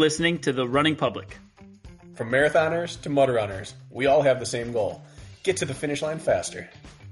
listening 0.00 0.38
to 0.38 0.50
The 0.50 0.66
Running 0.66 0.96
Public. 0.96 1.36
From 2.14 2.30
marathoners 2.30 2.98
to 3.02 3.10
mud 3.10 3.28
runners, 3.28 3.74
we 3.90 4.06
all 4.06 4.22
have 4.22 4.40
the 4.40 4.46
same 4.46 4.72
goal 4.72 5.02
get 5.42 5.58
to 5.58 5.66
the 5.66 5.74
finish 5.74 6.00
line 6.00 6.18
faster. 6.18 6.70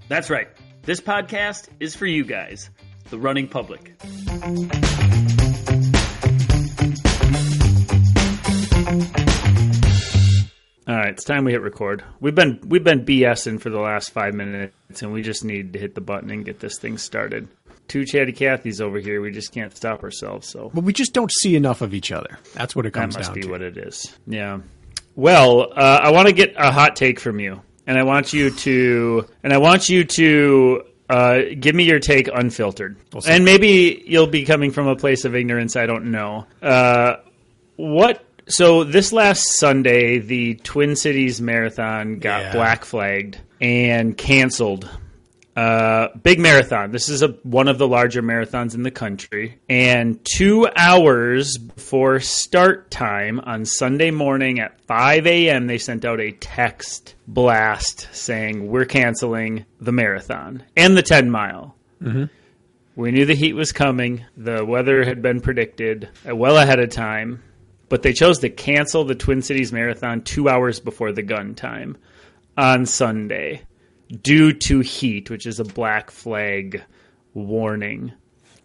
That's 0.09 0.31
right. 0.31 0.49
This 0.85 0.99
podcast 0.99 1.69
is 1.81 1.95
for 1.95 2.07
you 2.07 2.25
guys, 2.25 2.71
The 3.11 3.19
Running 3.19 3.47
Public. 3.47 3.93
All 10.89 10.97
right, 10.97 11.11
it's 11.11 11.25
time 11.25 11.45
we 11.45 11.53
hit 11.53 11.61
record. 11.61 12.03
We've 12.21 12.35
been 12.35 12.59
we've 12.67 12.83
been 12.83 13.05
BSing 13.05 13.61
for 13.61 13.69
the 13.69 13.81
last 13.81 14.13
five 14.13 14.33
minutes, 14.33 15.03
and 15.03 15.13
we 15.13 15.21
just 15.21 15.45
need 15.45 15.75
to 15.75 15.79
hit 15.79 15.95
the 15.95 16.01
button 16.01 16.31
and 16.31 16.43
get 16.43 16.61
this 16.61 16.79
thing 16.79 16.97
started. 16.97 17.49
Two 17.89 18.05
chatty 18.05 18.33
Cathys 18.33 18.81
over 18.81 18.99
here. 18.99 19.21
We 19.21 19.31
just 19.31 19.53
can't 19.53 19.75
stop 19.77 20.03
ourselves. 20.05 20.47
So 20.49 20.71
But 20.75 20.85
we 20.85 20.93
just 20.93 21.13
don't 21.15 21.33
see 21.33 21.57
enough 21.57 21.81
of 21.81 21.95
each 21.95 22.13
other. 22.13 22.39
That's 22.55 22.77
what 22.77 22.85
it 22.87 22.93
comes 22.93 23.15
that 23.15 23.21
comes 23.25 23.29
must 23.29 23.29
down 23.31 23.35
be 23.35 23.43
to. 23.43 23.51
what 23.51 23.63
it 23.63 23.77
is. 23.79 24.15
Yeah. 24.27 24.61
Well, 25.17 25.73
uh, 25.75 26.01
I 26.03 26.11
want 26.13 26.29
to 26.29 26.35
get 26.35 26.55
a 26.57 26.71
hot 26.71 26.95
take 26.97 27.19
from 27.19 27.41
you, 27.41 27.61
and 27.87 27.99
I 27.99 28.05
want 28.05 28.33
you 28.33 28.51
to, 28.51 29.27
and 29.43 29.53
I 29.53 29.59
want 29.59 29.89
you 29.89 30.05
to 30.05 30.83
uh, 31.11 31.41
give 31.59 31.75
me 31.75 31.85
your 31.85 31.99
take 31.99 32.29
unfiltered. 32.33 32.97
see. 33.21 33.31
and 33.31 33.45
maybe 33.45 34.05
you'll 34.07 34.27
be 34.29 34.45
coming 34.45 34.71
from 34.71 34.87
a 34.87 34.95
place 34.95 35.25
of 35.25 35.35
ignorance. 35.35 35.75
I 35.75 35.87
don't 35.87 36.11
know. 36.13 36.47
Uh, 36.63 37.17
what? 37.77 38.25
So 38.47 38.85
this 38.85 39.13
last 39.13 39.59
Sunday, 39.59 40.19
the 40.19 40.55
Twin 40.57 40.95
Cities 40.97 41.41
Marathon 41.41 42.19
got 42.19 42.43
Yeah. 42.43 42.53
black 42.53 42.85
flagged 42.85 43.39
and 43.61 44.17
canceled. 44.17 44.89
Uh, 45.59 46.17
big 46.23 46.39
marathon. 46.39 46.93
This 46.93 47.09
is 47.09 47.21
a 47.21 47.31
one 47.43 47.67
of 47.67 47.79
the 47.79 47.89
larger 47.89 48.23
marathons 48.23 48.77
in 48.77 48.85
the 48.85 48.93
country. 48.93 49.59
And 49.69 50.25
two 50.25 50.69
hours 50.77 51.59
before 51.59 52.21
start 52.21 52.93
time 52.93 53.41
on 53.41 53.65
Sunday 53.65 54.13
morning 54.13 54.61
at 54.61 54.81
5 54.83 55.27
a.m., 55.27 55.67
they 55.67 55.79
sent 55.79 56.05
out 56.05 56.21
a 56.21 56.31
text 56.31 57.17
blast 57.27 58.07
saying, 58.13 58.69
We're 58.69 58.85
canceling 58.85 59.67
the 59.81 59.91
marathon 59.91 60.63
and 60.77 60.97
the 60.97 61.03
10 61.03 61.29
mile. 61.29 61.75
We 62.95 63.11
knew 63.11 63.27
the 63.27 63.35
heat 63.35 63.55
was 63.55 63.73
coming. 63.73 64.25
The 64.37 64.65
weather 64.65 65.03
had 65.03 65.23
been 65.23 65.41
predicted 65.41 66.09
uh, 66.25 66.37
well 66.37 66.57
ahead 66.57 66.79
of 66.79 66.91
time, 66.91 67.43
but 67.89 68.03
they 68.03 68.13
chose 68.13 68.39
to 68.41 68.49
cancel 68.49 69.03
the 69.03 69.17
Twin 69.17 69.43
Cities 69.43 69.73
Marathon 69.73 70.23
two 70.23 70.49
hours 70.49 70.79
before 70.79 71.11
the 71.11 71.23
gun 71.23 71.57
time 71.57 71.97
on 72.57 72.87
Sunday 72.87 73.63
due 74.23 74.53
to 74.53 74.81
heat, 74.81 75.31
which 75.31 75.47
is 75.47 75.61
a 75.61 75.65
black 75.65 76.11
flag 76.11 76.83
warning. 77.35 78.13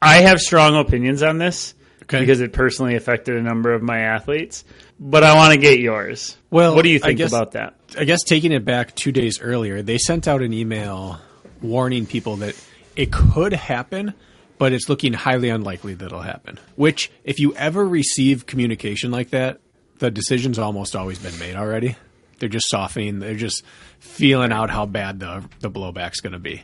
I 0.01 0.21
have 0.21 0.39
strong 0.39 0.75
opinions 0.75 1.23
on 1.23 1.37
this 1.37 1.73
Okay. 2.03 2.19
because 2.19 2.41
it 2.41 2.51
personally 2.53 2.95
affected 2.95 3.35
a 3.37 3.41
number 3.41 3.73
of 3.73 3.81
my 3.81 3.99
athletes, 3.99 4.65
but 4.99 5.23
I 5.23 5.35
want 5.35 5.53
to 5.53 5.59
get 5.59 5.79
yours. 5.79 6.35
Well, 6.49 6.75
what 6.75 6.83
do 6.83 6.89
you 6.89 6.99
think 6.99 7.17
guess- 7.17 7.31
about 7.31 7.53
that? 7.53 7.75
I 7.97 8.03
guess 8.05 8.23
taking 8.23 8.51
it 8.51 8.65
back 8.65 8.95
two 8.95 9.11
days 9.11 9.39
earlier, 9.39 9.81
they 9.81 9.97
sent 9.97 10.27
out 10.27 10.41
an 10.41 10.51
email 10.53 11.19
warning 11.61 12.05
people 12.05 12.37
that 12.37 12.55
it 12.95 13.11
could 13.11 13.53
happen, 13.53 14.13
but 14.57 14.73
it's 14.73 14.89
looking 14.89 15.13
highly 15.13 15.49
unlikely 15.49 15.93
that 15.93 16.05
it'll 16.07 16.21
happen. 16.21 16.59
Which, 16.75 17.09
if 17.23 17.39
you 17.39 17.55
ever 17.55 17.87
receive 17.87 18.45
communication 18.45 19.11
like 19.11 19.29
that, 19.29 19.59
the 19.99 20.11
decision's 20.11 20.59
almost 20.59 20.95
always 20.95 21.19
been 21.19 21.37
made 21.39 21.55
already. 21.55 21.95
They're 22.43 22.49
just 22.49 22.69
softening. 22.69 23.19
They're 23.19 23.35
just 23.35 23.63
feeling 23.99 24.51
out 24.51 24.69
how 24.69 24.85
bad 24.85 25.21
the 25.21 25.45
the 25.61 25.71
blowback's 25.71 26.19
going 26.19 26.33
to 26.33 26.39
be. 26.39 26.61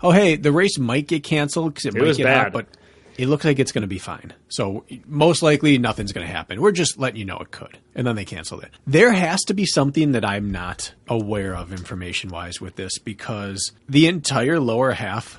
Oh, 0.00 0.10
hey, 0.10 0.36
the 0.36 0.52
race 0.52 0.78
might 0.78 1.06
get 1.06 1.22
canceled 1.22 1.74
because 1.74 1.84
it, 1.84 1.92
might 1.92 2.02
was 2.02 2.16
get 2.16 2.24
bad. 2.24 2.52
but 2.54 2.66
it 3.18 3.28
looks 3.28 3.44
like 3.44 3.58
it's 3.58 3.70
going 3.70 3.82
to 3.82 3.88
be 3.88 3.98
fine. 3.98 4.32
So 4.48 4.86
most 5.06 5.42
likely 5.42 5.76
nothing's 5.76 6.12
going 6.12 6.26
to 6.26 6.32
happen. 6.32 6.62
We're 6.62 6.72
just 6.72 6.98
letting 6.98 7.18
you 7.18 7.26
know 7.26 7.36
it 7.40 7.50
could. 7.50 7.76
And 7.94 8.06
then 8.06 8.16
they 8.16 8.24
canceled 8.24 8.62
it. 8.62 8.70
There 8.86 9.12
has 9.12 9.42
to 9.44 9.54
be 9.54 9.66
something 9.66 10.12
that 10.12 10.24
I'm 10.24 10.50
not 10.50 10.94
aware 11.06 11.54
of 11.54 11.70
information 11.70 12.30
wise 12.30 12.58
with 12.58 12.76
this 12.76 12.96
because 12.96 13.72
the 13.86 14.06
entire 14.06 14.58
lower 14.58 14.92
half 14.92 15.38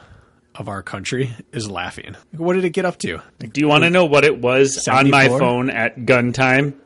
of 0.53 0.69
our 0.69 0.83
country 0.83 1.33
is 1.51 1.67
laughing. 1.67 2.15
What 2.37 2.53
did 2.53 2.63
it 2.63 2.71
get 2.71 2.85
up 2.85 2.99
to? 2.99 3.21
Do 3.39 3.59
you 3.59 3.67
want 3.67 3.85
to 3.85 3.89
know 3.89 4.05
what 4.05 4.23
it 4.23 4.39
was 4.39 4.87
on 4.87 5.09
my 5.09 5.29
phone 5.29 5.71
at 5.71 6.05
gun 6.05 6.31
time? 6.31 6.79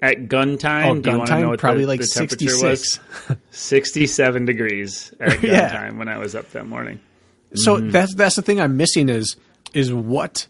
At 0.00 0.28
gun 0.28 0.58
time, 0.58 0.86
Oh, 0.98 1.00
gun 1.00 1.26
time? 1.26 1.48
what 1.48 1.58
Probably 1.58 1.82
the, 1.82 1.88
like 1.88 2.00
the 2.00 2.06
temperature 2.06 2.48
66. 2.48 3.00
was? 3.28 3.36
67 3.50 4.44
degrees 4.44 5.12
at 5.20 5.28
gun 5.42 5.50
Yeah. 5.50 5.68
time 5.68 5.98
when 5.98 6.08
I 6.08 6.18
was 6.18 6.34
up 6.34 6.50
that 6.52 6.66
morning. 6.66 7.00
So 7.54 7.76
Mm-hmm. 7.76 7.90
that's 7.90 8.14
that's 8.14 8.36
the 8.36 8.42
thing 8.42 8.60
I'm 8.60 8.76
missing 8.76 9.08
is 9.08 9.36
is 9.74 9.92
what 9.92 10.46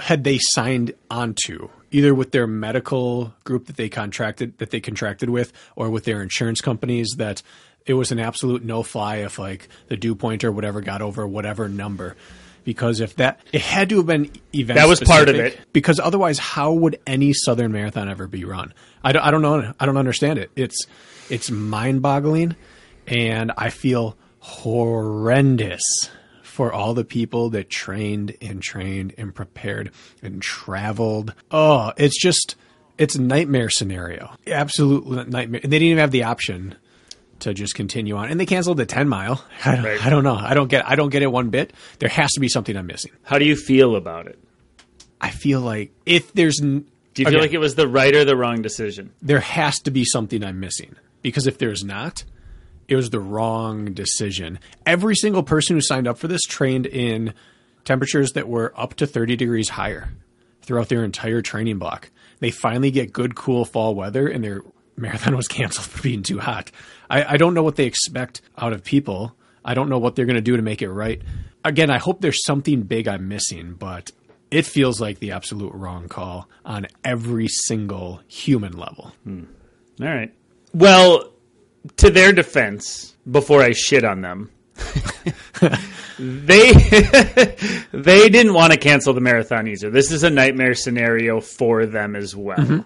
had 0.00 0.24
they 0.24 0.38
signed 0.40 0.92
onto 1.10 1.68
either 1.90 2.14
with 2.14 2.32
their 2.32 2.46
medical 2.46 3.34
group 3.44 3.66
that 3.66 3.76
they 3.76 3.88
contracted 3.88 4.56
that 4.58 4.70
they 4.70 4.80
contracted 4.80 5.30
with 5.30 5.52
or 5.76 5.90
with 5.90 6.04
their 6.04 6.22
insurance 6.22 6.60
companies 6.60 7.08
that 7.18 7.42
it 7.86 7.94
was 7.94 8.10
an 8.12 8.18
absolute 8.18 8.64
no 8.64 8.82
fly 8.82 9.16
if 9.16 9.38
like 9.38 9.68
the 9.88 9.96
dew 9.96 10.14
point 10.14 10.44
or 10.44 10.52
whatever 10.52 10.80
got 10.80 11.02
over 11.02 11.26
whatever 11.26 11.68
number 11.68 12.16
because 12.64 13.00
if 13.00 13.16
that 13.16 13.40
it 13.52 13.60
had 13.60 13.88
to 13.90 13.96
have 13.98 14.06
been 14.06 14.30
event 14.54 14.78
That 14.78 14.88
was 14.88 15.00
part 15.00 15.28
of 15.28 15.36
it. 15.36 15.58
because 15.72 15.98
otherwise 16.00 16.38
how 16.38 16.72
would 16.72 16.98
any 17.06 17.32
southern 17.32 17.72
marathon 17.72 18.08
ever 18.08 18.26
be 18.26 18.44
run 18.44 18.72
I 19.04 19.12
don't, 19.12 19.22
I 19.22 19.30
don't 19.30 19.42
know 19.42 19.72
I 19.80 19.86
don't 19.86 19.96
understand 19.96 20.38
it 20.38 20.50
it's 20.56 20.86
it's 21.30 21.50
mind 21.50 22.02
boggling 22.02 22.56
and 23.06 23.52
I 23.56 23.70
feel 23.70 24.16
horrendous 24.40 25.82
for 26.42 26.72
all 26.72 26.94
the 26.94 27.04
people 27.04 27.50
that 27.50 27.70
trained 27.70 28.36
and 28.42 28.60
trained 28.62 29.14
and 29.16 29.34
prepared 29.34 29.90
and 30.22 30.42
traveled. 30.42 31.32
Oh, 31.50 31.92
it's 31.96 32.20
just 32.20 32.56
it's 32.98 33.14
a 33.14 33.20
nightmare 33.22 33.70
scenario. 33.70 34.30
Absolute 34.46 35.28
nightmare. 35.28 35.60
And 35.64 35.72
they 35.72 35.78
didn't 35.78 35.88
even 35.92 35.98
have 36.00 36.10
the 36.10 36.24
option 36.24 36.76
to 37.42 37.54
just 37.54 37.74
continue 37.74 38.16
on. 38.16 38.28
And 38.30 38.40
they 38.40 38.46
canceled 38.46 38.78
the 38.78 38.86
10 38.86 39.08
mile. 39.08 39.44
I 39.64 39.76
don't, 39.76 39.84
Right. 39.84 40.04
I 40.06 40.10
don't 40.10 40.24
know. 40.24 40.34
I 40.36 40.54
don't 40.54 40.68
get 40.68 40.88
I 40.88 40.96
don't 40.96 41.10
get 41.10 41.22
it 41.22 41.28
one 41.30 41.50
bit. 41.50 41.72
There 41.98 42.08
has 42.08 42.32
to 42.32 42.40
be 42.40 42.48
something 42.48 42.76
I'm 42.76 42.86
missing. 42.86 43.12
How 43.22 43.38
do 43.38 43.44
you 43.44 43.56
feel 43.56 43.94
about 43.96 44.26
it? 44.26 44.38
I 45.20 45.30
feel 45.30 45.60
like 45.60 45.92
if 46.06 46.32
there's 46.32 46.60
n- 46.60 46.86
Do 47.14 47.22
you 47.22 47.26
feel 47.26 47.34
again, 47.34 47.40
like 47.42 47.52
it 47.52 47.58
was 47.58 47.74
the 47.76 47.86
right 47.88 48.14
or 48.14 48.24
the 48.24 48.36
wrong 48.36 48.62
decision? 48.62 49.12
there 49.22 49.40
has 49.40 49.78
to 49.80 49.90
be 49.90 50.04
something 50.04 50.42
I'm 50.42 50.58
missing 50.60 50.96
because 51.22 51.46
if 51.46 51.58
there's 51.58 51.84
not, 51.84 52.24
it 52.88 52.96
was 52.96 53.10
the 53.10 53.20
wrong 53.20 53.92
decision. 53.92 54.58
Every 54.84 55.14
single 55.14 55.42
person 55.44 55.76
who 55.76 55.80
signed 55.80 56.08
up 56.08 56.18
for 56.18 56.26
this 56.28 56.42
trained 56.42 56.86
in 56.86 57.32
temperatures 57.84 58.32
that 58.32 58.48
were 58.48 58.72
up 58.76 58.94
to 58.94 59.06
30 59.06 59.36
degrees 59.36 59.68
higher 59.68 60.10
throughout 60.62 60.88
their 60.88 61.04
entire 61.04 61.42
training 61.42 61.78
block. 61.78 62.10
They 62.40 62.50
finally 62.50 62.90
get 62.90 63.12
good, 63.12 63.34
cool 63.36 63.64
fall 63.64 63.94
weather, 63.94 64.26
and 64.28 64.42
their 64.42 64.62
marathon 64.96 65.36
was 65.36 65.48
canceled 65.48 65.86
for 65.86 66.02
being 66.02 66.22
too 66.22 66.38
hot. 66.38 66.70
I, 67.08 67.34
I 67.34 67.36
don't 67.36 67.54
know 67.54 67.62
what 67.62 67.76
they 67.76 67.86
expect 67.86 68.40
out 68.56 68.72
of 68.72 68.84
people. 68.84 69.34
I 69.64 69.74
don't 69.74 69.88
know 69.88 69.98
what 69.98 70.16
they're 70.16 70.26
going 70.26 70.36
to 70.36 70.42
do 70.42 70.56
to 70.56 70.62
make 70.62 70.82
it 70.82 70.90
right. 70.90 71.22
Again, 71.64 71.90
I 71.90 71.98
hope 71.98 72.20
there's 72.20 72.44
something 72.44 72.82
big 72.82 73.06
I'm 73.06 73.28
missing, 73.28 73.74
but 73.74 74.10
it 74.50 74.66
feels 74.66 75.00
like 75.00 75.18
the 75.18 75.32
absolute 75.32 75.72
wrong 75.74 76.08
call 76.08 76.48
on 76.64 76.86
every 77.04 77.48
single 77.48 78.20
human 78.26 78.72
level. 78.72 79.12
Hmm. 79.24 79.44
All 80.00 80.08
right. 80.08 80.32
Well, 80.74 81.32
to 81.98 82.10
their 82.10 82.32
defense, 82.32 83.16
before 83.30 83.62
I 83.62 83.72
shit 83.72 84.04
on 84.04 84.20
them, 84.20 84.50
they 86.18 86.72
they 87.92 88.28
didn't 88.28 88.54
want 88.54 88.72
to 88.72 88.78
cancel 88.78 89.14
the 89.14 89.20
marathon 89.20 89.68
either. 89.68 89.90
This 89.90 90.10
is 90.10 90.22
a 90.22 90.30
nightmare 90.30 90.74
scenario 90.74 91.40
for 91.40 91.86
them 91.86 92.16
as 92.16 92.34
well. 92.34 92.58
Mm-hmm. 92.58 92.80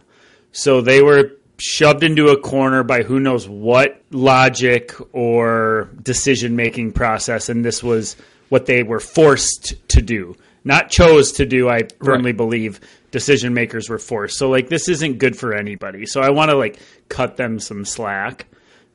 So 0.53 0.81
they 0.81 1.03
were 1.03 1.33
shoved 1.59 2.03
into 2.03 2.29
a 2.29 2.39
corner 2.41 2.83
by 2.83 3.03
who 3.03 3.19
knows 3.21 3.49
what 3.49 4.01
logic 4.11 4.93
or 5.13 5.91
decision 6.03 6.57
making 6.57 6.93
process, 6.93 7.49
and 7.49 7.65
this 7.65 7.83
was 7.83 8.17
what 8.49 8.67
they 8.67 8.83
were 8.83 9.01
forced 9.01 9.75
to 9.89 10.03
do, 10.03 10.37
not 10.65 10.91
chose 10.91 11.33
to 11.33 11.47
do. 11.47 11.69
I 11.69 11.83
firmly 12.05 12.31
Right. 12.33 12.37
believe 12.37 12.81
decision 13.11 13.55
makers 13.55 13.89
were 13.89 13.99
forced. 13.99 14.37
So 14.39 14.51
like 14.51 14.69
this 14.69 14.89
isn't 14.89 15.19
good 15.19 15.37
for 15.37 15.55
anybody. 15.55 16.05
So 16.07 16.21
I 16.21 16.31
want 16.31 16.51
to 16.51 16.57
like 16.57 16.79
cut 17.09 17.37
them 17.37 17.59
some 17.59 17.85
slack 17.85 18.47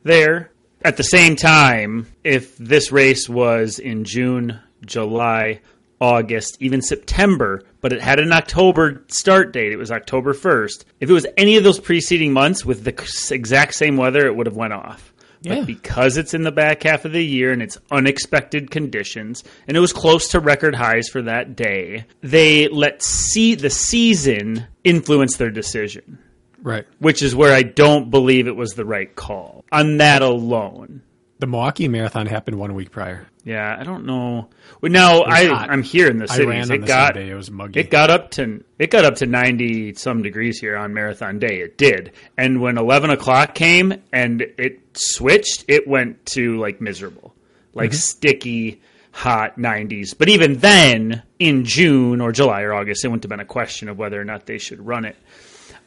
there. 0.04 0.52
At 0.84 0.98
the 0.98 1.04
same 1.04 1.36
time, 1.36 2.08
if 2.24 2.58
this 2.58 2.92
race 2.92 3.28
was 3.30 3.78
in 3.80 4.04
June, 4.04 4.60
July, 4.86 5.60
August, 6.00 6.58
even 6.60 6.82
September, 6.82 7.62
but 7.82 7.92
it 7.94 8.02
had 8.02 8.20
an 8.20 8.32
October 8.32 9.04
start 9.08 9.52
date, 9.54 9.72
it 9.72 9.78
was 9.78 9.92
October 9.92 10.34
1st. 10.34 10.86
If 11.00 11.10
it 11.10 11.14
was 11.14 11.26
any 11.38 11.58
of 11.58 11.64
those 11.64 11.80
preceding 11.80 12.32
months 12.32 12.64
with 12.66 12.84
the 12.84 13.34
exact 13.36 13.74
same 13.74 13.98
weather, 13.98 14.26
it 14.26 14.36
would 14.36 14.46
have 14.48 14.56
went 14.56 14.74
off. 14.74 15.14
Yeah. 15.44 15.56
But 15.56 15.66
because 15.68 16.18
it's 16.18 16.36
in 16.36 16.44
the 16.44 16.52
back 16.52 16.84
half 16.84 17.04
of 17.04 17.14
the 17.14 17.26
year 17.26 17.52
and 17.52 17.64
it's 17.64 17.78
unexpected 17.90 18.70
conditions, 18.70 19.44
and 19.68 19.76
it 19.76 19.80
was 19.80 19.92
close 19.92 20.28
to 20.30 20.40
record 20.40 20.76
highs 20.76 21.10
for 21.10 21.24
that 21.24 21.56
day, 21.56 22.06
they 22.22 22.68
let 22.68 23.02
see 23.02 23.56
the 23.56 23.72
season 23.72 24.68
influence 24.84 25.38
their 25.38 25.50
decision 25.50 26.20
Right. 26.62 26.86
which 27.00 27.24
is 27.24 27.36
where 27.36 27.54
I 27.56 27.64
don't 27.64 28.12
believe 28.12 28.48
it 28.48 28.56
was 28.56 28.74
the 28.74 28.86
right 28.86 29.14
call 29.16 29.66
on 29.72 29.98
that 29.98 30.22
alone. 30.22 31.02
The 31.40 31.48
Milwaukee 31.48 31.88
Marathon 31.88 32.28
happened 32.28 32.60
one 32.60 32.76
week 32.76 32.92
prior. 32.92 33.26
Yeah, 33.44 33.76
I 33.80 33.84
don't 33.84 34.06
know. 34.06 34.50
Well, 34.82 34.92
no, 34.92 35.24
I 35.26 35.46
hot. 35.48 35.70
I'm 35.72 35.82
here 35.82 36.08
in 36.08 36.18
the 36.18 36.28
cities. 36.28 36.70
it 36.70 36.86
got. 36.86 37.18
It 37.18 37.34
was 37.36 37.50
muggy. 37.50 37.80
it 37.80 37.90
got 37.90 38.12
up 38.12 38.32
to 38.32 38.64
it 38.78 38.92
got 38.92 39.04
up 39.04 39.16
to 39.16 39.26
ninety 39.26 39.94
some 39.96 40.22
degrees 40.22 40.60
here 40.60 40.78
on 40.78 40.94
marathon 40.94 41.40
day. 41.40 41.62
It 41.62 41.78
did, 41.78 42.12
and 42.38 42.62
when 42.62 42.78
eleven 42.78 43.10
o'clock 43.10 43.56
came 43.56 43.94
and 44.14 44.42
it 44.42 44.80
switched, 44.94 45.66
it 45.68 45.88
went 45.88 46.24
to 46.28 46.58
like 46.60 46.82
miserable, 46.82 47.34
like 47.74 47.90
Mm-hmm. 47.90 47.98
sticky, 47.98 48.82
hot 49.12 49.58
nineties. 49.58 50.14
But 50.14 50.30
even 50.30 50.58
then, 50.58 51.24
in 51.40 51.66
June 51.66 52.22
or 52.22 52.32
July 52.32 52.62
or 52.62 52.74
August, 52.76 53.04
it 53.04 53.08
wouldn't 53.08 53.24
have 53.24 53.30
been 53.30 53.40
a 53.40 53.46
question 53.46 53.90
of 53.90 53.98
whether 53.98 54.22
or 54.22 54.26
not 54.26 54.46
they 54.46 54.60
should 54.60 54.86
run 54.86 55.04
it. 55.06 55.16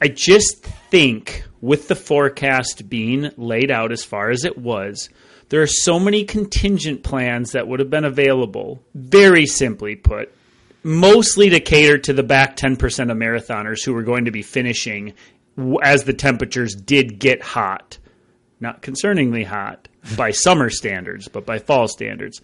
I 0.02 0.08
just 0.08 0.64
think 0.64 1.44
with 1.60 1.86
the 1.86 1.94
forecast 1.94 2.88
being 2.90 3.30
laid 3.36 3.70
out 3.70 3.92
as 3.92 4.02
far 4.02 4.30
as 4.30 4.44
it 4.44 4.58
was, 4.58 5.08
there 5.48 5.62
are 5.62 5.66
so 5.66 5.98
many 5.98 6.24
contingent 6.24 7.02
plans 7.02 7.52
that 7.52 7.68
would 7.68 7.80
have 7.80 7.90
been 7.90 8.04
available, 8.04 8.82
very 8.94 9.46
simply 9.46 9.96
put, 9.96 10.34
mostly 10.82 11.50
to 11.50 11.60
cater 11.60 11.98
to 11.98 12.12
the 12.12 12.22
back 12.22 12.56
10% 12.56 13.10
of 13.10 13.16
marathoners 13.16 13.84
who 13.84 13.92
were 13.92 14.02
going 14.02 14.26
to 14.26 14.30
be 14.30 14.42
finishing 14.42 15.14
as 15.82 16.04
the 16.04 16.12
temperatures 16.12 16.74
did 16.74 17.18
get 17.18 17.42
hot. 17.42 17.98
Not 18.60 18.82
concerningly 18.82 19.44
hot 19.46 19.88
by 20.16 20.30
summer 20.30 20.70
standards, 20.70 21.28
but 21.28 21.46
by 21.46 21.58
fall 21.58 21.88
standards. 21.88 22.40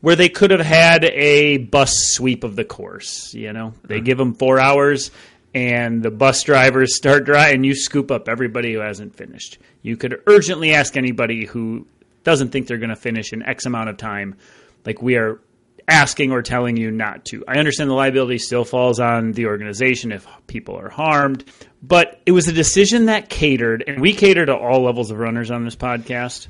Where 0.00 0.16
they 0.16 0.28
could 0.28 0.50
have 0.50 0.60
had 0.60 1.04
a 1.04 1.58
bus 1.58 1.94
sweep 1.94 2.42
of 2.42 2.56
the 2.56 2.64
course. 2.64 3.32
You 3.34 3.52
know, 3.52 3.74
they 3.84 3.96
uh-huh. 3.96 4.04
give 4.04 4.18
them 4.18 4.34
four 4.34 4.58
hours 4.58 5.12
and 5.54 6.02
the 6.02 6.10
bus 6.10 6.42
drivers 6.42 6.96
start 6.96 7.24
dry 7.24 7.50
and 7.50 7.64
you 7.64 7.74
scoop 7.74 8.10
up 8.10 8.28
everybody 8.28 8.72
who 8.72 8.80
hasn't 8.80 9.14
finished. 9.16 9.58
You 9.82 9.96
could 9.96 10.20
urgently 10.26 10.74
ask 10.74 10.96
anybody 10.96 11.44
who 11.44 11.86
doesn't 12.24 12.50
think 12.50 12.66
they're 12.66 12.78
going 12.78 12.90
to 12.90 12.96
finish 12.96 13.32
in 13.32 13.42
X 13.42 13.66
amount 13.66 13.90
of 13.90 13.96
time, 13.96 14.36
like 14.84 15.02
we 15.02 15.16
are 15.16 15.40
asking 15.88 16.32
or 16.32 16.42
telling 16.42 16.76
you 16.76 16.90
not 16.90 17.24
to. 17.26 17.44
I 17.46 17.58
understand 17.58 17.90
the 17.90 17.94
liability 17.94 18.38
still 18.38 18.64
falls 18.64 19.00
on 19.00 19.32
the 19.32 19.46
organization 19.46 20.12
if 20.12 20.26
people 20.46 20.78
are 20.78 20.88
harmed, 20.88 21.44
but 21.82 22.20
it 22.26 22.32
was 22.32 22.48
a 22.48 22.52
decision 22.52 23.06
that 23.06 23.28
catered, 23.28 23.84
and 23.86 24.00
we 24.00 24.12
cater 24.12 24.46
to 24.46 24.56
all 24.56 24.82
levels 24.82 25.10
of 25.10 25.18
runners 25.18 25.50
on 25.50 25.64
this 25.64 25.76
podcast. 25.76 26.46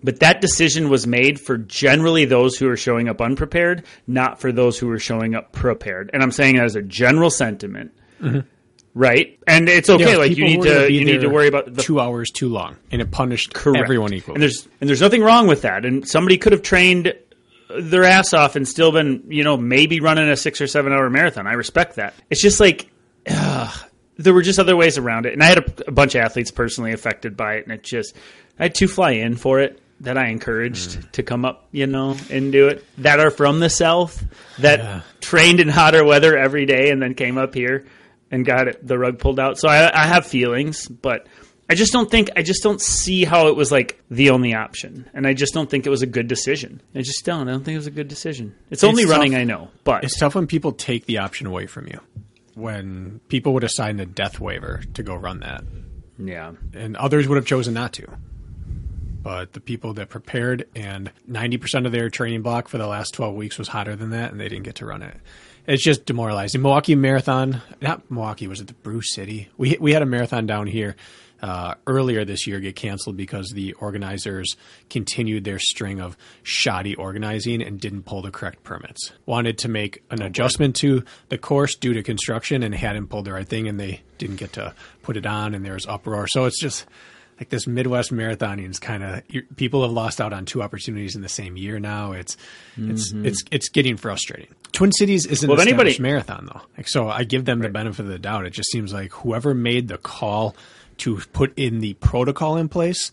But 0.00 0.20
that 0.20 0.40
decision 0.40 0.90
was 0.90 1.08
made 1.08 1.40
for 1.40 1.58
generally 1.58 2.24
those 2.24 2.56
who 2.56 2.68
are 2.68 2.76
showing 2.76 3.08
up 3.08 3.20
unprepared, 3.20 3.84
not 4.06 4.40
for 4.40 4.52
those 4.52 4.78
who 4.78 4.88
are 4.90 5.00
showing 5.00 5.34
up 5.34 5.50
prepared. 5.50 6.10
And 6.12 6.22
I'm 6.22 6.30
saying 6.30 6.56
that 6.56 6.66
as 6.66 6.76
a 6.76 6.82
general 6.82 7.30
sentiment, 7.30 7.92
mm-hmm. 8.22 8.40
Right? 8.94 9.38
And 9.46 9.68
it's 9.68 9.88
okay. 9.90 10.16
Like 10.16 10.36
you 10.36 10.44
need 10.44 10.62
gonna 10.62 10.88
you 10.88 11.04
need 11.04 11.20
to 11.22 11.28
worry 11.28 11.48
about 11.48 11.72
the 11.74 11.82
two 11.82 12.00
hours 12.00 12.30
too 12.30 12.48
long, 12.48 12.76
and 12.90 13.00
it 13.02 13.10
punished 13.10 13.52
Correct. 13.54 13.82
everyone 13.84 14.12
equally. 14.12 14.36
And 14.36 14.42
there's 14.42 14.68
and 14.80 14.88
there's 14.88 15.00
nothing 15.00 15.22
wrong 15.22 15.46
with 15.46 15.62
that. 15.62 15.84
And 15.84 16.06
somebody 16.08 16.38
could 16.38 16.52
have 16.52 16.62
trained 16.62 17.14
their 17.70 18.04
ass 18.04 18.32
off 18.32 18.56
and 18.56 18.66
still 18.66 18.92
been, 18.92 19.24
you 19.28 19.44
know, 19.44 19.56
maybe 19.56 20.00
running 20.00 20.28
a 20.28 20.36
six 20.36 20.60
or 20.60 20.66
seven 20.66 20.92
hour 20.92 21.08
marathon. 21.10 21.46
I 21.46 21.52
respect 21.52 21.96
that. 21.96 22.14
It's 22.30 22.40
just 22.42 22.60
like 22.60 22.90
ugh, 23.30 23.78
there 24.16 24.32
were 24.32 24.42
just 24.42 24.58
other 24.58 24.76
ways 24.76 24.96
around 24.98 25.26
it. 25.26 25.32
And 25.34 25.42
I 25.42 25.46
had 25.46 25.58
a, 25.58 25.88
a 25.88 25.92
bunch 25.92 26.14
of 26.14 26.22
athletes 26.22 26.50
personally 26.50 26.92
affected 26.92 27.36
by 27.36 27.56
it, 27.56 27.64
and 27.64 27.72
it 27.72 27.82
just 27.82 28.16
I 28.58 28.64
had 28.64 28.74
two 28.74 28.88
fly 28.88 29.12
in 29.12 29.36
for 29.36 29.60
it 29.60 29.80
that 30.00 30.16
I 30.16 30.28
encouraged 30.28 30.90
Mm. 30.98 31.10
to 31.12 31.22
come 31.24 31.44
up, 31.44 31.66
you 31.72 31.86
know, 31.88 32.16
and 32.30 32.52
do 32.52 32.68
it. 32.68 32.84
That 32.98 33.18
are 33.20 33.30
from 33.30 33.58
the 33.60 33.68
south 33.68 34.24
that 34.60 34.78
Yeah. 34.78 35.00
trained 35.20 35.58
in 35.60 35.68
hotter 35.68 36.04
weather 36.04 36.38
every 36.38 36.66
day 36.66 36.90
and 36.90 37.02
then 37.02 37.14
came 37.14 37.36
up 37.36 37.52
here 37.54 37.84
and 38.30 38.44
got 38.44 38.68
it, 38.68 38.86
the 38.86 38.98
rug 38.98 39.18
pulled 39.18 39.40
out. 39.40 39.58
So 39.58 39.68
I, 39.68 40.02
I 40.02 40.06
have 40.06 40.26
feelings, 40.26 40.88
but 40.88 41.26
I 41.70 41.74
just 41.74 41.92
don't 41.92 42.10
think 42.10 42.30
I 42.36 42.42
just 42.42 42.62
don't 42.62 42.80
see 42.80 43.24
how 43.24 43.48
it 43.48 43.56
was 43.56 43.70
like 43.70 44.00
the 44.10 44.30
only 44.30 44.54
option, 44.54 45.08
and 45.12 45.26
I 45.26 45.34
just 45.34 45.52
don't 45.52 45.68
think 45.68 45.86
it 45.86 45.90
was 45.90 46.02
a 46.02 46.06
good 46.06 46.28
decision. 46.28 46.80
I 46.94 47.02
just 47.02 47.24
don't. 47.24 47.48
I 47.48 47.52
don't 47.52 47.64
think 47.64 47.74
it 47.74 47.78
was 47.78 47.86
a 47.86 47.92
good 47.92 48.08
decision. 48.08 48.54
It's 48.70 48.84
only 48.84 49.02
It's 49.02 49.10
running. 49.10 49.34
I 49.34 49.44
know, 49.44 49.68
but 49.84 50.04
It's 50.04 50.18
tough 50.18 50.34
when 50.34 50.46
people 50.46 50.72
take 50.72 51.06
the 51.06 51.18
option 51.18 51.46
away 51.46 51.66
from 51.66 51.86
you. 51.86 52.00
When 52.54 53.20
people 53.28 53.52
would 53.54 53.62
have 53.62 53.72
signed 53.72 54.00
a 54.00 54.06
death 54.06 54.40
waiver 54.40 54.82
to 54.94 55.02
go 55.02 55.14
run 55.14 55.40
that, 55.40 55.62
yeah, 56.18 56.52
and 56.72 56.96
others 56.96 57.28
would 57.28 57.36
have 57.36 57.46
chosen 57.46 57.74
not 57.74 57.92
to. 57.94 58.06
But 59.22 59.52
the 59.52 59.60
people 59.60 59.94
that 59.94 60.08
prepared 60.08 60.66
and 60.74 61.10
90% 61.30 61.84
of 61.86 61.92
their 61.92 62.08
training 62.08 62.42
block 62.42 62.68
for 62.68 62.78
the 62.78 62.86
last 62.86 63.12
12 63.14 63.34
weeks 63.34 63.58
was 63.58 63.68
hotter 63.68 63.94
than 63.94 64.10
that, 64.10 64.30
and 64.30 64.40
they 64.40 64.48
didn't 64.48 64.64
get 64.64 64.76
to 64.76 64.86
run 64.86 65.02
it. 65.02 65.16
It's 65.68 65.84
just 65.84 66.06
demoralizing. 66.06 66.62
Milwaukee 66.62 66.94
Marathon, 66.94 67.60
not 67.82 68.10
Milwaukee, 68.10 68.46
was 68.46 68.62
it 68.62 68.68
the 68.68 68.72
Bruce 68.72 69.12
City? 69.12 69.50
We, 69.58 69.76
we 69.78 69.92
had 69.92 70.00
a 70.00 70.06
marathon 70.06 70.46
down 70.46 70.66
here 70.66 70.96
uh, 71.42 71.74
earlier 71.86 72.24
this 72.24 72.46
year 72.46 72.58
get 72.58 72.74
canceled 72.74 73.18
because 73.18 73.50
the 73.50 73.74
organizers 73.74 74.56
continued 74.88 75.44
their 75.44 75.58
string 75.58 76.00
of 76.00 76.16
shoddy 76.42 76.94
organizing 76.94 77.60
and 77.60 77.78
didn't 77.78 78.04
pull 78.04 78.22
the 78.22 78.30
correct 78.30 78.64
permits. 78.64 79.12
Wanted 79.26 79.58
to 79.58 79.68
make 79.68 80.02
an 80.10 80.22
adjustment 80.22 80.74
to 80.76 81.04
the 81.28 81.36
course 81.36 81.74
due 81.74 81.92
to 81.92 82.02
construction 82.02 82.62
and 82.62 82.74
hadn't 82.74 83.08
pulled 83.08 83.26
the 83.26 83.34
right 83.34 83.46
thing, 83.46 83.68
and 83.68 83.78
they 83.78 84.00
didn't 84.16 84.36
get 84.36 84.54
to 84.54 84.74
put 85.02 85.18
it 85.18 85.26
on, 85.26 85.54
and 85.54 85.66
there 85.66 85.74
was 85.74 85.86
uproar. 85.86 86.28
So 86.28 86.46
it's 86.46 86.58
just 86.58 86.86
like 87.38 87.48
this 87.50 87.66
Midwest 87.66 88.12
marathoning 88.12 88.70
is 88.70 88.78
kind 88.78 89.02
of 89.02 89.22
people 89.56 89.82
have 89.82 89.92
lost 89.92 90.20
out 90.20 90.32
on 90.32 90.44
two 90.44 90.62
opportunities 90.62 91.14
in 91.16 91.22
the 91.22 91.28
same 91.28 91.56
year 91.56 91.78
now. 91.78 92.12
It's 92.12 92.36
it's 92.76 93.12
it's 93.12 93.42
it's 93.50 93.68
getting 93.68 93.96
frustrating. 93.96 94.48
Twin 94.72 94.92
Cities 94.92 95.24
isn't 95.26 95.48
Mm-hmm. 95.48 95.50
Well, 95.56 95.60
an 95.60 95.68
if 95.68 95.74
anybody- 95.74 96.02
marathon 96.02 96.48
though, 96.52 96.60
like, 96.76 96.88
so 96.88 97.08
I 97.08 97.24
give 97.24 97.44
them 97.44 97.60
the 97.60 97.68
benefit 97.68 98.00
of 98.00 98.08
the 98.08 98.18
doubt. 98.18 98.44
It 98.46 98.50
just 98.52 98.70
seems 98.70 98.92
like 98.92 99.12
whoever 99.12 99.54
made 99.54 99.88
the 99.88 99.98
call 99.98 100.54
to 100.98 101.16
put 101.32 101.56
in 101.56 101.78
the 101.80 101.94
protocol 101.94 102.56
in 102.56 102.68
place, 102.68 103.12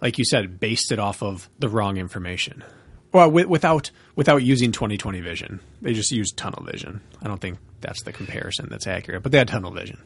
like 0.00 0.18
you 0.18 0.24
said, 0.24 0.58
based 0.58 0.90
it 0.90 0.98
off 0.98 1.22
of 1.22 1.48
the 1.60 1.68
wrong 1.68 1.96
information. 1.96 2.64
Well, 3.12 3.30
without 3.30 3.90
without 4.16 4.38
using 4.42 4.72
2020 4.72 5.20
vision, 5.20 5.60
they 5.80 5.94
just 5.94 6.10
used 6.12 6.36
tunnel 6.36 6.62
vision. 6.64 7.00
I 7.22 7.28
don't 7.28 7.40
think 7.40 7.58
that's 7.80 8.02
the 8.02 8.12
comparison 8.12 8.68
that's 8.70 8.86
accurate, 8.86 9.22
but 9.22 9.32
they 9.32 9.38
had 9.38 9.48
tunnel 9.48 9.70
vision. 9.72 9.98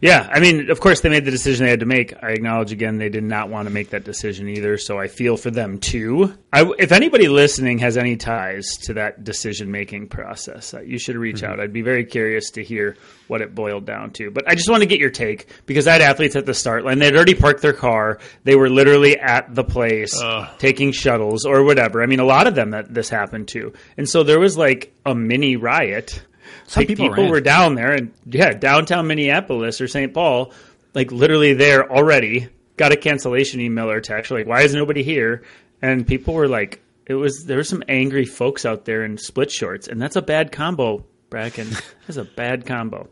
Yeah, 0.00 0.28
I 0.30 0.40
mean, 0.40 0.70
of 0.70 0.80
course, 0.80 1.00
they 1.00 1.08
made 1.08 1.24
the 1.24 1.30
decision 1.30 1.64
they 1.64 1.70
had 1.70 1.80
to 1.80 1.86
make. 1.86 2.14
I 2.22 2.30
acknowledge 2.30 2.72
again 2.72 2.98
they 2.98 3.08
did 3.08 3.24
not 3.24 3.48
want 3.50 3.68
to 3.68 3.74
make 3.74 3.90
that 3.90 4.04
decision 4.04 4.48
either, 4.48 4.78
so 4.78 4.98
I 4.98 5.08
feel 5.08 5.36
for 5.36 5.50
them 5.50 5.78
too. 5.78 6.34
I, 6.52 6.70
if 6.78 6.92
anybody 6.92 7.28
listening 7.28 7.78
has 7.78 7.96
any 7.96 8.16
ties 8.16 8.76
to 8.82 8.94
that 8.94 9.24
decision 9.24 9.70
making 9.70 10.08
process, 10.08 10.72
uh, 10.74 10.80
you 10.80 10.98
should 10.98 11.16
reach 11.16 11.42
out. 11.42 11.60
I'd 11.60 11.72
be 11.72 11.82
very 11.82 12.04
curious 12.04 12.50
to 12.52 12.64
hear 12.64 12.96
what 13.26 13.42
it 13.42 13.54
boiled 13.54 13.84
down 13.84 14.10
to. 14.12 14.30
But 14.30 14.48
I 14.48 14.54
just 14.54 14.70
want 14.70 14.82
to 14.82 14.86
get 14.86 15.00
your 15.00 15.10
take 15.10 15.48
because 15.66 15.86
I 15.86 15.92
had 15.92 16.02
athletes 16.02 16.36
at 16.36 16.46
the 16.46 16.54
start 16.54 16.84
line. 16.84 16.98
They'd 16.98 17.14
already 17.14 17.34
parked 17.34 17.60
their 17.60 17.72
car. 17.72 18.18
They 18.44 18.56
were 18.56 18.70
literally 18.70 19.18
at 19.18 19.54
the 19.54 19.64
place 19.64 20.18
taking 20.58 20.92
shuttles 20.92 21.44
or 21.44 21.64
whatever. 21.64 22.02
I 22.02 22.06
mean, 22.06 22.20
a 22.20 22.24
lot 22.24 22.46
of 22.46 22.54
them 22.54 22.70
that 22.70 22.92
this 22.92 23.08
happened 23.08 23.48
to, 23.48 23.72
and 23.96 24.08
so 24.08 24.22
there 24.22 24.40
was 24.40 24.56
like 24.56 24.94
a 25.04 25.14
mini 25.14 25.56
riot. 25.56 26.22
Some 26.68 26.82
Like, 26.82 26.88
people 26.88 27.08
people 27.08 27.24
ran. 27.24 27.30
were 27.32 27.40
down 27.40 27.74
there 27.74 27.92
and 27.92 28.12
yeah, 28.26 28.52
downtown 28.52 29.06
Minneapolis 29.06 29.80
or 29.80 29.88
St. 29.88 30.14
Paul, 30.14 30.52
like 30.94 31.10
literally 31.10 31.54
there 31.54 31.90
already 31.90 32.48
got 32.76 32.92
a 32.92 32.96
cancellation 32.96 33.60
email 33.60 33.90
or 33.90 34.00
text 34.00 34.30
like, 34.30 34.46
why 34.46 34.62
is 34.62 34.72
nobody 34.74 35.02
here? 35.02 35.42
And 35.82 36.06
people 36.06 36.34
were 36.34 36.46
like, 36.48 36.82
it 37.06 37.14
was 37.14 37.44
there 37.46 37.56
were 37.56 37.64
some 37.64 37.82
angry 37.88 38.24
folks 38.26 38.64
out 38.66 38.84
there 38.84 39.02
in 39.04 39.16
split 39.18 39.50
shorts, 39.50 39.88
and 39.88 40.00
that's 40.00 40.16
a 40.16 40.22
bad 40.22 40.52
combo, 40.52 41.04
Bracken. 41.30 41.68
That's 42.06 42.16
a 42.18 42.24
bad 42.24 42.64
combo. 42.66 43.08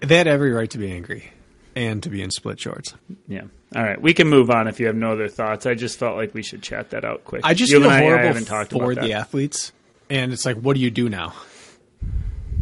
They 0.00 0.16
had 0.16 0.26
every 0.26 0.52
right 0.52 0.70
to 0.70 0.78
be 0.78 0.90
angry 0.90 1.30
and 1.76 2.02
to 2.02 2.08
be 2.10 2.22
in 2.22 2.30
split 2.30 2.58
shorts. 2.60 2.94
Yeah. 3.28 3.42
All 3.74 3.82
right, 3.82 4.00
we 4.00 4.12
can 4.14 4.28
move 4.28 4.50
on 4.50 4.68
if 4.68 4.78
you 4.80 4.86
have 4.86 4.96
no 4.96 5.12
other 5.12 5.28
thoughts. 5.28 5.64
I 5.64 5.74
just 5.74 5.98
felt 5.98 6.16
like 6.16 6.34
we 6.34 6.42
should 6.42 6.62
chat 6.62 6.90
that 6.90 7.04
out 7.04 7.24
quick. 7.24 7.42
I 7.44 7.54
just 7.54 7.72
You 7.72 7.80
feel 7.80 7.90
and 7.90 7.94
I, 7.94 7.98
I 7.98 8.02
horrible 8.02 8.26
haven't 8.26 8.44
talked 8.46 8.72
for 8.72 8.92
about 8.92 9.02
the 9.04 9.12
athletes, 9.14 9.72
and 10.10 10.32
it's 10.32 10.44
like, 10.44 10.56
what 10.58 10.74
do 10.74 10.80
you 10.82 10.90
do 10.90 11.08
now? 11.08 11.32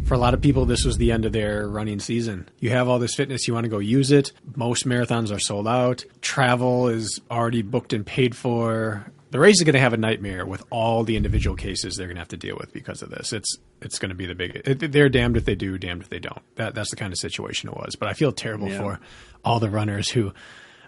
For 0.05 0.15
a 0.15 0.17
lot 0.17 0.33
of 0.33 0.41
people, 0.41 0.65
this 0.65 0.83
was 0.83 0.97
the 0.97 1.11
end 1.13 1.23
of 1.25 1.31
their 1.31 1.67
running 1.67 1.99
season. 2.01 2.49
You 2.59 2.71
have 2.71 2.89
all 2.89 2.99
this 2.99 3.15
fitness, 3.15 3.47
you 3.47 3.53
want 3.53 3.63
to 3.63 3.69
go 3.69 3.79
use 3.79 4.11
it. 4.11 4.33
Most 4.57 4.85
marathons 4.85 5.33
are 5.33 5.39
sold 5.39 5.67
out. 5.69 6.03
Travel 6.19 6.89
is 6.89 7.21
already 7.31 7.61
booked 7.61 7.93
and 7.93 8.05
paid 8.05 8.35
for. 8.35 9.05
The 9.29 9.39
race 9.39 9.55
is 9.55 9.63
going 9.63 9.75
to 9.75 9.79
have 9.79 9.93
a 9.93 9.97
nightmare 9.97 10.45
with 10.45 10.63
all 10.69 11.05
the 11.05 11.15
individual 11.15 11.55
cases 11.55 11.95
they're 11.95 12.07
going 12.07 12.17
to 12.17 12.21
have 12.21 12.27
to 12.29 12.37
deal 12.37 12.57
with 12.59 12.73
because 12.73 13.01
of 13.01 13.09
this. 13.09 13.31
It's 13.31 13.55
it's 13.81 13.99
going 13.99 14.09
to 14.09 14.15
be 14.15 14.25
the 14.25 14.35
big. 14.35 14.63
They're 14.91 15.07
damned 15.07 15.37
if 15.37 15.45
they 15.45 15.55
do, 15.55 15.77
damned 15.77 16.01
if 16.01 16.09
they 16.09 16.19
don't. 16.19 16.41
That 16.55 16.75
that's 16.75 16.89
the 16.89 16.97
kind 16.97 17.13
of 17.13 17.17
situation 17.19 17.69
it 17.69 17.75
was. 17.77 17.95
But 17.95 18.09
I 18.09 18.13
feel 18.13 18.33
terrible 18.33 18.67
Yeah. 18.67 18.79
for 18.79 18.99
all 19.45 19.61
the 19.61 19.69
runners 19.69 20.11
who 20.11 20.33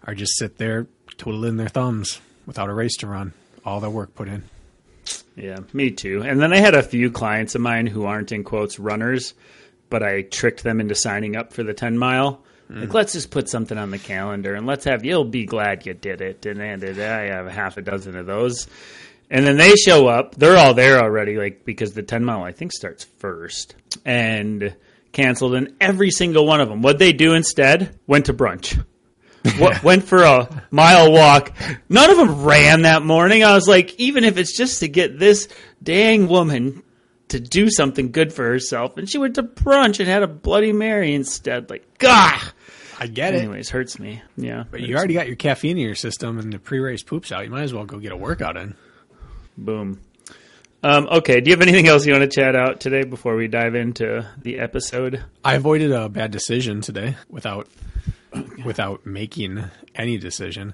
are 0.06 0.14
just 0.16 0.38
sit 0.38 0.58
there 0.58 0.88
twiddling 1.18 1.56
their 1.56 1.70
thumbs 1.70 2.20
without 2.46 2.68
a 2.70 2.74
race 2.74 2.98
to 2.98 3.08
run. 3.08 3.32
All 3.64 3.80
the 3.80 3.90
work 3.90 4.14
put 4.16 4.28
in. 4.28 4.44
Yeah, 5.36 5.60
me 5.74 5.92
too. 5.92 6.22
And 6.24 6.40
then 6.40 6.54
I 6.54 6.58
had 6.58 6.76
a 6.76 6.84
few 6.84 7.12
clients 7.12 7.56
of 7.56 7.62
mine 7.62 7.88
who 7.88 8.06
aren't 8.06 8.32
in 8.32 8.44
quotes 8.44 8.80
runners, 8.80 9.34
but 9.90 10.04
I 10.04 10.22
tricked 10.22 10.64
them 10.64 10.80
into 10.80 10.96
signing 10.96 11.36
up 11.36 11.54
for 11.54 11.64
the 11.64 11.74
10 11.74 11.98
mile. 11.98 12.44
Like, 12.70 12.90
mm. 12.90 12.94
let's 12.94 13.14
just 13.14 13.30
put 13.30 13.50
something 13.50 13.78
on 13.78 13.92
the 13.92 14.00
calendar 14.00 14.56
and 14.56 14.66
let's 14.66 14.86
have, 14.86 15.04
you'll 15.04 15.26
be 15.26 15.46
glad 15.46 15.86
you 15.86 15.94
did 15.94 16.22
it. 16.22 16.46
And, 16.46 16.62
and 16.62 16.84
I 16.84 17.26
have 17.26 17.48
half 17.48 17.78
a 17.78 17.82
dozen 17.82 18.16
of 18.16 18.26
those. 18.26 18.68
And 19.30 19.46
then 19.46 19.58
they 19.58 19.76
show 19.76 20.08
up. 20.08 20.36
They're 20.36 20.58
all 20.58 20.74
there 20.74 21.00
already, 21.00 21.38
like, 21.38 21.66
because 21.66 21.94
the 21.94 22.04
10 22.04 22.24
mile, 22.24 22.44
I 22.44 22.52
think, 22.52 22.72
starts 22.72 23.04
first. 23.04 23.76
And 24.06 24.76
canceled. 25.12 25.56
And 25.56 25.76
every 25.80 26.12
single 26.12 26.46
one 26.46 26.62
of 26.62 26.70
them, 26.70 26.82
what 26.82 27.00
they 27.00 27.14
do 27.14 27.34
instead? 27.34 27.98
Went 28.08 28.26
to 28.26 28.34
brunch 28.34 28.84
w- 29.58 29.80
went 29.84 30.04
for 30.04 30.24
a 30.24 30.64
mile 30.72 31.12
walk. 31.12 31.54
None 31.90 32.10
of 32.10 32.18
them 32.18 32.44
ran 32.44 32.84
that 32.84 33.04
morning. 33.04 33.44
I 33.44 33.54
was 33.54 33.68
like, 33.68 34.00
even 34.00 34.24
if 34.24 34.38
it's 34.38 34.56
just 34.56 34.80
to 34.82 34.88
get 34.88 35.20
this 35.20 35.48
dang 35.82 36.28
woman 36.28 36.84
to 37.30 37.40
do 37.40 37.70
something 37.70 38.12
good 38.12 38.32
for 38.34 38.46
herself, 38.46 38.98
and 38.98 39.10
she 39.10 39.18
went 39.18 39.36
to 39.36 39.44
brunch 39.44 40.00
and 40.00 40.08
had 40.08 40.24
a 40.24 40.28
Bloody 40.28 40.72
Mary 40.74 41.14
instead. 41.14 41.70
Like, 41.70 41.98
gah. 41.98 42.42
I 43.00 43.08
get 43.08 43.34
it. 43.34 43.40
Anyways, 43.40 43.70
hurts 43.70 43.98
me. 44.00 44.22
Yeah, 44.38 44.64
But 44.70 44.82
you 44.82 44.96
already 44.96 45.16
got 45.16 45.28
your 45.28 45.36
caffeine 45.36 45.78
in 45.78 45.84
your 45.84 45.96
system 45.96 46.38
and 46.40 46.54
the 46.54 46.60
pre-race 46.60 47.02
poops 47.04 47.32
out. 47.32 47.44
You 47.44 47.50
might 47.50 47.64
as 47.64 47.74
well 47.74 47.86
go 47.86 47.98
get 47.98 48.12
a 48.12 48.16
workout 48.18 48.56
in. 48.56 48.76
boom. 49.58 50.00
Um, 50.84 51.08
okay, 51.10 51.40
do 51.40 51.50
you 51.50 51.56
have 51.56 51.62
anything 51.62 51.88
else 51.88 52.06
you 52.06 52.12
want 52.14 52.30
to 52.30 52.42
chat 52.42 52.56
out 52.58 52.82
today 52.82 53.04
before 53.04 53.36
we 53.38 53.48
dive 53.48 53.74
into 53.74 54.28
the 54.42 54.60
episode? 54.60 55.24
I 55.44 55.56
avoided 55.56 55.92
a 55.94 56.10
bad 56.10 56.32
decision 56.32 56.82
today 56.82 57.16
without 57.30 57.68
without 58.66 59.06
making 59.06 59.64
any 59.96 60.18
decision. 60.18 60.74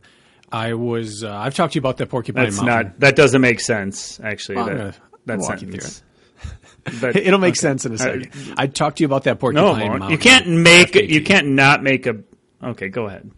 I 0.51 0.73
was 0.73 1.23
uh, 1.23 1.31
I've 1.31 1.53
talked 1.55 1.73
to 1.73 1.77
you 1.77 1.81
about 1.81 1.97
the 1.97 2.05
porcupine 2.07 2.45
That's 2.45 2.57
mountain. 2.61 2.87
not. 2.87 2.99
That 2.99 3.15
doesn't 3.15 3.41
make 3.41 3.59
sense. 3.59 4.19
Actually, 4.23 4.55
Well, 4.55 4.69
I'm 4.69 4.77
that 4.77 4.77
gonna- 4.77 4.95
that 5.25 5.33
I'll 5.33 5.39
walk 5.47 5.61
you 5.61 5.71
through 5.71 5.79
sentence. 5.81 6.03
But- 7.01 7.15
It'll 7.27 7.39
make 7.39 7.51
okay. 7.53 7.59
sense 7.59 7.85
in 7.85 7.91
a 7.91 7.95
Uh, 7.95 7.97
second. 7.97 8.31
I 8.57 8.67
talked 8.67 8.97
to 8.97 9.03
you 9.03 9.05
about 9.05 9.25
that 9.25 9.39
porcupine 9.39 9.81
it 9.81 9.89
mountain. 9.89 10.09
you 10.09 10.17
can't 10.17 10.47
make. 10.47 10.95
You 10.95 11.21
can't 11.23 11.47
not 11.49 11.83
make 11.83 12.07
a. 12.07 12.15
Okay, 12.63 12.89
go 12.89 13.05
ahead. 13.07 13.29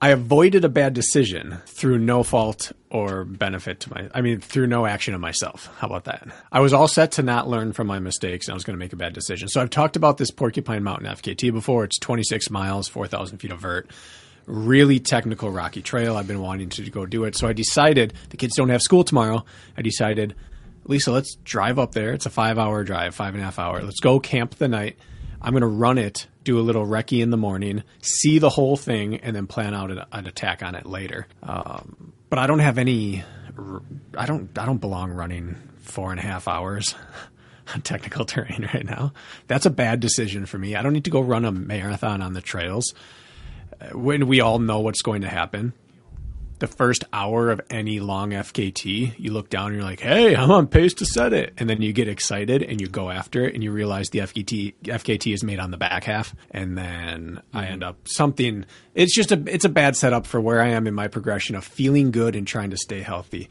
I 0.00 0.10
avoided 0.10 0.64
a 0.64 0.68
bad 0.68 0.92
decision 0.92 1.58
through 1.66 1.98
no 1.98 2.22
fault 2.22 2.72
or 2.90 3.24
benefit 3.24 3.80
to 3.80 3.90
my, 3.90 4.08
I 4.14 4.20
mean, 4.20 4.40
through 4.40 4.66
no 4.66 4.86
action 4.86 5.14
of 5.14 5.20
myself. 5.20 5.70
How 5.78 5.86
about 5.86 6.04
that? 6.04 6.28
I 6.52 6.60
was 6.60 6.72
all 6.72 6.88
set 6.88 7.12
to 7.12 7.22
not 7.22 7.48
learn 7.48 7.72
from 7.72 7.86
my 7.86 7.98
mistakes 7.98 8.46
and 8.46 8.52
I 8.52 8.54
was 8.54 8.64
going 8.64 8.76
to 8.76 8.78
make 8.78 8.92
a 8.92 8.96
bad 8.96 9.14
decision. 9.14 9.48
So 9.48 9.62
I've 9.62 9.70
talked 9.70 9.96
about 9.96 10.18
this 10.18 10.30
Porcupine 10.30 10.82
Mountain 10.82 11.06
FKT 11.06 11.52
before. 11.52 11.84
It's 11.84 11.98
26 11.98 12.50
miles, 12.50 12.88
4,000 12.88 13.38
feet 13.38 13.52
of 13.52 13.60
vert. 13.60 13.90
Really 14.46 15.00
technical 15.00 15.50
rocky 15.50 15.80
trail. 15.80 16.16
I've 16.16 16.28
been 16.28 16.42
wanting 16.42 16.68
to 16.70 16.90
go 16.90 17.06
do 17.06 17.24
it. 17.24 17.34
So 17.34 17.48
I 17.48 17.54
decided 17.54 18.12
the 18.28 18.36
kids 18.36 18.56
don't 18.56 18.68
have 18.68 18.82
school 18.82 19.04
tomorrow. 19.04 19.44
I 19.76 19.82
decided, 19.82 20.34
Lisa, 20.84 21.12
let's 21.12 21.36
drive 21.44 21.78
up 21.78 21.92
there. 21.92 22.12
It's 22.12 22.26
a 22.26 22.30
five 22.30 22.58
hour 22.58 22.84
drive, 22.84 23.14
five 23.14 23.32
and 23.34 23.40
a 23.40 23.44
half 23.44 23.58
hour. 23.58 23.82
Let's 23.82 24.00
go 24.00 24.20
camp 24.20 24.56
the 24.56 24.68
night. 24.68 24.98
I'm 25.40 25.52
going 25.52 25.62
to 25.62 25.66
run 25.66 25.96
it, 25.98 26.26
do 26.44 26.58
a 26.58 26.62
little 26.62 26.86
recce 26.86 27.22
in 27.22 27.30
the 27.30 27.36
morning, 27.36 27.82
see 28.00 28.38
the 28.38 28.50
whole 28.50 28.76
thing, 28.76 29.16
and 29.16 29.34
then 29.34 29.46
plan 29.46 29.74
out 29.74 29.90
an, 29.90 30.04
an 30.12 30.26
attack 30.26 30.62
on 30.62 30.74
it 30.74 30.86
later. 30.86 31.26
Um, 31.42 32.12
but 32.30 32.38
I 32.38 32.46
don't 32.46 32.60
have 32.60 32.78
any. 32.78 33.24
I 34.16 34.26
don't. 34.26 34.56
I 34.58 34.66
don't 34.66 34.80
belong 34.80 35.10
running 35.10 35.56
four 35.78 36.10
and 36.10 36.20
a 36.20 36.22
half 36.22 36.48
hours 36.48 36.94
on 37.74 37.82
technical 37.82 38.24
terrain 38.26 38.68
right 38.72 38.84
now. 38.84 39.12
That's 39.46 39.66
a 39.66 39.70
bad 39.70 40.00
decision 40.00 40.46
for 40.46 40.58
me. 40.58 40.76
I 40.76 40.82
don't 40.82 40.92
need 40.92 41.04
to 41.04 41.10
go 41.10 41.20
run 41.20 41.44
a 41.44 41.52
marathon 41.52 42.22
on 42.22 42.32
the 42.32 42.40
trails 42.40 42.94
uh, 43.80 43.98
when 43.98 44.26
we 44.26 44.40
all 44.40 44.58
know 44.58 44.80
what's 44.80 45.02
going 45.02 45.22
to 45.22 45.28
happen 45.28 45.72
the 46.58 46.66
first 46.66 47.04
hour 47.12 47.50
of 47.50 47.60
any 47.68 48.00
long 48.00 48.30
FKT, 48.30 49.14
you 49.18 49.32
look 49.32 49.50
down 49.50 49.66
and 49.66 49.76
you're 49.76 49.84
like, 49.84 50.00
"Hey, 50.00 50.34
I'm 50.34 50.50
on 50.50 50.66
pace 50.66 50.94
to 50.94 51.06
set 51.06 51.32
it," 51.32 51.52
and 51.58 51.68
then 51.68 51.82
you 51.82 51.92
get 51.92 52.08
excited 52.08 52.62
and 52.62 52.80
you 52.80 52.86
go 52.86 53.10
after 53.10 53.44
it, 53.44 53.54
and 53.54 53.62
you 53.62 53.72
realize 53.72 54.10
the 54.10 54.20
FKT 54.20 54.74
FKT 54.84 55.32
is 55.32 55.42
made 55.42 55.58
on 55.58 55.70
the 55.70 55.76
back 55.76 56.04
half, 56.04 56.34
and 56.50 56.76
then 56.78 57.42
I 57.52 57.66
end 57.66 57.82
up 57.82 58.06
something. 58.06 58.64
It's 58.94 59.14
just 59.14 59.32
a 59.32 59.42
it's 59.46 59.64
a 59.64 59.68
bad 59.70 59.96
setup 59.96 60.26
for 60.26 60.40
where 60.40 60.62
I 60.62 60.68
am 60.68 60.86
in 60.86 60.94
my 60.94 61.08
progression 61.08 61.56
of 61.56 61.64
feeling 61.64 62.10
good 62.10 62.36
and 62.36 62.46
trying 62.46 62.70
to 62.70 62.76
stay 62.76 63.00
healthy, 63.00 63.48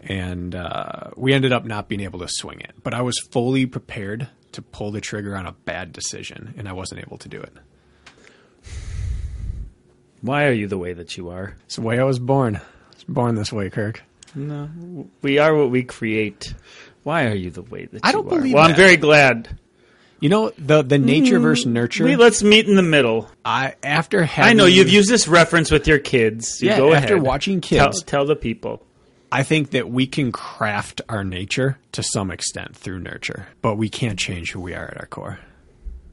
and 0.00 0.54
uh, 0.54 1.10
we 1.16 1.34
ended 1.34 1.52
up 1.52 1.64
not 1.64 1.88
being 1.88 2.00
able 2.00 2.20
to 2.20 2.28
swing 2.28 2.60
it. 2.60 2.72
But 2.82 2.94
I 2.94 3.02
was 3.02 3.18
fully 3.30 3.66
prepared 3.66 4.28
to 4.52 4.62
pull 4.62 4.90
the 4.90 5.00
trigger 5.00 5.36
on 5.36 5.46
a 5.46 5.52
bad 5.52 5.92
decision, 5.92 6.54
and 6.56 6.68
I 6.68 6.72
wasn't 6.72 7.02
able 7.02 7.18
to 7.18 7.28
do 7.28 7.40
it. 7.40 7.52
Why 10.26 10.46
are 10.46 10.52
you 10.52 10.66
the 10.66 10.78
way 10.78 10.92
that 10.92 11.16
you 11.16 11.30
are? 11.30 11.54
It's 11.64 11.76
the 11.76 11.82
way 11.82 11.98
I 11.98 12.04
was 12.04 12.18
born. 12.18 12.56
I 12.56 12.60
was 12.94 13.04
born 13.04 13.34
this 13.34 13.52
way, 13.52 13.70
Kirk. 13.70 14.02
No, 14.34 14.68
we 15.22 15.38
are 15.38 15.54
what 15.56 15.70
we 15.70 15.82
create. 15.82 16.52
Why 17.04 17.26
are 17.26 17.34
you 17.34 17.50
the 17.50 17.62
way 17.62 17.86
that 17.86 18.04
I 18.04 18.08
you 18.08 18.12
don't 18.12 18.26
are? 18.26 18.30
believe 18.36 18.54
Well, 18.54 18.64
I'm 18.64 18.70
that. 18.72 18.76
very 18.76 18.96
glad. 18.96 19.58
You 20.20 20.28
know 20.30 20.50
the 20.58 20.82
the 20.82 20.98
nature 20.98 21.38
mm. 21.38 21.42
versus 21.42 21.66
nurture. 21.66 22.04
We, 22.04 22.16
let's 22.16 22.42
meet 22.42 22.66
in 22.68 22.74
the 22.74 22.82
middle. 22.82 23.30
I 23.44 23.74
after 23.82 24.24
having 24.24 24.50
I 24.50 24.52
know 24.54 24.64
you've 24.66 24.88
used 24.88 25.08
this 25.10 25.28
reference 25.28 25.70
with 25.70 25.86
your 25.86 25.98
kids. 25.98 26.60
You 26.62 26.70
Yeah, 26.70 26.78
go 26.78 26.92
after 26.94 27.14
ahead. 27.14 27.26
watching 27.26 27.60
Tell, 27.60 27.86
kids. 27.88 28.02
tell 28.02 28.24
the 28.26 28.36
people. 28.36 28.82
I 29.30 29.42
think 29.42 29.70
that 29.72 29.88
we 29.90 30.06
can 30.06 30.32
craft 30.32 31.00
our 31.08 31.22
nature 31.24 31.78
to 31.92 32.02
some 32.02 32.30
extent 32.30 32.76
through 32.76 33.00
nurture, 33.00 33.46
but 33.60 33.76
we 33.76 33.88
can't 33.88 34.18
change 34.18 34.52
who 34.52 34.60
we 34.60 34.72
are 34.74 34.86
at 34.86 34.96
our 34.98 35.06
core. 35.06 35.38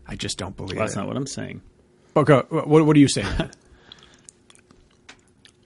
I 0.08 0.16
just 0.16 0.38
don't 0.38 0.56
believe 0.58 0.76
Well, 0.78 0.86
that's 0.86 0.96
it. 0.96 1.00
not 1.00 1.08
what 1.08 1.16
I'm 1.16 1.28
saying. 1.28 1.62
Okay, 2.18 2.42
what, 2.50 2.68
what 2.86 2.96
are 2.96 3.00
you 3.00 3.08
saying? 3.08 3.28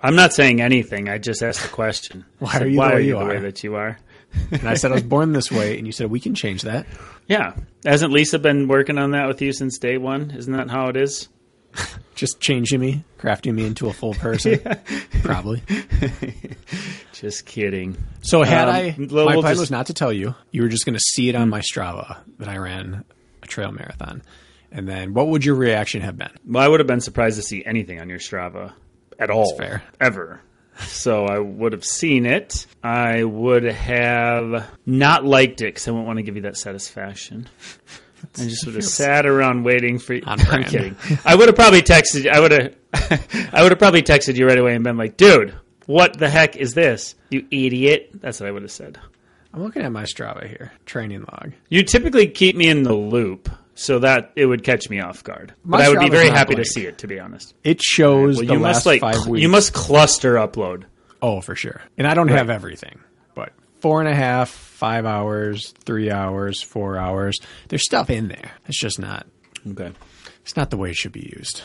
I'm 0.02 0.16
not 0.16 0.34
saying 0.34 0.62
anything. 0.62 1.10
I 1.10 1.18
just 1.18 1.42
asked 1.42 1.66
a 1.66 1.70
question. 1.70 2.26
Why 2.40 2.54
said, 2.54 2.62
are 2.64 2.68
you 2.70 2.78
why 2.78 2.88
the 2.90 2.94
way 2.96 2.98
are 2.98 3.04
you 3.04 3.20
the 3.20 3.26
way 3.26 3.40
that 3.40 3.64
you 3.64 3.76
are? 3.76 3.98
and 4.52 4.68
I 4.68 4.74
said 4.76 4.92
I 4.92 4.96
was 4.96 5.04
born 5.04 5.32
this 5.32 5.52
way, 5.52 5.78
and 5.78 5.88
you 5.88 5.94
said 5.94 6.10
we 6.12 6.20
can 6.20 6.36
change 6.36 6.64
that. 6.64 6.86
Yeah. 7.28 7.54
Hasn't 7.86 8.12
Lisa 8.12 8.38
been 8.40 8.68
working 8.68 8.98
on 8.98 9.12
that 9.12 9.28
with 9.28 9.42
you 9.42 9.52
since 9.54 9.78
day 9.80 9.98
one? 9.98 10.32
Isn't 10.32 10.54
that 10.54 10.70
how 10.70 10.90
it 10.90 10.98
is? 10.98 11.30
Just 12.16 12.40
changing 12.40 12.80
me, 12.80 13.04
crafting 13.20 13.54
me 13.54 13.66
into 13.66 13.88
a 13.88 13.94
full 13.94 14.14
person, 14.16 14.60
probably. 15.22 15.62
Just 17.14 17.46
kidding. 17.46 17.96
So 18.22 18.44
had 18.44 18.68
Um, 18.70 18.76
I, 18.76 18.96
we'll- 18.98 19.26
my 19.26 19.34
plan 19.34 19.44
just- 19.54 19.60
was 19.60 19.72
not 19.72 19.88
to 19.88 19.94
tell 19.94 20.12
you. 20.12 20.34
You 20.52 20.64
were 20.64 20.68
just 20.70 20.86
going 20.86 20.96
to 20.96 21.00
see 21.00 21.30
it 21.30 21.36
on 21.36 21.50
my 21.50 21.62
Strava 21.62 22.18
that 22.40 22.48
I 22.48 22.58
ran 22.58 23.04
a 23.44 23.46
trail 23.48 23.72
marathon, 23.72 24.24
and 24.72 24.88
then 24.88 25.14
what 25.14 25.28
would 25.28 25.46
your 25.46 25.56
reaction 25.56 26.02
have 26.02 26.18
been? 26.18 26.32
Well, 26.46 26.64
I 26.64 26.68
would 26.68 26.80
have 26.80 26.88
been 26.88 27.02
surprised 27.02 27.38
to 27.38 27.44
see 27.44 27.64
anything 27.66 28.02
on 28.02 28.10
your 28.10 28.20
Strava 28.20 28.74
at 29.20 29.30
all. 29.30 29.56
fair. 29.58 29.84
Ever. 30.00 30.42
So 30.80 31.26
I 31.26 31.40
would 31.40 31.74
have 31.74 31.84
seen 31.86 32.26
it. 32.26 32.68
I 32.84 33.24
would 33.24 33.64
have 33.64 34.70
not 34.86 35.26
liked 35.26 35.62
it 35.62 35.66
because 35.66 35.88
I 35.88 35.92
wouldn't 35.92 36.08
want 36.08 36.18
to 36.18 36.24
give 36.24 36.36
you 36.36 36.44
that 36.44 36.58
satisfaction. 36.58 37.48
I 38.38 38.44
just 38.44 38.66
would 38.66 38.76
have 38.76 38.84
sat 38.84 39.26
around 39.26 39.64
waiting 39.64 40.00
for 40.00 40.14
you. 40.14 40.24
I'm 40.26 40.38
brand. 40.40 40.68
kidding. 40.68 40.96
I 41.26 41.36
would 41.36 41.48
have 41.48 41.56
probably 41.56 41.82
texted 41.82 42.24
you. 42.24 42.30
I 42.30 42.40
would 42.40 42.52
have. 42.52 42.76
I 43.54 43.62
would 43.62 43.72
have 43.72 43.80
probably 43.80 44.02
texted 44.04 44.36
you 44.36 44.48
right 44.48 44.58
away 44.58 44.76
and 44.76 44.84
been 44.84 44.98
like, 44.98 45.18
"Dude, 45.18 45.56
what 45.86 46.18
the 46.18 46.30
heck 46.30 46.56
is 46.56 46.74
this? 46.74 47.16
You 47.30 47.46
idiot!" 47.52 48.10
That's 48.16 48.40
what 48.40 48.48
I 48.48 48.52
would 48.52 48.64
have 48.64 48.72
said. 48.72 49.00
I'm 49.54 49.64
looking 49.64 49.82
at 49.82 49.92
my 49.92 50.04
Strava 50.04 50.48
here, 50.48 50.72
training 50.86 51.22
log. 51.32 51.54
You 51.70 51.84
typically 51.84 52.28
keep 52.28 52.56
me 52.56 52.68
in 52.68 52.84
the 52.84 52.94
loop 52.94 53.50
so 53.80 54.00
that 54.00 54.32
it 54.36 54.46
would 54.48 54.64
catch 54.64 54.90
me 54.90 55.00
off 55.00 55.24
guard. 55.24 55.54
My 55.64 55.78
but 55.78 55.86
I 55.86 55.90
would 55.90 56.00
be 56.00 56.10
very 56.10 56.28
not 56.30 56.38
happy 56.38 56.56
to 56.56 56.66
see 56.66 56.86
it, 56.88 56.98
to 57.00 57.08
be 57.08 57.20
honest. 57.20 57.54
It 57.64 57.82
shows 57.82 58.38
Well, 58.38 58.46
the 58.48 58.54
you 58.54 58.60
last 58.60 58.74
must 58.78 58.86
like 58.88 59.02
five 59.02 59.16
cl- 59.16 59.30
weeks. 59.32 59.42
you 59.44 59.50
must 59.50 59.74
cluster 59.74 60.34
upload. 60.36 60.84
Oh, 61.22 61.42
for 61.42 61.56
sure. 61.56 61.82
And 61.98 62.08
I 62.08 62.14
don't 62.14 62.28
have 62.30 62.50
everything, 62.50 63.00
but 63.36 63.54
four 63.80 64.00
and 64.02 64.10
a 64.10 64.16
half, 64.16 64.50
five 64.50 65.06
hours, 65.06 65.74
three 65.86 66.10
hours, 66.12 66.62
four 66.62 66.98
hours. 66.98 67.38
There's 67.70 67.84
stuff 67.86 68.10
in 68.10 68.28
there. 68.28 68.52
It's 68.68 68.80
just 68.80 69.00
not. 69.00 69.26
Okay. 69.70 69.92
It's 70.42 70.56
not 70.56 70.70
the 70.70 70.78
way 70.78 70.90
it 70.92 70.96
should 70.96 71.12
be 71.12 71.32
used. 71.38 71.62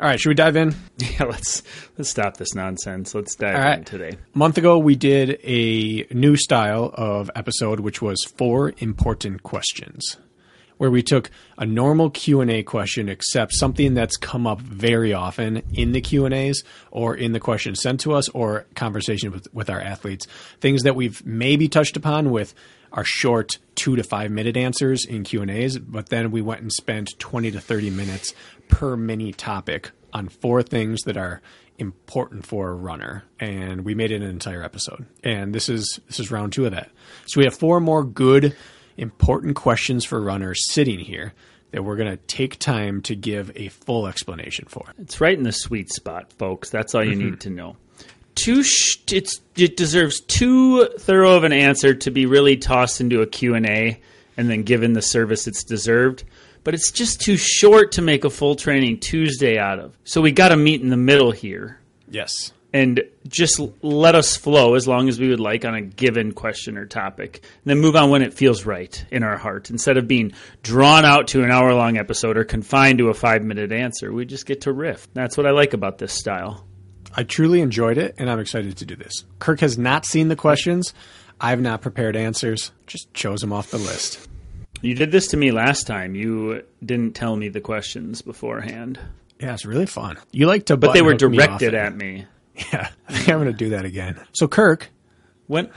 All 0.00 0.06
right, 0.06 0.20
should 0.20 0.28
we 0.28 0.34
dive 0.34 0.56
in? 0.56 0.74
Yeah, 0.98 1.24
let's 1.24 1.62
let's 1.96 2.10
stop 2.10 2.36
this 2.36 2.54
nonsense. 2.54 3.14
Let's 3.14 3.34
dive 3.34 3.54
All 3.56 3.60
right. 3.62 3.78
in 3.78 3.84
today. 3.84 4.10
A 4.34 4.38
month 4.38 4.58
ago, 4.58 4.76
we 4.78 4.94
did 4.94 5.40
a 5.42 6.06
new 6.12 6.36
style 6.36 6.90
of 6.94 7.30
episode, 7.34 7.80
which 7.80 8.02
was 8.02 8.22
four 8.36 8.74
important 8.78 9.42
questions, 9.42 10.18
where 10.78 10.90
we 10.90 11.02
took 11.02 11.30
a 11.58 11.64
normal 11.66 12.10
Q 12.10 12.40
and 12.40 12.50
A 12.50 12.62
question, 12.62 13.08
except 13.08 13.54
something 13.54 13.94
that's 13.94 14.16
come 14.16 14.46
up 14.46 14.60
very 14.60 15.12
often 15.12 15.62
in 15.72 15.92
the 15.92 16.00
Q 16.00 16.24
and 16.26 16.34
A's 16.34 16.62
or 16.90 17.14
in 17.14 17.32
the 17.32 17.40
questions 17.40 17.80
sent 17.80 18.00
to 18.00 18.12
us, 18.12 18.28
or 18.30 18.66
conversation 18.74 19.32
with, 19.32 19.52
with 19.54 19.70
our 19.70 19.80
athletes, 19.80 20.26
things 20.60 20.82
that 20.82 20.96
we've 20.96 21.24
maybe 21.24 21.68
touched 21.68 21.96
upon 21.96 22.30
with 22.30 22.54
our 22.92 23.04
short 23.04 23.58
two 23.74 23.96
to 23.96 24.02
five 24.02 24.30
minute 24.30 24.56
answers 24.56 25.04
in 25.04 25.24
Q 25.24 25.42
and 25.42 25.50
A's, 25.50 25.78
but 25.78 26.08
then 26.08 26.30
we 26.30 26.40
went 26.40 26.62
and 26.62 26.72
spent 26.72 27.18
twenty 27.18 27.50
to 27.50 27.60
thirty 27.60 27.90
minutes 27.90 28.34
per 28.68 28.96
mini 28.96 29.32
topic 29.32 29.90
on 30.12 30.28
four 30.28 30.62
things 30.62 31.02
that 31.02 31.16
are 31.16 31.42
important 31.78 32.46
for 32.46 32.70
a 32.70 32.74
runner. 32.74 33.24
And 33.38 33.84
we 33.84 33.94
made 33.94 34.10
it 34.10 34.22
an 34.22 34.30
entire 34.30 34.62
episode. 34.62 35.04
And 35.22 35.54
this 35.54 35.68
is 35.68 36.00
this 36.06 36.18
is 36.20 36.30
round 36.30 36.54
two 36.54 36.64
of 36.64 36.72
that. 36.72 36.90
So 37.26 37.40
we 37.40 37.44
have 37.44 37.54
four 37.54 37.80
more 37.80 38.02
good 38.02 38.56
important 38.96 39.56
questions 39.56 40.04
for 40.04 40.20
runners 40.20 40.72
sitting 40.72 40.98
here 40.98 41.34
that 41.72 41.82
we're 41.82 41.96
going 41.96 42.10
to 42.10 42.16
take 42.26 42.58
time 42.58 43.02
to 43.02 43.14
give 43.14 43.52
a 43.56 43.68
full 43.68 44.06
explanation 44.06 44.66
for 44.68 44.86
It's 44.98 45.20
right 45.20 45.36
in 45.36 45.44
the 45.44 45.52
sweet 45.52 45.92
spot, 45.92 46.32
folks. 46.32 46.70
That's 46.70 46.94
all 46.94 47.04
you 47.04 47.12
mm-hmm. 47.12 47.30
need 47.30 47.40
to 47.40 47.50
know. 47.50 47.76
Too 48.34 48.62
sh- 48.62 48.98
it's 49.12 49.40
it 49.56 49.76
deserves 49.76 50.20
too 50.20 50.86
thorough 50.98 51.36
of 51.36 51.44
an 51.44 51.52
answer 51.52 51.94
to 51.94 52.10
be 52.10 52.26
really 52.26 52.56
tossed 52.56 53.00
into 53.00 53.22
a 53.22 53.26
Q&A 53.26 54.00
and 54.36 54.50
then 54.50 54.62
given 54.62 54.92
the 54.92 55.02
service 55.02 55.46
it's 55.46 55.64
deserved. 55.64 56.24
But 56.62 56.74
it's 56.74 56.90
just 56.90 57.20
too 57.20 57.36
short 57.36 57.92
to 57.92 58.02
make 58.02 58.24
a 58.24 58.30
full 58.30 58.56
training 58.56 59.00
Tuesday 59.00 59.58
out 59.58 59.78
of. 59.78 59.96
So 60.04 60.20
we 60.20 60.32
got 60.32 60.48
to 60.48 60.56
meet 60.56 60.82
in 60.82 60.90
the 60.90 60.96
middle 60.96 61.30
here. 61.30 61.78
yes 62.08 62.52
and 62.76 63.00
just 63.26 63.58
let 63.80 64.14
us 64.14 64.36
flow 64.36 64.74
as 64.74 64.86
long 64.86 65.08
as 65.08 65.18
we 65.18 65.30
would 65.30 65.40
like 65.40 65.64
on 65.64 65.74
a 65.74 65.80
given 65.80 66.32
question 66.32 66.76
or 66.76 66.84
topic. 66.84 67.40
And 67.42 67.64
then 67.64 67.78
move 67.78 67.96
on 67.96 68.10
when 68.10 68.20
it 68.20 68.34
feels 68.34 68.66
right 68.66 69.02
in 69.10 69.22
our 69.22 69.38
heart. 69.38 69.70
Instead 69.70 69.96
of 69.96 70.06
being 70.06 70.32
drawn 70.62 71.06
out 71.06 71.28
to 71.28 71.42
an 71.42 71.50
hour 71.50 71.72
long 71.72 71.96
episode 71.96 72.36
or 72.36 72.44
confined 72.44 72.98
to 72.98 73.08
a 73.08 73.14
five 73.14 73.42
minute 73.42 73.72
answer, 73.72 74.12
we 74.12 74.26
just 74.26 74.44
get 74.44 74.60
to 74.62 74.72
riff. 74.74 75.08
That's 75.14 75.38
what 75.38 75.46
I 75.46 75.52
like 75.52 75.72
about 75.72 75.96
this 75.96 76.12
style. 76.12 76.66
I 77.14 77.22
truly 77.22 77.62
enjoyed 77.62 77.96
it, 77.96 78.14
and 78.18 78.28
I'm 78.28 78.40
excited 78.40 78.76
to 78.76 78.84
do 78.84 78.94
this. 78.94 79.24
Kirk 79.38 79.60
has 79.60 79.78
not 79.78 80.04
seen 80.04 80.28
the 80.28 80.36
questions. 80.36 80.92
I've 81.40 81.62
not 81.62 81.80
prepared 81.80 82.14
answers. 82.14 82.72
Just 82.86 83.12
chose 83.14 83.40
them 83.40 83.54
off 83.54 83.70
the 83.70 83.78
list. 83.78 84.28
You 84.82 84.94
did 84.94 85.12
this 85.12 85.28
to 85.28 85.38
me 85.38 85.50
last 85.50 85.86
time. 85.86 86.14
You 86.14 86.62
didn't 86.84 87.14
tell 87.14 87.36
me 87.36 87.48
the 87.48 87.62
questions 87.62 88.20
beforehand, 88.20 89.00
Yeah, 89.40 89.54
it's 89.54 89.64
really 89.64 89.86
fun. 89.86 90.18
You 90.30 90.46
like 90.46 90.66
to, 90.66 90.76
but 90.76 90.92
they 90.92 91.00
were 91.00 91.12
button-hook 91.12 91.30
me 91.30 91.38
directed 91.38 91.74
at 91.74 91.96
me. 91.96 92.26
Yeah, 92.56 92.90
I 93.08 93.12
think 93.12 93.28
I'm 93.28 93.38
going 93.40 93.46
to 93.46 93.52
do 93.52 93.70
that 93.70 93.84
again. 93.84 94.20
So, 94.32 94.48
Kirk, 94.48 94.90
When 95.46 95.70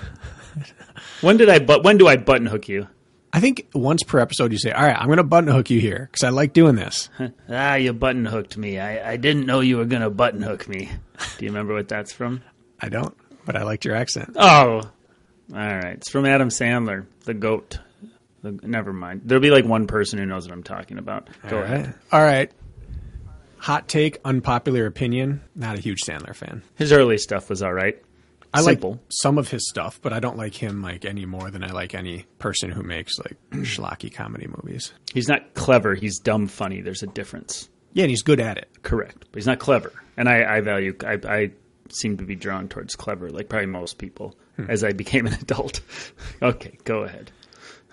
when 1.21 1.37
did 1.37 1.49
I 1.49 1.59
but 1.59 1.83
when 1.83 1.97
do 1.97 2.07
I 2.07 2.17
button 2.17 2.45
hook 2.47 2.67
you? 2.69 2.87
I 3.31 3.39
think 3.39 3.67
once 3.75 4.01
per 4.01 4.19
episode 4.19 4.51
you 4.51 4.57
say, 4.57 4.71
"All 4.71 4.83
right, 4.83 4.95
I'm 4.97 5.05
going 5.05 5.17
to 5.17 5.23
button 5.23 5.51
hook 5.53 5.69
you 5.69 5.79
here 5.79 6.09
because 6.11 6.23
I 6.23 6.29
like 6.29 6.53
doing 6.53 6.75
this." 6.75 7.09
Ah, 7.49 7.75
you 7.75 7.93
button 7.93 8.25
hooked 8.25 8.57
me. 8.57 8.79
I, 8.79 9.11
I 9.11 9.17
didn't 9.17 9.45
know 9.45 9.59
you 9.59 9.77
were 9.77 9.85
gonna 9.85 10.09
button 10.09 10.41
hook 10.41 10.67
me. 10.67 10.89
Do 11.37 11.45
you 11.45 11.51
remember 11.51 11.73
what 11.73 11.87
that's 11.87 12.11
from? 12.13 12.41
I 12.79 12.89
don't, 12.89 13.15
but 13.45 13.55
I 13.55 13.63
liked 13.63 13.85
your 13.85 13.95
accent. 13.95 14.35
Oh, 14.35 14.81
all 14.81 14.87
right. 15.51 15.93
It's 15.95 16.09
from 16.09 16.25
Adam 16.25 16.49
Sandler, 16.49 17.05
the 17.25 17.33
goat. 17.33 17.79
The, 18.41 18.51
never 18.63 18.93
mind. 18.93 19.21
There'll 19.25 19.41
be 19.41 19.49
like 19.51 19.65
one 19.65 19.85
person 19.87 20.17
who 20.19 20.25
knows 20.25 20.47
what 20.47 20.53
I'm 20.53 20.63
talking 20.63 20.97
about. 20.97 21.27
Go 21.49 21.57
All 21.57 21.63
ahead. 21.63 21.93
All 22.11 22.21
right. 22.23 22.51
Hot 23.59 23.87
take, 23.87 24.19
unpopular 24.23 24.85
opinion. 24.85 25.41
Not 25.55 25.77
a 25.77 25.81
huge 25.81 26.01
Sandler 26.01 26.35
fan. 26.35 26.63
His 26.75 26.91
early 26.91 27.17
stuff 27.17 27.49
was 27.49 27.61
all 27.61 27.73
right. 27.73 28.01
I 28.53 28.61
Simple. 28.61 28.91
like 28.91 28.99
some 29.09 29.37
of 29.37 29.49
his 29.49 29.67
stuff, 29.69 29.99
but 30.01 30.11
I 30.11 30.19
don't 30.19 30.37
like 30.37 30.55
him 30.55 30.81
like 30.81 31.05
any 31.05 31.25
more 31.25 31.51
than 31.51 31.63
I 31.63 31.69
like 31.71 31.93
any 31.93 32.25
person 32.39 32.71
who 32.71 32.81
makes 32.81 33.19
like 33.19 33.37
schlocky 33.51 34.11
comedy 34.11 34.47
movies. 34.47 34.91
He's 35.13 35.27
not 35.27 35.53
clever. 35.53 35.93
He's 35.93 36.17
dumb 36.19 36.47
funny. 36.47 36.81
There's 36.81 37.03
a 37.03 37.07
difference. 37.07 37.69
Yeah, 37.93 38.03
and 38.03 38.09
he's 38.09 38.23
good 38.23 38.39
at 38.39 38.57
it. 38.57 38.69
Correct. 38.81 39.25
But 39.31 39.35
he's 39.37 39.45
not 39.45 39.59
clever. 39.59 39.91
And 40.17 40.27
I, 40.27 40.57
I 40.57 40.61
value, 40.61 40.95
I, 41.05 41.19
I 41.27 41.51
seem 41.89 42.17
to 42.17 42.23
be 42.23 42.35
drawn 42.35 42.67
towards 42.67 42.95
clever, 42.95 43.29
like 43.29 43.49
probably 43.49 43.67
most 43.67 43.97
people, 43.97 44.35
hmm. 44.55 44.65
as 44.69 44.83
I 44.83 44.93
became 44.93 45.27
an 45.27 45.33
adult. 45.41 45.81
okay, 46.41 46.77
go 46.85 47.03
ahead. 47.03 47.31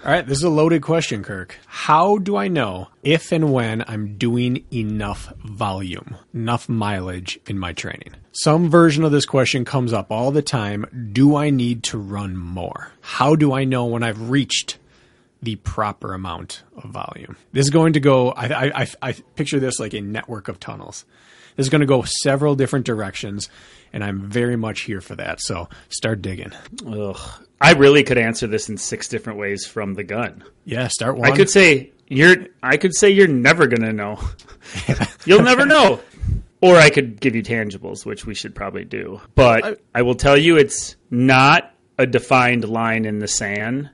All 0.05 0.13
right, 0.13 0.27
this 0.27 0.39
is 0.39 0.45
a 0.45 0.51
loaded 0.51 0.83
question, 0.83 1.25
Kirk. 1.25 1.59
How 1.67 2.19
do 2.19 2.37
I 2.37 2.49
know 2.49 2.89
if 3.03 3.33
and 3.33 3.53
when 3.53 3.83
I'm 3.89 4.17
doing 4.19 4.65
enough 4.73 5.33
volume, 5.45 6.17
enough 6.33 6.69
mileage 6.69 7.41
in 7.47 7.59
my 7.59 7.73
training? 7.73 8.15
Some 8.33 8.69
version 8.71 9.03
of 9.05 9.11
this 9.11 9.25
question 9.25 9.65
comes 9.65 9.93
up 9.93 10.13
all 10.13 10.31
the 10.31 10.43
time. 10.43 11.11
Do 11.13 11.35
I 11.35 11.51
need 11.51 11.83
to 11.85 11.99
run 11.99 12.37
more? 12.37 12.93
How 13.01 13.35
do 13.35 13.53
I 13.53 13.65
know 13.65 13.87
when 13.87 14.03
I've 14.03 14.31
reached 14.31 14.79
the 15.43 15.57
proper 15.57 16.15
amount 16.15 16.63
of 16.77 16.91
volume? 16.91 17.37
This 17.53 17.67
is 17.67 17.71
going 17.71 17.95
to 17.95 18.01
go, 18.01 18.31
I, 18.31 18.47
I, 18.67 18.83
I, 18.83 18.87
I 19.03 19.13
picture 19.13 19.61
this 19.61 19.79
like 19.79 19.95
a 19.95 20.01
network 20.01 20.49
of 20.49 20.59
tunnels. 20.61 21.05
This 21.57 21.67
is 21.67 21.71
going 21.71 21.81
to 21.81 21.87
go 21.87 22.03
several 22.03 22.55
different 22.55 22.85
directions, 22.85 23.49
and 23.93 24.05
I'm 24.05 24.21
very 24.29 24.57
much 24.57 24.83
here 24.83 25.01
for 25.01 25.17
that. 25.17 25.41
So 25.41 25.69
start 25.89 26.21
digging. 26.21 26.53
Ugh. 26.87 27.19
I 27.61 27.73
really 27.73 28.03
could 28.03 28.19
answer 28.19 28.47
this 28.47 28.69
in 28.69 28.77
six 28.77 29.09
different 29.09 29.39
ways 29.39 29.67
from 29.67 29.95
the 29.95 30.05
gun. 30.05 30.45
Yeah, 30.67 30.89
start 30.89 31.17
one. 31.17 31.33
I 31.33 31.35
could 31.35 31.49
say 31.49 31.93
you're. 32.09 32.37
I 32.63 32.77
could 32.77 32.95
say 32.95 33.09
you're 33.09 33.27
never 33.27 33.67
gonna 33.67 33.95
know. 33.95 34.21
You'll 35.25 35.43
never 35.43 35.65
know. 35.65 36.01
Or 36.61 36.77
I 36.77 36.91
could 36.91 37.21
give 37.21 37.35
you 37.35 37.43
tangibles, 37.43 38.05
which 38.05 38.27
we 38.27 38.35
should 38.35 38.55
probably 38.55 38.85
do. 38.85 39.21
But 39.35 39.65
I- 39.65 39.77
I, 39.95 40.03
will 40.03 40.15
tell 40.15 40.37
you, 40.37 40.57
it's 40.59 40.97
not 41.11 41.75
a 41.99 42.07
defined 42.07 42.69
line 42.69 43.05
in 43.07 43.19
the 43.19 43.29
sand. 43.29 43.91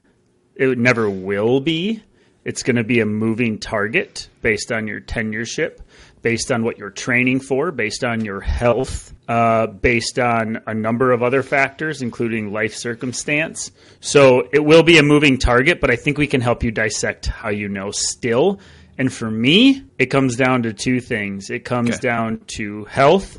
It 0.70 0.78
never 0.78 1.10
will 1.10 1.60
be. 1.60 2.02
It's 2.44 2.62
going 2.62 2.76
to 2.76 2.84
be 2.84 3.00
a 3.00 3.06
moving 3.06 3.58
target 3.58 4.28
based 4.42 4.70
on 4.72 4.86
your 4.86 5.00
tenureship, 5.00 5.78
based 6.22 6.50
on 6.52 6.62
what 6.64 6.78
you're 6.78 6.90
training 6.90 7.40
for, 7.40 7.70
based 7.72 8.04
on 8.04 8.24
your 8.24 8.40
health, 8.40 9.12
uh, 9.28 9.66
based 9.68 10.18
on 10.18 10.60
a 10.66 10.74
number 10.74 11.12
of 11.12 11.22
other 11.22 11.42
factors, 11.42 12.02
including 12.02 12.52
life 12.52 12.74
circumstance. 12.74 13.70
So 14.00 14.48
it 14.52 14.64
will 14.64 14.82
be 14.82 14.98
a 14.98 15.02
moving 15.02 15.38
target, 15.38 15.80
but 15.80 15.90
I 15.90 15.96
think 15.96 16.18
we 16.18 16.26
can 16.26 16.40
help 16.40 16.62
you 16.62 16.70
dissect 16.70 17.26
how 17.26 17.50
you 17.50 17.68
know 17.68 17.90
still. 17.92 18.58
And 18.98 19.12
for 19.12 19.30
me, 19.30 19.84
it 19.98 20.06
comes 20.06 20.36
down 20.36 20.62
to 20.64 20.72
two 20.72 21.00
things 21.00 21.50
it 21.50 21.64
comes 21.64 21.90
Okay. 21.90 21.98
down 22.00 22.40
to 22.58 22.84
health, 22.84 23.38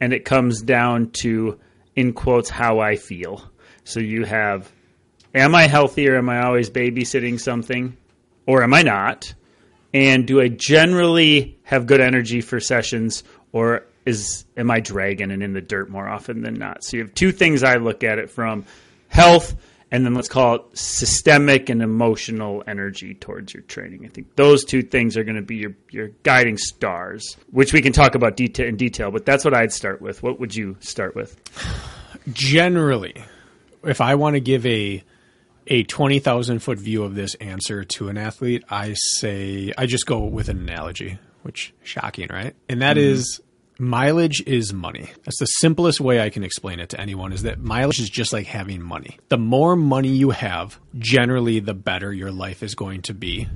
and 0.00 0.12
it 0.12 0.24
comes 0.24 0.60
down 0.62 1.10
to, 1.22 1.58
in 1.96 2.12
quotes, 2.12 2.50
how 2.50 2.80
I 2.80 2.96
feel. 2.96 3.42
So 3.84 3.98
you 4.00 4.24
have, 4.24 4.70
am 5.34 5.54
I 5.54 5.66
healthy 5.66 6.08
or 6.08 6.16
am 6.16 6.28
I 6.28 6.42
always 6.42 6.70
babysitting 6.70 7.40
something? 7.40 7.96
Or 8.46 8.62
am 8.62 8.74
I 8.74 8.82
not? 8.82 9.34
And 9.92 10.26
do 10.26 10.40
I 10.40 10.48
generally 10.48 11.58
have 11.62 11.86
good 11.86 12.00
energy 12.00 12.40
for 12.40 12.60
sessions 12.60 13.24
or 13.52 13.84
is 14.06 14.44
am 14.56 14.70
I 14.70 14.80
dragging 14.80 15.30
and 15.30 15.42
in 15.42 15.52
the 15.52 15.60
dirt 15.60 15.90
more 15.90 16.08
often 16.08 16.42
than 16.42 16.54
not? 16.54 16.84
So 16.84 16.96
you 16.96 17.02
have 17.02 17.14
two 17.14 17.32
things 17.32 17.62
I 17.62 17.76
look 17.76 18.02
at 18.04 18.18
it 18.18 18.30
from 18.30 18.64
health 19.08 19.54
and 19.92 20.04
then 20.04 20.14
let's 20.14 20.28
call 20.28 20.54
it 20.54 20.62
systemic 20.78 21.68
and 21.68 21.82
emotional 21.82 22.62
energy 22.66 23.14
towards 23.14 23.52
your 23.52 23.64
training. 23.64 24.04
I 24.04 24.08
think 24.08 24.36
those 24.36 24.64
two 24.64 24.82
things 24.82 25.16
are 25.16 25.24
going 25.24 25.36
to 25.36 25.42
be 25.42 25.56
your, 25.56 25.74
your 25.90 26.08
guiding 26.22 26.56
stars, 26.58 27.36
which 27.50 27.72
we 27.72 27.82
can 27.82 27.92
talk 27.92 28.14
about 28.14 28.36
detail 28.36 28.68
in 28.68 28.76
detail, 28.76 29.10
but 29.10 29.26
that's 29.26 29.44
what 29.44 29.52
I'd 29.52 29.72
start 29.72 30.00
with. 30.00 30.22
What 30.22 30.38
would 30.38 30.54
you 30.54 30.76
start 30.78 31.16
with? 31.16 31.36
generally, 32.32 33.14
if 33.82 34.00
I 34.00 34.14
want 34.14 34.34
to 34.34 34.40
give 34.40 34.64
a 34.64 35.02
a 35.70 35.84
twenty 35.84 36.18
thousand 36.18 36.58
foot 36.58 36.78
view 36.78 37.04
of 37.04 37.14
this 37.14 37.34
answer 37.36 37.84
to 37.84 38.08
an 38.08 38.18
athlete, 38.18 38.64
I 38.68 38.94
say 38.94 39.72
I 39.78 39.86
just 39.86 40.04
go 40.04 40.24
with 40.24 40.48
an 40.48 40.58
analogy, 40.58 41.18
which 41.42 41.72
shocking, 41.82 42.28
right? 42.30 42.54
And 42.68 42.82
that 42.82 42.96
mm-hmm. 42.96 43.12
is 43.12 43.40
mileage 43.78 44.42
is 44.46 44.74
money. 44.74 45.10
That's 45.24 45.38
the 45.38 45.46
simplest 45.46 46.00
way 46.00 46.20
I 46.20 46.28
can 46.28 46.44
explain 46.44 46.80
it 46.80 46.90
to 46.90 47.00
anyone 47.00 47.32
is 47.32 47.42
that 47.42 47.60
mileage 47.60 48.00
is 48.00 48.10
just 48.10 48.32
like 48.32 48.46
having 48.46 48.82
money. 48.82 49.18
The 49.28 49.38
more 49.38 49.74
money 49.74 50.10
you 50.10 50.30
have, 50.30 50.78
generally 50.98 51.60
the 51.60 51.72
better 51.72 52.12
your 52.12 52.30
life 52.30 52.62
is 52.62 52.74
going 52.74 53.02
to 53.02 53.14
be 53.14 53.48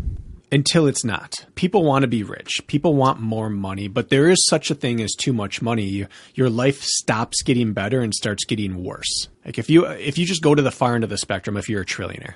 until 0.55 0.87
it's 0.87 1.05
not. 1.05 1.35
People 1.57 1.83
want 1.83 2.03
to 2.03 2.09
be 2.09 2.23
rich. 2.23 2.65
People 2.69 2.95
want 2.95 3.19
more 3.19 3.51
money, 3.51 3.89
but 3.89 4.09
there 4.09 4.29
is 4.29 4.47
such 4.47 4.71
a 4.71 4.75
thing 4.75 5.01
as 5.01 5.13
too 5.13 5.33
much 5.33 5.61
money. 5.61 5.85
You, 5.85 6.07
your 6.35 6.49
life 6.49 6.81
stops 6.81 7.43
getting 7.43 7.73
better 7.73 8.01
and 8.01 8.15
starts 8.15 8.45
getting 8.45 8.85
worse. 8.85 9.29
Like 9.45 9.59
if 9.59 9.69
you 9.69 9.85
if 9.87 10.17
you 10.17 10.25
just 10.25 10.43
go 10.43 10.55
to 10.55 10.63
the 10.63 10.71
far 10.71 10.95
end 10.95 11.03
of 11.03 11.11
the 11.11 11.19
spectrum, 11.19 11.57
if 11.57 11.69
you're 11.69 11.83
a 11.83 11.87
trillionaire 11.87 12.35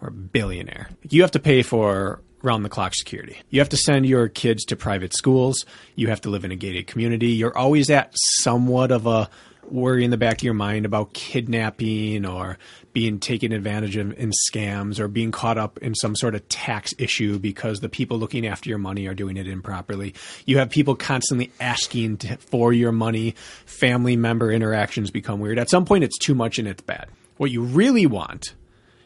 or 0.00 0.08
a 0.08 0.12
billionaire, 0.12 0.88
you 1.10 1.22
have 1.22 1.32
to 1.32 1.40
pay 1.40 1.62
for 1.62 2.22
round 2.40 2.64
the 2.64 2.68
clock 2.68 2.94
security. 2.94 3.38
You 3.50 3.58
have 3.58 3.70
to 3.70 3.76
send 3.76 4.06
your 4.06 4.28
kids 4.28 4.64
to 4.66 4.76
private 4.76 5.12
schools. 5.12 5.64
You 5.96 6.06
have 6.08 6.20
to 6.20 6.30
live 6.30 6.44
in 6.44 6.52
a 6.52 6.56
gated 6.56 6.86
community. 6.86 7.30
You're 7.30 7.56
always 7.58 7.90
at 7.90 8.12
somewhat 8.14 8.92
of 8.92 9.08
a 9.08 9.28
worry 9.64 10.04
in 10.04 10.12
the 10.12 10.16
back 10.16 10.36
of 10.36 10.42
your 10.44 10.54
mind 10.54 10.86
about 10.86 11.12
kidnapping 11.12 12.24
or 12.24 12.58
being 12.96 13.20
taken 13.20 13.52
advantage 13.52 13.94
of 13.98 14.18
in 14.18 14.32
scams 14.50 14.98
or 14.98 15.06
being 15.06 15.30
caught 15.30 15.58
up 15.58 15.76
in 15.82 15.94
some 15.94 16.16
sort 16.16 16.34
of 16.34 16.48
tax 16.48 16.94
issue 16.96 17.38
because 17.38 17.80
the 17.80 17.90
people 17.90 18.18
looking 18.18 18.46
after 18.46 18.70
your 18.70 18.78
money 18.78 19.06
are 19.06 19.12
doing 19.12 19.36
it 19.36 19.46
improperly. 19.46 20.14
You 20.46 20.56
have 20.56 20.70
people 20.70 20.96
constantly 20.96 21.52
asking 21.60 22.16
to, 22.16 22.38
for 22.38 22.72
your 22.72 22.92
money. 22.92 23.34
Family 23.66 24.16
member 24.16 24.50
interactions 24.50 25.10
become 25.10 25.40
weird. 25.40 25.58
At 25.58 25.68
some 25.68 25.84
point, 25.84 26.04
it's 26.04 26.16
too 26.16 26.34
much 26.34 26.58
and 26.58 26.66
it's 26.66 26.80
bad. 26.80 27.10
What 27.36 27.50
you 27.50 27.64
really 27.64 28.06
want 28.06 28.54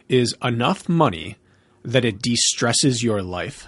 is 0.09 0.37
enough 0.41 0.89
money 0.89 1.35
that 1.85 2.05
it 2.05 2.23
de-stresses 2.23 3.03
your 3.03 3.25
life 3.25 3.67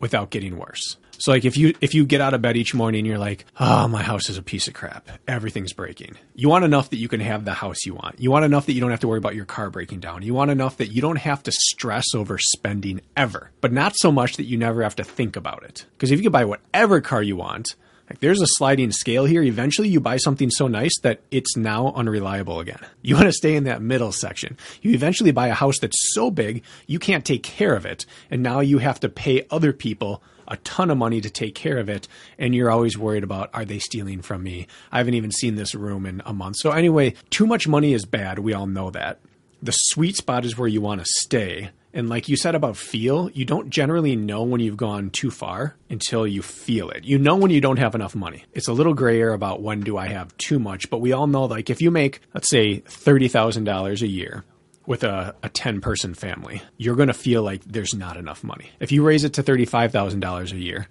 without 0.00 0.28
getting 0.28 0.58
worse. 0.58 0.98
So 1.18 1.30
like 1.30 1.44
if 1.44 1.56
you 1.56 1.74
if 1.80 1.94
you 1.94 2.04
get 2.04 2.20
out 2.20 2.34
of 2.34 2.42
bed 2.42 2.56
each 2.56 2.74
morning 2.74 3.00
and 3.00 3.06
you're 3.06 3.18
like, 3.18 3.44
"Oh, 3.60 3.86
my 3.86 4.02
house 4.02 4.28
is 4.28 4.38
a 4.38 4.42
piece 4.42 4.66
of 4.66 4.74
crap. 4.74 5.08
Everything's 5.28 5.72
breaking." 5.72 6.16
You 6.34 6.48
want 6.48 6.64
enough 6.64 6.90
that 6.90 6.98
you 6.98 7.08
can 7.08 7.20
have 7.20 7.44
the 7.44 7.54
house 7.54 7.84
you 7.84 7.94
want. 7.94 8.18
You 8.18 8.30
want 8.30 8.44
enough 8.44 8.66
that 8.66 8.72
you 8.72 8.80
don't 8.80 8.90
have 8.90 9.00
to 9.00 9.08
worry 9.08 9.18
about 9.18 9.34
your 9.34 9.44
car 9.44 9.70
breaking 9.70 10.00
down. 10.00 10.22
You 10.22 10.34
want 10.34 10.50
enough 10.50 10.78
that 10.78 10.92
you 10.92 11.00
don't 11.00 11.16
have 11.16 11.42
to 11.44 11.52
stress 11.52 12.14
over 12.14 12.38
spending 12.38 13.00
ever. 13.16 13.50
But 13.60 13.72
not 13.72 13.94
so 13.96 14.10
much 14.10 14.36
that 14.36 14.44
you 14.44 14.56
never 14.56 14.82
have 14.82 14.96
to 14.96 15.04
think 15.04 15.36
about 15.36 15.62
it. 15.62 15.86
Because 15.92 16.10
if 16.10 16.18
you 16.18 16.24
can 16.24 16.32
buy 16.32 16.44
whatever 16.44 17.00
car 17.00 17.22
you 17.22 17.36
want, 17.36 17.76
like 18.10 18.20
there's 18.20 18.42
a 18.42 18.46
sliding 18.46 18.90
scale 18.90 19.24
here. 19.24 19.42
Eventually 19.42 19.88
you 19.88 20.00
buy 20.00 20.16
something 20.16 20.50
so 20.50 20.66
nice 20.66 20.98
that 21.02 21.20
it's 21.30 21.56
now 21.56 21.92
unreliable 21.94 22.60
again. 22.60 22.80
You 23.04 23.16
want 23.16 23.26
to 23.26 23.32
stay 23.32 23.56
in 23.56 23.64
that 23.64 23.82
middle 23.82 24.12
section. 24.12 24.56
You 24.80 24.92
eventually 24.92 25.32
buy 25.32 25.48
a 25.48 25.54
house 25.54 25.80
that's 25.80 26.14
so 26.14 26.30
big 26.30 26.62
you 26.86 27.00
can't 27.00 27.24
take 27.24 27.42
care 27.42 27.74
of 27.74 27.84
it. 27.84 28.06
And 28.30 28.44
now 28.44 28.60
you 28.60 28.78
have 28.78 29.00
to 29.00 29.08
pay 29.08 29.44
other 29.50 29.72
people 29.72 30.22
a 30.52 30.56
ton 30.58 30.90
of 30.90 30.98
money 30.98 31.20
to 31.20 31.30
take 31.30 31.56
care 31.56 31.78
of 31.78 31.88
it. 31.88 32.06
And 32.38 32.54
you're 32.54 32.70
always 32.70 32.96
worried 32.96 33.24
about, 33.24 33.50
are 33.54 33.64
they 33.64 33.80
stealing 33.80 34.22
from 34.22 34.44
me? 34.44 34.68
I 34.92 34.98
haven't 34.98 35.14
even 35.14 35.32
seen 35.32 35.56
this 35.56 35.74
room 35.74 36.06
in 36.06 36.22
a 36.24 36.32
month. 36.32 36.56
So 36.58 36.70
anyway, 36.70 37.14
too 37.30 37.46
much 37.46 37.66
money 37.66 37.92
is 37.94 38.04
bad. 38.04 38.38
We 38.38 38.52
all 38.52 38.66
know 38.66 38.90
that. 38.90 39.18
the 39.62 39.72
sweet 39.72 40.16
spot 40.16 40.44
is 40.44 40.58
where 40.58 40.68
you 40.68 40.80
want 40.80 41.00
to 41.00 41.06
stay. 41.24 41.70
And 41.94 42.08
like 42.08 42.28
you 42.28 42.36
said 42.36 42.54
about 42.54 42.76
feel, 42.76 43.30
you 43.30 43.44
don't 43.44 43.70
generally 43.70 44.16
know 44.16 44.42
when 44.42 44.60
you've 44.60 44.78
gone 44.78 45.10
too 45.10 45.30
far 45.30 45.76
until 45.90 46.26
you 46.26 46.42
feel 46.42 46.88
it. 46.90 47.04
You 47.04 47.18
know 47.18 47.36
when 47.36 47.50
you 47.50 47.60
don't 47.60 47.78
have 47.78 47.94
enough 47.94 48.14
money. 48.14 48.44
It's 48.54 48.68
a 48.68 48.72
little 48.72 48.94
grayer 48.94 49.32
about 49.32 49.62
when 49.62 49.80
do 49.80 49.96
I 49.98 50.08
have 50.08 50.36
too 50.38 50.58
much, 50.58 50.90
but 50.90 50.98
we 50.98 51.12
all 51.12 51.26
know 51.26 51.44
like 51.44 51.70
if 51.70 51.80
you 51.82 51.90
make, 51.90 52.20
let's 52.34 52.50
say, 52.50 52.80
$30,000 52.80 54.02
a 54.02 54.06
year, 54.06 54.42
with 54.86 55.04
a, 55.04 55.34
a 55.42 55.48
10 55.48 55.80
person 55.80 56.14
family, 56.14 56.62
you're 56.76 56.96
going 56.96 57.08
to 57.08 57.14
feel 57.14 57.42
like 57.42 57.62
there's 57.64 57.94
not 57.94 58.16
enough 58.16 58.42
money. 58.42 58.70
If 58.80 58.92
you 58.92 59.04
raise 59.04 59.24
it 59.24 59.34
to 59.34 59.42
$35,000 59.42 60.52
a 60.52 60.56
year, 60.56 60.88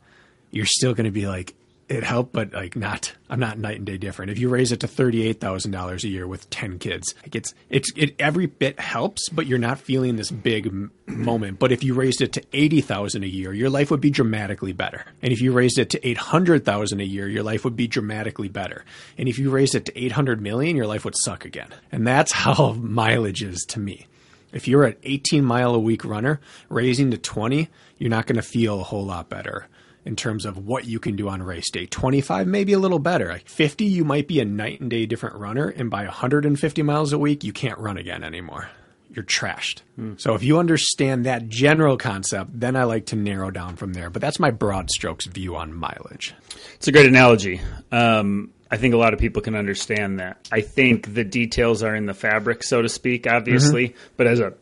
you're 0.51 0.65
still 0.65 0.93
going 0.93 1.05
to 1.05 1.11
be 1.11 1.27
like, 1.27 1.53
it 1.91 2.03
helped, 2.03 2.31
but 2.31 2.53
like 2.53 2.77
not, 2.77 3.11
I'm 3.29 3.39
not 3.39 3.59
night 3.59 3.77
and 3.77 3.85
day 3.85 3.97
different. 3.97 4.31
If 4.31 4.39
you 4.39 4.47
raise 4.47 4.71
it 4.71 4.79
to 4.79 4.87
$38,000 4.87 6.03
a 6.03 6.07
year 6.07 6.25
with 6.25 6.49
10 6.49 6.79
kids, 6.79 7.13
it's, 7.33 7.53
it's, 7.69 7.91
it, 7.97 8.15
every 8.17 8.45
bit 8.45 8.79
helps, 8.79 9.27
but 9.27 9.45
you're 9.45 9.59
not 9.59 9.77
feeling 9.77 10.15
this 10.15 10.31
big 10.31 10.67
m- 10.67 10.91
moment. 11.05 11.59
But 11.59 11.73
if 11.73 11.83
you 11.83 11.93
raised 11.93 12.21
it 12.21 12.31
to 12.33 12.43
80,000 12.53 13.23
a 13.23 13.27
year, 13.27 13.51
your 13.51 13.69
life 13.69 13.91
would 13.91 13.99
be 13.99 14.09
dramatically 14.09 14.71
better. 14.71 15.05
And 15.21 15.33
if 15.33 15.41
you 15.41 15.51
raised 15.51 15.77
it 15.79 15.89
to 15.89 16.07
800,000 16.07 17.01
a 17.01 17.03
year, 17.03 17.27
your 17.27 17.43
life 17.43 17.65
would 17.65 17.75
be 17.75 17.87
dramatically 17.87 18.47
better. 18.47 18.85
And 19.17 19.27
if 19.27 19.37
you 19.37 19.49
raised 19.49 19.75
it 19.75 19.85
to 19.87 19.99
800 20.01 20.41
million, 20.41 20.77
your 20.77 20.87
life 20.87 21.03
would 21.03 21.15
suck 21.17 21.43
again. 21.43 21.73
And 21.91 22.07
that's 22.07 22.31
how 22.31 22.71
mileage 22.79 23.43
is 23.43 23.65
to 23.69 23.81
me. 23.81 24.07
If 24.53 24.67
you're 24.67 24.85
an 24.85 24.95
18 25.03 25.43
mile 25.43 25.75
a 25.75 25.79
week 25.79 26.05
runner, 26.05 26.39
raising 26.69 27.11
to 27.11 27.17
20, 27.17 27.69
you're 27.97 28.09
not 28.09 28.27
going 28.27 28.37
to 28.37 28.41
feel 28.41 28.79
a 28.79 28.83
whole 28.83 29.05
lot 29.05 29.29
better 29.29 29.67
in 30.05 30.15
terms 30.15 30.45
of 30.45 30.57
what 30.57 30.85
you 30.85 30.99
can 30.99 31.15
do 31.15 31.29
on 31.29 31.43
race 31.43 31.69
day. 31.69 31.85
25, 31.85 32.47
maybe 32.47 32.73
a 32.73 32.79
little 32.79 32.99
better. 32.99 33.27
Like 33.27 33.47
50, 33.47 33.85
you 33.85 34.03
might 34.03 34.27
be 34.27 34.39
a 34.39 34.45
night 34.45 34.81
and 34.81 34.89
day 34.89 35.05
different 35.05 35.35
runner. 35.35 35.67
And 35.67 35.89
by 35.89 36.03
150 36.03 36.81
miles 36.81 37.13
a 37.13 37.19
week, 37.19 37.43
you 37.43 37.53
can't 37.53 37.77
run 37.77 37.97
again 37.97 38.23
anymore. 38.23 38.69
You're 39.13 39.25
trashed. 39.25 39.81
Mm. 39.99 40.19
So 40.19 40.35
if 40.35 40.43
you 40.43 40.57
understand 40.57 41.25
that 41.25 41.49
general 41.49 41.97
concept, 41.97 42.57
then 42.57 42.75
I 42.75 42.85
like 42.85 43.07
to 43.07 43.15
narrow 43.15 43.51
down 43.51 43.75
from 43.75 43.93
there. 43.93 44.09
But 44.09 44.21
that's 44.21 44.39
my 44.39 44.51
broad 44.51 44.89
strokes 44.89 45.27
view 45.27 45.55
on 45.55 45.73
mileage. 45.73 46.33
It's 46.75 46.87
a 46.87 46.91
great 46.91 47.07
analogy. 47.07 47.59
Um, 47.91 48.51
I 48.71 48.77
think 48.77 48.93
a 48.93 48.97
lot 48.97 49.13
of 49.13 49.19
people 49.19 49.41
can 49.41 49.55
understand 49.55 50.19
that. 50.21 50.47
I 50.49 50.61
think 50.61 51.13
the 51.13 51.25
details 51.25 51.83
are 51.83 51.93
in 51.93 52.05
the 52.05 52.13
fabric, 52.13 52.63
so 52.63 52.81
to 52.81 52.87
speak, 52.87 53.27
obviously. 53.27 53.89
Mm-hmm. 53.89 54.13
But 54.15 54.27
as 54.27 54.39
a 54.39 54.53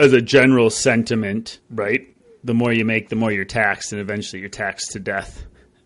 as 0.00 0.12
a 0.12 0.22
general 0.22 0.70
sentiment, 0.70 1.58
right? 1.70 2.08
The 2.44 2.54
more 2.54 2.72
you 2.72 2.84
make, 2.84 3.08
the 3.08 3.16
more 3.16 3.32
you're 3.32 3.44
taxed, 3.44 3.92
and 3.92 4.00
eventually 4.00 4.40
you're 4.40 4.48
taxed 4.48 4.92
to 4.92 5.00
death. 5.00 5.44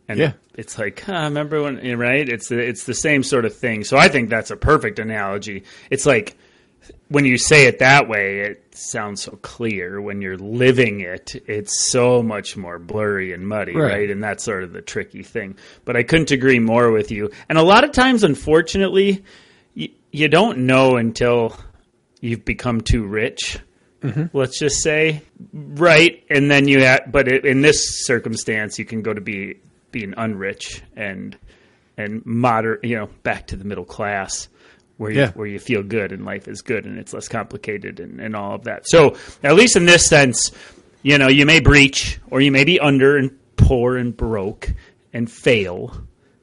And 0.09 0.19
yeah. 0.19 0.33
it's 0.55 0.79
like, 0.79 1.01
huh, 1.01 1.23
remember 1.25 1.63
when, 1.63 1.99
right? 1.99 2.29
It's 2.29 2.49
the, 2.49 2.59
it's 2.59 2.85
the 2.85 2.95
same 2.95 3.23
sort 3.23 3.45
of 3.45 3.57
thing. 3.57 3.85
So 3.85 3.97
I 3.97 4.09
think 4.09 4.29
that's 4.31 4.51
a 4.51 4.57
perfect 4.57 4.99
analogy. 4.99 5.65
It's 5.91 6.05
like 6.07 6.37
when 7.09 7.25
you 7.25 7.39
say 7.39 7.67
it 7.67 7.79
that 7.79 8.09
way, 8.09 8.41
it 8.41 8.75
sounds 8.75 9.23
so 9.23 9.33
clear. 9.43 10.01
When 10.01 10.21
you're 10.21 10.39
living 10.39 11.01
it, 11.01 11.35
it's 11.47 11.91
so 11.91 12.23
much 12.23 12.57
more 12.57 12.79
blurry 12.79 13.33
and 13.33 13.47
muddy, 13.47 13.75
right? 13.75 13.93
right? 13.93 14.11
And 14.11 14.23
that's 14.23 14.45
sort 14.45 14.65
of 14.65 14.73
the 14.73 14.83
tricky 14.83 15.23
thing. 15.23 15.57
But 15.85 15.97
I 15.97 16.03
couldn't 16.03 16.31
agree 16.31 16.59
more 16.59 16.91
with 16.91 17.11
you. 17.11 17.31
And 17.49 17.59
a 17.59 17.63
lot 17.63 17.85
of 17.85 17.93
times, 17.93 18.25
unfortunately, 18.25 19.25
you, 19.75 19.91
you 20.11 20.29
don't 20.29 20.67
know 20.67 20.97
until 20.97 21.57
you've 22.21 22.45
become 22.45 22.81
too 22.81 23.05
rich 23.05 23.59
Mm-hmm. 24.03 24.37
Let's 24.37 24.59
just 24.59 24.83
say, 24.83 25.23
right, 25.53 26.25
and 26.29 26.51
then 26.51 26.69
you 26.69 26.81
have, 26.81 27.11
but 27.11 27.29
it, 27.29 27.45
in 27.45 27.63
this 27.63 28.05
circumstance, 28.05 28.79
you 28.79 28.85
can 28.85 29.03
go 29.03 29.13
to 29.13 29.21
be 29.21 29.61
being 29.91 30.13
unrich 30.13 30.81
and 30.97 31.37
and 31.97 32.25
moderate, 32.25 32.85
you 32.85 32.97
know, 32.97 33.09
back 33.23 33.49
to 33.49 33.57
the 33.57 33.65
middle 33.65 33.85
class 33.85 34.49
where 34.97 35.11
you, 35.11 35.21
yeah. 35.21 35.31
where 35.33 35.47
you 35.47 35.59
feel 35.59 35.83
good 35.83 36.13
and 36.13 36.25
life 36.25 36.49
is 36.49 36.63
good 36.63 36.87
and 36.87 36.99
it's 36.99 37.13
less 37.13 37.29
complicated 37.29 38.01
and, 38.01 38.21
and 38.21 38.35
all 38.35 38.55
of 38.55 38.65
that. 38.65 38.83
So 38.87 39.17
at 39.43 39.55
least 39.55 39.77
in 39.77 39.85
this 39.85 40.09
sense, 40.09 40.51
you 41.03 41.19
know, 41.19 41.29
you 41.29 41.45
may 41.45 41.61
breach 41.61 42.19
or 42.31 42.41
you 42.41 42.51
may 42.51 42.65
be 42.65 42.81
under 42.81 43.17
and 43.17 43.37
poor 43.57 43.97
and 43.97 44.17
broke 44.17 44.73
and 45.13 45.31
fail, 45.31 45.93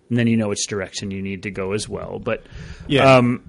and 0.09 0.17
then 0.17 0.27
you 0.27 0.37
know 0.37 0.49
which 0.49 0.67
direction 0.67 1.11
you 1.11 1.21
need 1.21 1.43
to 1.43 1.51
go 1.51 1.73
as 1.73 1.89
well. 1.89 2.19
But 2.19 2.43
yeah. 2.87 3.15
Um, 3.15 3.48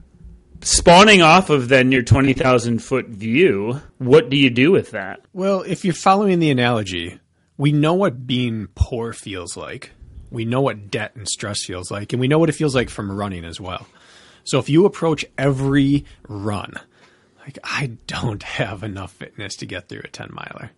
spawning 0.63 1.23
off 1.23 1.51
of 1.51 1.69
then 1.69 1.93
your 1.93 2.03
20,000 2.03 2.79
foot 2.81 3.07
view, 3.07 3.81
what 3.99 4.31
do 4.31 4.37
you 4.37 4.51
do 4.51 4.71
with 4.71 4.93
that? 4.93 5.21
Well, 5.33 5.63
if 5.63 5.85
you're 5.85 5.95
following 5.95 6.39
the 6.39 6.51
analogy, 6.51 7.19
we 7.57 7.73
know 7.73 7.95
what 7.95 8.27
being 8.27 8.69
poor 8.75 9.13
feels 9.13 9.57
like. 9.57 9.93
We 10.31 10.45
know 10.45 10.61
what 10.61 10.91
debt 10.91 11.17
and 11.17 11.29
stress 11.29 11.65
feels 11.65 11.91
like, 11.91 12.13
and 12.13 12.21
we 12.21 12.29
know 12.29 12.39
what 12.39 12.49
it 12.49 12.55
feels 12.55 12.75
like 12.75 12.89
from 12.89 13.11
running 13.11 13.45
as 13.45 13.61
well. 13.61 13.87
So 14.45 14.59
if 14.59 14.69
you 14.69 14.87
approach 14.87 15.25
every 15.37 16.05
run, 16.29 16.75
like, 17.41 17.59
I 17.65 17.99
don't 18.07 18.43
have 18.43 18.83
enough 18.83 19.13
fitness 19.13 19.57
to 19.57 19.67
get 19.67 19.89
through 19.89 20.03
a 20.05 20.09
10 20.09 20.29
miler, 20.33 20.71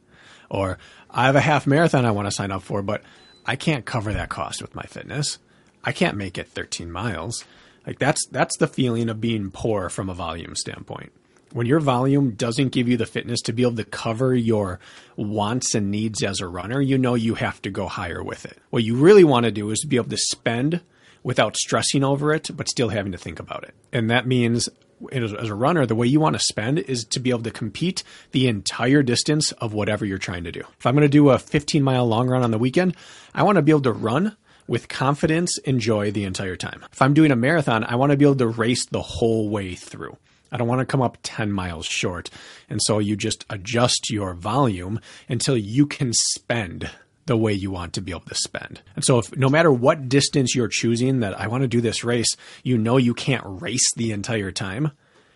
or 0.49 0.79
I 1.11 1.27
have 1.27 1.37
a 1.37 1.41
half 1.41 1.67
marathon 1.67 2.05
I 2.05 2.13
want 2.13 2.27
to 2.27 2.33
sign 2.33 2.51
up 2.51 2.63
for, 2.63 2.83
but 2.83 3.03
I 3.45 3.57
can't 3.57 3.85
cover 3.85 4.13
that 4.13 4.29
cost 4.29 4.63
with 4.63 4.75
my 4.75 4.85
fitness. 4.85 5.39
I 5.85 5.93
can't 5.93 6.17
make 6.17 6.39
it 6.39 6.49
13 6.49 6.91
miles. 6.91 7.45
Like 7.87 7.99
that's 7.99 8.27
that's 8.29 8.57
the 8.59 8.67
feeling 8.67 9.09
of 9.09 9.21
being 9.21 9.51
poor 9.51 9.89
from 9.89 10.09
a 10.09 10.15
volume 10.15 10.55
standpoint. 10.57 11.13
When 11.53 11.67
your 11.67 11.81
volume 11.81 12.31
doesn't 12.31 12.71
give 12.71 12.89
you 12.89 12.97
the 12.97 13.05
fitness 13.05 13.43
to 13.43 13.53
be 13.53 13.63
able 13.63 13.77
to 13.77 13.85
cover 13.85 14.35
your 14.35 14.81
wants 15.17 15.75
and 15.75 15.91
needs 15.91 16.23
as 16.23 16.41
a 16.41 16.49
runner, 16.49 16.81
you 16.81 16.97
know 16.97 17.15
you 17.15 17.35
have 17.35 17.61
to 17.63 17.71
go 17.71 17.89
higher 17.89 18.23
with 18.23 18.47
it. 18.47 18.57
What 18.71 18.85
you 18.85 18.97
really 18.97 19.25
want 19.25 19.45
to 19.45 19.53
do 19.53 19.71
is 19.71 19.85
be 19.85 19.97
able 19.97 20.09
to 20.09 20.17
spend 20.17 20.81
without 21.23 21.57
stressing 21.57 22.03
over 22.03 22.33
it, 22.33 22.51
but 22.55 22.69
still 22.69 22.89
having 22.89 23.13
to 23.13 23.19
think 23.19 23.39
about 23.39 23.65
it. 23.65 23.75
And 23.93 24.11
that 24.11 24.27
means 24.27 24.71
as 25.11 25.33
a 25.33 25.55
runner, 25.55 25.85
the 25.85 25.95
way 25.95 26.07
you 26.07 26.21
want 26.21 26.37
to 26.37 26.43
spend 26.45 26.79
is 26.79 27.05
to 27.05 27.21
be 27.21 27.31
able 27.31 27.43
to 27.43 27.51
compete 27.51 28.05
the 28.31 28.47
entire 28.47 29.03
distance 29.03 29.53
of 29.53 29.73
whatever 29.73 30.05
you're 30.05 30.19
trying 30.19 30.45
to 30.45 30.53
do. 30.53 30.61
If 30.79 30.87
I'm 30.87 30.95
going 30.95 31.03
to 31.03 31.09
do 31.09 31.31
a 31.31 31.39
15 31.39 31.83
mile 31.83 32.07
long 32.07 32.29
run 32.29 32.43
on 32.43 32.51
the 32.51 32.59
weekend, 32.59 32.97
I 33.35 33.43
want 33.43 33.57
to 33.57 33.63
be 33.63 33.73
able 33.73 33.83
to 33.83 33.93
run 33.93 34.37
with 34.67 34.89
confidence 34.89 35.59
and 35.67 35.81
joy 35.81 36.11
the 36.11 36.25
entire 36.25 36.57
time. 36.57 36.85
If 36.93 37.03
I'm 37.03 37.15
doing 37.15 37.31
a 37.31 37.37
marathon, 37.37 37.85
I 37.85 37.97
want 37.97 38.11
to 38.13 38.17
be 38.17 38.25
able 38.25 38.37
to 38.37 38.47
race 38.47 38.87
the 38.87 39.03
whole 39.03 39.49
way 39.49 39.75
through. 39.75 40.17
I 40.51 40.59
don't 40.59 40.69
want 40.69 40.81
to 40.81 40.87
come 40.87 41.03
up 41.03 41.19
10 41.23 41.51
miles 41.51 41.87
short. 41.87 42.31
And 42.69 42.81
so 42.83 42.99
you 42.99 43.17
just 43.17 43.45
adjust 43.49 44.11
your 44.11 44.35
volume 44.35 45.01
until 45.29 45.57
you 45.57 45.87
can 45.87 46.13
spend 46.13 46.91
the 47.27 47.37
way 47.37 47.53
you 47.53 47.71
want 47.71 47.95
to 47.95 48.03
be 48.03 48.11
able 48.11 48.21
to 48.23 48.35
spend. 48.35 48.83
And 48.95 49.05
so 49.05 49.19
if 49.19 49.35
no 49.37 49.49
matter 49.49 49.73
what 49.73 50.09
distance 50.09 50.55
you're 50.55 50.69
choosing 50.69 51.21
that 51.21 51.39
I 51.39 51.47
want 51.47 51.63
to 51.63 51.69
do 51.69 51.81
this 51.81 52.05
race, 52.05 52.37
you 52.63 52.77
know 52.77 52.97
you 52.97 53.15
can't 53.15 53.45
race 53.47 53.89
the 53.97 54.13
entire 54.13 54.51
time. 54.51 54.93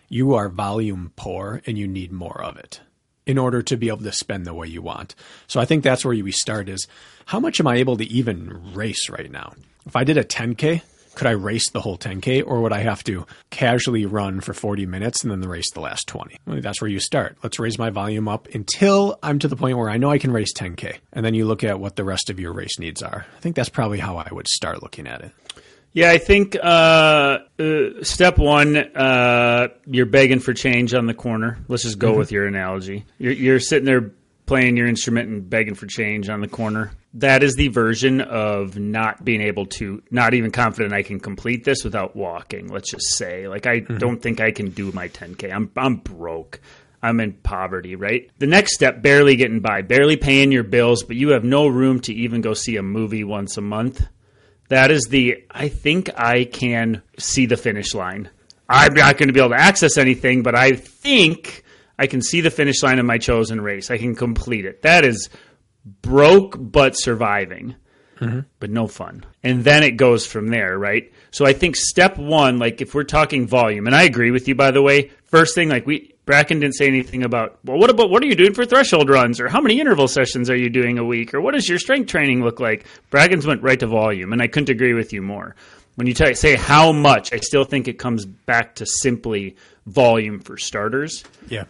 You 0.09 0.35
are 0.35 0.49
volume 0.49 1.11
poor 1.15 1.61
and 1.65 1.77
you 1.77 1.87
need 1.87 2.11
more 2.11 2.41
of 2.43 2.57
it 2.57 2.81
in 3.27 3.37
order 3.37 3.61
to 3.61 3.77
be 3.77 3.89
able 3.89 3.99
to 3.99 4.11
spend 4.11 4.47
the 4.47 4.53
way 4.53 4.67
you 4.67 4.81
want. 4.81 5.13
So 5.45 5.59
I 5.59 5.65
think 5.65 5.83
that's 5.83 6.03
where 6.03 6.15
we 6.15 6.31
start 6.31 6.69
is 6.69 6.87
how 7.25 7.39
much 7.39 7.59
am 7.59 7.67
I 7.67 7.75
able 7.75 7.97
to 7.97 8.05
even 8.05 8.73
race 8.73 9.09
right 9.09 9.29
now? 9.29 9.53
If 9.85 9.95
I 9.95 10.05
did 10.05 10.17
a 10.17 10.23
10K, 10.23 10.81
could 11.15 11.27
I 11.27 11.31
race 11.31 11.69
the 11.71 11.81
whole 11.81 11.97
10K 11.97 12.43
or 12.45 12.61
would 12.61 12.71
I 12.71 12.79
have 12.79 13.03
to 13.05 13.25
casually 13.49 14.05
run 14.05 14.39
for 14.39 14.53
40 14.53 14.85
minutes 14.85 15.23
and 15.23 15.31
then 15.31 15.47
race 15.49 15.69
the 15.71 15.81
last 15.81 16.07
20? 16.07 16.37
Well, 16.45 16.61
that's 16.61 16.79
where 16.79 16.89
you 16.89 16.99
start. 16.99 17.37
Let's 17.43 17.59
raise 17.59 17.77
my 17.77 17.89
volume 17.89 18.27
up 18.27 18.47
until 18.53 19.19
I'm 19.21 19.39
to 19.39 19.47
the 19.47 19.55
point 19.55 19.77
where 19.77 19.89
I 19.89 19.97
know 19.97 20.11
I 20.11 20.19
can 20.19 20.31
race 20.31 20.53
10K. 20.53 20.97
And 21.11 21.25
then 21.25 21.33
you 21.33 21.45
look 21.45 21.63
at 21.63 21.79
what 21.79 21.95
the 21.95 22.03
rest 22.03 22.29
of 22.29 22.39
your 22.39 22.53
race 22.53 22.79
needs 22.79 23.01
are. 23.01 23.25
I 23.35 23.39
think 23.39 23.55
that's 23.55 23.67
probably 23.67 23.99
how 23.99 24.17
I 24.17 24.29
would 24.31 24.47
start 24.47 24.81
looking 24.81 25.07
at 25.07 25.21
it. 25.21 25.31
Yeah, 25.97 26.11
I 26.11 26.19
think 26.19 26.55
uh, 26.55 27.39
uh, 27.57 28.03
step 28.03 28.37
one, 28.37 28.77
uh, 28.77 29.69
you're 29.87 30.05
begging 30.05 30.39
for 30.39 30.53
change 30.53 30.93
on 30.93 31.07
the 31.07 31.15
corner. 31.15 31.57
Let's 31.67 31.81
just 31.81 31.97
go 31.97 32.09
mm-hmm. 32.09 32.19
with 32.19 32.31
your 32.31 32.45
analogy. 32.45 33.03
You're, 33.17 33.33
you're, 33.33 33.59
sitting 33.59 33.85
there 33.85 34.11
playing 34.45 34.77
your 34.77 34.85
instrument 34.85 35.27
and 35.27 35.49
begging 35.49 35.73
for 35.73 35.87
change 35.87 36.29
on 36.29 36.41
the 36.41 36.47
corner. 36.47 36.91
That 37.15 37.41
is 37.41 37.55
the 37.55 37.69
version 37.69 38.21
of 38.21 38.77
not 38.77 39.25
being 39.25 39.41
able 39.41 39.65
to, 39.65 40.03
not 40.11 40.35
even 40.35 40.51
confident 40.51 40.93
I 40.93 41.01
can 41.01 41.19
complete 41.19 41.63
this 41.63 41.83
without 41.83 42.15
walking. 42.15 42.67
Let's 42.67 42.91
just 42.91 43.17
say, 43.17 43.47
like, 43.47 43.65
I 43.65 43.79
mm-hmm. 43.79 43.97
don't 43.97 44.21
think 44.21 44.39
I 44.39 44.51
can 44.51 44.69
do 44.69 44.91
my 44.91 45.07
10k. 45.07 45.51
I'm 45.51 45.71
I'm 45.75 45.95
broke. 45.95 46.61
I'm 47.01 47.19
in 47.19 47.33
poverty, 47.33 47.95
right? 47.95 48.29
The 48.37 48.45
next 48.45 48.75
step, 48.75 49.01
barely 49.01 49.35
getting 49.35 49.61
by, 49.61 49.81
barely 49.81 50.15
paying 50.15 50.51
your 50.51 50.63
bills, 50.63 51.01
but 51.01 51.15
you 51.15 51.29
have 51.29 51.43
no 51.43 51.65
room 51.65 52.01
to 52.01 52.13
even 52.13 52.41
go 52.41 52.53
see 52.53 52.75
a 52.75 52.83
movie 52.83 53.23
once 53.23 53.57
a 53.57 53.61
month 53.61 54.05
that 54.69 54.91
is 54.91 55.07
the, 55.09 55.43
I 55.51 55.69
think 55.69 56.09
I 56.17 56.45
can 56.45 57.01
see 57.17 57.45
the 57.45 57.57
finish 57.57 57.93
line. 57.93 58.29
I'm 58.69 58.93
not 58.93 59.17
going 59.17 59.27
to 59.27 59.33
be 59.33 59.39
able 59.39 59.51
to 59.51 59.61
access 59.61 59.97
anything, 59.97 60.43
but 60.43 60.55
I 60.55 60.73
think 60.73 61.63
I 61.97 62.07
can 62.07 62.21
see 62.21 62.41
the 62.41 62.51
finish 62.51 62.83
line 62.83 62.99
of 62.99 63.05
my 63.05 63.17
chosen 63.17 63.61
race. 63.61 63.89
I 63.89 63.97
can 63.97 64.15
complete 64.15 64.65
it. 64.65 64.81
That 64.81 65.05
is 65.05 65.29
broke 66.01 66.55
but 66.59 66.97
surviving, 66.97 67.75
mm-hmm. 68.19 68.41
but 68.59 68.69
no 68.69 68.87
fun. 68.87 69.25
And 69.41 69.63
then 69.63 69.83
it 69.83 69.91
goes 69.91 70.25
from 70.25 70.49
there, 70.49 70.77
right? 70.77 71.11
So 71.31 71.45
I 71.45 71.53
think 71.53 71.75
step 71.77 72.17
one, 72.17 72.59
like 72.59 72.81
if 72.81 72.93
we're 72.93 73.03
talking 73.03 73.47
volume, 73.47 73.87
and 73.87 73.95
I 73.95 74.03
agree 74.03 74.31
with 74.31 74.47
you, 74.47 74.55
by 74.55 74.71
the 74.71 74.81
way, 74.81 75.11
first 75.23 75.55
thing, 75.55 75.69
like 75.69 75.87
we, 75.87 76.13
Bracken 76.27 76.59
didn't 76.59 76.75
say 76.75 76.87
anything 76.87 77.23
about, 77.23 77.57
well, 77.63 77.79
what 77.79 77.89
about 77.89 78.11
what 78.11 78.21
are 78.21 78.25
you 78.25 78.35
doing 78.35 78.53
for 78.53 78.65
threshold 78.65 79.09
runs, 79.09 79.39
or 79.39 79.47
how 79.47 79.61
many 79.61 79.79
interval 79.79 80.09
sessions 80.09 80.49
are 80.49 80.57
you 80.57 80.69
doing 80.69 80.99
a 80.99 81.03
week, 81.03 81.33
or 81.33 81.39
what 81.39 81.53
does 81.53 81.67
your 81.67 81.79
strength 81.79 82.11
training 82.11 82.43
look 82.43 82.59
like? 82.59 82.85
Bracken's 83.09 83.47
went 83.47 83.63
right 83.63 83.79
to 83.79 83.87
volume, 83.87 84.33
and 84.33 84.41
I 84.41 84.47
couldn't 84.47 84.69
agree 84.69 84.93
with 84.93 85.13
you 85.13 85.21
more. 85.21 85.55
When 85.95 86.05
you 86.05 86.13
t- 86.13 86.35
say 86.35 86.55
how 86.55 86.91
much, 86.91 87.33
I 87.33 87.37
still 87.37 87.63
think 87.63 87.87
it 87.87 87.97
comes 87.97 88.25
back 88.25 88.75
to 88.75 88.85
simply 88.85 89.55
volume 89.87 90.41
for 90.41 90.57
starters. 90.57 91.23
Yeah. 91.47 91.63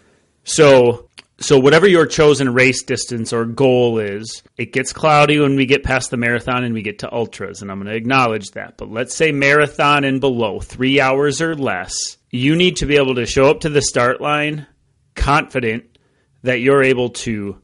So, 0.44 1.08
so 1.40 1.60
whatever 1.60 1.88
your 1.88 2.08
chosen 2.08 2.52
race 2.52 2.82
distance 2.82 3.32
or 3.32 3.46
goal 3.46 4.00
is, 4.00 4.42
it 4.58 4.74
gets 4.74 4.92
cloudy 4.92 5.40
when 5.40 5.56
we 5.56 5.68
get 5.68 5.84
past 5.84 6.10
the 6.10 6.18
marathon 6.18 6.64
and 6.64 6.74
we 6.74 6.82
get 6.82 7.00
to 7.00 7.14
ultras, 7.14 7.62
and 7.62 7.72
I'm 7.72 7.78
going 7.78 7.92
to 7.92 7.96
acknowledge 7.96 8.52
that. 8.52 8.76
But 8.76 8.90
let's 8.90 9.16
say 9.16 9.32
marathon 9.32 10.04
and 10.04 10.20
below, 10.20 10.60
three 10.60 11.00
hours 11.00 11.44
or 11.44 11.54
less, 11.56 12.17
you 12.30 12.56
need 12.56 12.78
to 12.78 12.86
be 12.86 12.98
able 12.98 13.16
to 13.16 13.26
show 13.26 13.50
up 13.50 13.62
to 13.62 13.70
the 13.70 13.82
start 13.82 14.22
line 14.22 14.68
confident 15.16 15.98
that 16.44 16.60
you're 16.60 16.84
able 16.84 17.10
to 17.10 17.62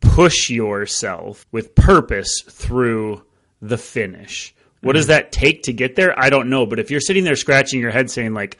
push 0.00 0.50
yourself 0.50 1.46
with 1.52 1.74
purpose 1.74 2.42
through 2.48 3.24
the 3.60 3.78
finish. 3.78 4.54
What 4.80 4.94
does 4.94 5.06
mm-hmm. 5.06 5.12
that 5.12 5.32
take 5.32 5.64
to 5.64 5.72
get 5.72 5.96
there? 5.96 6.18
I 6.18 6.30
don't 6.30 6.48
know. 6.48 6.66
But 6.66 6.78
if 6.78 6.90
you're 6.90 7.00
sitting 7.00 7.24
there 7.24 7.36
scratching 7.36 7.80
your 7.80 7.90
head 7.90 8.10
saying, 8.10 8.34
like, 8.34 8.58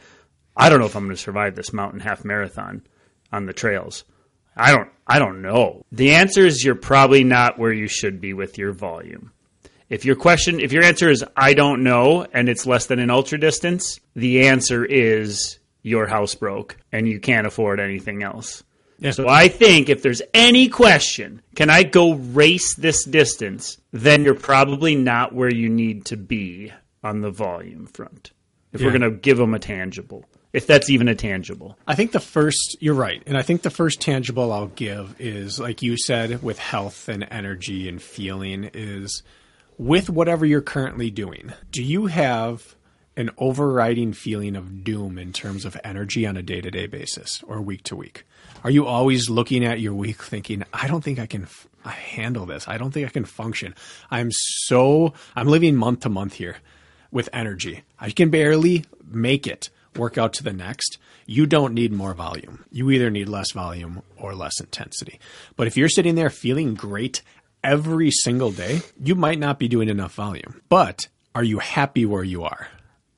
I 0.56 0.68
don't 0.68 0.80
know 0.80 0.86
if 0.86 0.96
I'm 0.96 1.04
going 1.04 1.16
to 1.16 1.22
survive 1.22 1.54
this 1.54 1.72
mountain 1.72 2.00
half 2.00 2.24
marathon 2.24 2.82
on 3.32 3.46
the 3.46 3.52
trails. 3.52 4.04
I 4.56 4.72
don't 4.72 4.90
I 5.06 5.18
don't 5.18 5.42
know. 5.42 5.84
The 5.92 6.14
answer 6.14 6.46
is 6.46 6.64
you're 6.64 6.74
probably 6.74 7.24
not 7.24 7.58
where 7.58 7.72
you 7.72 7.88
should 7.88 8.20
be 8.20 8.32
with 8.32 8.58
your 8.58 8.72
volume. 8.72 9.32
If 9.88 10.04
your 10.04 10.16
question 10.16 10.60
if 10.60 10.72
your 10.72 10.82
answer 10.82 11.10
is 11.10 11.24
I 11.36 11.54
don't 11.54 11.82
know 11.82 12.26
and 12.32 12.48
it's 12.48 12.66
less 12.66 12.86
than 12.86 12.98
an 12.98 13.10
ultra 13.10 13.38
distance, 13.38 14.00
the 14.14 14.48
answer 14.48 14.84
is 14.84 15.58
your 15.82 16.06
house 16.06 16.34
broke 16.34 16.76
and 16.90 17.08
you 17.08 17.20
can't 17.20 17.46
afford 17.46 17.78
anything 17.78 18.22
else. 18.22 18.64
Yeah. 18.98 19.10
So 19.10 19.28
I 19.28 19.48
think 19.48 19.88
if 19.88 20.02
there's 20.02 20.22
any 20.32 20.68
question, 20.68 21.42
can 21.54 21.70
I 21.70 21.82
go 21.82 22.14
race 22.14 22.74
this 22.74 23.04
distance, 23.04 23.78
then 23.92 24.24
you're 24.24 24.34
probably 24.34 24.94
not 24.94 25.34
where 25.34 25.52
you 25.52 25.68
need 25.68 26.06
to 26.06 26.16
be 26.16 26.72
on 27.04 27.20
the 27.20 27.30
volume 27.30 27.86
front. 27.86 28.32
If 28.72 28.82
we're 28.82 28.90
going 28.90 29.00
to 29.02 29.10
give 29.10 29.38
them 29.38 29.54
a 29.54 29.58
tangible, 29.58 30.26
if 30.52 30.66
that's 30.66 30.90
even 30.90 31.08
a 31.08 31.14
tangible. 31.14 31.78
I 31.86 31.94
think 31.94 32.12
the 32.12 32.20
first, 32.20 32.76
you're 32.80 32.94
right. 32.94 33.22
And 33.26 33.38
I 33.38 33.42
think 33.42 33.62
the 33.62 33.70
first 33.70 34.02
tangible 34.02 34.52
I'll 34.52 34.66
give 34.66 35.14
is, 35.18 35.58
like 35.58 35.80
you 35.80 35.96
said, 35.96 36.42
with 36.42 36.58
health 36.58 37.08
and 37.08 37.26
energy 37.30 37.88
and 37.88 38.02
feeling, 38.02 38.70
is 38.74 39.22
with 39.78 40.08
whatever 40.08 40.46
you're 40.46 40.60
currently 40.60 41.10
doing, 41.10 41.52
do 41.70 41.82
you 41.82 42.06
have 42.06 42.74
an 43.16 43.30
overriding 43.38 44.12
feeling 44.12 44.56
of 44.56 44.84
doom 44.84 45.18
in 45.18 45.32
terms 45.32 45.64
of 45.64 45.76
energy 45.82 46.26
on 46.26 46.36
a 46.36 46.42
day 46.42 46.60
to 46.60 46.70
day 46.70 46.86
basis 46.86 47.42
or 47.46 47.60
week 47.60 47.82
to 47.84 47.96
week? 47.96 48.24
Are 48.62 48.70
you 48.70 48.86
always 48.86 49.30
looking 49.30 49.64
at 49.64 49.80
your 49.80 49.94
week 49.94 50.22
thinking, 50.22 50.64
I 50.72 50.86
don't 50.86 51.02
think 51.02 51.18
I 51.18 51.26
can 51.26 51.44
f- 51.44 51.68
handle 51.84 52.46
this. 52.46 52.68
I 52.68 52.78
don't 52.78 52.90
think 52.90 53.06
I 53.06 53.12
can 53.12 53.24
function. 53.24 53.74
I'm 54.10 54.30
so, 54.32 55.14
I'm 55.34 55.48
living 55.48 55.76
month 55.76 56.00
to 56.00 56.08
month 56.08 56.34
here 56.34 56.56
with 57.10 57.28
energy. 57.32 57.82
I 57.98 58.10
can 58.10 58.30
barely 58.30 58.84
make 59.08 59.46
it 59.46 59.70
work 59.94 60.18
out 60.18 60.32
to 60.34 60.42
the 60.42 60.52
next. 60.52 60.98
You 61.26 61.46
don't 61.46 61.74
need 61.74 61.92
more 61.92 62.14
volume. 62.14 62.64
You 62.70 62.90
either 62.90 63.10
need 63.10 63.28
less 63.28 63.52
volume 63.52 64.02
or 64.16 64.34
less 64.34 64.60
intensity. 64.60 65.18
But 65.56 65.66
if 65.66 65.76
you're 65.76 65.88
sitting 65.88 66.14
there 66.14 66.30
feeling 66.30 66.74
great 66.74 67.22
every 67.62 68.10
single 68.10 68.50
day, 68.50 68.82
you 69.02 69.14
might 69.14 69.38
not 69.38 69.58
be 69.58 69.68
doing 69.68 69.88
enough 69.88 70.14
volume. 70.14 70.62
But 70.68 71.08
are 71.34 71.44
you 71.44 71.58
happy 71.58 72.06
where 72.06 72.24
you 72.24 72.44
are? 72.44 72.68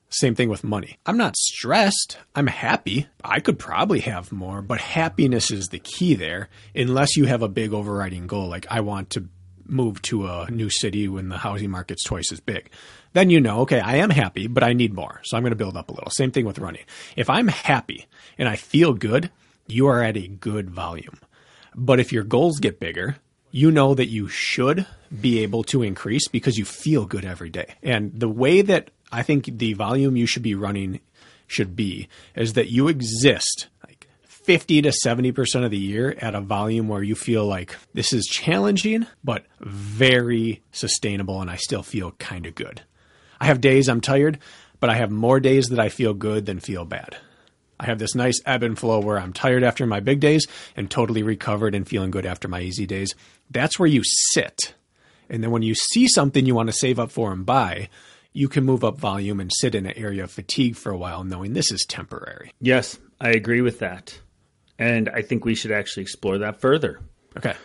Same 0.09 0.33
thing 0.33 0.49
with 0.49 0.63
money. 0.63 0.97
I'm 1.05 1.17
not 1.17 1.37
stressed. 1.37 2.17
I'm 2.33 2.47
happy. 2.47 3.07
I 3.23 3.39
could 3.39 3.59
probably 3.59 3.99
have 3.99 4.31
more, 4.31 4.61
but 4.63 4.81
happiness 4.81 5.51
is 5.51 5.67
the 5.67 5.77
key 5.79 6.15
there, 6.15 6.49
unless 6.73 7.15
you 7.15 7.25
have 7.25 7.43
a 7.43 7.47
big 7.47 7.73
overriding 7.73 8.25
goal 8.25 8.47
like 8.47 8.65
I 8.71 8.81
want 8.81 9.11
to 9.11 9.29
move 9.67 10.01
to 10.01 10.25
a 10.25 10.49
new 10.49 10.69
city 10.69 11.07
when 11.07 11.29
the 11.29 11.37
housing 11.37 11.69
market's 11.69 12.03
twice 12.03 12.31
as 12.31 12.39
big. 12.39 12.71
Then 13.13 13.29
you 13.29 13.39
know, 13.39 13.59
okay, 13.61 13.79
I 13.79 13.97
am 13.97 14.09
happy, 14.09 14.47
but 14.47 14.63
I 14.63 14.73
need 14.73 14.93
more. 14.93 15.21
So 15.23 15.37
I'm 15.37 15.43
going 15.43 15.51
to 15.51 15.55
build 15.55 15.77
up 15.77 15.89
a 15.89 15.93
little. 15.93 16.09
Same 16.11 16.31
thing 16.31 16.45
with 16.45 16.59
running. 16.59 16.85
If 17.15 17.29
I'm 17.29 17.47
happy 17.47 18.07
and 18.37 18.49
I 18.49 18.55
feel 18.55 18.93
good, 18.93 19.29
you 19.67 19.87
are 19.87 20.01
at 20.03 20.17
a 20.17 20.27
good 20.27 20.71
volume. 20.71 21.19
But 21.75 21.99
if 21.99 22.11
your 22.11 22.23
goals 22.23 22.59
get 22.59 22.79
bigger, 22.79 23.17
you 23.51 23.71
know 23.71 23.93
that 23.93 24.07
you 24.07 24.27
should 24.27 24.85
be 25.19 25.39
able 25.39 25.63
to 25.63 25.81
increase 25.81 26.27
because 26.27 26.57
you 26.57 26.65
feel 26.65 27.05
good 27.05 27.25
every 27.25 27.49
day. 27.49 27.75
And 27.81 28.11
the 28.17 28.29
way 28.29 28.61
that 28.61 28.91
I 29.11 29.23
think 29.23 29.45
the 29.45 29.73
volume 29.73 30.15
you 30.15 30.27
should 30.27 30.43
be 30.43 30.55
running 30.55 30.99
should 31.47 31.75
be 31.75 32.07
is 32.35 32.53
that 32.53 32.69
you 32.69 32.87
exist 32.87 33.67
like 33.87 34.07
50 34.27 34.83
to 34.83 34.89
70% 34.89 35.65
of 35.65 35.71
the 35.71 35.77
year 35.77 36.15
at 36.19 36.35
a 36.35 36.41
volume 36.41 36.87
where 36.87 37.03
you 37.03 37.15
feel 37.15 37.45
like 37.45 37.75
this 37.93 38.13
is 38.13 38.25
challenging, 38.25 39.07
but 39.23 39.45
very 39.59 40.61
sustainable, 40.71 41.41
and 41.41 41.49
I 41.49 41.55
still 41.55 41.83
feel 41.83 42.11
kind 42.11 42.45
of 42.45 42.55
good. 42.55 42.83
I 43.41 43.45
have 43.45 43.61
days 43.61 43.89
I'm 43.89 44.01
tired, 44.01 44.39
but 44.79 44.89
I 44.89 44.95
have 44.95 45.11
more 45.11 45.39
days 45.39 45.69
that 45.69 45.79
I 45.79 45.89
feel 45.89 46.13
good 46.13 46.45
than 46.45 46.59
feel 46.59 46.85
bad. 46.85 47.17
I 47.79 47.85
have 47.85 47.99
this 47.99 48.13
nice 48.13 48.41
ebb 48.45 48.63
and 48.63 48.77
flow 48.77 48.99
where 48.99 49.17
I'm 49.17 49.31
tired 49.31 49.63
after 49.63 49.85
my 49.85 50.01
big 50.01 50.19
days 50.19 50.45
and 50.75 50.91
totally 50.91 51.23
recovered 51.23 51.73
and 51.73 51.87
feeling 51.87 52.11
good 52.11 52.25
after 52.25 52.49
my 52.49 52.59
easy 52.59 52.85
days. 52.85 53.15
That's 53.49 53.79
where 53.79 53.87
you 53.87 54.01
sit. 54.03 54.73
And 55.29 55.43
then 55.43 55.51
when 55.51 55.61
you 55.61 55.75
see 55.75 56.07
something 56.07 56.45
you 56.45 56.55
want 56.55 56.69
to 56.69 56.73
save 56.73 56.99
up 56.99 57.11
for 57.11 57.31
and 57.31 57.45
buy, 57.45 57.89
you 58.33 58.47
can 58.47 58.63
move 58.63 58.83
up 58.83 58.97
volume 58.97 59.39
and 59.39 59.51
sit 59.53 59.75
in 59.75 59.85
an 59.85 59.97
area 59.97 60.23
of 60.23 60.31
fatigue 60.31 60.75
for 60.75 60.91
a 60.91 60.97
while, 60.97 61.23
knowing 61.23 61.53
this 61.53 61.71
is 61.71 61.85
temporary. 61.87 62.53
Yes, 62.59 62.99
I 63.19 63.29
agree 63.29 63.61
with 63.61 63.79
that. 63.79 64.19
And 64.77 65.09
I 65.09 65.21
think 65.21 65.45
we 65.45 65.55
should 65.55 65.71
actually 65.71 66.03
explore 66.03 66.39
that 66.39 66.61
further. 66.61 66.99
Okay. 67.37 67.55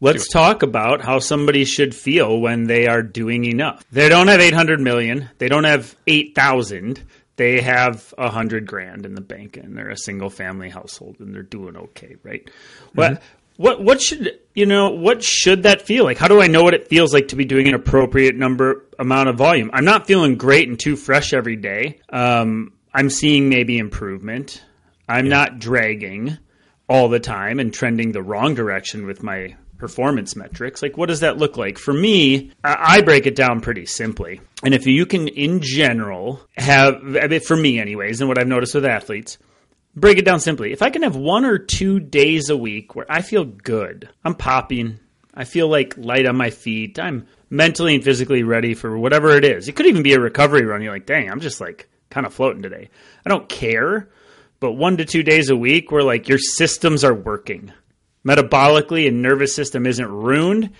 Let's 0.00 0.28
talk 0.28 0.62
about 0.62 1.00
how 1.00 1.18
somebody 1.18 1.64
should 1.64 1.94
feel 1.94 2.40
when 2.40 2.64
they 2.64 2.88
are 2.88 3.02
doing 3.02 3.44
enough. 3.44 3.84
They 3.90 4.08
don't 4.08 4.28
have 4.28 4.40
800 4.40 4.80
million, 4.80 5.30
they 5.38 5.48
don't 5.48 5.64
have 5.64 5.96
8,000, 6.06 7.02
they 7.36 7.60
have 7.60 8.12
100 8.18 8.66
grand 8.66 9.06
in 9.06 9.14
the 9.14 9.20
bank 9.20 9.56
and 9.56 9.76
they're 9.76 9.90
a 9.90 9.96
single 9.96 10.30
family 10.30 10.68
household 10.68 11.16
and 11.20 11.34
they're 11.34 11.42
doing 11.42 11.76
okay, 11.76 12.16
right? 12.22 12.48
What 12.94 13.12
mm-hmm. 13.12 13.62
what 13.62 13.82
what 13.82 14.02
should 14.02 14.38
you 14.54 14.66
know, 14.66 14.90
what 14.90 15.22
should 15.22 15.64
that 15.64 15.82
feel 15.82 16.04
like? 16.04 16.16
How 16.16 16.28
do 16.28 16.40
I 16.40 16.46
know 16.46 16.62
what 16.62 16.74
it 16.74 16.88
feels 16.88 17.12
like 17.12 17.28
to 17.28 17.36
be 17.36 17.44
doing 17.44 17.66
an 17.68 17.74
appropriate 17.74 18.36
number 18.36 18.86
amount 18.98 19.28
of 19.28 19.36
volume? 19.36 19.70
I'm 19.72 19.84
not 19.84 20.06
feeling 20.06 20.36
great 20.36 20.68
and 20.68 20.78
too 20.78 20.96
fresh 20.96 21.32
every 21.32 21.56
day. 21.56 22.00
Um, 22.10 22.72
I'm 22.94 23.10
seeing 23.10 23.48
maybe 23.48 23.78
improvement. 23.78 24.62
I'm 25.08 25.28
not 25.28 25.58
dragging 25.58 26.38
all 26.88 27.08
the 27.08 27.20
time 27.20 27.58
and 27.58 27.74
trending 27.74 28.12
the 28.12 28.22
wrong 28.22 28.54
direction 28.54 29.06
with 29.06 29.22
my 29.22 29.56
performance 29.78 30.36
metrics. 30.36 30.82
Like, 30.82 30.96
what 30.96 31.08
does 31.08 31.20
that 31.20 31.36
look 31.36 31.56
like? 31.56 31.76
For 31.76 31.92
me, 31.92 32.52
I 32.62 32.98
I 32.98 33.00
break 33.02 33.26
it 33.26 33.34
down 33.34 33.60
pretty 33.60 33.86
simply. 33.86 34.40
And 34.62 34.72
if 34.72 34.86
you 34.86 35.04
can, 35.04 35.26
in 35.28 35.60
general, 35.60 36.40
have, 36.56 36.94
I 37.20 37.26
mean, 37.26 37.40
for 37.40 37.56
me, 37.56 37.80
anyways, 37.80 38.20
and 38.20 38.28
what 38.28 38.38
I've 38.38 38.46
noticed 38.46 38.74
with 38.74 38.86
athletes, 38.86 39.36
break 39.96 40.18
it 40.18 40.24
down 40.24 40.40
simply. 40.40 40.72
If 40.72 40.82
I 40.82 40.90
can 40.90 41.02
have 41.02 41.16
one 41.16 41.44
or 41.44 41.58
two 41.58 42.00
days 42.00 42.50
a 42.50 42.56
week 42.56 42.94
where 42.94 43.10
I 43.10 43.22
feel 43.22 43.44
good, 43.44 44.08
I'm 44.24 44.34
popping, 44.34 44.98
I 45.34 45.44
feel 45.44 45.68
like 45.68 45.96
light 45.96 46.26
on 46.26 46.36
my 46.36 46.50
feet, 46.50 46.98
I'm 46.98 47.26
mentally 47.50 47.94
and 47.94 48.04
physically 48.04 48.42
ready 48.42 48.74
for 48.74 48.96
whatever 48.98 49.30
it 49.30 49.44
is. 49.44 49.68
It 49.68 49.76
could 49.76 49.86
even 49.86 50.02
be 50.02 50.14
a 50.14 50.20
recovery 50.20 50.64
run. 50.64 50.82
You're 50.82 50.92
like, 50.92 51.06
dang, 51.06 51.30
I'm 51.30 51.40
just 51.40 51.60
like 51.60 51.88
kind 52.10 52.26
of 52.26 52.34
floating 52.34 52.62
today. 52.62 52.90
I 53.24 53.28
don't 53.28 53.48
care. 53.48 54.10
But 54.60 54.72
one 54.72 54.96
to 54.96 55.04
two 55.04 55.22
days 55.22 55.50
a 55.50 55.56
week 55.56 55.90
where 55.90 56.02
like 56.02 56.28
your 56.28 56.38
systems 56.38 57.04
are 57.04 57.14
working 57.14 57.72
metabolically 58.26 59.06
and 59.06 59.20
nervous 59.20 59.54
system 59.54 59.86
isn't 59.86 60.10
ruined 60.10 60.70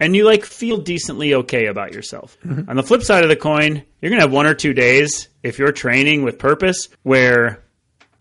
and 0.00 0.16
you 0.16 0.24
like 0.24 0.44
feel 0.44 0.78
decently 0.78 1.34
okay 1.34 1.66
about 1.66 1.92
yourself. 1.92 2.36
Mm-hmm. 2.44 2.68
On 2.68 2.76
the 2.76 2.82
flip 2.82 3.02
side 3.02 3.22
of 3.22 3.28
the 3.28 3.36
coin, 3.36 3.82
you're 4.00 4.10
going 4.10 4.20
to 4.20 4.24
have 4.24 4.32
one 4.32 4.46
or 4.46 4.54
two 4.54 4.72
days 4.72 5.28
if 5.42 5.58
you're 5.58 5.72
training 5.72 6.22
with 6.22 6.38
purpose 6.38 6.88
where 7.02 7.63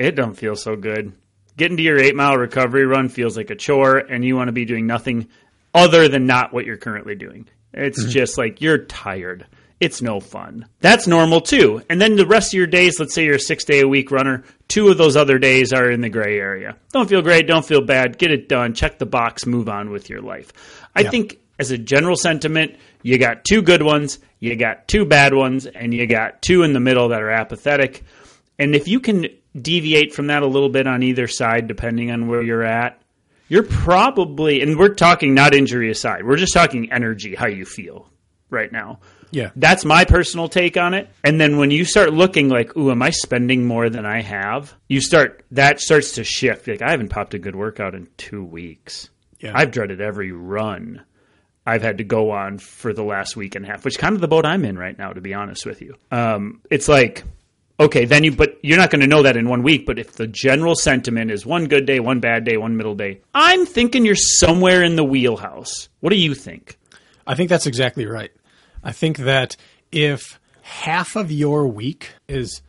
it 0.03 0.15
don't 0.15 0.35
feel 0.35 0.55
so 0.55 0.75
good. 0.75 1.13
Getting 1.55 1.77
to 1.77 1.83
your 1.83 1.99
8 1.99 2.15
mile 2.15 2.37
recovery 2.37 2.85
run 2.85 3.09
feels 3.09 3.37
like 3.37 3.49
a 3.49 3.55
chore 3.55 3.97
and 3.97 4.25
you 4.25 4.35
want 4.35 4.47
to 4.47 4.53
be 4.53 4.65
doing 4.65 4.87
nothing 4.87 5.29
other 5.73 6.07
than 6.07 6.25
not 6.25 6.53
what 6.53 6.65
you're 6.65 6.77
currently 6.77 7.15
doing. 7.15 7.47
It's 7.73 8.01
mm-hmm. 8.01 8.11
just 8.11 8.37
like 8.37 8.61
you're 8.61 8.79
tired. 8.85 9.45
It's 9.79 10.01
no 10.01 10.19
fun. 10.19 10.67
That's 10.79 11.07
normal 11.07 11.41
too. 11.41 11.81
And 11.89 11.99
then 11.99 12.15
the 12.15 12.25
rest 12.25 12.53
of 12.53 12.57
your 12.57 12.67
days, 12.67 12.99
let's 12.99 13.13
say 13.13 13.25
you're 13.25 13.35
a 13.35 13.39
six 13.39 13.65
day 13.65 13.81
a 13.81 13.87
week 13.87 14.11
runner, 14.11 14.43
two 14.67 14.89
of 14.89 14.97
those 14.97 15.15
other 15.15 15.37
days 15.37 15.73
are 15.73 15.91
in 15.91 16.01
the 16.01 16.09
gray 16.09 16.39
area. 16.39 16.77
Don't 16.91 17.09
feel 17.09 17.21
great, 17.21 17.47
don't 17.47 17.65
feel 17.65 17.81
bad, 17.81 18.17
get 18.17 18.31
it 18.31 18.47
done, 18.47 18.73
check 18.73 18.97
the 18.97 19.05
box, 19.05 19.45
move 19.45 19.67
on 19.67 19.89
with 19.89 20.09
your 20.09 20.21
life. 20.21 20.53
I 20.95 21.03
think 21.03 21.39
as 21.59 21.71
a 21.71 21.77
general 21.77 22.15
sentiment, 22.15 22.77
you 23.01 23.17
got 23.17 23.43
two 23.43 23.61
good 23.61 23.81
ones, 23.81 24.19
you 24.39 24.55
got 24.55 24.87
two 24.87 25.05
bad 25.05 25.33
ones, 25.33 25.65
and 25.65 25.93
you 25.93 26.07
got 26.07 26.41
two 26.41 26.63
in 26.63 26.73
the 26.73 26.79
middle 26.79 27.09
that 27.09 27.21
are 27.21 27.31
apathetic. 27.31 28.03
And 28.57 28.75
if 28.75 28.87
you 28.87 28.99
can 28.99 29.27
deviate 29.59 30.13
from 30.13 30.27
that 30.27 30.43
a 30.43 30.47
little 30.47 30.69
bit 30.69 30.87
on 30.87 31.03
either 31.03 31.27
side, 31.27 31.67
depending 31.67 32.11
on 32.11 32.27
where 32.27 32.41
you're 32.41 32.63
at, 32.63 33.01
you're 33.49 33.63
probably, 33.63 34.61
and 34.61 34.77
we're 34.77 34.93
talking 34.93 35.33
not 35.33 35.53
injury 35.53 35.91
aside, 35.91 36.25
we're 36.25 36.37
just 36.37 36.53
talking 36.53 36.91
energy, 36.91 37.35
how 37.35 37.47
you 37.47 37.65
feel 37.65 38.09
right 38.49 38.71
now. 38.71 38.99
Yeah. 39.31 39.49
That's 39.55 39.83
my 39.83 40.05
personal 40.05 40.47
take 40.47 40.77
on 40.77 40.93
it. 40.93 41.09
And 41.23 41.41
then 41.41 41.57
when 41.57 41.71
you 41.71 41.85
start 41.85 42.13
looking 42.13 42.49
like, 42.49 42.77
ooh, 42.77 42.91
am 42.91 43.01
I 43.01 43.09
spending 43.09 43.65
more 43.65 43.89
than 43.89 44.05
I 44.05 44.21
have? 44.21 44.73
You 44.87 45.01
start, 45.01 45.43
that 45.51 45.79
starts 45.79 46.13
to 46.13 46.23
shift. 46.23 46.67
Like, 46.67 46.83
I 46.83 46.91
haven't 46.91 47.09
popped 47.09 47.33
a 47.33 47.39
good 47.39 47.55
workout 47.55 47.95
in 47.95 48.07
two 48.17 48.43
weeks. 48.43 49.09
Yeah. 49.39 49.53
I've 49.55 49.71
dreaded 49.71 50.01
every 50.01 50.31
run. 50.31 51.03
I've 51.65 51.81
had 51.81 51.97
to 51.97 52.03
go 52.03 52.29
on 52.29 52.59
for 52.59 52.93
the 52.93 53.03
last 53.03 53.35
week 53.35 53.55
and 53.55 53.65
a 53.65 53.69
half, 53.69 53.83
which 53.83 53.97
kind 53.97 54.13
of 54.13 54.21
the 54.21 54.27
boat 54.27 54.45
I'm 54.45 54.65
in 54.65 54.77
right 54.77 54.97
now, 54.97 55.13
to 55.13 55.21
be 55.21 55.33
honest 55.33 55.65
with 55.65 55.81
you. 55.81 55.95
Um, 56.11 56.61
it's 56.69 56.87
like, 56.87 57.23
okay, 57.83 58.05
then 58.05 58.23
you, 58.23 58.31
but 58.31 58.57
you're 58.61 58.77
not 58.77 58.89
going 58.89 59.01
to 59.01 59.07
know 59.07 59.23
that 59.23 59.37
in 59.37 59.47
one 59.47 59.63
week. 59.63 59.85
But 59.85 59.99
if 59.99 60.13
the 60.13 60.27
general 60.27 60.75
sentiment 60.75 61.31
is 61.31 61.45
one 61.45 61.67
good 61.67 61.85
day, 61.85 61.99
one 61.99 62.19
bad 62.19 62.43
day, 62.43 62.57
one 62.57 62.77
middle 62.77 62.95
day, 62.95 63.21
I'm 63.33 63.65
thinking 63.65 64.05
you're 64.05 64.15
somewhere 64.15 64.83
in 64.83 64.95
the 64.95 65.03
wheelhouse. 65.03 65.89
What 65.99 66.11
do 66.11 66.17
you 66.17 66.33
think? 66.33 66.77
I 67.25 67.35
think 67.35 67.49
that's 67.49 67.67
exactly 67.67 68.05
right. 68.05 68.31
I 68.83 68.91
think 68.91 69.17
that 69.19 69.55
if 69.91 70.39
half 70.61 71.15
of 71.15 71.31
your 71.31 71.67
week 71.67 72.11
is 72.27 72.61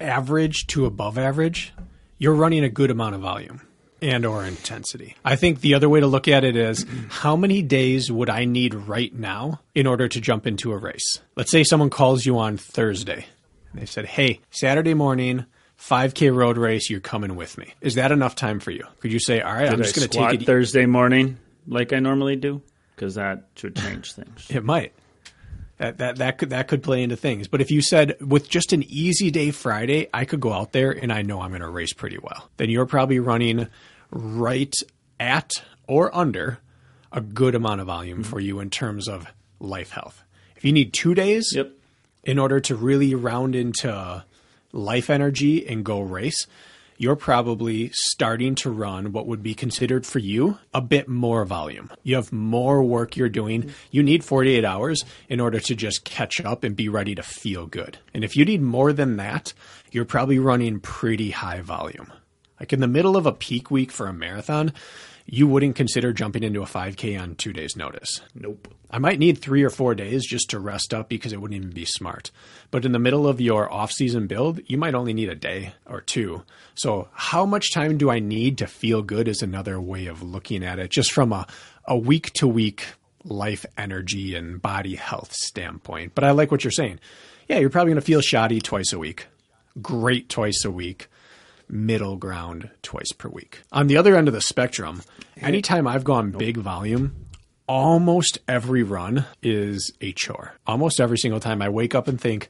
average 0.00 0.66
to 0.68 0.86
above 0.86 1.18
average, 1.18 1.72
you're 2.18 2.34
running 2.34 2.64
a 2.64 2.68
good 2.68 2.90
amount 2.90 3.14
of 3.14 3.20
volume 3.20 3.60
and 4.02 4.26
or 4.26 4.44
intensity. 4.44 5.16
I 5.24 5.36
think 5.36 5.60
the 5.60 5.74
other 5.74 5.88
way 5.88 6.00
to 6.00 6.06
look 6.06 6.28
at 6.28 6.44
it 6.44 6.56
is 6.56 6.84
how 7.08 7.36
many 7.36 7.62
days 7.62 8.12
would 8.12 8.28
I 8.28 8.44
need 8.44 8.74
right 8.74 9.12
now 9.14 9.60
in 9.74 9.86
order 9.86 10.08
to 10.08 10.20
jump 10.20 10.46
into 10.46 10.72
a 10.72 10.76
race? 10.76 11.20
Let's 11.36 11.50
say 11.50 11.64
someone 11.64 11.90
calls 11.90 12.26
you 12.26 12.38
on 12.38 12.56
Thursday. 12.56 13.26
They 13.74 13.86
said, 13.86 14.06
"Hey, 14.06 14.40
Saturday 14.50 14.94
morning, 14.94 15.46
5K 15.76 16.34
road 16.34 16.56
race, 16.56 16.88
you're 16.88 17.00
coming 17.00 17.36
with 17.36 17.58
me." 17.58 17.74
Is 17.80 17.96
that 17.96 18.12
enough 18.12 18.34
time 18.34 18.60
for 18.60 18.70
you? 18.70 18.84
Could 19.00 19.12
you 19.12 19.20
say, 19.20 19.40
"All 19.40 19.52
right, 19.52 19.68
I'm 19.68 19.82
just 19.82 19.96
going 19.96 20.08
to 20.08 20.18
take 20.18 20.42
it"? 20.42 20.46
Thursday 20.46 20.86
morning 20.86 21.38
like 21.66 21.92
I 21.92 21.98
normally 21.98 22.36
do? 22.36 22.62
Because 22.94 23.16
that 23.16 23.48
should 23.56 23.76
change 23.76 24.12
things. 24.12 24.46
It 24.50 24.64
might. 24.64 24.92
That, 25.78 25.98
that 25.98 26.16
that 26.16 26.38
could 26.38 26.50
that 26.50 26.68
could 26.68 26.84
play 26.84 27.02
into 27.02 27.16
things. 27.16 27.48
But 27.48 27.60
if 27.60 27.72
you 27.72 27.82
said 27.82 28.16
with 28.20 28.48
just 28.48 28.72
an 28.72 28.84
easy 28.84 29.32
day 29.32 29.50
Friday, 29.50 30.08
I 30.14 30.24
could 30.24 30.40
go 30.40 30.52
out 30.52 30.72
there 30.72 30.92
and 30.92 31.12
I 31.12 31.22
know 31.22 31.40
I'm 31.40 31.50
going 31.50 31.62
to 31.62 31.68
race 31.68 31.92
pretty 31.92 32.18
well. 32.22 32.48
Then 32.58 32.70
you're 32.70 32.86
probably 32.86 33.18
running 33.18 33.66
right 34.10 34.72
at 35.18 35.50
or 35.88 36.14
under 36.16 36.60
a 37.10 37.20
good 37.20 37.56
amount 37.56 37.80
of 37.80 37.88
volume 37.88 38.20
mm-hmm. 38.20 38.30
for 38.30 38.38
you 38.38 38.60
in 38.60 38.70
terms 38.70 39.08
of 39.08 39.26
life 39.58 39.90
health. 39.90 40.22
If 40.56 40.64
you 40.64 40.72
need 40.72 40.92
2 40.92 41.14
days 41.14 41.52
Yep. 41.54 41.72
In 42.24 42.38
order 42.38 42.60
to 42.60 42.74
really 42.74 43.14
round 43.14 43.54
into 43.54 44.24
life 44.72 45.10
energy 45.10 45.66
and 45.66 45.84
go 45.84 46.00
race, 46.00 46.46
you're 46.96 47.16
probably 47.16 47.90
starting 47.92 48.54
to 48.54 48.70
run 48.70 49.12
what 49.12 49.26
would 49.26 49.42
be 49.42 49.54
considered 49.54 50.06
for 50.06 50.20
you 50.20 50.58
a 50.72 50.80
bit 50.80 51.08
more 51.08 51.44
volume. 51.44 51.90
You 52.02 52.16
have 52.16 52.32
more 52.32 52.82
work 52.82 53.16
you're 53.16 53.28
doing. 53.28 53.72
You 53.90 54.02
need 54.02 54.24
48 54.24 54.64
hours 54.64 55.04
in 55.28 55.40
order 55.40 55.58
to 55.60 55.74
just 55.74 56.04
catch 56.04 56.40
up 56.40 56.62
and 56.62 56.76
be 56.76 56.88
ready 56.88 57.14
to 57.16 57.22
feel 57.22 57.66
good. 57.66 57.98
And 58.12 58.22
if 58.22 58.36
you 58.36 58.44
need 58.44 58.62
more 58.62 58.92
than 58.92 59.16
that, 59.16 59.52
you're 59.90 60.04
probably 60.04 60.38
running 60.38 60.80
pretty 60.80 61.30
high 61.30 61.60
volume. 61.60 62.12
Like 62.60 62.72
in 62.72 62.80
the 62.80 62.88
middle 62.88 63.16
of 63.16 63.26
a 63.26 63.32
peak 63.32 63.70
week 63.70 63.90
for 63.90 64.06
a 64.06 64.12
marathon, 64.12 64.72
you 65.26 65.48
wouldn't 65.48 65.76
consider 65.76 66.12
jumping 66.12 66.42
into 66.42 66.62
a 66.62 66.66
5K 66.66 67.20
on 67.20 67.34
two 67.34 67.52
days' 67.52 67.76
notice. 67.76 68.20
Nope. 68.34 68.68
I 68.90 68.98
might 68.98 69.18
need 69.18 69.38
three 69.38 69.62
or 69.62 69.70
four 69.70 69.94
days 69.94 70.24
just 70.26 70.50
to 70.50 70.60
rest 70.60 70.92
up 70.92 71.08
because 71.08 71.32
it 71.32 71.40
wouldn't 71.40 71.58
even 71.58 71.70
be 71.70 71.86
smart. 71.86 72.30
But 72.70 72.84
in 72.84 72.92
the 72.92 72.98
middle 72.98 73.26
of 73.26 73.40
your 73.40 73.72
off 73.72 73.90
season 73.90 74.26
build, 74.26 74.60
you 74.66 74.76
might 74.76 74.94
only 74.94 75.14
need 75.14 75.30
a 75.30 75.34
day 75.34 75.74
or 75.86 76.00
two. 76.00 76.42
So 76.74 77.08
how 77.12 77.46
much 77.46 77.72
time 77.72 77.96
do 77.96 78.10
I 78.10 78.18
need 78.18 78.58
to 78.58 78.66
feel 78.66 79.02
good 79.02 79.26
is 79.26 79.42
another 79.42 79.80
way 79.80 80.06
of 80.06 80.22
looking 80.22 80.62
at 80.62 80.78
it, 80.78 80.90
just 80.90 81.12
from 81.12 81.32
a, 81.32 81.46
a 81.86 81.96
week 81.96 82.32
to 82.34 82.46
week 82.46 82.84
life 83.24 83.64
energy 83.78 84.36
and 84.36 84.60
body 84.60 84.94
health 84.94 85.32
standpoint. 85.32 86.14
But 86.14 86.24
I 86.24 86.32
like 86.32 86.50
what 86.50 86.62
you're 86.62 86.70
saying. 86.70 87.00
Yeah, 87.48 87.58
you're 87.58 87.70
probably 87.70 87.92
going 87.92 88.00
to 88.00 88.06
feel 88.06 88.20
shoddy 88.20 88.60
twice 88.60 88.92
a 88.92 88.98
week. 88.98 89.26
Great 89.80 90.28
twice 90.28 90.64
a 90.64 90.70
week 90.70 91.08
middle 91.68 92.16
ground 92.16 92.70
twice 92.82 93.12
per 93.12 93.28
week. 93.28 93.60
On 93.72 93.86
the 93.86 93.96
other 93.96 94.16
end 94.16 94.28
of 94.28 94.34
the 94.34 94.40
spectrum, 94.40 95.02
anytime 95.40 95.86
I've 95.86 96.04
gone 96.04 96.30
big 96.30 96.56
volume, 96.56 97.24
almost 97.66 98.38
every 98.46 98.82
run 98.82 99.24
is 99.42 99.92
a 100.00 100.12
chore. 100.12 100.54
Almost 100.66 101.00
every 101.00 101.18
single 101.18 101.40
time 101.40 101.62
I 101.62 101.68
wake 101.68 101.94
up 101.94 102.08
and 102.08 102.20
think, 102.20 102.48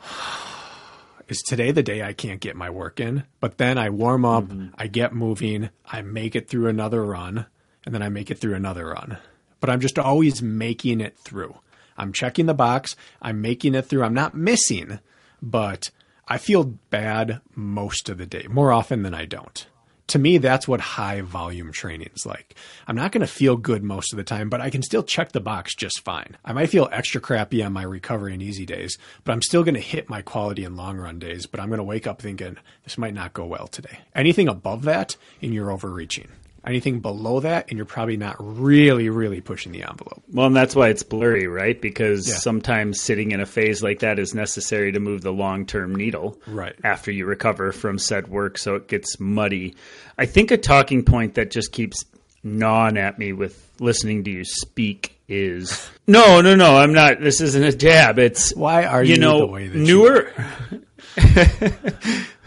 is 1.28 1.42
today 1.42 1.70
the 1.70 1.82
day 1.82 2.02
I 2.02 2.12
can't 2.12 2.40
get 2.40 2.56
my 2.56 2.70
work 2.70 3.00
in? 3.00 3.24
But 3.40 3.58
then 3.58 3.78
I 3.78 3.90
warm 3.90 4.24
up, 4.24 4.44
mm-hmm. 4.44 4.74
I 4.76 4.86
get 4.86 5.14
moving, 5.14 5.70
I 5.84 6.02
make 6.02 6.36
it 6.36 6.48
through 6.48 6.68
another 6.68 7.04
run, 7.04 7.46
and 7.84 7.94
then 7.94 8.02
I 8.02 8.08
make 8.08 8.30
it 8.30 8.38
through 8.38 8.54
another 8.54 8.86
run. 8.86 9.18
But 9.60 9.70
I'm 9.70 9.80
just 9.80 9.98
always 9.98 10.42
making 10.42 11.00
it 11.00 11.18
through. 11.18 11.56
I'm 11.96 12.12
checking 12.12 12.46
the 12.46 12.54
box, 12.54 12.96
I'm 13.20 13.42
making 13.42 13.74
it 13.74 13.82
through. 13.82 14.04
I'm 14.04 14.14
not 14.14 14.34
missing, 14.34 15.00
but 15.42 15.90
I 16.32 16.38
feel 16.38 16.62
bad 16.62 17.40
most 17.56 18.08
of 18.08 18.16
the 18.16 18.24
day, 18.24 18.46
more 18.48 18.70
often 18.70 19.02
than 19.02 19.14
I 19.14 19.24
don't. 19.24 19.66
To 20.06 20.18
me, 20.18 20.38
that's 20.38 20.68
what 20.68 20.80
high 20.80 21.22
volume 21.22 21.72
training 21.72 22.10
is 22.14 22.24
like. 22.24 22.54
I'm 22.86 22.94
not 22.94 23.10
going 23.10 23.22
to 23.22 23.26
feel 23.26 23.56
good 23.56 23.82
most 23.82 24.12
of 24.12 24.16
the 24.16 24.22
time, 24.22 24.48
but 24.48 24.60
I 24.60 24.70
can 24.70 24.82
still 24.82 25.02
check 25.02 25.32
the 25.32 25.40
box 25.40 25.74
just 25.74 26.04
fine. 26.04 26.36
I 26.44 26.52
might 26.52 26.70
feel 26.70 26.88
extra 26.92 27.20
crappy 27.20 27.64
on 27.64 27.72
my 27.72 27.82
recovery 27.82 28.32
and 28.32 28.42
easy 28.42 28.64
days, 28.64 28.96
but 29.24 29.32
I'm 29.32 29.42
still 29.42 29.64
going 29.64 29.74
to 29.74 29.80
hit 29.80 30.08
my 30.08 30.22
quality 30.22 30.64
and 30.64 30.76
long 30.76 30.98
run 30.98 31.18
days. 31.18 31.46
But 31.46 31.58
I'm 31.58 31.68
going 31.68 31.78
to 31.78 31.84
wake 31.84 32.06
up 32.06 32.22
thinking, 32.22 32.58
this 32.84 32.96
might 32.96 33.14
not 33.14 33.32
go 33.32 33.44
well 33.44 33.66
today. 33.66 33.98
Anything 34.14 34.46
above 34.46 34.82
that, 34.82 35.16
and 35.42 35.52
you're 35.52 35.72
overreaching. 35.72 36.28
Anything 36.66 37.00
below 37.00 37.40
that, 37.40 37.66
and 37.70 37.76
you're 37.78 37.86
probably 37.86 38.18
not 38.18 38.36
really, 38.38 39.08
really 39.08 39.40
pushing 39.40 39.72
the 39.72 39.82
envelope. 39.82 40.22
Well, 40.32 40.46
and 40.46 40.54
that's 40.54 40.76
why 40.76 40.88
it's 40.88 41.02
blurry, 41.02 41.46
right? 41.46 41.80
Because 41.80 42.28
Yeah. 42.28 42.34
sometimes 42.34 43.00
sitting 43.00 43.30
in 43.30 43.40
a 43.40 43.46
phase 43.46 43.82
like 43.82 44.00
that 44.00 44.18
is 44.18 44.34
necessary 44.34 44.92
to 44.92 45.00
move 45.00 45.22
the 45.22 45.32
long 45.32 45.64
term 45.64 45.94
needle 45.94 46.38
Right. 46.46 46.74
after 46.84 47.10
you 47.10 47.24
recover 47.24 47.72
from 47.72 47.98
said 47.98 48.28
work, 48.28 48.58
so 48.58 48.74
it 48.74 48.88
gets 48.88 49.18
muddy. 49.18 49.74
I 50.18 50.26
think 50.26 50.50
a 50.50 50.58
talking 50.58 51.02
point 51.02 51.34
that 51.36 51.50
just 51.50 51.72
keeps 51.72 52.04
gnawing 52.44 52.98
at 52.98 53.18
me 53.18 53.32
with 53.32 53.66
listening 53.80 54.24
to 54.24 54.30
you 54.30 54.44
speak 54.44 55.16
is 55.28 55.88
no, 56.06 56.40
no, 56.42 56.54
no. 56.56 56.76
I'm 56.76 56.92
not. 56.92 57.20
This 57.20 57.40
isn't 57.40 57.62
a 57.64 57.72
jab. 57.72 58.18
It's 58.18 58.54
Why 58.54 58.84
are 58.84 59.02
you 59.02 59.14
you 59.14 59.20
know 59.20 59.38
the 59.40 59.46
way 59.46 59.66
that 59.68 59.78
you 59.78 59.84
newer. 59.84 60.32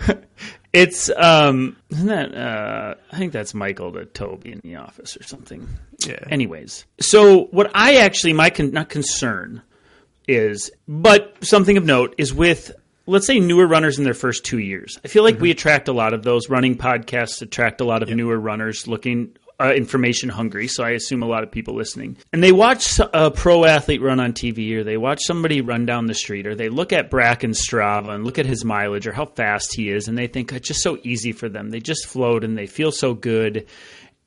it's 0.74 1.10
um, 1.16 1.78
isn't 1.92 2.08
that 2.08 2.36
uh, 2.36 2.96
I 3.12 3.18
think 3.18 3.32
that's 3.32 3.54
Michael 3.54 3.92
the 3.92 4.06
Toby 4.06 4.52
in 4.52 4.60
the 4.64 4.78
office 4.78 5.16
or 5.16 5.24
something. 5.24 5.70
Yeah. 6.06 6.20
Anyways, 6.30 6.86
so 7.00 7.46
what 7.46 7.72
I 7.76 7.98
actually 7.98 8.34
my 8.34 8.50
con- 8.50 8.72
not 8.72 8.90
concern 8.90 9.62
is, 10.28 10.72
but 10.88 11.38
something 11.42 11.78
of 11.78 11.86
note 11.86 12.16
is 12.18 12.34
with 12.34 12.72
let's 13.06 13.28
say 13.28 13.40
newer 13.40 13.68
runners 13.68 13.98
in 13.98 14.04
their 14.04 14.14
first 14.14 14.46
two 14.46 14.60
years. 14.60 15.00
I 15.04 15.08
feel 15.08 15.24
like 15.24 15.40
we 15.40 15.52
attract 15.52 15.88
a 15.88 15.94
lot 15.94 16.14
of 16.14 16.24
those 16.24 16.50
running 16.50 16.76
podcasts 16.76 17.42
attract 17.42 17.82
a 17.82 17.86
lot 17.86 18.02
of 18.02 18.10
newer 18.10 18.40
runners 18.40 18.88
looking 18.88 19.36
uh, 19.64 19.72
information 19.72 20.30
hungry. 20.30 20.68
So 20.68 20.84
I 20.84 20.92
assume 20.92 21.24
a 21.24 21.28
lot 21.28 21.44
of 21.44 21.52
people 21.52 21.76
listening 21.76 22.18
and 22.34 22.44
they 22.44 22.52
watch 22.52 23.00
a 23.00 23.32
pro 23.32 23.64
athlete 23.64 24.02
run 24.02 24.20
on 24.20 24.34
TV 24.34 24.74
or 24.76 24.84
they 24.84 24.98
watch 24.98 25.24
somebody 25.24 25.62
run 25.62 25.86
down 25.86 26.08
the 26.08 26.14
street 26.14 26.46
or 26.46 26.54
they 26.54 26.68
look 26.70 26.92
at 26.92 27.10
Bracken 27.10 27.52
Strava 27.52 28.10
and 28.10 28.26
look 28.26 28.40
at 28.40 28.46
his 28.46 28.66
mileage 28.66 29.08
or 29.08 29.14
how 29.14 29.26
fast 29.26 29.74
he 29.74 29.90
is 29.90 30.08
and 30.08 30.18
they 30.18 30.28
think 30.28 30.52
it's 30.52 30.68
just 30.68 30.84
so 30.84 30.98
easy 31.04 31.32
for 31.32 31.48
them. 31.48 31.70
They 31.70 31.80
just 31.80 32.08
float 32.08 32.44
and 32.44 32.58
they 32.58 32.68
feel 32.68 32.92
so 32.92 33.14
good 33.14 33.68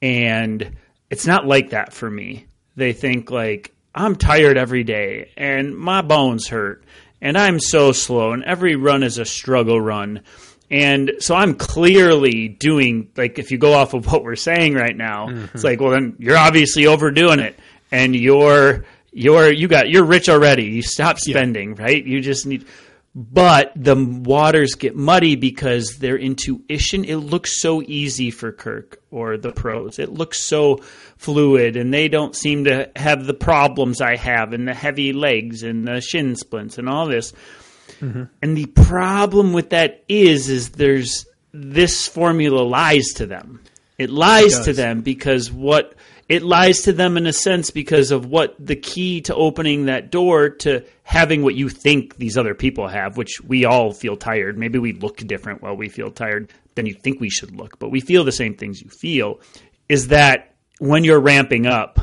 and 0.01 0.77
it's 1.11 1.27
not 1.27 1.47
like 1.47 1.71
that 1.71 1.93
for 1.93 2.11
me. 2.11 2.47
They 2.77 2.95
think 2.95 3.31
like 3.31 3.75
I'm 3.95 4.17
tired 4.17 4.57
every 4.57 4.85
day 4.85 5.33
and 5.37 5.77
my 5.77 6.01
bones 6.01 6.49
hurt 6.49 6.83
and 7.21 7.37
I'm 7.37 7.61
so 7.61 7.93
slow 7.93 8.33
and 8.33 8.45
every 8.45 8.77
run 8.77 9.03
is 9.03 9.19
a 9.19 9.25
struggle 9.25 9.81
run. 9.81 10.23
And 10.71 11.13
so 11.21 11.35
I'm 11.35 11.55
clearly 11.55 12.49
doing 12.49 13.11
like 13.17 13.39
if 13.39 13.51
you 13.51 13.59
go 13.59 13.73
off 13.73 13.95
of 13.95 14.07
what 14.07 14.25
we're 14.25 14.37
saying 14.37 14.75
right 14.75 14.97
now, 14.97 15.29
mm-hmm. 15.29 15.47
it's 15.55 15.65
like 15.65 15.81
well 15.81 15.91
then 15.91 16.17
you're 16.19 16.37
obviously 16.37 16.87
overdoing 16.87 17.39
it. 17.41 17.59
And 17.93 18.17
you're 18.17 18.85
you're 19.13 19.51
you 19.51 19.69
got 19.69 19.89
you're 19.89 20.05
rich 20.05 20.29
already. 20.29 20.65
You 20.65 20.83
stop 20.83 21.19
spending, 21.19 21.75
right? 21.77 22.05
You 22.05 22.21
just 22.21 22.47
need 22.47 22.67
but 23.15 23.73
the 23.75 23.97
waters 23.97 24.75
get 24.75 24.95
muddy 24.95 25.37
because 25.37 25.97
their 26.01 26.19
intuition 26.19 27.03
it 27.05 27.17
looks 27.17 27.63
so 27.63 27.81
easy 27.83 28.31
for 28.31 28.53
kirk 28.53 29.01
or 29.11 29.39
the 29.39 29.53
pros. 29.53 29.99
It 29.99 30.13
looks 30.13 30.47
so 30.47 30.81
fluid 31.17 31.77
and 31.77 31.95
they 31.95 32.09
don't 32.09 32.37
seem 32.37 32.65
to 32.65 32.91
have 32.95 33.25
the 33.25 33.35
problems 33.35 34.01
i 34.01 34.17
have 34.17 34.53
and 34.53 34.69
the 34.69 34.75
heavy 34.75 35.13
legs 35.13 35.63
and 35.63 35.89
the 35.89 36.01
shin 36.01 36.37
splints 36.37 36.79
and 36.79 36.89
all 36.89 37.07
this 37.07 37.33
Mm-hmm. 38.01 38.25
and 38.43 38.57
the 38.57 38.67
problem 38.67 39.53
with 39.53 39.71
that 39.71 40.05
is 40.09 40.49
is 40.49 40.71
there's 40.71 41.27
this 41.53 42.07
formula 42.07 42.61
lies 42.61 43.07
to 43.17 43.27
them 43.27 43.63
it 43.99 44.11
lies 44.11 44.61
to 44.61 44.73
them 44.73 45.01
because 45.01 45.51
what 45.51 45.95
it 46.29 46.43
lies 46.43 46.83
to 46.83 46.93
them 46.93 47.17
in 47.17 47.27
a 47.27 47.33
sense 47.33 47.71
because 47.71 48.11
of 48.11 48.27
what 48.27 48.55
the 48.59 48.77
key 48.77 49.21
to 49.23 49.35
opening 49.35 49.87
that 49.87 50.11
door 50.11 50.51
to 50.51 50.85
having 51.05 51.43
what 51.43 51.55
you 51.55 51.69
think 51.69 52.17
these 52.17 52.37
other 52.37 52.55
people 52.55 52.89
have, 52.89 53.17
which 53.17 53.41
we 53.43 53.65
all 53.65 53.93
feel 53.93 54.17
tired. 54.17 54.59
Maybe 54.59 54.79
we 54.79 54.93
look 54.93 55.19
different 55.19 55.63
while 55.63 55.77
we 55.77 55.89
feel 55.89 56.11
tired 56.11 56.53
than 56.75 56.87
you 56.87 56.95
think 56.95 57.21
we 57.21 57.31
should 57.31 57.55
look, 57.57 57.79
but 57.79 57.91
we 57.91 58.01
feel 58.01 58.25
the 58.25 58.33
same 58.33 58.55
things 58.55 58.83
you 58.83 58.91
feel. 58.91 59.41
Is 59.89 60.09
that 60.09 60.55
when 60.79 61.05
you're 61.05 61.21
ramping 61.21 61.67
up, 61.67 62.01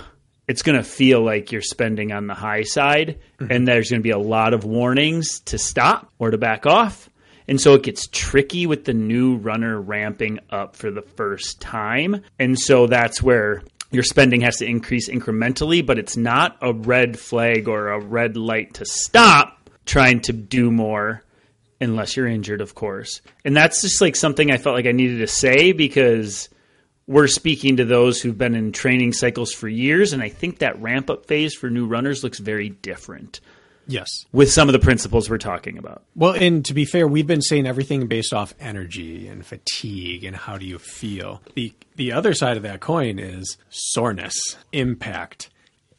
it's 0.48 0.62
going 0.62 0.78
to 0.78 0.84
feel 0.84 1.22
like 1.22 1.52
you're 1.52 1.62
spending 1.62 2.12
on 2.12 2.28
the 2.28 2.34
high 2.34 2.64
side, 2.64 3.20
mm-hmm. 3.40 3.52
and 3.52 3.68
there's 3.68 3.90
going 3.90 4.02
to 4.02 4.04
be 4.04 4.12
a 4.12 4.18
lot 4.18 4.54
of 4.54 4.66
warnings 4.66 5.40
to 5.42 5.58
stop 5.58 6.12
or 6.20 6.32
to 6.32 6.38
back 6.38 6.66
off. 6.66 7.10
And 7.48 7.60
so 7.60 7.74
it 7.74 7.84
gets 7.84 8.08
tricky 8.08 8.66
with 8.66 8.86
the 8.86 8.94
new 8.94 9.36
runner 9.36 9.80
ramping 9.80 10.40
up 10.50 10.76
for 10.76 10.92
the 10.92 11.02
first 11.02 11.60
time. 11.60 12.22
And 12.40 12.58
so 12.58 12.88
that's 12.88 13.22
where 13.22 13.64
your 13.92 14.04
spending 14.04 14.42
has 14.42 14.58
to 14.58 14.66
increase 14.66 15.10
incrementally, 15.10 15.86
but 15.86 16.00
it's 16.00 16.18
not 16.18 16.58
a 16.62 16.74
red 16.74 17.20
flag 17.20 17.68
or 17.68 17.90
a 17.90 18.00
red 18.00 18.38
light 18.38 18.76
to 18.76 18.86
stop 18.86 19.70
trying 19.86 20.22
to 20.22 20.34
do 20.34 20.72
more 20.72 21.24
unless 21.82 22.16
you're 22.16 22.28
injured, 22.28 22.62
of 22.62 22.76
course. 22.76 23.22
And 23.44 23.56
that's 23.56 23.82
just 23.82 24.02
like 24.02 24.16
something 24.16 24.50
I 24.50 24.58
felt 24.58 24.76
like 24.76 24.88
I 24.88 24.94
needed 24.94 25.20
to 25.20 25.28
say 25.28 25.74
because 25.74 26.50
we're 27.08 27.28
speaking 27.28 27.78
to 27.78 27.86
those 27.86 28.22
who've 28.22 28.38
been 28.38 28.56
in 28.56 28.72
training 28.72 29.14
cycles 29.14 29.52
for 29.54 29.68
years, 29.68 30.14
and 30.14 30.22
I 30.22 30.30
think 30.30 30.60
that 30.60 30.82
ramp 30.82 31.10
up 31.10 31.26
phase 31.26 31.54
for 31.54 31.70
new 31.70 31.86
runners 31.86 32.24
looks 32.24 32.40
very 32.40 32.70
different 32.70 33.40
Yes. 33.88 34.08
with 34.32 34.50
some 34.50 34.70
of 34.70 34.74
the 34.74 34.80
principles 34.80 35.30
we're 35.30 35.38
talking 35.38 35.78
about. 35.78 36.04
Well, 36.16 36.32
and 36.34 36.64
to 36.66 36.74
be 36.74 36.86
fair, 36.86 37.06
we've 37.06 37.28
been 37.28 37.42
saying 37.42 37.68
everything 37.68 38.08
based 38.08 38.34
off 38.34 38.54
energy 38.60 39.28
and 39.28 39.46
fatigue 39.46 40.24
and 40.24 40.36
how 40.36 40.58
do 40.58 40.66
you 40.66 40.80
feel. 40.80 41.42
The 41.56 41.74
the 41.98 42.14
other 42.14 42.34
side 42.34 42.56
of 42.58 42.64
that 42.64 42.80
coin 42.80 43.20
is 43.20 43.58
soreness, 43.70 44.34
impact, 44.72 45.50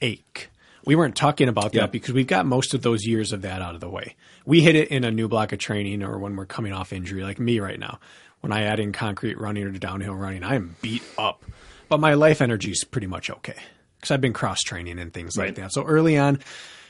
ache. 0.00 0.48
We 0.86 0.96
weren't 0.96 1.16
talking 1.16 1.48
about 1.48 1.72
that 1.72 1.78
Yeah. 1.78 1.86
because 1.86 2.12
we've 2.12 2.26
got 2.26 2.46
most 2.46 2.74
of 2.74 2.82
those 2.82 3.07
years 3.07 3.32
of 3.32 3.42
that 3.42 3.62
out 3.62 3.74
of 3.74 3.80
the 3.80 3.88
way. 3.88 4.16
We 4.44 4.61
hit 4.61 4.74
it 4.76 4.88
in 4.88 5.05
a 5.05 5.11
new 5.11 5.28
block 5.28 5.52
of 5.52 5.59
training 5.59 6.02
or 6.02 6.18
when 6.18 6.36
we're 6.36 6.44
coming 6.46 6.72
off 6.72 6.92
injury, 6.92 7.22
like 7.22 7.38
me 7.38 7.61
right 7.61 7.78
now. 7.78 8.00
When 8.45 8.53
I 8.53 8.64
add 8.64 8.78
in 8.78 8.92
concrete 8.92 9.40
running 9.40 9.64
or 9.64 9.70
downhill 9.70 10.14
running, 10.14 10.45
I 10.45 10.57
am 10.57 10.76
beat 10.82 11.03
up. 11.16 11.42
But 11.88 11.99
my 11.99 12.12
life 12.12 12.42
energy 12.42 12.72
is 12.72 12.84
pretty 12.84 13.07
much 13.07 13.30
okay 13.30 13.57
because 13.97 14.11
I've 14.11 14.20
been 14.20 14.34
cross 14.34 14.61
training 14.61 14.99
and 14.99 15.14
things 15.14 15.34
like 15.38 15.55
that. 15.55 15.72
So 15.72 15.82
early 15.82 16.18
on, 16.18 16.40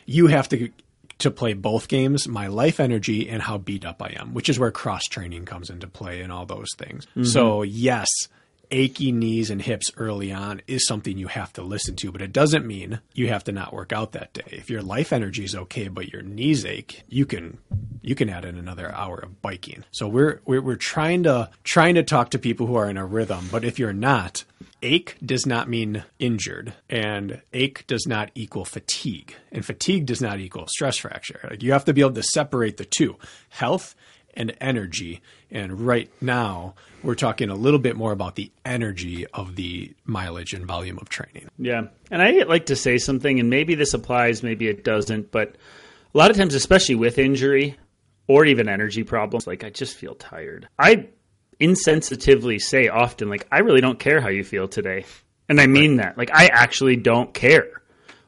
you 0.05 0.27
have 0.27 0.49
to 0.49 0.71
to 1.19 1.31
play 1.31 1.53
both 1.53 1.87
games, 1.87 2.27
my 2.27 2.49
life 2.49 2.81
energy 2.81 3.29
and 3.29 3.41
how 3.41 3.59
beat 3.59 3.85
up 3.85 4.03
I 4.03 4.17
am, 4.19 4.35
which 4.35 4.49
is 4.49 4.59
where 4.59 4.73
cross 4.73 5.05
training 5.05 5.45
comes 5.45 5.71
into 5.71 5.87
play 5.87 6.23
and 6.23 6.33
all 6.33 6.45
those 6.45 6.67
things. 6.77 7.07
Mm-hmm. 7.11 7.23
So 7.23 7.63
yes, 7.63 8.09
achy 8.71 9.13
knees 9.13 9.51
and 9.51 9.61
hips 9.61 9.91
early 9.97 10.33
on 10.33 10.63
is 10.67 10.87
something 10.87 11.19
you 11.19 11.29
have 11.29 11.53
to 11.55 11.63
listen 11.63 11.97
to, 11.97 12.13
but 12.13 12.23
it 12.23 12.33
doesn't 12.33 12.67
mean 12.67 13.01
you 13.13 13.29
have 13.29 13.45
to 13.45 13.53
not 13.53 13.73
work 13.73 13.93
out 13.93 14.13
that 14.13 14.33
day. 14.33 14.43
If 14.47 14.71
your 14.71 14.83
life 14.83 15.13
energy 15.13 15.45
is 15.45 15.55
okay, 15.55 15.89
but 15.89 16.13
your 16.13 16.23
knees 16.23 16.65
ache, 16.65 17.03
you 17.09 17.27
can 17.27 17.59
you 18.03 18.15
can 18.15 18.29
add 18.29 18.45
in 18.45 18.57
another 18.57 18.93
hour 18.95 19.19
of 19.19 19.41
biking. 19.43 19.85
So 19.91 20.09
we're 20.09 20.41
we're, 20.45 20.63
we're 20.63 20.77
trying 20.77 21.25
to 21.25 21.51
trying 21.63 21.95
to 21.95 22.03
talk 22.03 22.31
to 22.31 22.39
people 22.39 22.67
who 22.67 22.77
are 22.77 22.89
in 22.89 22.97
a 22.97 23.07
rhythm, 23.07 23.49
but 23.51 23.65
if 23.65 23.79
you're 23.79 23.93
not, 23.93 24.45
ache 24.83 25.17
does 25.25 25.47
not 25.47 25.69
mean 25.69 26.05
injured 26.19 26.75
and 26.91 27.41
ache 27.53 27.87
does 27.87 28.07
not 28.07 28.31
equal 28.35 28.65
fatigue 28.65 29.35
and 29.51 29.65
fatigue 29.65 30.05
does 30.05 30.21
not 30.21 30.39
equal 30.39 30.67
stress 30.69 30.99
fracture 30.99 31.41
like 31.51 31.63
you 31.63 31.73
have 31.73 31.87
to 31.87 31.95
be 31.95 32.03
able 32.03 32.13
to 32.13 32.23
separate 32.23 32.77
the 32.77 32.85
two 32.85 33.17
health 33.49 33.95
and 34.37 34.57
energy 34.61 35.23
and 35.51 35.81
right 35.81 36.11
now 36.21 36.75
we're 37.03 37.15
talking 37.15 37.51
a 37.51 37.55
little 37.55 37.79
bit 37.79 37.97
more 37.97 38.13
about 38.13 38.35
the 38.35 38.51
energy 38.65 39.27
of 39.29 39.57
the 39.57 39.95
mileage 40.05 40.55
and 40.55 40.67
volume 40.67 40.99
of 40.99 41.09
training 41.09 41.49
Yeah. 41.59 41.83
And 42.11 42.23
I 42.23 42.45
like 42.45 42.67
to 42.67 42.77
say 42.77 42.99
something, 42.99 43.41
and 43.41 43.51
maybe 43.51 43.75
this 43.75 43.95
applies, 43.95 44.43
maybe 44.43 44.69
it 44.69 44.85
doesn't, 44.85 45.31
but 45.31 45.57
a 46.15 46.19
lot 46.19 46.31
of 46.31 46.37
times, 46.37 46.55
especially 46.55 46.95
with 46.95 47.19
injury 47.19 47.77
or 48.27 48.45
even 48.47 48.69
energy 48.69 49.03
problems, 49.05 49.47
like 49.47 49.65
I 49.65 49.71
just 49.71 49.97
feel 49.97 50.15
tired. 50.15 50.69
I 50.79 51.09
insensitively 51.61 52.61
say 52.61 52.89
often, 52.89 53.29
like, 53.29 53.47
I 53.51 53.59
really 53.59 53.81
don't 53.81 53.99
care 53.99 54.21
how 54.21 54.29
you 54.29 54.45
feel 54.45 54.69
today. 54.69 55.05
And 55.49 55.61
I 55.61 55.67
mean 55.67 55.97
that. 55.97 56.17
Like, 56.17 56.31
I 56.33 56.47
actually 56.47 56.97
don't 56.97 57.35
care. 57.35 57.83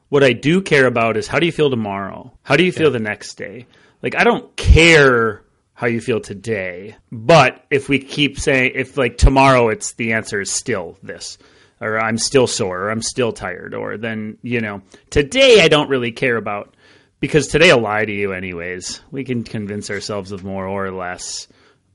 What 0.09 0.23
I 0.23 0.33
do 0.33 0.61
care 0.61 0.85
about 0.85 1.17
is 1.17 1.27
how 1.27 1.39
do 1.39 1.45
you 1.45 1.51
feel 1.51 1.69
tomorrow? 1.69 2.31
How 2.43 2.55
do 2.55 2.63
you 2.63 2.71
feel 2.71 2.91
the 2.91 2.99
next 2.99 3.35
day? 3.35 3.65
Like, 4.01 4.15
I 4.15 4.23
don't 4.23 4.55
care 4.55 5.43
how 5.77 5.85
you 5.85 6.01
feel 6.01 6.19
today. 6.19 6.95
But 7.11 7.63
if 7.69 7.87
we 7.87 7.99
keep 7.99 8.39
saying, 8.39 8.71
if 8.73 8.97
like 8.97 9.19
tomorrow 9.19 9.69
it's 9.69 9.93
the 9.93 10.13
answer 10.13 10.41
is 10.41 10.51
still 10.51 10.97
this, 11.03 11.37
or 11.79 11.99
I'm 11.99 12.17
still 12.17 12.47
sore, 12.47 12.85
or 12.85 12.89
I'm 12.89 13.03
still 13.03 13.31
tired, 13.31 13.75
or 13.75 13.95
then, 13.95 14.39
you 14.41 14.59
know, 14.59 14.81
today 15.11 15.61
I 15.61 15.67
don't 15.67 15.91
really 15.91 16.11
care 16.11 16.35
about 16.35 16.75
because 17.19 17.45
today 17.45 17.71
will 17.71 17.81
lie 17.81 18.05
to 18.05 18.11
you 18.11 18.33
anyways. 18.33 19.01
We 19.11 19.23
can 19.23 19.43
convince 19.43 19.91
ourselves 19.91 20.31
of 20.31 20.43
more 20.43 20.65
or 20.65 20.89
less. 20.89 21.47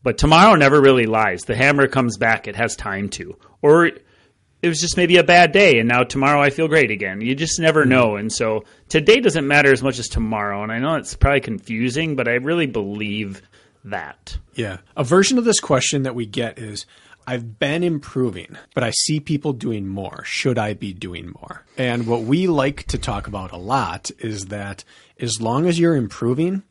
But 0.05 0.17
tomorrow 0.17 0.55
never 0.55 0.81
really 0.81 1.07
lies. 1.07 1.43
The 1.43 1.57
hammer 1.57 1.89
comes 1.89 2.17
back, 2.17 2.47
it 2.47 2.55
has 2.55 2.77
time 2.77 3.09
to. 3.11 3.37
Or 3.63 3.87
it 3.87 4.69
was 4.69 4.81
just 4.81 4.97
maybe 4.97 5.17
a 5.17 5.25
bad 5.25 5.51
day 5.51 5.81
and 5.81 5.89
now 5.89 6.05
tomorrow 6.05 6.41
I 6.41 6.51
feel 6.51 6.69
great 6.69 6.93
again. 6.93 7.21
You 7.21 7.35
just 7.35 7.59
never 7.59 7.81
mm-hmm. 7.81 7.91
know. 7.91 8.15
And 8.15 8.33
so 8.33 8.63
today 8.89 9.19
doesn't 9.19 9.49
matter 9.49 9.73
as 9.73 9.83
much 9.83 9.99
as 9.99 10.07
tomorrow. 10.07 10.63
And 10.63 10.71
I 10.71 10.79
know 10.79 10.95
it's 10.95 11.17
probably 11.17 11.41
confusing, 11.41 12.15
but 12.15 12.29
I 12.29 12.35
really 12.35 12.67
believe 12.67 13.43
that. 13.85 14.39
Yeah. 14.55 14.79
A 14.97 15.05
version 15.05 15.39
of 15.39 15.45
this 15.45 15.61
question 15.61 16.03
that 16.03 16.15
we 16.15 16.27
get 16.27 16.59
is 16.59 16.87
I've 17.27 17.59
been 17.59 17.83
improving, 17.83 18.57
but 18.75 18.83
I 18.83 18.91
see 18.91 19.21
people 19.21 19.53
doing 19.53 19.87
more. 19.87 20.23
Should 20.25 20.59
I 20.59 20.75
be 20.75 20.93
doing 20.93 21.35
more? 21.41 21.65
And 21.79 22.07
what 22.07 22.23
we 22.23 22.47
like 22.47 22.85
to 22.89 22.99
talk 22.99 23.27
about 23.27 23.53
a 23.53 23.57
lot 23.57 24.11
is 24.19 24.47
that 24.47 24.85
as 25.21 25.41
long 25.41 25.67
as 25.67 25.79
you're 25.79 25.95
improving, 25.95 26.65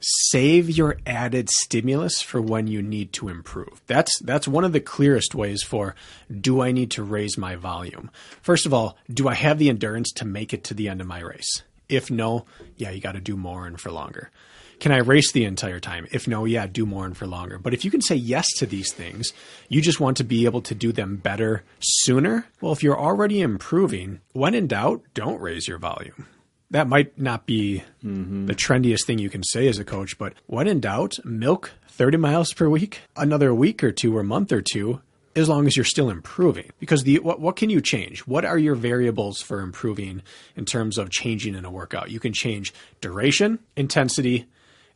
save 0.00 0.70
your 0.70 0.98
added 1.06 1.48
stimulus 1.50 2.20
for 2.22 2.40
when 2.40 2.66
you 2.68 2.82
need 2.82 3.12
to 3.14 3.28
improve. 3.28 3.80
That's 3.86 4.16
that's 4.20 4.46
one 4.46 4.64
of 4.64 4.72
the 4.72 4.80
clearest 4.80 5.34
ways 5.34 5.62
for 5.62 5.94
do 6.40 6.60
I 6.60 6.70
need 6.70 6.92
to 6.92 7.02
raise 7.02 7.36
my 7.36 7.56
volume? 7.56 8.10
First 8.42 8.66
of 8.66 8.74
all, 8.74 8.96
do 9.12 9.28
I 9.28 9.34
have 9.34 9.58
the 9.58 9.68
endurance 9.68 10.12
to 10.12 10.24
make 10.24 10.52
it 10.52 10.64
to 10.64 10.74
the 10.74 10.88
end 10.88 11.00
of 11.00 11.06
my 11.06 11.20
race? 11.20 11.62
If 11.88 12.10
no, 12.10 12.46
yeah, 12.76 12.90
you 12.90 13.00
got 13.00 13.12
to 13.12 13.20
do 13.20 13.36
more 13.36 13.66
and 13.66 13.80
for 13.80 13.90
longer. 13.90 14.30
Can 14.78 14.92
I 14.92 14.98
race 14.98 15.32
the 15.32 15.44
entire 15.44 15.80
time? 15.80 16.06
If 16.12 16.28
no, 16.28 16.44
yeah, 16.44 16.66
do 16.66 16.84
more 16.84 17.06
and 17.06 17.16
for 17.16 17.26
longer. 17.26 17.58
But 17.58 17.72
if 17.72 17.84
you 17.84 17.90
can 17.90 18.02
say 18.02 18.14
yes 18.14 18.46
to 18.58 18.66
these 18.66 18.92
things, 18.92 19.32
you 19.68 19.80
just 19.80 20.00
want 20.00 20.18
to 20.18 20.24
be 20.24 20.44
able 20.44 20.60
to 20.62 20.74
do 20.74 20.92
them 20.92 21.16
better 21.16 21.64
sooner. 21.80 22.46
Well, 22.60 22.72
if 22.72 22.82
you're 22.82 22.98
already 22.98 23.40
improving, 23.40 24.20
when 24.32 24.54
in 24.54 24.66
doubt, 24.66 25.02
don't 25.14 25.40
raise 25.40 25.66
your 25.66 25.78
volume. 25.78 26.26
That 26.70 26.88
might 26.88 27.18
not 27.18 27.46
be 27.46 27.84
mm-hmm. 28.04 28.46
the 28.46 28.54
trendiest 28.54 29.06
thing 29.06 29.18
you 29.18 29.30
can 29.30 29.44
say 29.44 29.68
as 29.68 29.78
a 29.78 29.84
coach, 29.84 30.18
but 30.18 30.34
when 30.46 30.66
in 30.66 30.80
doubt, 30.80 31.18
milk 31.24 31.72
30 31.88 32.18
miles 32.18 32.52
per 32.52 32.68
week, 32.68 33.00
another 33.16 33.54
week 33.54 33.82
or 33.82 33.92
two 33.92 34.16
or 34.16 34.22
month 34.22 34.52
or 34.52 34.60
two, 34.60 35.00
as 35.36 35.48
long 35.48 35.66
as 35.66 35.76
you're 35.76 35.84
still 35.84 36.10
improving. 36.10 36.70
Because 36.80 37.04
the 37.04 37.18
what, 37.20 37.40
what 37.40 37.56
can 37.56 37.70
you 37.70 37.80
change? 37.80 38.20
What 38.20 38.44
are 38.44 38.58
your 38.58 38.74
variables 38.74 39.40
for 39.40 39.60
improving 39.60 40.22
in 40.56 40.64
terms 40.64 40.98
of 40.98 41.10
changing 41.10 41.54
in 41.54 41.64
a 41.64 41.70
workout? 41.70 42.10
You 42.10 42.18
can 42.18 42.32
change 42.32 42.74
duration, 43.00 43.58
intensity, 43.76 44.46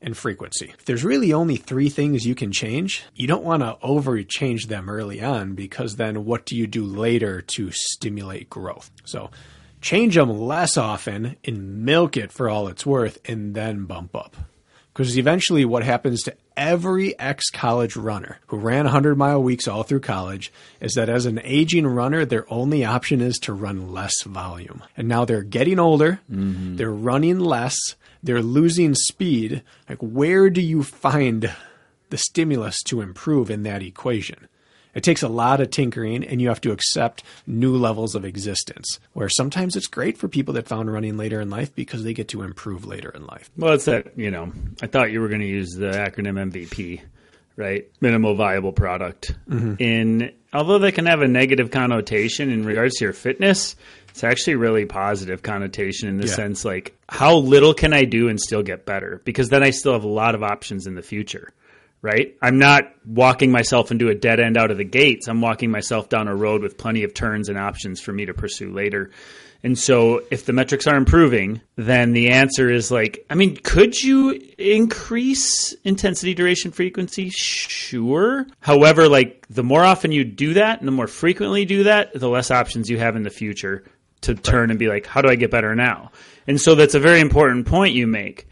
and 0.03 0.17
frequency. 0.17 0.73
If 0.79 0.85
there's 0.85 1.05
really 1.05 1.33
only 1.33 1.57
three 1.57 1.89
things 1.89 2.27
you 2.27 2.35
can 2.35 2.53
change, 2.53 3.05
you 3.15 3.27
don't 3.27 3.45
want 3.45 3.63
to 3.63 3.77
over 3.83 4.23
change 4.23 4.67
them 4.67 4.89
early 4.89 5.23
on 5.23 5.55
because 5.55 5.97
then 5.97 6.25
what 6.25 6.47
do 6.47 6.57
you 6.57 6.67
do 6.67 6.85
later 6.85 7.43
to 7.43 7.71
stimulate 7.73 8.51
growth? 8.51 8.91
So 9.05 9.31
change 9.81 10.15
them 10.15 10.31
less 10.31 10.77
often 10.77 11.37
and 11.45 11.85
milk 11.85 12.17
it 12.17 12.33
for 12.33 12.49
all 12.49 12.69
it's 12.69 12.87
worth 12.87 13.19
and 13.29 13.55
then 13.55 13.85
bump 13.85 14.15
up. 14.15 14.37
Because 14.93 15.17
eventually, 15.17 15.65
what 15.65 15.85
happens 15.85 16.25
to 16.25 16.37
every 16.57 17.19
ex 17.19 17.49
college 17.49 17.97
runner 17.97 18.39
who 18.49 18.59
ran 18.59 18.85
100 18.85 19.17
mile 19.17 19.43
weeks 19.43 19.69
all 19.69 19.83
through 19.85 20.01
college 20.01 20.53
is 20.81 20.93
that 20.95 21.09
as 21.09 21.27
an 21.27 21.41
aging 21.45 21.87
runner, 21.87 22.25
their 22.25 22.45
only 22.53 22.85
option 22.85 23.21
is 23.21 23.39
to 23.39 23.53
run 23.53 23.93
less 23.93 24.23
volume. 24.25 24.83
And 24.97 25.09
now 25.09 25.25
they're 25.25 25.43
getting 25.43 25.79
older, 25.79 26.21
mm-hmm. 26.31 26.77
they're 26.77 26.91
running 26.91 27.39
less, 27.39 27.77
they're 28.23 28.43
losing 28.43 28.95
speed. 28.95 29.63
Like, 29.89 29.99
where 29.99 30.51
do 30.51 30.61
you 30.61 30.83
find 30.83 31.53
the 32.11 32.19
stimulus 32.19 32.83
to 32.85 33.01
improve 33.01 33.51
in 33.51 33.63
that 33.65 33.83
equation? 33.83 34.49
It 34.95 35.05
takes 35.05 35.23
a 35.23 35.29
lot 35.29 35.61
of 35.61 35.71
tinkering 35.71 36.25
and 36.25 36.41
you 36.41 36.49
have 36.49 36.61
to 36.63 36.73
accept 36.73 37.23
new 37.47 37.77
levels 37.77 38.15
of 38.15 38.25
existence. 38.25 38.99
Where 39.13 39.29
sometimes 39.29 39.77
it's 39.77 39.87
great 39.87 40.19
for 40.19 40.29
people 40.29 40.55
that 40.55 40.69
found 40.69 40.93
running 40.93 41.17
later 41.17 41.41
in 41.41 41.51
life 41.51 41.75
because 41.75 42.03
they 42.03 42.13
get 42.13 42.29
to 42.29 42.43
improve 42.43 42.87
later 42.87 43.11
in 43.11 43.25
life. 43.27 43.51
Well, 43.57 43.75
it's 43.75 43.85
that, 43.85 44.19
you 44.19 44.31
know, 44.31 44.53
I 44.83 44.87
thought 44.87 45.13
you 45.13 45.21
were 45.21 45.29
going 45.29 45.43
to 45.43 45.47
use 45.47 45.71
the 45.71 45.93
acronym 45.93 46.51
MVP, 46.51 47.03
right? 47.57 47.89
Minimal 48.01 48.35
viable 48.35 48.73
product. 48.73 49.35
Mm-hmm. 49.49 49.75
And 49.81 50.33
although 50.53 50.79
they 50.79 50.93
can 50.93 51.07
have 51.07 51.23
a 51.23 51.29
negative 51.29 51.71
connotation 51.71 52.51
in 52.51 52.65
regards 52.65 52.97
to 52.97 53.05
your 53.05 53.13
fitness, 53.13 53.77
it's 54.11 54.25
actually 54.25 54.57
really 54.57 54.85
positive 54.87 55.43
connotation 55.43 56.09
in 56.09 56.17
the 56.19 56.27
Yeah. 56.27 56.35
sense 56.35 56.65
like 56.65 56.95
how 57.09 57.37
little 57.37 57.75
can 57.75 57.93
I 57.93 58.05
do 58.05 58.29
and 58.29 58.39
still 58.41 58.63
get 58.63 58.87
better? 58.87 59.21
Because 59.25 59.49
then 59.49 59.63
I 59.63 59.71
still 59.71 59.93
have 59.93 60.05
a 60.05 60.09
lot 60.09 60.35
of 60.35 60.43
options 60.43 60.87
in 60.87 60.95
the 60.95 61.03
future. 61.03 61.53
Right? 62.03 62.35
I'm 62.41 62.59
not 62.59 62.85
walking 63.05 63.51
myself 63.53 63.91
into 63.91 64.09
a 64.09 64.15
dead 64.15 64.41
end 64.41 64.57
out 64.57 64.71
of 64.71 64.79
the 64.79 64.85
gates. 64.85 65.29
I'm 65.29 65.43
walking 65.43 65.71
myself 65.71 66.09
down 66.09 66.29
a 66.29 66.35
road 66.35 66.63
with 66.63 66.79
plenty 66.79 67.05
of 67.05 67.13
turns 67.13 67.51
and 67.51 67.59
options 67.59 68.01
for 68.01 68.11
me 68.11 68.25
to 68.25 68.33
pursue 68.33 68.73
later. 68.73 69.11
And 69.63 69.79
so 69.79 70.23
if 70.31 70.47
the 70.47 70.55
metrics 70.55 70.87
are 70.87 70.97
improving, 70.97 71.61
then 71.77 72.13
the 72.13 72.31
answer 72.31 72.71
is 72.71 72.91
like, 72.91 73.27
I 73.29 73.35
mean, 73.35 73.59
could 73.63 73.95
you 74.03 74.41
increase 74.57 75.75
intensity, 75.85 76.33
duration, 76.33 76.71
frequency? 76.71 77.29
Sure. 77.31 78.47
However, 78.61 79.07
like 79.09 79.45
the 79.51 79.63
more 79.63 79.85
often 79.85 80.11
you 80.13 80.25
do 80.25 80.55
that 80.55 80.79
and 80.79 80.89
the 80.89 80.93
more 80.93 81.07
frequently 81.07 81.61
you 81.61 81.67
do 81.67 81.83
that, 81.85 82.15
the 82.19 82.29
less 82.31 82.51
options 82.51 82.89
you 82.89 82.99
have 82.99 83.17
in 83.17 83.23
the 83.25 83.31
future 83.31 83.85
to 84.23 84.35
turn 84.35 84.71
and 84.71 84.79
be 84.79 84.89
like, 84.89 85.07
how 85.07 85.23
do 85.23 85.29
I 85.29 85.35
get 85.35 85.51
better 85.51 85.75
now? 85.75 86.13
And 86.47 86.61
so 86.61 86.75
that's 86.75 86.95
a 86.95 87.01
very 87.01 87.21
important 87.21 87.67
point 87.67 87.95
you 87.95 88.07
make. 88.07 88.47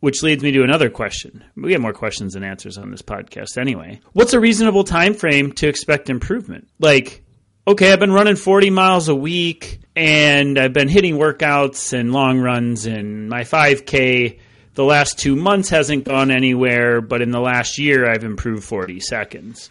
Which 0.00 0.22
leads 0.22 0.44
me 0.44 0.52
to 0.52 0.62
another 0.62 0.90
question. 0.90 1.42
We 1.56 1.70
get 1.70 1.80
more 1.80 1.92
questions 1.92 2.34
than 2.34 2.44
answers 2.44 2.78
on 2.78 2.92
this 2.92 3.02
podcast 3.02 3.58
anyway. 3.58 4.00
What's 4.12 4.32
a 4.32 4.38
reasonable 4.38 4.84
time 4.84 5.12
frame 5.12 5.50
to 5.54 5.66
expect 5.66 6.08
improvement? 6.08 6.68
Like, 6.78 7.24
okay, 7.66 7.92
I've 7.92 7.98
been 7.98 8.12
running 8.12 8.36
40 8.36 8.70
miles 8.70 9.08
a 9.08 9.14
week 9.16 9.80
and 9.96 10.56
I've 10.56 10.72
been 10.72 10.86
hitting 10.86 11.16
workouts 11.16 11.92
and 11.92 12.12
long 12.12 12.38
runs 12.38 12.86
and 12.86 13.28
my 13.28 13.42
5K 13.42 14.38
the 14.78 14.84
last 14.84 15.18
two 15.18 15.34
months 15.34 15.70
hasn't 15.70 16.04
gone 16.04 16.30
anywhere, 16.30 17.00
but 17.00 17.20
in 17.20 17.32
the 17.32 17.40
last 17.40 17.78
year 17.78 18.08
I've 18.08 18.22
improved 18.22 18.62
40 18.62 19.00
seconds. 19.00 19.70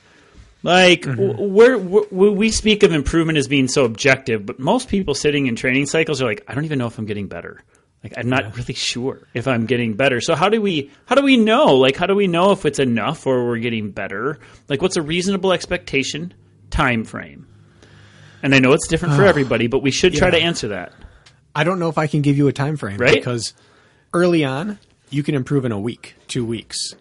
Like 0.63 1.01
mm-hmm. 1.01 1.53
we're, 1.53 1.77
we're, 1.77 2.31
we 2.31 2.51
speak 2.51 2.83
of 2.83 2.91
improvement 2.91 3.37
as 3.37 3.47
being 3.47 3.67
so 3.67 3.85
objective, 3.85 4.45
but 4.45 4.59
most 4.59 4.89
people 4.89 5.13
sitting 5.13 5.47
in 5.47 5.55
training 5.55 5.85
cycles 5.85 6.21
are 6.21 6.25
like, 6.25 6.43
I 6.47 6.55
don't 6.55 6.65
even 6.65 6.79
know 6.79 6.87
if 6.87 6.97
I'm 6.97 7.05
getting 7.05 7.27
better. 7.27 7.63
Like 8.03 8.13
I'm 8.17 8.29
not 8.29 8.55
really 8.55 8.73
sure 8.73 9.27
if 9.33 9.47
I'm 9.47 9.65
getting 9.65 9.95
better. 9.95 10.21
So 10.21 10.35
how 10.35 10.49
do 10.49 10.61
we 10.61 10.91
how 11.05 11.15
do 11.15 11.23
we 11.23 11.35
know? 11.35 11.75
Like 11.75 11.95
how 11.95 12.05
do 12.05 12.15
we 12.15 12.27
know 12.27 12.51
if 12.51 12.65
it's 12.65 12.79
enough 12.79 13.25
or 13.25 13.45
we're 13.45 13.57
getting 13.57 13.91
better? 13.91 14.39
Like 14.69 14.81
what's 14.81 14.97
a 14.97 15.01
reasonable 15.01 15.51
expectation 15.51 16.33
time 16.69 17.03
frame? 17.03 17.47
And 18.43 18.53
I 18.53 18.59
know 18.59 18.73
it's 18.73 18.87
different 18.87 19.15
for 19.15 19.25
everybody, 19.25 19.67
but 19.67 19.81
we 19.81 19.91
should 19.91 20.13
try 20.13 20.27
yeah. 20.27 20.35
to 20.35 20.41
answer 20.41 20.67
that. 20.69 20.93
I 21.55 21.63
don't 21.63 21.79
know 21.79 21.89
if 21.89 21.97
I 21.97 22.05
can 22.05 22.21
give 22.21 22.37
you 22.37 22.47
a 22.47 22.53
time 22.53 22.77
frame 22.77 22.97
right? 22.97 23.15
because 23.15 23.53
early 24.13 24.45
on 24.45 24.77
you 25.09 25.23
can 25.23 25.33
improve 25.33 25.65
in 25.65 25.71
a 25.71 25.79
week, 25.79 26.15
2 26.27 26.45
weeks. 26.45 26.93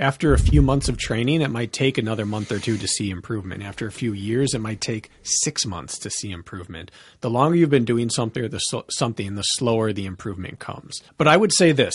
After 0.00 0.32
a 0.32 0.38
few 0.38 0.62
months 0.62 0.88
of 0.88 0.96
training, 0.96 1.42
it 1.42 1.50
might 1.50 1.74
take 1.74 1.98
another 1.98 2.24
month 2.24 2.50
or 2.50 2.58
two 2.58 2.78
to 2.78 2.88
see 2.88 3.10
improvement. 3.10 3.62
After 3.62 3.86
a 3.86 3.92
few 3.92 4.14
years, 4.14 4.54
it 4.54 4.60
might 4.60 4.80
take 4.80 5.10
six 5.22 5.66
months 5.66 5.98
to 5.98 6.08
see 6.08 6.30
improvement. 6.30 6.90
The 7.20 7.28
longer 7.28 7.54
you've 7.58 7.68
been 7.68 7.84
doing 7.84 8.08
something, 8.08 8.48
the 8.48 8.60
something, 8.88 9.34
the 9.34 9.42
slower 9.42 9.92
the 9.92 10.06
improvement 10.06 10.58
comes. 10.58 11.02
But 11.18 11.28
I 11.28 11.36
would 11.36 11.52
say 11.52 11.72
this: 11.72 11.92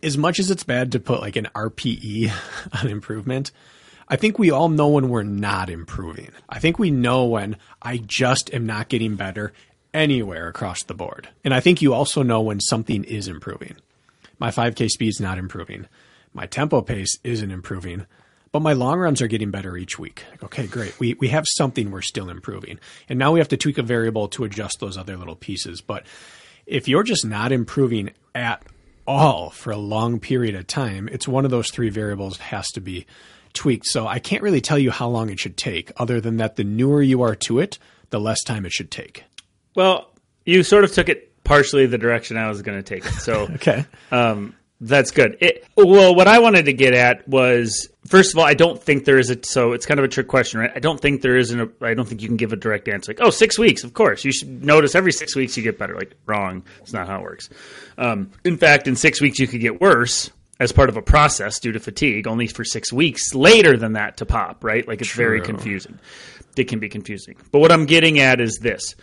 as 0.00 0.16
much 0.16 0.38
as 0.38 0.48
it's 0.48 0.62
bad 0.62 0.92
to 0.92 1.00
put 1.00 1.22
like 1.22 1.34
an 1.34 1.48
RPE 1.56 2.30
on 2.80 2.88
improvement, 2.88 3.50
I 4.08 4.14
think 4.14 4.38
we 4.38 4.52
all 4.52 4.68
know 4.68 4.90
when 4.90 5.08
we're 5.08 5.24
not 5.24 5.70
improving. 5.70 6.30
I 6.48 6.60
think 6.60 6.78
we 6.78 6.92
know 6.92 7.24
when 7.24 7.56
I 7.82 7.96
just 7.96 8.54
am 8.54 8.64
not 8.64 8.88
getting 8.88 9.16
better 9.16 9.52
anywhere 9.92 10.46
across 10.46 10.84
the 10.84 10.94
board. 10.94 11.30
And 11.42 11.52
I 11.52 11.58
think 11.58 11.82
you 11.82 11.94
also 11.94 12.22
know 12.22 12.42
when 12.42 12.60
something 12.60 13.02
is 13.02 13.26
improving. 13.26 13.74
My 14.38 14.50
5K 14.50 14.88
speed's 14.88 15.20
not 15.20 15.38
improving 15.38 15.88
my 16.34 16.46
tempo 16.46 16.82
pace 16.82 17.16
isn't 17.24 17.50
improving, 17.50 18.06
but 18.52 18.60
my 18.60 18.72
long 18.72 18.98
runs 18.98 19.22
are 19.22 19.26
getting 19.26 19.50
better 19.50 19.76
each 19.76 19.98
week. 19.98 20.24
Like, 20.30 20.44
okay, 20.44 20.66
great. 20.66 20.98
We 21.00 21.14
we 21.14 21.28
have 21.28 21.44
something 21.46 21.90
we're 21.90 22.02
still 22.02 22.28
improving. 22.28 22.78
And 23.08 23.18
now 23.18 23.32
we 23.32 23.40
have 23.40 23.48
to 23.48 23.56
tweak 23.56 23.78
a 23.78 23.82
variable 23.82 24.28
to 24.28 24.44
adjust 24.44 24.80
those 24.80 24.98
other 24.98 25.16
little 25.16 25.36
pieces. 25.36 25.80
But 25.80 26.04
if 26.66 26.88
you're 26.88 27.02
just 27.02 27.24
not 27.24 27.52
improving 27.52 28.10
at 28.34 28.62
all 29.06 29.50
for 29.50 29.70
a 29.70 29.76
long 29.76 30.20
period 30.20 30.54
of 30.54 30.66
time, 30.66 31.08
it's 31.10 31.28
one 31.28 31.44
of 31.44 31.50
those 31.50 31.70
three 31.70 31.88
variables 31.88 32.38
has 32.38 32.68
to 32.72 32.80
be 32.80 33.06
tweaked. 33.52 33.86
So 33.86 34.06
I 34.06 34.18
can't 34.18 34.42
really 34.42 34.60
tell 34.60 34.78
you 34.78 34.90
how 34.90 35.08
long 35.08 35.30
it 35.30 35.40
should 35.40 35.56
take, 35.56 35.92
other 35.96 36.20
than 36.20 36.38
that 36.38 36.56
the 36.56 36.64
newer 36.64 37.02
you 37.02 37.22
are 37.22 37.34
to 37.36 37.60
it, 37.60 37.78
the 38.10 38.20
less 38.20 38.42
time 38.42 38.66
it 38.66 38.72
should 38.72 38.90
take. 38.90 39.24
Well, 39.74 40.10
you 40.44 40.62
sort 40.62 40.84
of 40.84 40.92
took 40.92 41.08
it 41.08 41.42
partially 41.44 41.86
the 41.86 41.98
direction 41.98 42.36
I 42.36 42.48
was 42.48 42.62
going 42.62 42.78
to 42.78 42.82
take 42.82 43.06
it. 43.06 43.12
So 43.14 43.48
okay. 43.54 43.84
Um, 44.10 44.54
that's 44.84 45.10
good. 45.12 45.38
It, 45.40 45.66
well, 45.76 46.14
what 46.14 46.28
I 46.28 46.40
wanted 46.40 46.66
to 46.66 46.74
get 46.74 46.92
at 46.92 47.26
was 47.26 47.88
first 48.06 48.34
of 48.34 48.38
all, 48.38 48.44
I 48.44 48.52
don't 48.52 48.80
think 48.82 49.06
there 49.06 49.18
is 49.18 49.30
a 49.30 49.42
so 49.42 49.72
it's 49.72 49.86
kind 49.86 49.98
of 49.98 50.04
a 50.04 50.08
trick 50.08 50.28
question, 50.28 50.60
right? 50.60 50.70
I 50.74 50.78
don't 50.78 51.00
think 51.00 51.22
there 51.22 51.36
isn't 51.36 51.58
a 51.58 51.68
I 51.80 51.94
don't 51.94 52.06
think 52.06 52.20
you 52.20 52.28
can 52.28 52.36
give 52.36 52.52
a 52.52 52.56
direct 52.56 52.86
answer 52.88 53.12
like, 53.12 53.20
oh, 53.22 53.30
six 53.30 53.58
weeks, 53.58 53.82
of 53.82 53.94
course. 53.94 54.24
You 54.24 54.32
should 54.32 54.62
notice 54.64 54.94
every 54.94 55.12
six 55.12 55.34
weeks 55.34 55.56
you 55.56 55.62
get 55.62 55.78
better. 55.78 55.94
Like 55.94 56.14
wrong. 56.26 56.64
It's 56.82 56.92
not 56.92 57.06
how 57.06 57.20
it 57.20 57.22
works. 57.22 57.48
Um, 57.96 58.30
in 58.44 58.58
fact, 58.58 58.86
in 58.86 58.94
six 58.94 59.20
weeks 59.20 59.38
you 59.38 59.46
could 59.46 59.60
get 59.60 59.80
worse 59.80 60.30
as 60.60 60.70
part 60.70 60.90
of 60.90 60.96
a 60.96 61.02
process 61.02 61.58
due 61.58 61.72
to 61.72 61.80
fatigue, 61.80 62.26
only 62.26 62.46
for 62.46 62.62
six 62.62 62.92
weeks 62.92 63.34
later 63.34 63.76
than 63.76 63.94
that 63.94 64.18
to 64.18 64.26
pop, 64.26 64.62
right? 64.62 64.86
Like 64.86 65.00
it's 65.00 65.10
True. 65.10 65.24
very 65.24 65.40
confusing. 65.40 65.98
It 66.56 66.64
can 66.64 66.78
be 66.78 66.88
confusing. 66.88 67.36
But 67.50 67.60
what 67.60 67.72
I'm 67.72 67.86
getting 67.86 68.20
at 68.20 68.40
is 68.40 68.58
this. 68.58 68.94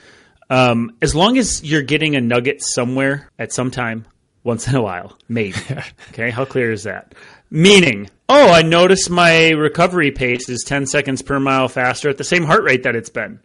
Um, 0.49 0.95
as 1.01 1.15
long 1.15 1.37
as 1.37 1.63
you're 1.63 1.81
getting 1.81 2.15
a 2.15 2.21
nugget 2.21 2.61
somewhere 2.61 3.29
at 3.39 3.51
some 3.51 3.71
time, 3.71 4.05
once 4.43 4.67
in 4.67 4.75
a 4.75 4.81
while, 4.81 5.17
maybe. 5.27 5.57
okay, 6.09 6.29
how 6.29 6.45
clear 6.45 6.71
is 6.71 6.83
that? 6.83 7.13
Meaning, 7.49 8.09
oh, 8.29 8.51
I 8.51 8.61
notice 8.61 9.09
my 9.09 9.49
recovery 9.49 10.11
pace 10.11 10.49
is 10.49 10.63
10 10.65 10.87
seconds 10.87 11.21
per 11.21 11.39
mile 11.39 11.67
faster 11.67 12.09
at 12.09 12.17
the 12.17 12.23
same 12.23 12.45
heart 12.45 12.63
rate 12.63 12.83
that 12.83 12.95
it's 12.95 13.09
been. 13.09 13.39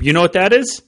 You 0.00 0.12
know 0.12 0.20
what 0.20 0.34
that 0.34 0.52
is? 0.52 0.82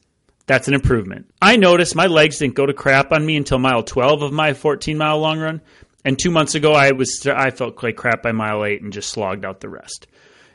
That's 0.47 0.69
an 0.69 0.75
improvement. 0.75 1.33
I 1.41 1.57
noticed 1.57 1.95
my 1.95 2.07
legs 2.07 2.39
didn't 2.39 2.57
go 2.57 2.67
to 2.67 2.75
crap 2.75 3.13
on 3.13 3.25
me 3.25 3.37
until 3.37 3.59
mile 3.59 3.83
12 3.83 4.23
of 4.23 4.33
my 4.33 4.53
14 4.53 4.99
mile 4.99 5.19
long 5.19 5.39
run. 5.39 5.61
And 6.05 6.19
two 6.19 6.31
months 6.31 6.55
ago, 6.55 6.73
I 6.73 6.93
was 6.93 7.27
I 7.27 7.51
felt 7.51 7.83
like 7.83 7.97
crap 7.97 8.23
by 8.23 8.33
mile 8.33 8.65
eight 8.65 8.83
and 8.83 8.93
just 8.93 9.11
slogged 9.11 9.45
out 9.45 9.61
the 9.61 9.69
rest. 9.69 10.07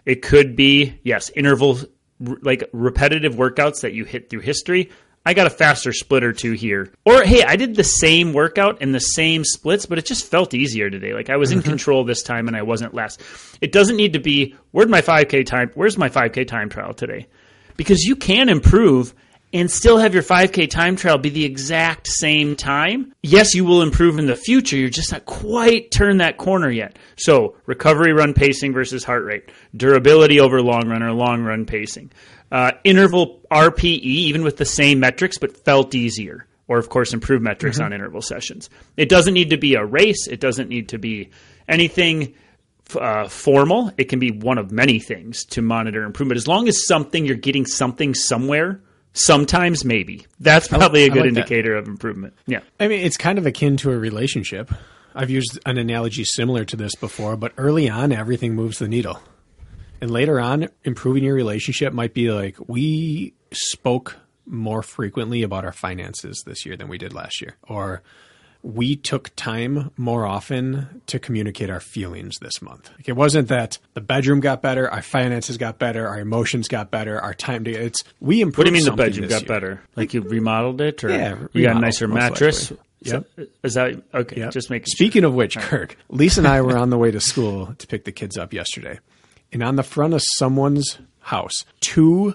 It 0.05 0.21
could 0.21 0.55
be 0.55 0.99
yes, 1.03 1.31
interval 1.35 1.79
like 2.19 2.67
repetitive 2.73 3.35
workouts 3.35 3.81
that 3.81 3.93
you 3.93 4.05
hit 4.05 4.29
through 4.29 4.41
history. 4.41 4.89
I 5.25 5.33
got 5.33 5.47
a 5.47 5.49
faster 5.49 5.91
split 5.91 6.23
or 6.23 6.33
two 6.33 6.51
here. 6.51 6.91
Or 7.03 7.23
hey, 7.23 7.43
I 7.43 7.55
did 7.55 7.75
the 7.75 7.83
same 7.83 8.31
workout 8.31 8.77
and 8.81 8.93
the 8.93 8.99
same 8.99 9.43
splits, 9.43 9.87
but 9.87 9.97
it 9.97 10.05
just 10.05 10.25
felt 10.25 10.53
easier 10.53 10.89
today. 10.89 11.13
Like 11.13 11.31
I 11.31 11.37
was 11.37 11.51
in 11.51 11.59
mm-hmm. 11.59 11.69
control 11.69 12.03
this 12.03 12.21
time 12.21 12.47
and 12.47 12.55
I 12.55 12.61
wasn't 12.61 12.93
less. 12.93 13.17
It 13.59 13.71
doesn't 13.71 13.95
need 13.95 14.13
to 14.13 14.19
be 14.19 14.55
where'd 14.71 14.89
my 14.89 15.01
5k 15.01 15.45
time 15.45 15.71
where's 15.73 15.97
my 15.97 16.09
5k 16.09 16.47
time 16.47 16.69
trial 16.69 16.93
today? 16.93 17.27
Because 17.75 18.03
you 18.03 18.15
can 18.15 18.49
improve 18.49 19.15
and 19.55 19.71
still 19.71 19.97
have 19.97 20.13
your 20.13 20.21
5k 20.21 20.69
time 20.69 20.95
trial 20.95 21.17
be 21.17 21.29
the 21.29 21.45
exact 21.45 22.07
same 22.07 22.55
time. 22.55 23.13
Yes, 23.23 23.55
you 23.55 23.65
will 23.65 23.81
improve 23.81 24.19
in 24.19 24.27
the 24.27 24.35
future. 24.35 24.75
You're 24.75 24.89
just 24.89 25.11
not 25.11 25.25
quite 25.25 25.91
turned 25.91 26.21
that 26.21 26.37
corner 26.37 26.69
yet. 26.69 26.99
So, 27.15 27.55
recovery 27.65 28.13
run 28.13 28.33
pacing 28.33 28.73
versus 28.73 29.03
heart 29.03 29.23
rate, 29.23 29.49
durability 29.75 30.39
over 30.39 30.61
long 30.61 30.87
run 30.87 31.01
or 31.01 31.13
long 31.13 31.41
run 31.41 31.65
pacing 31.65 32.11
uh, 32.51 32.71
interval 32.83 33.41
RPE, 33.51 34.01
even 34.01 34.43
with 34.43 34.57
the 34.57 34.65
same 34.65 34.99
metrics, 34.99 35.37
but 35.37 35.57
felt 35.57 35.95
easier. 35.95 36.45
Or, 36.67 36.79
of 36.79 36.89
course, 36.89 37.13
improved 37.13 37.43
metrics 37.43 37.77
mm-hmm. 37.77 37.85
on 37.85 37.93
interval 37.93 38.21
sessions. 38.21 38.69
It 38.97 39.07
doesn't 39.07 39.33
need 39.33 39.51
to 39.51 39.57
be 39.57 39.75
a 39.75 39.85
race. 39.85 40.27
It 40.27 40.39
doesn't 40.39 40.67
need 40.67 40.89
to 40.89 40.97
be 40.97 41.29
anything 41.67 42.33
uh, 42.99 43.27
formal. 43.27 43.91
It 43.97 44.05
can 44.05 44.19
be 44.19 44.31
one 44.31 44.57
of 44.57 44.71
many 44.71 44.99
things 44.99 45.45
to 45.47 45.61
monitor 45.61 46.03
improvement. 46.03 46.37
As 46.37 46.47
long 46.47 46.67
as 46.67 46.87
something 46.87 47.25
you're 47.25 47.35
getting 47.35 47.65
something 47.65 48.15
somewhere, 48.15 48.81
sometimes 49.15 49.83
maybe 49.83 50.27
that's 50.39 50.67
probably 50.67 51.05
a 51.05 51.09
good 51.09 51.21
like 51.21 51.29
indicator 51.29 51.73
that. 51.73 51.79
of 51.79 51.87
improvement. 51.87 52.35
Yeah, 52.45 52.61
I 52.79 52.87
mean, 52.87 53.01
it's 53.03 53.17
kind 53.17 53.37
of 53.39 53.45
akin 53.45 53.77
to 53.77 53.91
a 53.91 53.97
relationship. 53.97 54.71
I've 55.15 55.29
used 55.29 55.57
an 55.65 55.77
analogy 55.77 56.25
similar 56.25 56.65
to 56.65 56.75
this 56.75 56.93
before, 56.95 57.37
but 57.37 57.53
early 57.57 57.89
on, 57.89 58.11
everything 58.11 58.53
moves 58.53 58.79
the 58.79 58.87
needle. 58.87 59.19
And 60.01 60.11
later 60.11 60.39
on, 60.39 60.67
improving 60.83 61.23
your 61.23 61.35
relationship 61.35 61.93
might 61.93 62.13
be 62.13 62.31
like, 62.31 62.57
we 62.67 63.33
spoke 63.51 64.17
more 64.45 64.83
frequently 64.83 65.41
about 65.41 65.65
our 65.65 65.71
finances 65.71 66.43
this 66.45 66.65
year 66.65 66.75
than 66.75 66.89
we 66.89 66.97
did 66.97 67.13
last 67.13 67.41
year. 67.41 67.55
Or 67.63 68.03
we 68.65 68.95
took 68.95 69.33
time 69.35 69.91
more 69.95 70.25
often 70.25 71.01
to 71.05 71.19
communicate 71.19 71.69
our 71.69 71.79
feelings 71.79 72.39
this 72.39 72.63
month. 72.63 72.89
Like 72.97 73.07
it 73.07 73.15
wasn't 73.15 73.47
that 73.49 73.77
the 73.93 74.01
bedroom 74.01 74.39
got 74.39 74.63
better, 74.63 74.89
our 74.89 75.03
finances 75.03 75.57
got 75.57 75.77
better, 75.77 76.07
our 76.07 76.19
emotions 76.19 76.67
got 76.67 76.89
better, 76.89 77.21
our 77.21 77.35
time 77.35 77.63
to 77.65 77.71
it's 77.71 78.03
we 78.19 78.41
improved. 78.41 78.57
What 78.57 78.63
do 78.63 78.69
you 78.71 78.83
mean 78.83 78.85
the 78.85 78.97
bedroom 78.97 79.29
got 79.29 79.41
year. 79.41 79.47
better? 79.47 79.81
Like 79.95 80.15
you 80.15 80.21
remodeled 80.21 80.81
it, 80.81 81.03
or 81.03 81.09
yeah, 81.09 81.37
you 81.53 81.63
got 81.63 81.77
a 81.77 81.79
nicer 81.79 82.07
mattress? 82.07 82.73
Yep. 83.01 83.27
Is 83.63 83.75
that 83.75 84.01
okay? 84.15 84.37
Yep. 84.37 84.51
Just 84.51 84.71
making. 84.71 84.87
Speaking 84.87 85.21
sure. 85.21 85.29
of 85.29 85.35
which, 85.35 85.57
Kirk, 85.57 85.95
Lisa 86.09 86.39
and 86.39 86.47
I 86.47 86.61
were 86.61 86.75
on 86.75 86.89
the 86.89 86.97
way 86.97 87.11
to 87.11 87.19
school 87.19 87.73
to 87.77 87.85
pick 87.85 88.03
the 88.03 88.11
kids 88.11 88.35
up 88.35 88.51
yesterday, 88.51 88.99
and 89.53 89.61
on 89.61 89.75
the 89.75 89.83
front 89.83 90.15
of 90.15 90.23
someone's 90.37 90.97
house, 91.19 91.65
two 91.81 92.33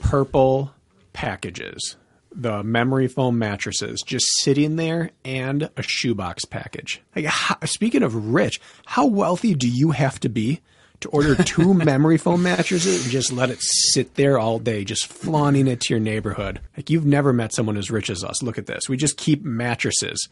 purple 0.00 0.72
packages, 1.12 1.96
the 2.34 2.62
memory 2.62 3.08
foam 3.08 3.38
mattresses, 3.38 4.02
just 4.02 4.26
sitting 4.40 4.76
there, 4.76 5.10
and 5.24 5.70
a 5.76 5.82
shoebox 5.82 6.44
package. 6.44 7.02
Like, 7.16 7.26
how, 7.26 7.56
speaking 7.64 8.02
of 8.02 8.32
rich, 8.32 8.60
how 8.86 9.06
wealthy 9.06 9.54
do 9.54 9.68
you 9.68 9.90
have 9.92 10.20
to 10.20 10.28
be 10.28 10.60
to 11.00 11.08
order 11.08 11.34
two 11.36 11.74
memory 11.84 12.18
foam 12.18 12.42
mattresses 12.42 13.04
and 13.04 13.12
just 13.12 13.32
let 13.32 13.50
it 13.50 13.58
sit 13.60 14.14
there 14.14 14.38
all 14.38 14.58
day, 14.58 14.84
just 14.84 15.06
flaunting 15.06 15.66
it 15.66 15.80
to 15.82 15.94
your 15.94 16.00
neighborhood? 16.00 16.60
Like, 16.76 16.90
you've 16.90 17.06
never 17.06 17.32
met 17.32 17.54
someone 17.54 17.76
as 17.76 17.90
rich 17.90 18.10
as 18.10 18.22
us. 18.24 18.42
Look 18.42 18.58
at 18.58 18.66
this. 18.66 18.88
We 18.88 18.96
just 18.96 19.16
keep 19.16 19.44
mattresses 19.44 20.28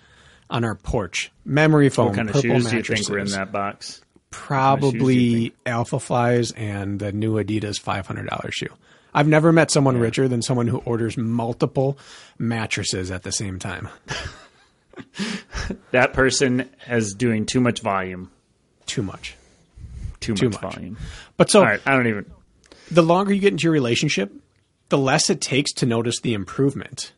on 0.50 0.64
our 0.64 0.74
porch. 0.74 1.32
Memory 1.44 1.88
foam. 1.88 2.08
What 2.08 2.16
kind 2.16 2.30
of 2.30 2.36
shoes 2.36 2.70
do 2.70 2.76
you 2.76 2.82
think 2.82 3.08
were 3.08 3.18
in 3.18 3.30
that 3.30 3.52
box? 3.52 4.02
probably 4.36 5.54
Alphaflys 5.64 6.52
and 6.56 6.98
the 6.98 7.10
new 7.10 7.42
Adidas 7.42 7.80
$500 7.80 8.52
shoe. 8.52 8.68
I've 9.16 9.26
never 9.26 9.50
met 9.50 9.70
someone 9.70 9.96
richer 9.96 10.28
than 10.28 10.42
someone 10.42 10.68
who 10.68 10.76
orders 10.84 11.16
multiple 11.16 11.98
mattresses 12.38 13.10
at 13.10 13.22
the 13.22 13.32
same 13.32 13.58
time. 13.58 13.88
that 15.90 16.12
person 16.12 16.68
is 16.86 17.14
doing 17.14 17.46
too 17.46 17.60
much 17.60 17.80
volume. 17.80 18.30
Too 18.84 19.02
much. 19.02 19.34
Too, 20.20 20.34
too 20.34 20.50
much, 20.50 20.62
much, 20.62 20.74
volume. 20.74 20.98
But 21.38 21.50
so 21.50 21.64
I 21.64 21.78
don't 21.86 22.06
even. 22.06 22.30
The 22.90 23.02
longer 23.02 23.32
you 23.32 23.40
get 23.40 23.52
into 23.52 23.64
your 23.64 23.72
relationship, 23.72 24.30
the 24.90 24.98
less 24.98 25.30
it 25.30 25.40
takes 25.40 25.72
to 25.74 25.86
notice 25.86 26.20
the 26.20 26.34
improvement. 26.34 27.14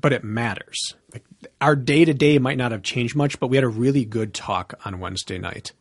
But 0.00 0.14
it 0.14 0.24
matters. 0.24 0.94
Like 1.12 1.24
our 1.60 1.76
day 1.76 2.06
to 2.06 2.14
day 2.14 2.38
might 2.38 2.56
not 2.56 2.72
have 2.72 2.82
changed 2.82 3.16
much, 3.16 3.38
but 3.38 3.48
we 3.48 3.58
had 3.58 3.64
a 3.64 3.68
really 3.68 4.06
good 4.06 4.32
talk 4.32 4.80
on 4.86 4.98
Wednesday 4.98 5.38
night 5.38 5.72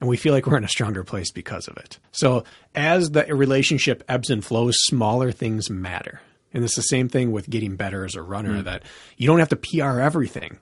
and 0.00 0.08
we 0.08 0.16
feel 0.16 0.32
like 0.32 0.46
we're 0.46 0.56
in 0.56 0.64
a 0.64 0.68
stronger 0.68 1.04
place 1.04 1.30
because 1.30 1.68
of 1.68 1.76
it. 1.76 1.98
So 2.12 2.44
as 2.74 3.10
the 3.10 3.24
relationship 3.34 4.04
ebbs 4.08 4.30
and 4.30 4.44
flows, 4.44 4.76
smaller 4.82 5.32
things 5.32 5.70
matter. 5.70 6.20
And 6.52 6.64
it's 6.64 6.76
the 6.76 6.82
same 6.82 7.08
thing 7.08 7.32
with 7.32 7.50
getting 7.50 7.76
better 7.76 8.04
as 8.04 8.14
a 8.14 8.22
runner 8.22 8.58
hmm. 8.58 8.64
that 8.64 8.82
you 9.16 9.26
don't 9.26 9.38
have 9.38 9.50
to 9.50 9.56
PR 9.56 10.00
everything. 10.00 10.58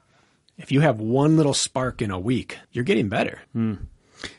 If 0.58 0.72
you 0.72 0.80
have 0.80 1.00
one 1.00 1.36
little 1.36 1.54
spark 1.54 2.00
in 2.00 2.10
a 2.10 2.18
week, 2.18 2.58
you're 2.72 2.84
getting 2.84 3.08
better. 3.08 3.40
Hmm. 3.52 3.74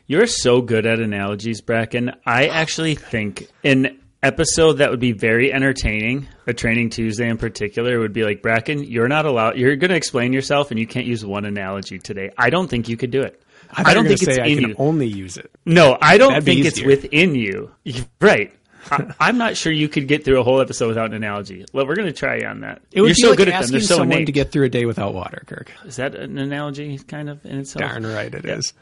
You're 0.08 0.28
so 0.28 0.62
good 0.62 0.86
at 0.86 1.00
analogies, 1.00 1.62
Bracken. 1.62 2.12
I 2.26 2.48
actually 2.48 2.96
think 2.96 3.48
an 3.64 4.00
episode 4.24 4.74
that 4.74 4.90
would 4.90 5.00
be 5.00 5.12
very 5.12 5.54
entertaining, 5.54 6.28
a 6.48 6.54
training 6.54 6.90
Tuesday 6.90 7.30
in 7.30 7.38
particular, 7.38 8.00
would 8.00 8.14
be 8.14 8.24
like 8.24 8.42
Bracken. 8.42 8.84
You're 8.84 9.08
not 9.08 9.26
allowed. 9.26 9.58
You're 9.58 9.76
going 9.76 9.92
to 9.92 9.96
explain 9.96 10.34
yourself, 10.34 10.72
and 10.72 10.80
you 10.80 10.88
can't 10.88 11.06
use 11.06 11.26
one 11.26 11.46
analogy 11.46 12.00
today. 12.00 12.32
I 12.38 12.50
don't 12.50 12.68
think 12.68 12.90
you 12.90 12.98
could 12.98 13.12
do 13.12 13.22
it. 13.22 13.42
I, 13.86 13.94
don't 13.94 14.06
think 14.08 14.20
say 14.20 14.32
it's 14.32 14.40
I 14.40 14.46
in 14.48 14.60
can 14.60 14.70
you. 14.70 14.76
only 14.78 15.08
use 15.08 15.38
it. 15.38 15.52
No, 15.66 15.98
I 16.02 16.18
don't 16.18 16.30
That'd 16.34 16.46
think 16.46 16.66
it's 16.66 16.82
within 16.82 17.36
you. 17.36 17.72
Right. 18.20 18.54
I, 18.92 19.14
I'm 19.20 19.38
not 19.38 19.58
sure 19.58 19.72
you 19.72 19.90
could 19.90 20.08
get 20.08 20.24
through 20.24 20.40
a 20.40 20.44
whole 20.44 20.62
episode 20.62 20.88
without 20.88 21.08
an 21.08 21.14
analogy. 21.14 21.66
Well, 21.74 21.86
we're 21.86 21.96
going 21.96 22.08
to 22.08 22.14
try 22.14 22.42
on 22.46 22.62
that. 22.62 22.82
It 22.92 23.02
would 23.02 23.08
You're 23.10 23.16
be 23.16 23.22
so 23.22 23.30
like 23.30 23.38
good 23.38 23.50
at 23.50 23.62
them. 23.64 23.72
They're 23.72 23.82
so 23.82 23.96
someone 23.98 24.14
innate. 24.14 24.26
to 24.28 24.32
get 24.32 24.52
through 24.52 24.66
a 24.66 24.70
day 24.70 24.86
without 24.86 25.14
water, 25.14 25.44
Kirk. 25.46 25.72
Is 25.86 25.98
that 25.98 26.16
an 26.16 26.38
analogy, 26.38 26.98
kind 27.00 27.30
of 27.30 27.46
in 27.46 27.60
itself? 27.60 27.82
Darn 27.82 28.06
right 28.06 28.34
it 28.34 28.46
is. 28.46 28.74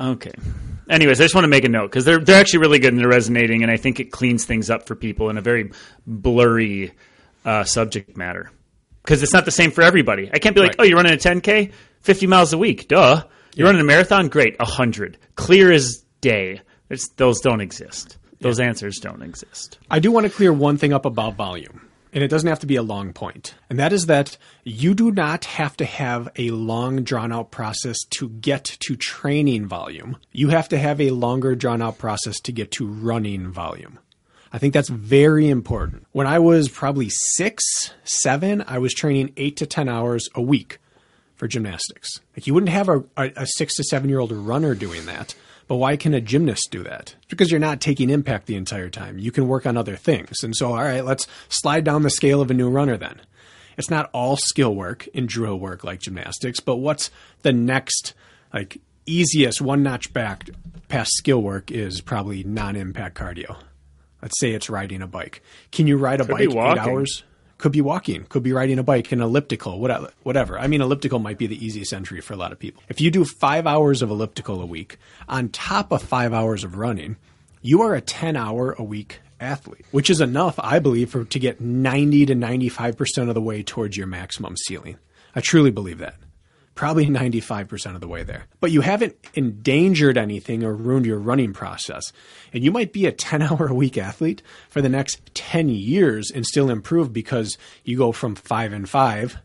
Okay. 0.00 0.32
Anyways, 0.88 1.20
I 1.20 1.24
just 1.24 1.34
want 1.34 1.44
to 1.44 1.48
make 1.48 1.64
a 1.64 1.68
note 1.68 1.90
because 1.90 2.04
they're 2.04 2.18
they're 2.18 2.40
actually 2.40 2.60
really 2.60 2.78
good 2.78 2.92
and 2.92 2.98
they're 3.00 3.08
resonating, 3.08 3.62
and 3.62 3.70
I 3.70 3.76
think 3.76 4.00
it 4.00 4.10
cleans 4.10 4.44
things 4.46 4.70
up 4.70 4.86
for 4.86 4.94
people 4.96 5.28
in 5.30 5.36
a 5.38 5.42
very 5.42 5.70
blurry 6.06 6.92
uh, 7.44 7.64
subject 7.64 8.16
matter. 8.16 8.50
Because 9.02 9.22
it's 9.22 9.32
not 9.32 9.44
the 9.44 9.50
same 9.50 9.70
for 9.72 9.82
everybody. 9.82 10.30
I 10.32 10.38
can't 10.38 10.54
be 10.54 10.60
like, 10.60 10.70
Right. 10.70 10.76
oh, 10.80 10.82
you're 10.84 10.96
running 10.96 11.12
a 11.12 11.16
10k, 11.16 11.72
50 12.02 12.26
miles 12.28 12.52
a 12.52 12.58
week, 12.58 12.86
duh. 12.88 13.24
You're 13.54 13.66
running 13.66 13.82
a 13.82 13.84
marathon, 13.84 14.28
great, 14.28 14.58
100, 14.58 15.18
clear 15.34 15.70
as 15.70 16.04
day. 16.22 16.62
It's, 16.88 17.08
those 17.16 17.40
don't 17.40 17.60
exist. 17.60 18.16
Those 18.40 18.58
answers 18.58 18.98
don't 18.98 19.22
exist. 19.22 19.78
I 19.90 19.98
do 19.98 20.10
want 20.10 20.26
to 20.26 20.32
clear 20.32 20.52
one 20.54 20.78
thing 20.78 20.94
up 20.94 21.04
about 21.04 21.34
volume, 21.34 21.86
and 22.14 22.24
it 22.24 22.28
doesn't 22.28 22.48
have 22.48 22.60
to 22.60 22.66
be 22.66 22.76
a 22.76 22.82
long 22.82 23.12
point. 23.12 23.54
And 23.68 23.78
that 23.78 23.92
is 23.92 24.06
that 24.06 24.38
you 24.64 24.94
do 24.94 25.10
not 25.10 25.44
have 25.44 25.76
to 25.76 25.84
have 25.84 26.30
a 26.36 26.50
long, 26.50 27.04
drawn 27.04 27.30
out 27.30 27.50
process 27.50 27.98
to 28.10 28.30
get 28.30 28.64
to 28.64 28.96
training 28.96 29.66
volume. 29.66 30.16
You 30.32 30.48
have 30.48 30.70
to 30.70 30.78
have 30.78 30.98
a 30.98 31.10
longer, 31.10 31.54
drawn 31.54 31.82
out 31.82 31.98
process 31.98 32.40
to 32.40 32.52
get 32.52 32.70
to 32.72 32.86
running 32.86 33.52
volume. 33.52 33.98
I 34.50 34.58
think 34.58 34.72
that's 34.72 34.88
very 34.88 35.48
important. 35.48 36.06
When 36.12 36.26
I 36.26 36.38
was 36.38 36.70
probably 36.70 37.10
six, 37.10 37.62
seven, 38.04 38.64
I 38.66 38.78
was 38.78 38.94
training 38.94 39.34
eight 39.36 39.58
to 39.58 39.66
10 39.66 39.90
hours 39.90 40.28
a 40.34 40.42
week 40.42 40.78
for 41.42 41.48
gymnastics. 41.48 42.20
Like 42.36 42.46
you 42.46 42.54
wouldn't 42.54 42.70
have 42.70 42.88
a, 42.88 43.02
a, 43.16 43.32
a 43.38 43.46
six 43.46 43.74
to 43.74 43.82
seven 43.82 44.08
year 44.08 44.20
old 44.20 44.30
runner 44.30 44.76
doing 44.76 45.06
that. 45.06 45.34
But 45.66 45.74
why 45.74 45.96
can 45.96 46.14
a 46.14 46.20
gymnast 46.20 46.68
do 46.70 46.84
that? 46.84 47.16
Because 47.26 47.50
you're 47.50 47.58
not 47.58 47.80
taking 47.80 48.10
impact 48.10 48.46
the 48.46 48.54
entire 48.54 48.88
time. 48.88 49.18
You 49.18 49.32
can 49.32 49.48
work 49.48 49.66
on 49.66 49.76
other 49.76 49.96
things. 49.96 50.44
And 50.44 50.54
so, 50.54 50.68
all 50.68 50.84
right, 50.84 51.04
let's 51.04 51.26
slide 51.48 51.82
down 51.82 52.04
the 52.04 52.10
scale 52.10 52.40
of 52.40 52.52
a 52.52 52.54
new 52.54 52.70
runner 52.70 52.96
then. 52.96 53.22
It's 53.76 53.90
not 53.90 54.08
all 54.12 54.36
skill 54.36 54.72
work 54.72 55.08
and 55.16 55.28
drill 55.28 55.58
work 55.58 55.82
like 55.82 55.98
gymnastics, 55.98 56.60
but 56.60 56.76
what's 56.76 57.10
the 57.40 57.52
next, 57.52 58.14
like, 58.54 58.80
easiest 59.06 59.60
one 59.60 59.82
notch 59.82 60.12
back 60.12 60.48
past 60.86 61.10
skill 61.14 61.42
work 61.42 61.72
is 61.72 62.00
probably 62.00 62.44
non 62.44 62.76
impact 62.76 63.18
cardio. 63.18 63.56
Let's 64.20 64.38
say 64.38 64.52
it's 64.52 64.70
riding 64.70 65.02
a 65.02 65.08
bike. 65.08 65.42
Can 65.72 65.88
you 65.88 65.96
ride 65.96 66.20
a 66.20 66.24
be 66.24 66.46
bike 66.46 66.50
eight 66.50 66.78
hours? 66.78 67.24
Could 67.62 67.70
be 67.70 67.80
walking, 67.80 68.24
could 68.24 68.42
be 68.42 68.52
riding 68.52 68.80
a 68.80 68.82
bike, 68.82 69.12
an 69.12 69.20
elliptical, 69.20 69.78
whatever. 69.78 70.58
I 70.58 70.66
mean, 70.66 70.80
elliptical 70.80 71.20
might 71.20 71.38
be 71.38 71.46
the 71.46 71.64
easiest 71.64 71.92
entry 71.92 72.20
for 72.20 72.32
a 72.32 72.36
lot 72.36 72.50
of 72.50 72.58
people. 72.58 72.82
If 72.88 73.00
you 73.00 73.08
do 73.08 73.24
five 73.24 73.68
hours 73.68 74.02
of 74.02 74.10
elliptical 74.10 74.60
a 74.60 74.66
week 74.66 74.98
on 75.28 75.48
top 75.48 75.92
of 75.92 76.02
five 76.02 76.32
hours 76.32 76.64
of 76.64 76.76
running, 76.76 77.18
you 77.60 77.80
are 77.82 77.94
a 77.94 78.00
10 78.00 78.34
hour 78.34 78.72
a 78.72 78.82
week 78.82 79.20
athlete, 79.38 79.86
which 79.92 80.10
is 80.10 80.20
enough, 80.20 80.56
I 80.58 80.80
believe, 80.80 81.10
for 81.10 81.24
to 81.24 81.38
get 81.38 81.60
90 81.60 82.26
to 82.26 82.34
95% 82.34 83.28
of 83.28 83.34
the 83.34 83.40
way 83.40 83.62
towards 83.62 83.96
your 83.96 84.08
maximum 84.08 84.56
ceiling. 84.56 84.96
I 85.36 85.40
truly 85.40 85.70
believe 85.70 85.98
that. 85.98 86.16
Probably 86.82 87.06
95% 87.06 87.94
of 87.94 88.00
the 88.00 88.08
way 88.08 88.24
there. 88.24 88.46
But 88.58 88.72
you 88.72 88.80
haven't 88.80 89.14
endangered 89.34 90.18
anything 90.18 90.64
or 90.64 90.74
ruined 90.74 91.06
your 91.06 91.20
running 91.20 91.52
process. 91.52 92.12
And 92.52 92.64
you 92.64 92.72
might 92.72 92.92
be 92.92 93.06
a 93.06 93.12
10 93.30 93.40
hour 93.40 93.68
a 93.68 93.74
week 93.74 93.96
athlete 93.96 94.42
for 94.68 94.82
the 94.82 94.88
next 94.88 95.20
10 95.36 95.68
years 95.68 96.32
and 96.32 96.44
still 96.44 96.70
improve 96.70 97.12
because 97.12 97.56
you 97.84 97.96
go 97.96 98.10
from 98.10 98.34
five 98.34 98.72
and 98.72 98.88
five 98.88 99.38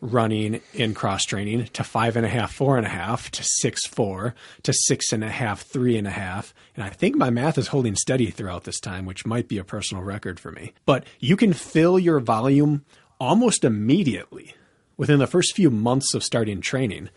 running 0.00 0.62
in 0.72 0.94
cross 0.94 1.24
training 1.24 1.66
to 1.74 1.84
five 1.84 2.16
and 2.16 2.24
a 2.24 2.30
half, 2.30 2.50
four 2.50 2.78
and 2.78 2.86
a 2.86 2.88
half 2.88 3.30
to 3.32 3.42
six, 3.44 3.86
four 3.86 4.34
to 4.62 4.72
six 4.72 5.12
and 5.12 5.22
a 5.22 5.28
half, 5.28 5.60
three 5.60 5.98
and 5.98 6.06
a 6.06 6.10
half. 6.12 6.54
And 6.74 6.82
I 6.82 6.88
think 6.88 7.14
my 7.14 7.28
math 7.28 7.58
is 7.58 7.68
holding 7.68 7.94
steady 7.94 8.30
throughout 8.30 8.64
this 8.64 8.80
time, 8.80 9.04
which 9.04 9.26
might 9.26 9.48
be 9.48 9.58
a 9.58 9.64
personal 9.64 10.02
record 10.02 10.40
for 10.40 10.50
me. 10.50 10.72
But 10.86 11.04
you 11.18 11.36
can 11.36 11.52
fill 11.52 11.98
your 11.98 12.20
volume 12.20 12.86
almost 13.18 13.64
immediately 13.64 14.54
within 15.00 15.18
the 15.18 15.26
first 15.26 15.56
few 15.56 15.70
months 15.70 16.12
of 16.12 16.22
starting 16.22 16.60
training 16.60 17.08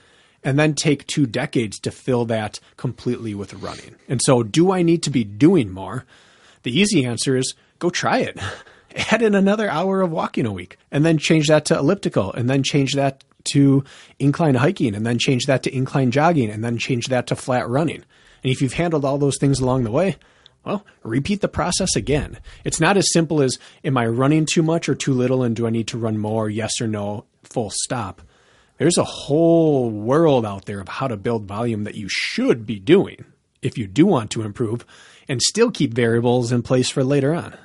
and 0.42 0.58
then 0.58 0.74
take 0.74 1.06
two 1.06 1.26
decades 1.26 1.78
to 1.78 1.92
fill 1.92 2.24
that 2.24 2.58
completely 2.78 3.36
with 3.36 3.54
running. 3.56 3.94
And 4.08 4.22
so, 4.24 4.42
do 4.42 4.72
I 4.72 4.84
need 4.84 5.04
to 5.04 5.10
be 5.10 5.26
doing 5.26 5.70
more? 5.70 6.06
The 6.64 6.80
easy 6.80 7.06
answer 7.06 7.36
is 7.36 7.54
go 7.80 7.90
try 7.90 8.20
it. 8.20 8.40
Add 9.12 9.22
in 9.22 9.36
another 9.36 9.70
hour 9.70 10.00
of 10.00 10.12
walking 10.12 10.46
a 10.46 10.54
week 10.54 10.78
and 10.92 11.06
then 11.06 11.18
change 11.18 11.48
that 11.48 11.66
to 11.66 11.78
elliptical 11.78 12.32
and 12.32 12.50
then 12.50 12.64
change 12.64 12.94
that 12.94 13.26
to 13.52 13.84
incline 14.18 14.56
hiking 14.56 14.96
and 14.96 15.06
then 15.06 15.20
change 15.20 15.46
that 15.48 15.64
to 15.64 15.76
incline 15.76 16.10
jogging 16.10 16.50
and 16.50 16.64
then 16.64 16.78
change 16.78 17.08
that 17.08 17.28
to 17.28 17.36
flat 17.36 17.68
running. 17.68 18.06
And 18.44 18.52
if 18.54 18.62
you've 18.62 18.74
handled 18.74 19.04
all 19.04 19.18
those 19.18 19.38
things 19.38 19.60
along 19.60 19.84
the 19.84 19.92
way, 19.92 20.16
well, 20.64 20.86
repeat 21.04 21.42
the 21.42 21.50
process 21.50 21.98
again. 21.98 22.40
It's 22.64 22.80
not 22.80 22.96
as 22.96 23.12
simple 23.12 23.42
as 23.42 23.60
am 23.84 23.98
I 23.98 24.08
running 24.08 24.46
too 24.46 24.64
much 24.64 24.88
or 24.88 24.96
too 24.96 25.14
little 25.14 25.44
and 25.44 25.54
do 25.54 25.68
I 25.68 25.70
need 25.70 25.90
to 25.90 25.98
run 25.98 26.18
more? 26.18 26.50
Yes 26.50 26.80
or 26.80 26.88
no, 26.88 27.26
full 27.54 27.70
stop. 27.70 28.22
There's 28.78 28.98
a 28.98 29.04
whole 29.04 29.90
world 29.90 30.46
out 30.46 30.66
there 30.66 30.80
of 30.82 30.88
how 30.90 31.08
to 31.08 31.16
build 31.16 31.46
volume 31.46 31.84
that 31.86 31.96
you 31.96 32.08
should 32.10 32.66
be 32.66 32.80
doing 32.80 33.24
if 33.62 33.78
you 33.78 33.88
do 33.88 34.06
want 34.06 34.32
to 34.32 34.42
improve 34.42 34.86
and 35.30 35.42
still 35.42 35.72
keep 35.72 35.94
variables 35.94 36.52
in 36.52 36.64
place 36.64 36.90
for 36.90 37.04
later 37.04 37.34
on. 37.34 37.56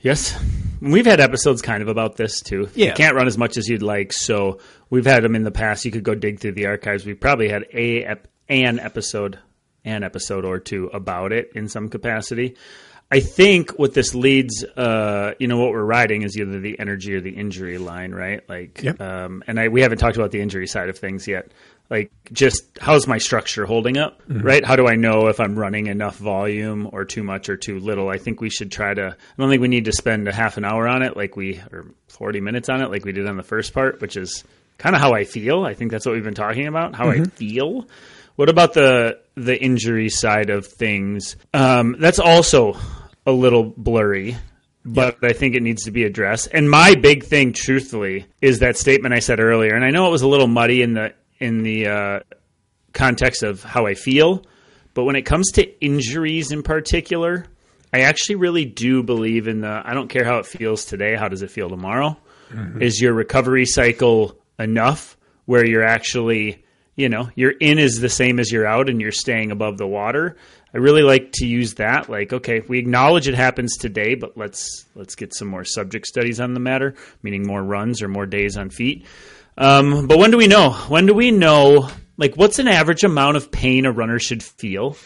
Yes. 0.00 0.38
We've 0.80 1.06
had 1.06 1.20
episodes 1.20 1.62
kind 1.62 1.82
of 1.82 1.88
about 1.88 2.16
this 2.16 2.40
too. 2.40 2.68
You 2.74 2.86
Yeah. 2.86 2.92
can't 2.92 3.16
run 3.16 3.26
as 3.26 3.38
much 3.38 3.56
as 3.56 3.66
you'd 3.68 3.82
like, 3.82 4.12
so 4.12 4.58
we've 4.90 5.06
had 5.06 5.24
them 5.24 5.34
in 5.34 5.42
the 5.42 5.50
past. 5.50 5.84
You 5.84 5.90
could 5.90 6.04
go 6.04 6.14
dig 6.14 6.38
through 6.38 6.52
the 6.52 6.66
archives. 6.66 7.04
We 7.04 7.14
probably 7.14 7.48
had 7.48 7.64
a 7.74 8.04
an 8.48 8.78
episode, 8.78 9.38
an 9.84 10.04
episode 10.04 10.44
or 10.44 10.60
two 10.60 10.86
about 10.92 11.32
it 11.32 11.50
in 11.56 11.68
some 11.68 11.88
capacity. 11.88 12.54
I 13.10 13.20
think 13.20 13.70
what 13.78 13.94
this 13.94 14.14
leads, 14.16 14.64
uh, 14.64 15.34
you 15.38 15.46
know, 15.46 15.58
what 15.58 15.70
we're 15.70 15.84
riding 15.84 16.22
is 16.22 16.36
either 16.36 16.58
the 16.58 16.78
energy 16.80 17.14
or 17.14 17.20
the 17.20 17.30
injury 17.30 17.78
line, 17.78 18.12
right? 18.12 18.46
Like, 18.48 18.82
Yep. 18.82 19.00
um, 19.00 19.44
and 19.46 19.60
I 19.60 19.68
we 19.68 19.82
haven't 19.82 19.98
talked 19.98 20.16
about 20.16 20.32
the 20.32 20.40
injury 20.40 20.66
side 20.66 20.88
of 20.88 20.98
things 20.98 21.28
yet. 21.28 21.52
Like, 21.88 22.10
just 22.32 22.64
how's 22.80 23.06
my 23.06 23.18
structure 23.18 23.64
holding 23.64 23.96
up, 23.96 24.20
right? 24.28 24.64
How 24.64 24.74
do 24.74 24.88
I 24.88 24.96
know 24.96 25.28
if 25.28 25.38
I'm 25.38 25.56
running 25.56 25.86
enough 25.86 26.16
volume 26.16 26.88
or 26.92 27.04
too 27.04 27.22
much 27.22 27.48
or 27.48 27.56
too 27.56 27.78
little? 27.78 28.08
I 28.08 28.18
think 28.18 28.40
we 28.40 28.50
should 28.50 28.72
try 28.72 28.92
to. 28.92 29.06
I 29.10 29.14
don't 29.38 29.48
think 29.50 29.62
we 29.62 29.68
need 29.68 29.84
to 29.84 29.92
spend 29.92 30.26
a 30.26 30.32
half 30.32 30.56
an 30.56 30.64
hour 30.64 30.88
on 30.88 31.02
it, 31.02 31.16
like 31.16 31.36
we 31.36 31.60
or 31.72 31.86
40 32.08 32.40
minutes 32.40 32.68
on 32.68 32.82
it, 32.82 32.90
like 32.90 33.04
we 33.04 33.12
did 33.12 33.28
on 33.28 33.36
the 33.36 33.44
first 33.44 33.72
part, 33.72 34.00
which 34.00 34.16
is 34.16 34.42
kind 34.78 34.96
of 34.96 35.00
how 35.00 35.12
I 35.14 35.22
feel. 35.22 35.64
I 35.64 35.74
think 35.74 35.92
that's 35.92 36.04
what 36.04 36.16
we've 36.16 36.24
been 36.24 36.34
talking 36.34 36.66
about, 36.66 36.96
how 36.96 37.08
I 37.08 37.22
feel. 37.22 37.86
What 38.34 38.48
about 38.48 38.74
the 38.74 39.20
the 39.36 39.56
injury 39.56 40.08
side 40.08 40.50
of 40.50 40.66
things? 40.66 41.36
Um, 41.54 41.94
that's 42.00 42.18
also 42.18 42.76
a 43.26 43.32
little 43.32 43.64
blurry, 43.64 44.36
but 44.84 45.18
I 45.22 45.32
think 45.32 45.54
it 45.56 45.62
needs 45.62 45.84
to 45.84 45.90
be 45.90 46.04
addressed. 46.04 46.48
And 46.52 46.70
my 46.70 46.94
big 46.94 47.24
thing, 47.24 47.52
truthfully, 47.52 48.26
is 48.40 48.60
that 48.60 48.76
statement 48.76 49.14
I 49.14 49.18
said 49.18 49.40
earlier. 49.40 49.74
And 49.74 49.84
I 49.84 49.90
know 49.90 50.06
it 50.06 50.10
was 50.10 50.22
a 50.22 50.28
little 50.28 50.46
muddy 50.46 50.82
in 50.82 50.94
the 50.94 51.12
in 51.38 51.62
the 51.62 51.86
uh, 51.86 52.20
context 52.92 53.42
of 53.42 53.62
how 53.62 53.86
I 53.86 53.94
feel, 53.94 54.44
but 54.94 55.04
when 55.04 55.16
it 55.16 55.22
comes 55.22 55.52
to 55.52 55.84
injuries 55.84 56.52
in 56.52 56.62
particular, 56.62 57.44
I 57.92 58.00
actually 58.00 58.36
really 58.36 58.64
do 58.64 59.02
believe 59.02 59.48
in 59.48 59.60
the. 59.60 59.82
I 59.84 59.92
don't 59.92 60.08
care 60.08 60.24
how 60.24 60.38
it 60.38 60.46
feels 60.46 60.84
today. 60.84 61.16
How 61.16 61.28
does 61.28 61.42
it 61.42 61.50
feel 61.50 61.68
tomorrow? 61.68 62.16
Is 62.80 63.00
your 63.00 63.12
recovery 63.12 63.66
cycle 63.66 64.38
enough 64.58 65.16
where 65.46 65.66
you're 65.66 65.82
actually 65.82 66.64
you 66.94 67.08
know 67.08 67.28
your 67.34 67.50
in 67.50 67.78
is 67.78 68.00
the 68.00 68.08
same 68.08 68.38
as 68.38 68.50
your 68.50 68.66
out 68.66 68.88
and 68.88 69.00
you're 69.00 69.12
staying 69.12 69.50
above 69.50 69.78
the 69.78 69.86
water 69.86 70.36
i 70.76 70.78
really 70.78 71.02
like 71.02 71.32
to 71.32 71.46
use 71.46 71.74
that 71.74 72.08
like 72.08 72.32
okay 72.32 72.60
we 72.68 72.78
acknowledge 72.78 73.26
it 73.26 73.34
happens 73.34 73.76
today 73.76 74.14
but 74.14 74.36
let's 74.36 74.84
let's 74.94 75.14
get 75.14 75.34
some 75.34 75.48
more 75.48 75.64
subject 75.64 76.06
studies 76.06 76.38
on 76.38 76.54
the 76.54 76.60
matter 76.60 76.94
meaning 77.22 77.46
more 77.46 77.62
runs 77.62 78.02
or 78.02 78.08
more 78.08 78.26
days 78.26 78.56
on 78.56 78.70
feet. 78.70 79.06
Um, 79.58 80.06
but 80.06 80.18
when 80.18 80.30
do 80.30 80.36
we 80.36 80.46
know? 80.46 80.72
When 80.88 81.06
do 81.06 81.14
we 81.14 81.30
know 81.30 81.88
like 82.16 82.34
what's 82.34 82.58
an 82.58 82.68
average 82.68 83.04
amount 83.04 83.36
of 83.36 83.50
pain 83.50 83.86
a 83.86 83.92
runner 83.92 84.18
should 84.18 84.42
feel 84.42 84.96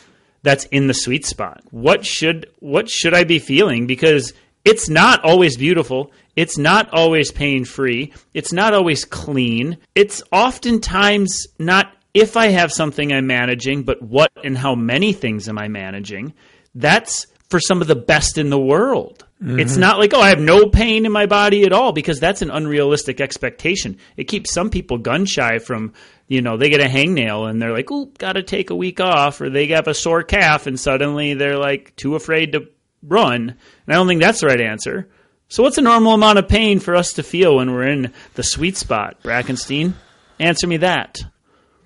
that's 0.42 0.64
in 0.66 0.86
the 0.86 0.94
sweet 0.94 1.24
spot? 1.24 1.62
What 1.70 2.04
should 2.04 2.50
what 2.58 2.88
should 2.88 3.14
i 3.14 3.24
be 3.24 3.38
feeling? 3.38 3.86
Because 3.86 4.32
it's 4.64 4.88
not 4.88 5.24
always 5.24 5.56
beautiful. 5.56 6.12
It's 6.36 6.58
not 6.58 6.92
always 6.92 7.30
pain 7.30 7.64
free. 7.64 8.12
It's 8.34 8.52
not 8.52 8.74
always 8.74 9.04
clean. 9.04 9.78
It's 9.94 10.22
oftentimes 10.32 11.46
not 11.58 11.92
if 12.14 12.36
I 12.36 12.48
have 12.48 12.72
something 12.72 13.12
I'm 13.12 13.26
managing, 13.26 13.84
but 13.84 14.02
what 14.02 14.30
and 14.42 14.56
how 14.56 14.74
many 14.74 15.12
things 15.12 15.48
am 15.48 15.58
I 15.58 15.68
managing? 15.68 16.34
That's 16.74 17.26
for 17.48 17.60
some 17.60 17.80
of 17.80 17.88
the 17.88 17.96
best 17.96 18.38
in 18.38 18.50
the 18.50 18.60
world. 18.60 19.26
It's 19.42 19.72
mm-hmm. 19.72 19.80
not 19.80 19.98
like, 19.98 20.12
oh, 20.12 20.20
I 20.20 20.28
have 20.28 20.38
no 20.38 20.66
pain 20.68 21.06
in 21.06 21.12
my 21.12 21.24
body 21.24 21.64
at 21.64 21.72
all, 21.72 21.92
because 21.92 22.20
that's 22.20 22.42
an 22.42 22.50
unrealistic 22.50 23.22
expectation. 23.22 23.96
It 24.18 24.24
keeps 24.24 24.52
some 24.52 24.68
people 24.68 24.98
gun 24.98 25.24
shy 25.24 25.58
from, 25.58 25.94
you 26.28 26.42
know, 26.42 26.58
they 26.58 26.68
get 26.68 26.82
a 26.82 26.84
hangnail 26.84 27.48
and 27.48 27.60
they're 27.60 27.72
like, 27.72 27.90
oh, 27.90 28.12
got 28.18 28.34
to 28.34 28.42
take 28.42 28.68
a 28.68 28.76
week 28.76 29.00
off, 29.00 29.40
or 29.40 29.48
they 29.48 29.66
have 29.68 29.88
a 29.88 29.94
sore 29.94 30.22
calf 30.22 30.66
and 30.66 30.78
suddenly 30.78 31.32
they're 31.32 31.56
like 31.56 31.96
too 31.96 32.16
afraid 32.16 32.52
to 32.52 32.68
run. 33.02 33.48
And 33.48 33.58
I 33.88 33.94
don't 33.94 34.06
think 34.06 34.20
that's 34.20 34.42
the 34.42 34.48
right 34.48 34.60
answer. 34.60 35.08
So, 35.48 35.62
what's 35.62 35.78
a 35.78 35.82
normal 35.82 36.12
amount 36.12 36.38
of 36.38 36.46
pain 36.46 36.78
for 36.78 36.94
us 36.94 37.14
to 37.14 37.22
feel 37.22 37.56
when 37.56 37.72
we're 37.72 37.88
in 37.88 38.12
the 38.34 38.42
sweet 38.42 38.76
spot, 38.76 39.22
Brackenstein? 39.22 39.94
Answer 40.38 40.66
me 40.66 40.76
that. 40.76 41.22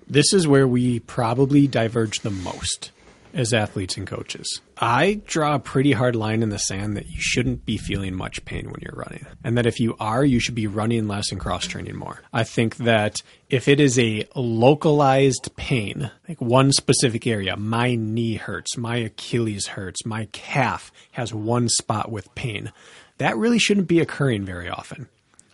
This 0.07 0.33
is 0.33 0.47
where 0.47 0.67
we 0.67 0.99
probably 0.99 1.67
diverge 1.67 2.19
the 2.19 2.31
most 2.31 2.91
as 3.33 3.53
athletes 3.53 3.97
and 3.97 4.07
coaches. 4.07 4.61
I 4.77 5.21
draw 5.25 5.55
a 5.55 5.59
pretty 5.59 5.91
hard 5.91 6.15
line 6.15 6.41
in 6.41 6.49
the 6.49 6.57
sand 6.57 6.95
that 6.95 7.07
you 7.07 7.17
shouldn't 7.19 7.65
be 7.65 7.77
feeling 7.77 8.15
much 8.15 8.45
pain 8.45 8.65
when 8.67 8.79
you're 8.81 8.95
running. 8.95 9.25
And 9.43 9.57
that 9.57 9.65
if 9.65 9.79
you 9.79 9.95
are, 9.99 10.23
you 10.23 10.39
should 10.39 10.55
be 10.55 10.67
running 10.67 11.07
less 11.07 11.31
and 11.31 11.39
cross 11.39 11.67
training 11.67 11.97
more. 11.97 12.21
I 12.31 12.43
think 12.43 12.77
that 12.77 13.17
if 13.49 13.67
it 13.67 13.79
is 13.79 13.99
a 13.99 14.25
localized 14.35 15.49
pain, 15.57 16.11
like 16.29 16.39
one 16.39 16.71
specific 16.71 17.27
area, 17.27 17.57
my 17.57 17.95
knee 17.95 18.35
hurts, 18.35 18.77
my 18.77 18.97
Achilles 18.97 19.67
hurts, 19.67 20.05
my 20.05 20.29
calf 20.31 20.91
has 21.11 21.33
one 21.33 21.67
spot 21.67 22.11
with 22.11 22.33
pain, 22.35 22.71
that 23.17 23.37
really 23.37 23.59
shouldn't 23.59 23.87
be 23.87 23.99
occurring 23.99 24.45
very 24.45 24.69
often. 24.69 25.09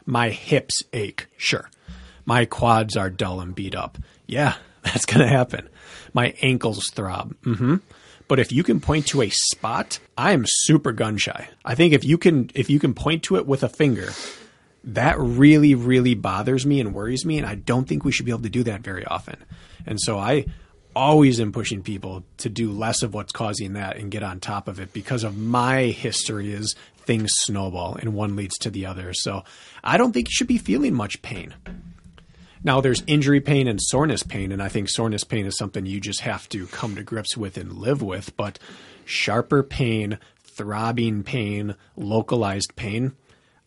My 0.06 0.30
hips 0.30 0.84
ache, 0.94 1.28
sure. 1.38 1.70
My 2.26 2.46
quads 2.46 2.96
are 2.96 3.10
dull 3.10 3.42
and 3.42 3.56
beat 3.56 3.76
up. 3.76 3.98
Yeah, 4.32 4.56
that's 4.82 5.06
going 5.06 5.20
to 5.22 5.28
happen. 5.28 5.70
My 6.14 6.34
ankles 6.42 6.90
throb. 6.90 7.36
hmm 7.44 7.76
But 8.28 8.40
if 8.40 8.52
you 8.52 8.64
can 8.64 8.80
point 8.80 9.08
to 9.08 9.22
a 9.22 9.30
spot, 9.30 10.00
I 10.18 10.32
am 10.32 10.46
super 10.48 10.94
gun 10.94 11.18
shy. 11.18 11.50
I 11.66 11.76
think 11.76 11.94
if 11.94 12.04
you 12.04 12.18
can 12.18 12.50
if 12.56 12.70
you 12.70 12.80
can 12.80 12.94
point 12.94 13.24
to 13.24 13.36
it 13.36 13.46
with 13.46 13.62
a 13.62 13.70
finger, 13.70 14.10
that 14.86 15.20
really 15.20 15.76
really 15.76 16.16
bothers 16.16 16.66
me 16.66 16.80
and 16.80 16.94
worries 16.94 17.26
me 17.26 17.38
and 17.38 17.46
I 17.46 17.56
don't 17.56 17.88
think 17.88 18.04
we 18.04 18.12
should 18.12 18.26
be 18.26 18.32
able 18.32 18.44
to 18.44 18.50
do 18.50 18.64
that 18.64 18.82
very 18.82 19.06
often. 19.06 19.36
And 19.86 20.00
so 20.00 20.18
I 20.18 20.46
always 20.96 21.40
am 21.40 21.52
pushing 21.52 21.84
people 21.84 22.24
to 22.38 22.50
do 22.50 22.72
less 22.72 23.02
of 23.04 23.14
what's 23.14 23.32
causing 23.32 23.74
that 23.74 23.98
and 23.98 24.12
get 24.12 24.24
on 24.24 24.40
top 24.40 24.68
of 24.68 24.80
it 24.80 24.92
because 24.94 25.24
of 25.24 25.38
my 25.38 25.84
history 25.86 26.52
is 26.52 26.76
things 26.98 27.30
snowball 27.46 27.96
and 28.00 28.14
one 28.14 28.36
leads 28.36 28.58
to 28.60 28.70
the 28.70 28.86
other. 28.86 29.14
So 29.14 29.44
I 29.84 29.98
don't 29.98 30.12
think 30.14 30.28
you 30.28 30.34
should 30.34 30.48
be 30.48 30.58
feeling 30.58 30.94
much 30.94 31.22
pain. 31.22 31.54
Now, 32.64 32.80
there's 32.80 33.04
injury 33.08 33.42
pain 33.42 33.68
and 33.68 33.80
soreness 33.82 34.22
pain, 34.22 34.52
and 34.52 34.62
I 34.62 34.70
think 34.70 34.88
soreness 34.88 35.24
pain 35.24 35.48
is 35.48 35.58
something 35.58 35.86
you 35.86 36.00
just 36.00 36.22
have 36.22 36.48
to 36.50 36.68
come 36.68 36.96
to 36.96 37.04
grips 37.04 37.36
with 37.36 37.58
and 37.58 37.74
live 37.74 38.04
with. 38.04 38.36
But 38.38 38.60
sharper 39.04 39.64
pain, 39.64 40.20
throbbing 40.44 41.24
pain, 41.24 41.76
localized 41.96 42.76
pain, 42.76 43.14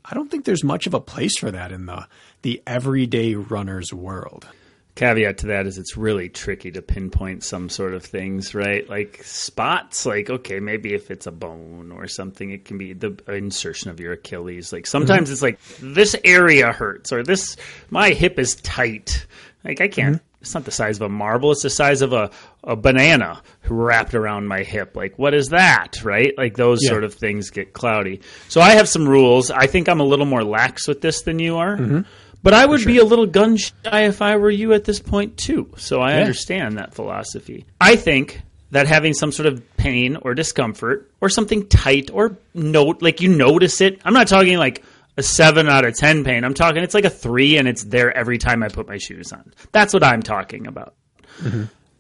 I 0.04 0.14
don't 0.14 0.30
think 0.30 0.44
there's 0.44 0.62
much 0.62 0.86
of 0.86 0.94
a 0.94 1.00
place 1.00 1.36
for 1.38 1.50
that 1.50 1.72
in 1.72 1.86
the 1.86 2.06
the 2.42 2.62
everyday 2.66 3.34
runner's 3.34 3.92
world. 3.92 4.46
Caveat 4.94 5.38
to 5.38 5.46
that 5.48 5.66
is 5.66 5.76
it's 5.76 5.96
really 5.96 6.28
tricky 6.28 6.70
to 6.70 6.80
pinpoint 6.80 7.42
some 7.42 7.68
sort 7.68 7.94
of 7.94 8.04
things, 8.04 8.54
right? 8.54 8.88
Like 8.88 9.20
spots, 9.24 10.06
like, 10.06 10.30
okay, 10.30 10.60
maybe 10.60 10.94
if 10.94 11.10
it's 11.10 11.26
a 11.26 11.32
bone 11.32 11.90
or 11.90 12.06
something, 12.06 12.50
it 12.50 12.64
can 12.64 12.78
be 12.78 12.92
the 12.92 13.16
insertion 13.28 13.90
of 13.90 13.98
your 13.98 14.12
Achilles. 14.12 14.72
Like 14.72 14.86
sometimes 14.86 15.30
it's 15.30 15.42
like, 15.42 15.58
this 15.80 16.14
area 16.24 16.70
hurts 16.72 17.12
or 17.12 17.24
this, 17.24 17.56
my 17.90 18.10
hip 18.10 18.38
is 18.38 18.54
tight. 18.54 19.26
Like 19.64 19.80
I 19.80 19.88
can't, 19.88 20.16
mm-hmm. 20.16 20.24
it's 20.42 20.54
not 20.54 20.64
the 20.64 20.70
size 20.70 20.98
of 20.98 21.02
a 21.02 21.08
marble, 21.08 21.50
it's 21.50 21.62
the 21.62 21.70
size 21.70 22.00
of 22.00 22.12
a, 22.12 22.30
a 22.62 22.76
banana 22.76 23.42
wrapped 23.68 24.14
around 24.14 24.46
my 24.46 24.62
hip. 24.62 24.94
Like, 24.94 25.18
what 25.18 25.34
is 25.34 25.48
that, 25.48 26.04
right? 26.04 26.32
Like 26.38 26.56
those 26.56 26.78
Yeah. 26.82 26.90
sort 26.90 27.02
of 27.02 27.14
things 27.14 27.50
get 27.50 27.72
cloudy. 27.72 28.20
So 28.48 28.60
I 28.60 28.74
have 28.74 28.88
some 28.88 29.08
rules. 29.08 29.50
I 29.50 29.66
think 29.66 29.88
I'm 29.88 30.00
a 30.00 30.04
little 30.04 30.26
more 30.26 30.44
lax 30.44 30.86
with 30.86 31.00
this 31.00 31.22
than 31.22 31.40
you 31.40 31.56
are. 31.56 31.76
Mm-hmm. 31.76 32.00
But 32.44 32.54
I 32.54 32.64
would 32.64 32.84
be 32.84 32.98
a 32.98 33.04
little 33.04 33.26
gun 33.26 33.56
shy 33.56 34.02
if 34.04 34.22
I 34.22 34.36
were 34.36 34.50
you 34.50 34.72
at 34.74 34.84
this 34.84 35.00
point 35.00 35.36
too. 35.36 35.70
So 35.76 36.00
I 36.00 36.12
Yeah. 36.12 36.20
understand 36.20 36.78
that 36.78 36.94
philosophy. 36.94 37.64
I 37.80 37.96
think 37.96 38.42
that 38.70 38.86
having 38.86 39.14
some 39.14 39.32
sort 39.32 39.46
of 39.46 39.76
pain 39.76 40.16
or 40.22 40.34
discomfort 40.34 41.10
or 41.20 41.28
something 41.28 41.66
tight 41.68 42.10
or 42.12 42.36
note 42.54 43.02
like 43.02 43.20
you 43.20 43.28
notice 43.30 43.80
it. 43.80 44.00
I'm 44.04 44.14
not 44.14 44.28
talking 44.28 44.58
like 44.58 44.82
a 45.16 45.22
7 45.22 45.68
out 45.68 45.84
of 45.84 45.96
10 45.96 46.22
pain. 46.24 46.44
I'm 46.44 46.54
talking 46.54 46.82
it's 46.82 46.94
like 46.94 47.04
a 47.04 47.10
3 47.10 47.56
and 47.56 47.66
it's 47.66 47.84
there 47.84 48.14
every 48.16 48.36
time 48.38 48.62
I 48.62 48.68
put 48.68 48.88
my 48.88 48.98
shoes 48.98 49.32
on. 49.32 49.52
That's 49.72 49.94
what 49.94 50.04
I'm 50.04 50.22
talking 50.22 50.66
about. 50.66 50.94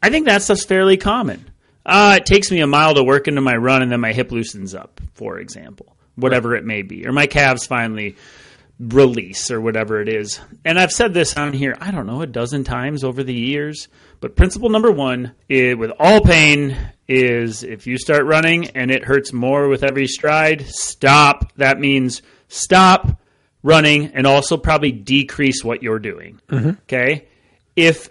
I 0.02 0.10
think 0.10 0.26
that 0.26 0.42
stuff's 0.42 0.64
fairly 0.64 0.96
common. 0.96 1.46
Uh, 1.86 2.16
it 2.18 2.26
takes 2.26 2.50
me 2.50 2.60
a 2.60 2.66
mile 2.66 2.94
to 2.94 3.02
work 3.04 3.28
into 3.28 3.40
my 3.40 3.56
run 3.56 3.82
and 3.82 3.90
then 3.90 4.00
my 4.00 4.12
hip 4.12 4.32
loosens 4.32 4.74
up, 4.74 5.00
for 5.14 5.38
example, 5.38 5.96
whatever 6.16 6.54
it 6.54 6.64
may 6.64 6.82
be. 6.82 7.06
Or 7.06 7.12
my 7.12 7.26
calves 7.26 7.66
finally 7.66 8.16
release 8.78 9.50
or 9.50 9.60
whatever 9.60 10.00
it 10.00 10.08
is. 10.08 10.40
And 10.64 10.78
I've 10.78 10.92
said 10.92 11.14
this 11.14 11.36
on 11.36 11.52
here, 11.52 11.76
I 11.80 11.90
don't 11.90 12.06
know, 12.06 12.22
a 12.22 12.26
dozen 12.26 12.64
times 12.64 13.04
over 13.04 13.22
the 13.22 13.34
years. 13.34 13.88
But 14.20 14.36
principle 14.36 14.68
number 14.68 14.90
one 14.90 15.32
is, 15.48 15.76
with 15.76 15.92
all 15.98 16.20
pain 16.20 16.76
is 17.06 17.62
if 17.62 17.86
you 17.86 17.98
start 17.98 18.24
running 18.24 18.68
and 18.68 18.90
it 18.90 19.04
hurts 19.04 19.32
more 19.32 19.68
with 19.68 19.84
every 19.84 20.06
stride, 20.06 20.66
stop. 20.66 21.52
That 21.56 21.78
means 21.78 22.22
stop 22.48 23.20
running 23.62 24.06
and 24.14 24.26
also 24.26 24.56
probably 24.56 24.92
decrease 24.92 25.62
what 25.62 25.82
you're 25.82 25.98
doing. 25.98 26.40
Mm-hmm. 26.48 26.70
Okay? 26.82 27.28
If 27.76 28.08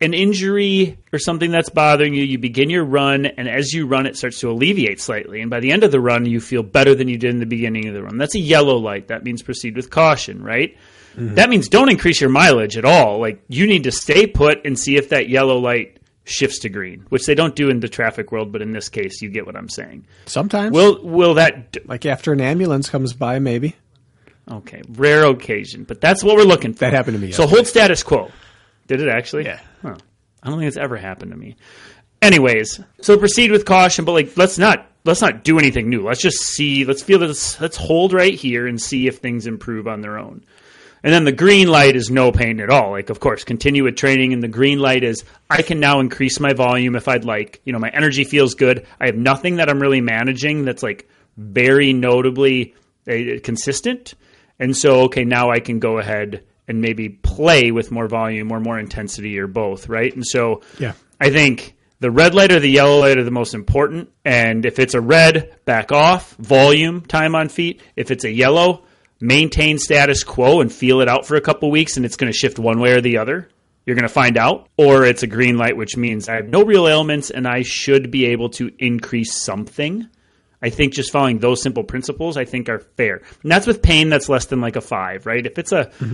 an 0.00 0.12
injury 0.12 0.98
or 1.12 1.18
something 1.18 1.50
that's 1.50 1.68
bothering 1.70 2.14
you, 2.14 2.24
you 2.24 2.38
begin 2.38 2.68
your 2.68 2.84
run, 2.84 3.26
and 3.26 3.48
as 3.48 3.72
you 3.72 3.86
run, 3.86 4.06
it 4.06 4.16
starts 4.16 4.40
to 4.40 4.50
alleviate 4.50 5.00
slightly. 5.00 5.40
And 5.40 5.50
by 5.50 5.60
the 5.60 5.72
end 5.72 5.84
of 5.84 5.92
the 5.92 6.00
run, 6.00 6.26
you 6.26 6.40
feel 6.40 6.62
better 6.62 6.94
than 6.94 7.08
you 7.08 7.16
did 7.16 7.30
in 7.30 7.38
the 7.40 7.46
beginning 7.46 7.88
of 7.88 7.94
the 7.94 8.02
run. 8.02 8.18
That's 8.18 8.34
a 8.34 8.40
yellow 8.40 8.76
light. 8.76 9.08
That 9.08 9.24
means 9.24 9.42
proceed 9.42 9.76
with 9.76 9.90
caution, 9.90 10.42
right? 10.42 10.76
Mm-hmm. 11.16 11.36
That 11.36 11.48
means 11.48 11.68
don't 11.68 11.90
increase 11.90 12.20
your 12.20 12.30
mileage 12.30 12.76
at 12.76 12.84
all. 12.84 13.20
Like, 13.20 13.42
you 13.48 13.66
need 13.66 13.84
to 13.84 13.92
stay 13.92 14.26
put 14.26 14.66
and 14.66 14.78
see 14.78 14.96
if 14.96 15.10
that 15.10 15.28
yellow 15.28 15.58
light 15.58 16.00
shifts 16.24 16.58
to 16.60 16.68
green, 16.68 17.06
which 17.10 17.24
they 17.26 17.34
don't 17.36 17.54
do 17.54 17.68
in 17.70 17.80
the 17.80 17.88
traffic 17.88 18.32
world, 18.32 18.50
but 18.50 18.62
in 18.62 18.72
this 18.72 18.88
case, 18.88 19.22
you 19.22 19.30
get 19.30 19.46
what 19.46 19.54
I'm 19.56 19.68
saying. 19.68 20.06
Sometimes, 20.26 20.72
Will 20.72 21.02
will 21.04 21.34
that 21.34 21.70
d- 21.72 21.80
like 21.84 22.04
after 22.04 22.32
an 22.32 22.40
ambulance 22.40 22.88
comes 22.90 23.12
by, 23.12 23.38
maybe 23.38 23.76
Okay, 24.50 24.82
rare 24.90 25.24
occasion, 25.24 25.84
but 25.84 26.00
that's 26.02 26.22
what 26.24 26.36
we're 26.36 26.42
looking 26.44 26.72
for. 26.74 26.80
That 26.80 26.92
happened 26.92 27.16
to 27.16 27.20
me 27.20 27.30
So 27.32 27.42
yesterday. 27.44 27.56
hold 27.56 27.66
status 27.66 28.02
quo. 28.02 28.30
Did 28.86 29.00
it 29.00 29.08
actually? 29.08 29.44
Yeah. 29.44 29.60
Huh. 29.82 29.96
I 30.42 30.50
don't 30.50 30.58
think 30.58 30.68
it's 30.68 30.76
ever 30.76 30.96
happened 30.96 31.30
to 31.32 31.36
me. 31.36 31.56
Anyways, 32.20 32.80
so 33.00 33.18
proceed 33.18 33.50
with 33.50 33.64
caution, 33.64 34.04
but 34.04 34.12
like 34.12 34.36
let's 34.36 34.58
not 34.58 34.86
let's 35.04 35.20
not 35.20 35.44
do 35.44 35.58
anything 35.58 35.88
new. 35.88 36.02
Let's 36.02 36.22
just 36.22 36.38
see. 36.38 36.84
Let's 36.84 37.02
feel 37.02 37.18
this. 37.18 37.60
Let's 37.60 37.76
hold 37.76 38.12
right 38.12 38.34
here 38.34 38.66
and 38.66 38.80
see 38.80 39.06
if 39.06 39.18
things 39.18 39.46
improve 39.46 39.86
on 39.86 40.00
their 40.00 40.18
own. 40.18 40.44
And 41.02 41.12
then 41.12 41.24
the 41.24 41.32
green 41.32 41.68
light 41.68 41.96
is 41.96 42.10
no 42.10 42.32
pain 42.32 42.60
at 42.60 42.70
all. 42.70 42.92
Like, 42.92 43.10
of 43.10 43.20
course, 43.20 43.44
continue 43.44 43.84
with 43.84 43.94
training. 43.94 44.32
And 44.32 44.42
the 44.42 44.48
green 44.48 44.78
light 44.78 45.04
is 45.04 45.22
I 45.50 45.60
can 45.60 45.78
now 45.78 46.00
increase 46.00 46.40
my 46.40 46.54
volume 46.54 46.96
if 46.96 47.08
I'd 47.08 47.26
like. 47.26 47.60
You 47.64 47.74
know, 47.74 47.78
my 47.78 47.90
energy 47.90 48.24
feels 48.24 48.54
good. 48.54 48.86
I 48.98 49.06
have 49.06 49.16
nothing 49.16 49.56
that 49.56 49.68
I'm 49.68 49.80
really 49.80 50.00
managing 50.00 50.64
that's 50.64 50.82
like 50.82 51.06
very 51.36 51.92
notably 51.92 52.74
uh, 53.06 53.38
consistent. 53.42 54.14
And 54.58 54.74
so, 54.74 55.02
okay, 55.02 55.24
now 55.24 55.50
I 55.50 55.60
can 55.60 55.78
go 55.78 55.98
ahead 55.98 56.42
and 56.68 56.80
maybe 56.80 57.08
play 57.08 57.70
with 57.70 57.90
more 57.90 58.08
volume 58.08 58.50
or 58.52 58.60
more 58.60 58.78
intensity 58.78 59.38
or 59.38 59.46
both, 59.46 59.88
right? 59.88 60.14
And 60.14 60.26
so, 60.26 60.62
Yeah. 60.78 60.92
I 61.20 61.30
think 61.30 61.74
the 62.00 62.10
red 62.10 62.34
light 62.34 62.52
or 62.52 62.60
the 62.60 62.68
yellow 62.70 63.00
light 63.00 63.18
are 63.18 63.24
the 63.24 63.30
most 63.30 63.54
important. 63.54 64.10
And 64.24 64.66
if 64.66 64.78
it's 64.78 64.94
a 64.94 65.00
red, 65.00 65.56
back 65.64 65.92
off, 65.92 66.34
volume, 66.36 67.02
time 67.02 67.34
on 67.34 67.48
feet. 67.48 67.80
If 67.96 68.10
it's 68.10 68.24
a 68.24 68.30
yellow, 68.30 68.84
maintain 69.20 69.78
status 69.78 70.22
quo 70.24 70.60
and 70.60 70.72
feel 70.72 71.00
it 71.00 71.08
out 71.08 71.26
for 71.26 71.36
a 71.36 71.40
couple 71.40 71.70
weeks 71.70 71.96
and 71.96 72.04
it's 72.04 72.16
going 72.16 72.30
to 72.32 72.36
shift 72.38 72.58
one 72.58 72.80
way 72.80 72.92
or 72.92 73.00
the 73.00 73.18
other. 73.18 73.48
You're 73.86 73.96
going 73.96 74.08
to 74.08 74.12
find 74.12 74.36
out. 74.36 74.68
Or 74.76 75.04
it's 75.04 75.22
a 75.22 75.26
green 75.26 75.56
light, 75.56 75.76
which 75.76 75.96
means 75.96 76.28
I 76.28 76.36
have 76.36 76.48
no 76.48 76.62
real 76.64 76.88
ailments 76.88 77.30
and 77.30 77.46
I 77.46 77.62
should 77.62 78.10
be 78.10 78.26
able 78.26 78.48
to 78.50 78.70
increase 78.78 79.34
something. 79.34 80.08
I 80.60 80.70
think 80.70 80.94
just 80.94 81.12
following 81.12 81.38
those 81.38 81.62
simple 81.62 81.84
principles, 81.84 82.36
I 82.38 82.46
think 82.46 82.70
are 82.70 82.78
fair. 82.78 83.20
And 83.42 83.52
that's 83.52 83.66
with 83.66 83.82
pain 83.82 84.08
that's 84.08 84.30
less 84.30 84.46
than 84.46 84.60
like 84.62 84.76
a 84.76 84.80
five, 84.80 85.26
right? 85.26 85.44
If 85.44 85.58
it's 85.58 85.72
a, 85.72 85.90
uh, 85.90 86.06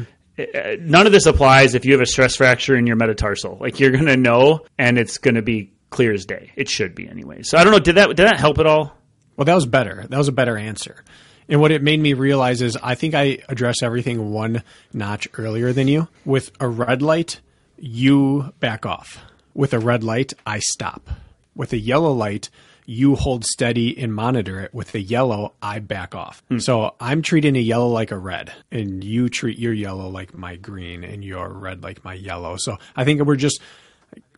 Uh, 0.54 0.76
none 0.80 1.06
of 1.06 1.12
this 1.12 1.26
applies 1.26 1.74
if 1.74 1.84
you 1.84 1.92
have 1.92 2.00
a 2.00 2.06
stress 2.06 2.36
fracture 2.36 2.76
in 2.76 2.86
your 2.86 2.96
metatarsal. 2.96 3.58
Like 3.60 3.80
you're 3.80 3.90
going 3.90 4.06
to 4.06 4.16
know 4.16 4.60
and 4.78 4.98
it's 4.98 5.18
going 5.18 5.34
to 5.34 5.42
be 5.42 5.72
clear 5.90 6.12
as 6.12 6.24
day. 6.24 6.52
It 6.56 6.68
should 6.68 6.94
be 6.94 7.08
anyway. 7.08 7.42
So 7.42 7.58
I 7.58 7.64
don't 7.64 7.72
know. 7.72 7.78
Did 7.78 7.96
that, 7.96 8.08
did 8.08 8.26
that 8.28 8.38
help 8.38 8.58
at 8.58 8.66
all? 8.66 8.96
Well, 9.36 9.44
that 9.44 9.54
was 9.54 9.66
better. 9.66 10.06
That 10.08 10.18
was 10.18 10.28
a 10.28 10.32
better 10.32 10.56
answer. 10.56 11.04
And 11.48 11.60
what 11.60 11.72
it 11.72 11.82
made 11.82 11.98
me 11.98 12.12
realize 12.12 12.62
is 12.62 12.78
I 12.80 12.94
think 12.94 13.14
I 13.14 13.38
address 13.48 13.82
everything 13.82 14.30
one 14.30 14.62
notch 14.92 15.26
earlier 15.36 15.72
than 15.72 15.88
you. 15.88 16.08
With 16.24 16.52
a 16.60 16.68
red 16.68 17.02
light, 17.02 17.40
you 17.76 18.52
back 18.60 18.86
off. 18.86 19.18
With 19.52 19.74
a 19.74 19.80
red 19.80 20.04
light, 20.04 20.32
I 20.46 20.60
stop. 20.60 21.10
With 21.56 21.72
a 21.72 21.78
yellow 21.78 22.12
light, 22.12 22.50
you 22.90 23.14
hold 23.14 23.44
steady 23.44 23.96
and 24.02 24.12
monitor 24.12 24.58
it. 24.60 24.74
With 24.74 24.90
the 24.90 25.00
yellow, 25.00 25.54
I 25.62 25.78
back 25.78 26.16
off. 26.16 26.42
Hmm. 26.48 26.58
So 26.58 26.94
I'm 26.98 27.22
treating 27.22 27.54
a 27.54 27.60
yellow 27.60 27.86
like 27.88 28.10
a 28.10 28.18
red, 28.18 28.52
and 28.72 29.04
you 29.04 29.28
treat 29.28 29.58
your 29.58 29.72
yellow 29.72 30.08
like 30.08 30.34
my 30.36 30.56
green, 30.56 31.04
and 31.04 31.24
your 31.24 31.48
red 31.52 31.84
like 31.84 32.04
my 32.04 32.14
yellow. 32.14 32.56
So 32.56 32.78
I 32.96 33.04
think 33.04 33.22
we're 33.22 33.36
just 33.36 33.60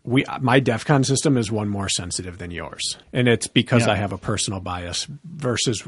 we 0.04 0.24
my 0.40 0.60
DEFCON 0.60 1.06
system 1.06 1.36
is 1.38 1.50
one 1.50 1.68
more 1.68 1.88
sensitive 1.88 2.36
than 2.36 2.50
yours, 2.50 2.98
and 3.12 3.26
it's 3.26 3.46
because 3.46 3.86
Yeah. 3.86 3.92
I 3.92 3.96
have 3.96 4.12
a 4.12 4.18
personal 4.18 4.60
bias 4.60 5.06
versus 5.24 5.82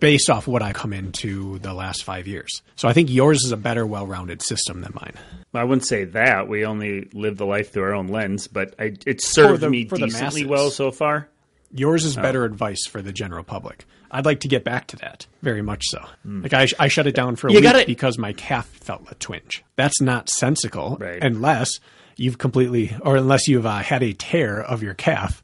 based 0.00 0.30
off 0.30 0.46
what 0.46 0.62
I 0.62 0.72
come 0.72 0.92
into 0.92 1.58
the 1.58 1.74
last 1.74 2.04
five 2.04 2.26
years. 2.26 2.62
So 2.76 2.88
I 2.88 2.92
think 2.94 3.10
yours 3.10 3.42
is 3.44 3.50
a 3.52 3.56
better, 3.56 3.84
well-rounded 3.84 4.40
system 4.42 4.80
than 4.80 4.92
mine. 4.94 5.14
I 5.52 5.64
wouldn't 5.64 5.86
say 5.86 6.04
that. 6.04 6.46
We 6.48 6.64
only 6.64 7.08
live 7.12 7.36
the 7.36 7.46
life 7.46 7.72
through 7.72 7.82
our 7.82 7.94
own 7.94 8.08
lens, 8.08 8.46
but 8.48 8.74
I, 8.78 8.94
it 9.04 9.22
served 9.22 9.60
the- 9.60 9.70
me 9.70 9.84
decently 9.84 10.46
well 10.46 10.70
so 10.70 10.90
far. 10.90 11.28
Yours 11.72 12.04
Oh. 12.04 12.08
is 12.08 12.16
better 12.16 12.44
advice 12.44 12.86
for 12.88 13.02
the 13.02 13.12
general 13.12 13.44
public. 13.44 13.84
I'd 14.10 14.24
like 14.24 14.40
to 14.40 14.48
get 14.48 14.64
back 14.64 14.86
to 14.88 14.96
that 14.96 15.26
very 15.42 15.60
much 15.60 15.82
so. 15.88 16.02
Hmm. 16.22 16.42
Like 16.42 16.54
I, 16.54 16.66
I 16.78 16.88
shut 16.88 17.06
it 17.06 17.14
down 17.14 17.36
for 17.36 17.48
a 17.48 17.52
You 17.52 17.58
week 17.58 17.64
gotta- 17.64 17.84
because 17.86 18.16
my 18.18 18.32
calf 18.32 18.66
felt 18.66 19.02
a 19.10 19.14
twinge. 19.16 19.62
That's 19.76 20.00
not 20.00 20.30
sensical 20.30 20.96
Right. 20.98 21.22
unless 21.22 21.68
you've 22.16 22.38
completely, 22.38 22.96
or 23.02 23.16
unless 23.16 23.46
you've 23.48 23.66
uh, 23.66 23.78
had 23.78 24.02
a 24.02 24.12
tear 24.14 24.60
of 24.62 24.82
your 24.82 24.94
calf 24.94 25.42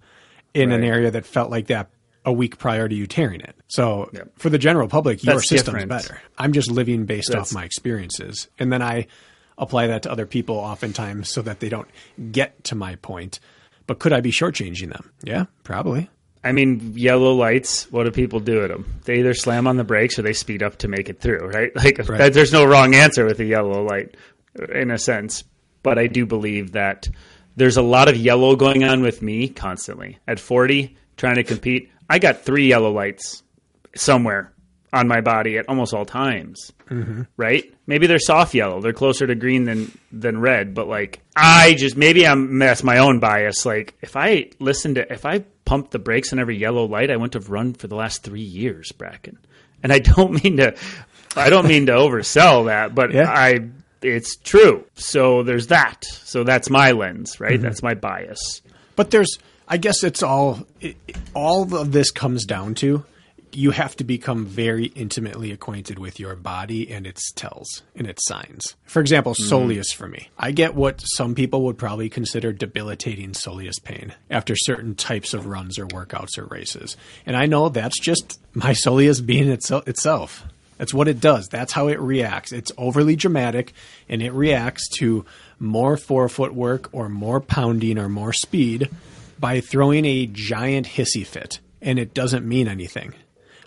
in 0.55 0.72
an 0.72 0.83
area 0.83 1.11
that 1.11 1.27
felt 1.27 1.51
like 1.51 1.66
that 1.66 1.91
a 2.25 2.33
week 2.33 2.57
prior 2.57 2.89
to 2.89 2.95
you 2.95 3.07
tearing 3.07 3.41
it. 3.43 3.55
So 3.68 4.09
Yep. 4.14 4.31
for 4.39 4.49
the 4.49 4.57
general 4.59 4.89
public, 4.89 5.22
your 5.22 5.35
That's 5.35 5.49
system's 5.49 5.64
different. 5.75 5.89
better. 5.91 6.22
I'm 6.39 6.53
just 6.55 6.70
living 6.70 7.05
based 7.05 7.29
That's- 7.33 7.51
off 7.51 7.55
my 7.55 7.64
experiences, 7.64 8.49
and 8.59 8.72
then 8.72 8.81
I 8.81 9.09
apply 9.59 9.89
that 9.89 10.03
to 10.05 10.11
other 10.11 10.25
people 10.27 10.57
oftentimes 10.57 11.29
so 11.29 11.43
that 11.43 11.61
they 11.61 11.68
don't 11.68 11.89
get 12.33 12.64
to 12.64 12.75
my 12.75 12.97
point. 12.97 13.41
But 13.87 13.99
could 13.99 14.14
I 14.14 14.20
be 14.22 14.31
shortchanging 14.33 14.91
them? 14.91 15.11
Yeah, 15.22 15.45
probably. 15.64 16.09
I 16.45 16.53
mean, 16.53 16.92
yellow 16.95 17.32
lights. 17.32 17.90
What 17.90 18.05
do 18.05 18.11
people 18.11 18.38
do 18.40 18.62
at 18.62 18.68
them? 18.68 18.84
They 19.05 19.18
either 19.20 19.34
slam 19.34 19.66
on 19.66 19.76
the 19.76 19.84
brakes 19.84 20.18
or 20.18 20.22
they 20.22 20.32
speed 20.34 20.62
up 20.62 20.76
to 20.78 20.88
make 20.88 21.09
it 21.09 21.20
through, 21.20 21.49
right? 21.49 21.72
Like 21.76 21.99
Right. 22.09 22.32
there's 22.32 22.53
no 22.53 22.64
wrong 22.64 22.95
answer 22.95 23.24
with 23.24 23.40
a 23.40 23.45
yellow 23.45 23.82
light, 23.82 24.16
in 24.72 24.90
a 24.90 24.99
sense. 24.99 25.45
But 25.82 25.99
I 25.99 26.07
do 26.07 26.26
believe 26.26 26.72
that 26.72 27.09
there's 27.57 27.76
a 27.76 27.82
lot 27.82 28.09
of 28.09 28.16
yellow 28.16 28.57
going 28.57 28.84
on 28.84 29.01
with 29.03 29.22
me 29.22 29.49
constantly. 29.49 30.18
At 30.28 30.38
40, 30.40 30.97
trying 31.16 31.36
to 31.36 31.45
compete, 31.45 31.90
I 32.11 32.18
got 32.18 32.42
three 32.42 32.66
yellow 32.68 32.90
lights 32.92 33.42
somewhere 33.95 34.53
on 34.92 35.09
my 35.09 35.20
body 35.20 35.59
at 35.59 35.68
almost 35.68 35.92
all 35.95 36.05
times. 36.05 36.72
Mm-hmm. 36.90 37.22
Right? 37.36 37.72
Maybe 37.86 38.07
they're 38.07 38.18
soft 38.18 38.55
yellow. 38.55 38.80
They're 38.80 38.92
closer 38.92 39.26
to 39.26 39.34
green 39.34 39.64
than 39.64 39.90
than 40.12 40.40
red. 40.40 40.74
But 40.74 40.88
like, 40.88 41.20
I 41.36 41.74
just 41.74 41.97
maybe 41.97 42.26
I'm 42.26 42.59
that's 42.59 42.82
my 42.82 42.99
own 42.99 43.18
bias. 43.20 43.64
Like, 43.66 43.95
if 44.03 44.16
I 44.16 44.51
listen 44.59 44.95
to 44.97 45.12
if 45.12 45.24
I 45.26 45.45
pumped 45.65 45.91
the 45.93 45.99
brakes 45.99 46.33
on 46.33 46.39
every 46.39 46.57
yellow 46.57 46.85
light, 46.85 47.11
I 47.11 47.17
wouldn't 47.17 47.35
have 47.35 47.51
run 47.51 47.75
for 47.75 47.87
the 47.89 47.97
last 47.97 48.23
three 48.23 48.43
years, 48.43 48.93
Bracken. 48.93 49.39
And 49.83 49.93
I 49.93 49.99
don't 49.99 50.33
mean 50.45 50.57
to, 50.59 50.75
I 51.37 51.51
don't 51.51 51.67
mean 51.69 51.87
to 51.87 51.93
oversell 51.93 52.67
that, 52.67 52.95
but 52.95 53.12
Yeah. 53.12 53.31
I 53.31 53.69
it's 54.03 54.37
true. 54.37 54.85
So 54.97 55.43
there's 55.43 55.69
that. 55.69 56.05
So 56.05 56.45
that's 56.45 56.69
my 56.69 56.93
lens, 56.93 57.41
right? 57.41 57.55
Mm-hmm. 57.55 57.62
That's 57.62 57.83
my 57.83 57.95
bias. 57.95 58.61
But 58.97 59.11
there's, 59.11 59.39
I 59.67 59.79
guess 59.79 60.05
it's 60.05 60.23
all, 60.23 60.67
it- 60.83 60.97
all 61.33 61.75
of 61.75 61.91
this 61.93 62.11
comes 62.11 62.45
down 62.45 62.75
to 62.77 63.05
you 63.57 63.71
have 63.71 63.97
to 63.97 64.05
become 64.05 64.47
very 64.47 64.87
intimately 64.87 65.53
acquainted 65.53 65.99
with 65.99 66.21
your 66.21 66.35
body 66.37 66.91
and 66.91 67.07
its 67.07 67.33
tells 67.33 67.83
and 67.95 68.07
its 68.07 68.27
signs. 68.27 68.77
For 68.85 69.01
example, 69.01 69.35
hmm. 69.35 69.45
soleus 69.45 69.95
for 69.95 70.09
me. 70.09 70.29
I 70.39 70.51
get 70.51 70.75
what 70.75 71.01
some 71.01 71.35
people 71.35 71.63
would 71.63 71.79
probably 71.79 72.09
consider 72.09 72.53
debilitating 72.53 73.33
soleus 73.33 73.83
pain 73.83 74.15
after 74.31 74.55
certain 74.57 74.95
types 74.95 75.35
of 75.35 75.47
runs 75.47 75.79
or 75.79 75.87
workouts 75.87 76.39
or 76.39 76.45
races. 76.47 76.97
And 77.27 77.37
I 77.37 77.47
know 77.47 77.69
that's 77.69 77.99
just 77.99 78.41
my 78.53 78.71
soleus 78.85 79.25
being 79.25 79.49
itself. 79.51 79.89
itself. 79.89 80.45
That's 80.79 80.95
what 80.95 81.09
it 81.09 81.21
does. 81.21 81.49
That's 81.49 81.73
how 81.73 81.89
it 81.89 82.01
reacts. 82.01 82.53
It's 82.53 82.73
overly 82.77 83.17
dramatic 83.17 83.73
and 84.09 84.23
it 84.23 84.33
reacts 84.33 84.89
to 84.99 85.25
more 85.59 85.97
forefoot 85.97 86.53
work 86.53 86.89
or 86.93 87.09
more 87.09 87.41
pounding 87.41 87.99
or 87.99 88.09
more 88.09 88.33
speed 88.33 88.91
by 89.39 89.61
throwing 89.61 90.05
a 90.05 90.27
giant 90.27 90.87
hissy 90.87 91.25
fit. 91.27 91.61
And 91.81 91.99
it 91.99 92.15
doesn't 92.15 92.47
mean 92.47 92.67
anything. 92.67 93.15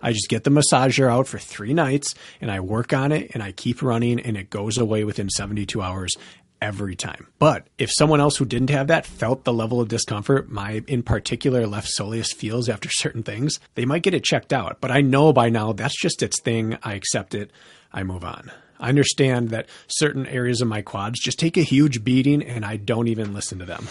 I 0.07 0.13
just 0.13 0.29
get 0.29 0.45
the 0.45 0.49
massager 0.49 1.11
out 1.11 1.27
for 1.27 1.37
three 1.37 1.73
nights 1.73 2.15
and 2.39 2.49
I 2.49 2.61
work 2.61 2.93
on 2.93 3.11
it 3.11 3.31
and 3.33 3.43
I 3.43 3.51
keep 3.51 3.81
running 3.81 4.21
and 4.21 4.37
it 4.37 4.49
goes 4.49 4.77
away 4.77 5.03
within 5.03 5.29
72 5.29 5.81
hours 5.81 6.15
every 6.61 6.95
time. 6.95 7.27
But 7.39 7.67
if 7.77 7.91
someone 7.91 8.21
else 8.21 8.37
who 8.37 8.45
didn't 8.45 8.69
have 8.69 8.87
that 8.87 9.05
felt 9.05 9.43
the 9.43 9.51
level 9.51 9.81
of 9.81 9.89
discomfort 9.89 10.49
my 10.49 10.81
in 10.87 11.03
particular 11.03 11.67
left 11.67 11.91
soleus 11.99 12.33
feels 12.33 12.69
after 12.69 12.87
certain 12.91 13.21
things, 13.21 13.59
they 13.75 13.83
might 13.83 14.01
get 14.01 14.13
it 14.13 14.23
checked 14.23 14.53
out. 14.53 14.77
But 14.79 14.91
I 14.91 15.01
know 15.01 15.33
by 15.33 15.49
now 15.49 15.73
that's 15.73 16.01
just 16.01 16.23
its 16.23 16.39
thing. 16.41 16.77
I 16.83 16.93
accept 16.93 17.35
it. 17.35 17.51
I 17.91 18.03
move 18.03 18.23
on. 18.23 18.49
I 18.79 18.87
understand 18.87 19.49
that 19.49 19.67
certain 19.87 20.25
areas 20.25 20.61
of 20.61 20.69
my 20.69 20.83
quads 20.83 21.19
just 21.19 21.37
take 21.37 21.57
a 21.57 21.63
huge 21.63 22.05
beating 22.05 22.41
and 22.41 22.63
I 22.63 22.77
don't 22.77 23.09
even 23.09 23.33
listen 23.33 23.59
to 23.59 23.65
them. 23.65 23.89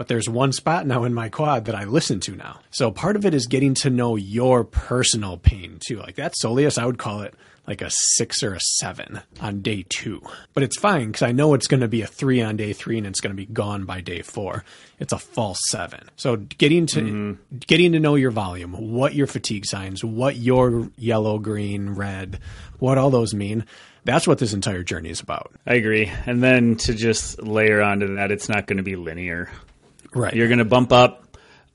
But 0.00 0.08
there's 0.08 0.30
one 0.30 0.52
spot 0.52 0.86
now 0.86 1.04
in 1.04 1.12
my 1.12 1.28
quad 1.28 1.66
that 1.66 1.74
I 1.74 1.84
listen 1.84 2.20
to 2.20 2.34
now. 2.34 2.60
So 2.70 2.90
part 2.90 3.16
of 3.16 3.26
it 3.26 3.34
is 3.34 3.46
getting 3.46 3.74
to 3.74 3.90
know 3.90 4.16
your 4.16 4.64
personal 4.64 5.36
pain 5.36 5.78
too. 5.86 5.98
Like 5.98 6.14
that 6.14 6.32
soleus, 6.42 6.78
I 6.78 6.86
would 6.86 6.96
call 6.96 7.20
it 7.20 7.34
like 7.66 7.82
a 7.82 7.90
six 7.90 8.42
or 8.42 8.54
a 8.54 8.60
seven 8.60 9.20
on 9.42 9.60
day 9.60 9.84
two. 9.86 10.22
But 10.54 10.62
it's 10.62 10.78
fine 10.78 11.08
because 11.08 11.20
I 11.20 11.32
know 11.32 11.52
it's 11.52 11.66
going 11.66 11.82
to 11.82 11.86
be 11.86 12.00
a 12.00 12.06
three 12.06 12.40
on 12.40 12.56
day 12.56 12.72
three 12.72 12.96
and 12.96 13.06
it's 13.06 13.20
going 13.20 13.32
to 13.32 13.36
be 13.36 13.44
gone 13.44 13.84
by 13.84 14.00
day 14.00 14.22
four. 14.22 14.64
It's 14.98 15.12
a 15.12 15.18
false 15.18 15.60
seven. 15.68 16.08
So 16.16 16.36
getting 16.36 16.86
to 16.86 17.02
mm-hmm. 17.02 17.58
getting 17.58 17.92
to 17.92 18.00
know 18.00 18.14
your 18.14 18.30
volume, 18.30 18.72
what 18.72 19.14
your 19.14 19.26
fatigue 19.26 19.66
signs, 19.66 20.02
what 20.02 20.34
your 20.34 20.88
yellow, 20.96 21.38
green, 21.38 21.90
red, 21.90 22.40
what 22.78 22.96
all 22.96 23.10
those 23.10 23.34
mean. 23.34 23.66
That's 24.04 24.26
what 24.26 24.38
this 24.38 24.54
entire 24.54 24.82
journey 24.82 25.10
is 25.10 25.20
about. 25.20 25.52
I 25.66 25.74
agree. 25.74 26.10
And 26.24 26.42
then 26.42 26.76
to 26.76 26.94
just 26.94 27.42
layer 27.42 27.82
onto 27.82 28.14
that, 28.14 28.32
it's 28.32 28.48
not 28.48 28.66
going 28.66 28.78
to 28.78 28.82
be 28.82 28.96
linear. 28.96 29.50
Right. 30.14 30.34
You're 30.34 30.48
going 30.48 30.58
to 30.58 30.64
bump 30.64 30.92
up. 30.92 31.24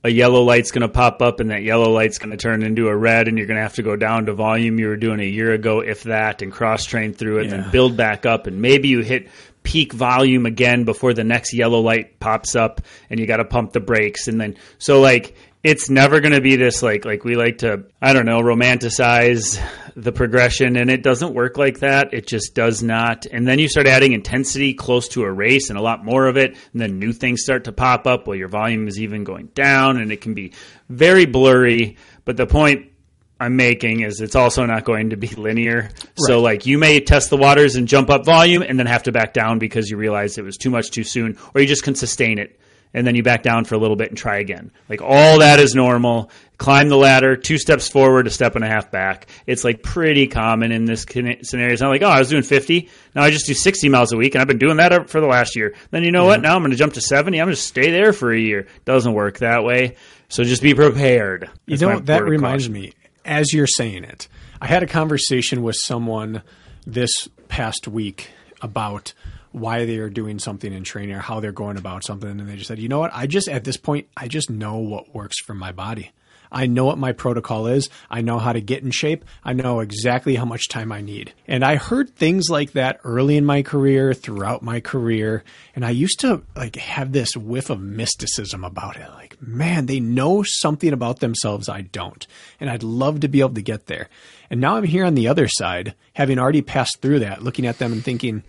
A 0.04 0.10
yellow 0.10 0.44
light's 0.44 0.70
going 0.70 0.84
to 0.84 0.88
pop 0.88 1.24
up, 1.24 1.40
and 1.40 1.50
that 1.50 1.64
yellow 1.64 1.90
light's 1.90 2.20
going 2.20 2.30
to 2.30 2.38
turn 2.38 2.62
into 2.62 2.90
a 2.90 2.96
red, 2.96 3.28
and 3.28 3.40
you're 3.40 3.48
going 3.48 3.58
to 3.58 3.64
have 3.64 3.74
to 3.76 3.82
go 3.82 3.96
down 3.96 4.28
to 4.28 4.34
volume 4.34 4.78
you 4.78 4.88
were 4.88 4.98
doing 4.98 5.20
a 5.20 5.24
year 5.24 5.52
ago, 5.52 5.80
if 5.80 6.04
that, 6.04 6.44
and 6.44 6.52
cross 6.52 6.86
train 6.86 7.14
through 7.14 7.40
it, 7.40 7.42
and 7.46 7.52
Yeah. 7.52 7.62
then 7.62 7.72
build 7.72 7.98
back 7.98 8.24
up, 8.28 8.46
and 8.46 8.62
maybe 8.62 8.88
you 8.88 9.00
hit 9.00 9.30
peak 9.64 9.94
volume 9.94 10.46
again 10.46 10.84
before 10.84 11.16
the 11.16 11.24
next 11.24 11.56
yellow 11.56 11.80
light 11.80 12.20
pops 12.20 12.56
up, 12.56 12.82
and 13.10 13.20
you 13.20 13.26
got 13.26 13.38
to 13.38 13.46
pump 13.46 13.74
the 13.74 13.80
brakes, 13.80 14.28
and 14.28 14.40
then 14.40 14.56
so 14.78 15.02
like 15.02 15.34
it's 15.66 15.90
never 15.90 16.20
going 16.20 16.32
to 16.32 16.42
be 16.42 16.58
this 16.58 16.84
like 16.84 17.06
like 17.06 17.24
we 17.24 17.36
like 17.36 17.58
to 17.58 17.86
I 18.00 18.14
don't 18.14 18.28
know 18.28 18.40
romanticize 18.40 19.60
the 19.96 20.12
progression 20.12 20.76
and 20.76 20.92
it 20.92 21.02
doesn't 21.02 21.34
work 21.34 21.58
like 21.58 21.80
that. 21.80 22.14
It 22.14 22.28
just 22.28 22.54
does 22.54 22.84
not. 22.84 23.26
And 23.26 23.48
then 23.48 23.58
you 23.58 23.68
start 23.68 23.88
adding 23.88 24.14
intensity 24.14 24.76
close 24.76 25.08
to 25.10 25.24
a 25.24 25.32
race 25.32 25.72
and 25.72 25.80
a 25.80 25.82
lot 25.82 26.06
more 26.06 26.28
of 26.28 26.38
it 26.38 26.52
and 26.52 26.82
then 26.82 27.00
new 27.00 27.12
things 27.12 27.42
start 27.42 27.64
to 27.64 27.72
pop 27.72 28.06
up 28.06 28.28
while 28.28 28.36
your 28.36 28.48
volume 28.48 28.88
is 28.88 29.02
even 29.02 29.24
going 29.24 29.48
down 29.56 29.98
and 29.98 30.12
it 30.12 30.22
can 30.22 30.36
be 30.36 30.54
very 30.90 31.26
blurry. 31.26 31.98
But 32.26 32.38
the 32.38 32.46
point 32.46 32.92
I'm 33.40 33.56
making 33.56 34.02
is 34.02 34.22
it's 34.22 34.36
also 34.36 34.68
not 34.68 34.86
going 34.86 35.10
to 35.10 35.18
be 35.18 35.30
linear. 35.30 35.90
So 36.16 36.42
like 36.42 36.68
you 36.68 36.78
may 36.78 37.00
test 37.00 37.32
the 37.32 37.38
waters 37.38 37.76
and 37.76 37.88
jump 37.88 38.12
up 38.12 38.24
volume 38.24 38.62
and 38.62 38.78
then 38.78 38.86
have 38.86 39.04
to 39.04 39.12
back 39.12 39.34
down 39.34 39.58
because 39.58 39.90
you 39.90 39.98
realize 39.98 40.38
it 40.38 40.46
was 40.46 40.58
too 40.58 40.70
much 40.70 40.92
too 40.92 41.04
soon 41.04 41.40
or 41.56 41.62
you 41.62 41.66
just 41.66 41.84
can 41.84 41.96
sustain 41.96 42.38
it 42.38 42.60
and 42.96 43.06
then 43.06 43.14
you 43.14 43.22
back 43.22 43.44
down 43.44 43.66
for 43.66 43.76
a 43.76 43.78
little 43.78 43.98
bit 43.98 44.08
and 44.08 44.18
try 44.18 44.38
again. 44.38 44.72
Like 44.88 45.02
all 45.02 45.40
that 45.40 45.60
is 45.60 45.76
normal. 45.76 46.32
Climb 46.58 46.88
the 46.88 46.96
ladder, 46.96 47.36
two 47.36 47.58
steps 47.58 47.90
forward, 47.90 48.26
a 48.26 48.30
step 48.30 48.56
and 48.56 48.64
a 48.64 48.68
half 48.70 48.90
back. 48.90 49.28
It's 49.46 49.66
like 49.66 49.84
pretty 49.84 50.28
common 50.28 50.72
in 50.72 50.86
this 50.86 51.04
scenario. 51.04 51.74
It's 51.74 51.82
not 51.82 51.90
like, 51.90 52.02
oh, 52.02 52.08
I 52.08 52.20
was 52.20 52.30
doing 52.30 52.44
50. 52.44 52.90
Now 53.14 53.24
I 53.24 53.32
just 53.32 53.48
do 53.48 53.54
60 53.54 53.90
miles 53.90 54.14
a 54.14 54.18
week 54.18 54.34
and 54.34 54.42
I've 54.42 54.48
been 54.48 54.60
doing 54.60 54.78
that 54.78 55.10
for 55.10 55.20
the 55.20 55.28
last 55.28 55.58
year. 55.58 55.76
Then 55.92 56.06
you 56.06 56.14
know 56.14 56.24
what? 56.24 56.42
Now 56.42 56.56
I'm 56.56 56.62
going 56.62 56.72
to 56.72 56.78
jump 56.78 56.94
to 56.94 57.02
70. 57.02 57.38
I'm 57.38 57.48
going 57.48 57.56
to 57.56 57.62
stay 57.62 57.92
there 57.92 58.14
for 58.14 58.32
a 58.32 58.40
year. 58.40 58.68
Doesn't 58.86 59.12
work 59.12 59.40
that 59.40 59.66
way. 59.66 59.98
So 60.30 60.46
just 60.46 60.62
be 60.62 60.74
prepared. 60.74 61.50
You 61.66 61.78
know, 61.78 62.00
that 62.00 62.24
reminds 62.24 62.70
me, 62.70 62.94
as 63.26 63.52
you're 63.52 63.68
saying 63.68 64.06
it, 64.06 64.30
I 64.62 64.68
had 64.68 64.84
a 64.84 64.88
conversation 64.88 65.64
with 65.64 65.76
someone 65.76 66.44
this 66.88 67.28
past 67.50 67.90
week 67.90 68.30
about 68.62 69.14
why 69.56 69.86
they 69.86 69.98
are 69.98 70.10
doing 70.10 70.38
something 70.38 70.72
in 70.72 70.84
training 70.84 71.16
or 71.16 71.20
how 71.20 71.40
they're 71.40 71.52
going 71.52 71.78
about 71.78 72.04
something. 72.04 72.30
And 72.30 72.48
they 72.48 72.56
just 72.56 72.68
said, 72.68 72.80
you 72.80 72.90
know 72.90 73.00
what? 73.00 73.12
I 73.14 73.26
just, 73.26 73.48
at 73.48 73.64
this 73.64 73.78
point, 73.78 74.08
I 74.16 74.28
just 74.28 74.50
know 74.50 74.78
what 74.78 75.16
works 75.16 75.40
for 75.40 75.54
my 75.54 75.72
body. 75.72 76.12
I 76.52 76.68
know 76.68 76.86
what 76.86 76.98
my 76.98 77.12
protocol 77.12 77.68
is. 77.68 77.90
I 78.10 78.22
know 78.22 78.38
how 78.38 78.54
to 78.54 78.62
get 78.62 78.84
in 78.84 78.92
shape. 78.92 79.26
I 79.44 79.54
know 79.54 79.80
exactly 79.80 80.36
how 80.36 80.46
much 80.46 80.70
time 80.70 80.92
I 80.92 81.02
need. 81.02 81.34
And 81.48 81.64
I 81.64 81.76
heard 81.76 82.16
things 82.16 82.50
like 82.50 82.74
that 82.74 83.00
early 83.04 83.36
in 83.36 83.46
my 83.46 83.62
career, 83.62 84.14
throughout 84.14 84.62
my 84.62 84.80
career. 84.80 85.44
And 85.76 85.86
I 85.86 85.90
used 85.90 86.20
to 86.22 86.44
like 86.56 86.76
have 86.76 87.12
this 87.12 87.36
whiff 87.36 87.70
of 87.70 87.82
mysticism 87.82 88.64
about 88.64 88.98
it. 88.98 89.10
Like, 89.12 89.42
man, 89.42 89.88
they 89.88 90.00
know 90.00 90.44
something 90.46 90.94
about 90.94 91.20
themselves 91.20 91.68
I 91.68 91.82
don't. 91.82 92.26
And 92.60 92.70
I'd 92.70 92.84
love 92.84 93.22
to 93.22 93.28
be 93.28 93.40
able 93.40 93.56
to 93.56 93.62
get 93.62 93.88
there. 93.88 94.10
And 94.50 94.62
now 94.62 94.76
I'm 94.76 94.84
here 94.84 95.06
on 95.06 95.16
the 95.16 95.28
other 95.28 95.48
side, 95.48 95.96
having 96.14 96.40
already 96.40 96.62
passed 96.62 97.02
through 97.02 97.20
that, 97.20 97.44
looking 97.44 97.66
at 97.66 97.80
them 97.80 97.92
and 97.92 98.04
thinking, 98.04 98.44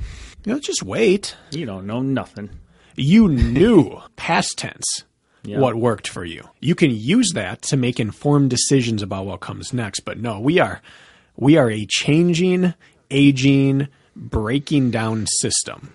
you 0.47 0.53
know, 0.53 0.61
just 0.61 0.85
wait. 0.85 1.35
You 1.51 1.67
don't 1.67 1.87
know 1.87 2.01
nothing. 2.01 2.51
You 2.95 3.29
knew 3.29 4.01
past 4.17 4.57
tense 4.57 5.05
what 5.45 5.75
worked 5.77 6.09
for 6.09 6.25
you. 6.25 6.49
You 6.61 6.75
can 6.75 6.91
use 6.91 7.33
that 7.35 7.63
to 7.63 7.77
make 7.77 8.01
informed 8.01 8.51
decisions 8.51 9.03
about 9.03 9.27
what 9.27 9.41
comes 9.41 9.73
next. 9.73 10.01
But 10.01 10.19
no, 10.19 10.41
we 10.41 10.59
are 10.59 10.81
we 11.37 11.57
are 11.57 11.71
a 11.71 11.87
changing, 11.89 12.75
aging, 13.11 13.89
breaking 14.15 14.91
down 14.93 15.27
system. 15.41 15.93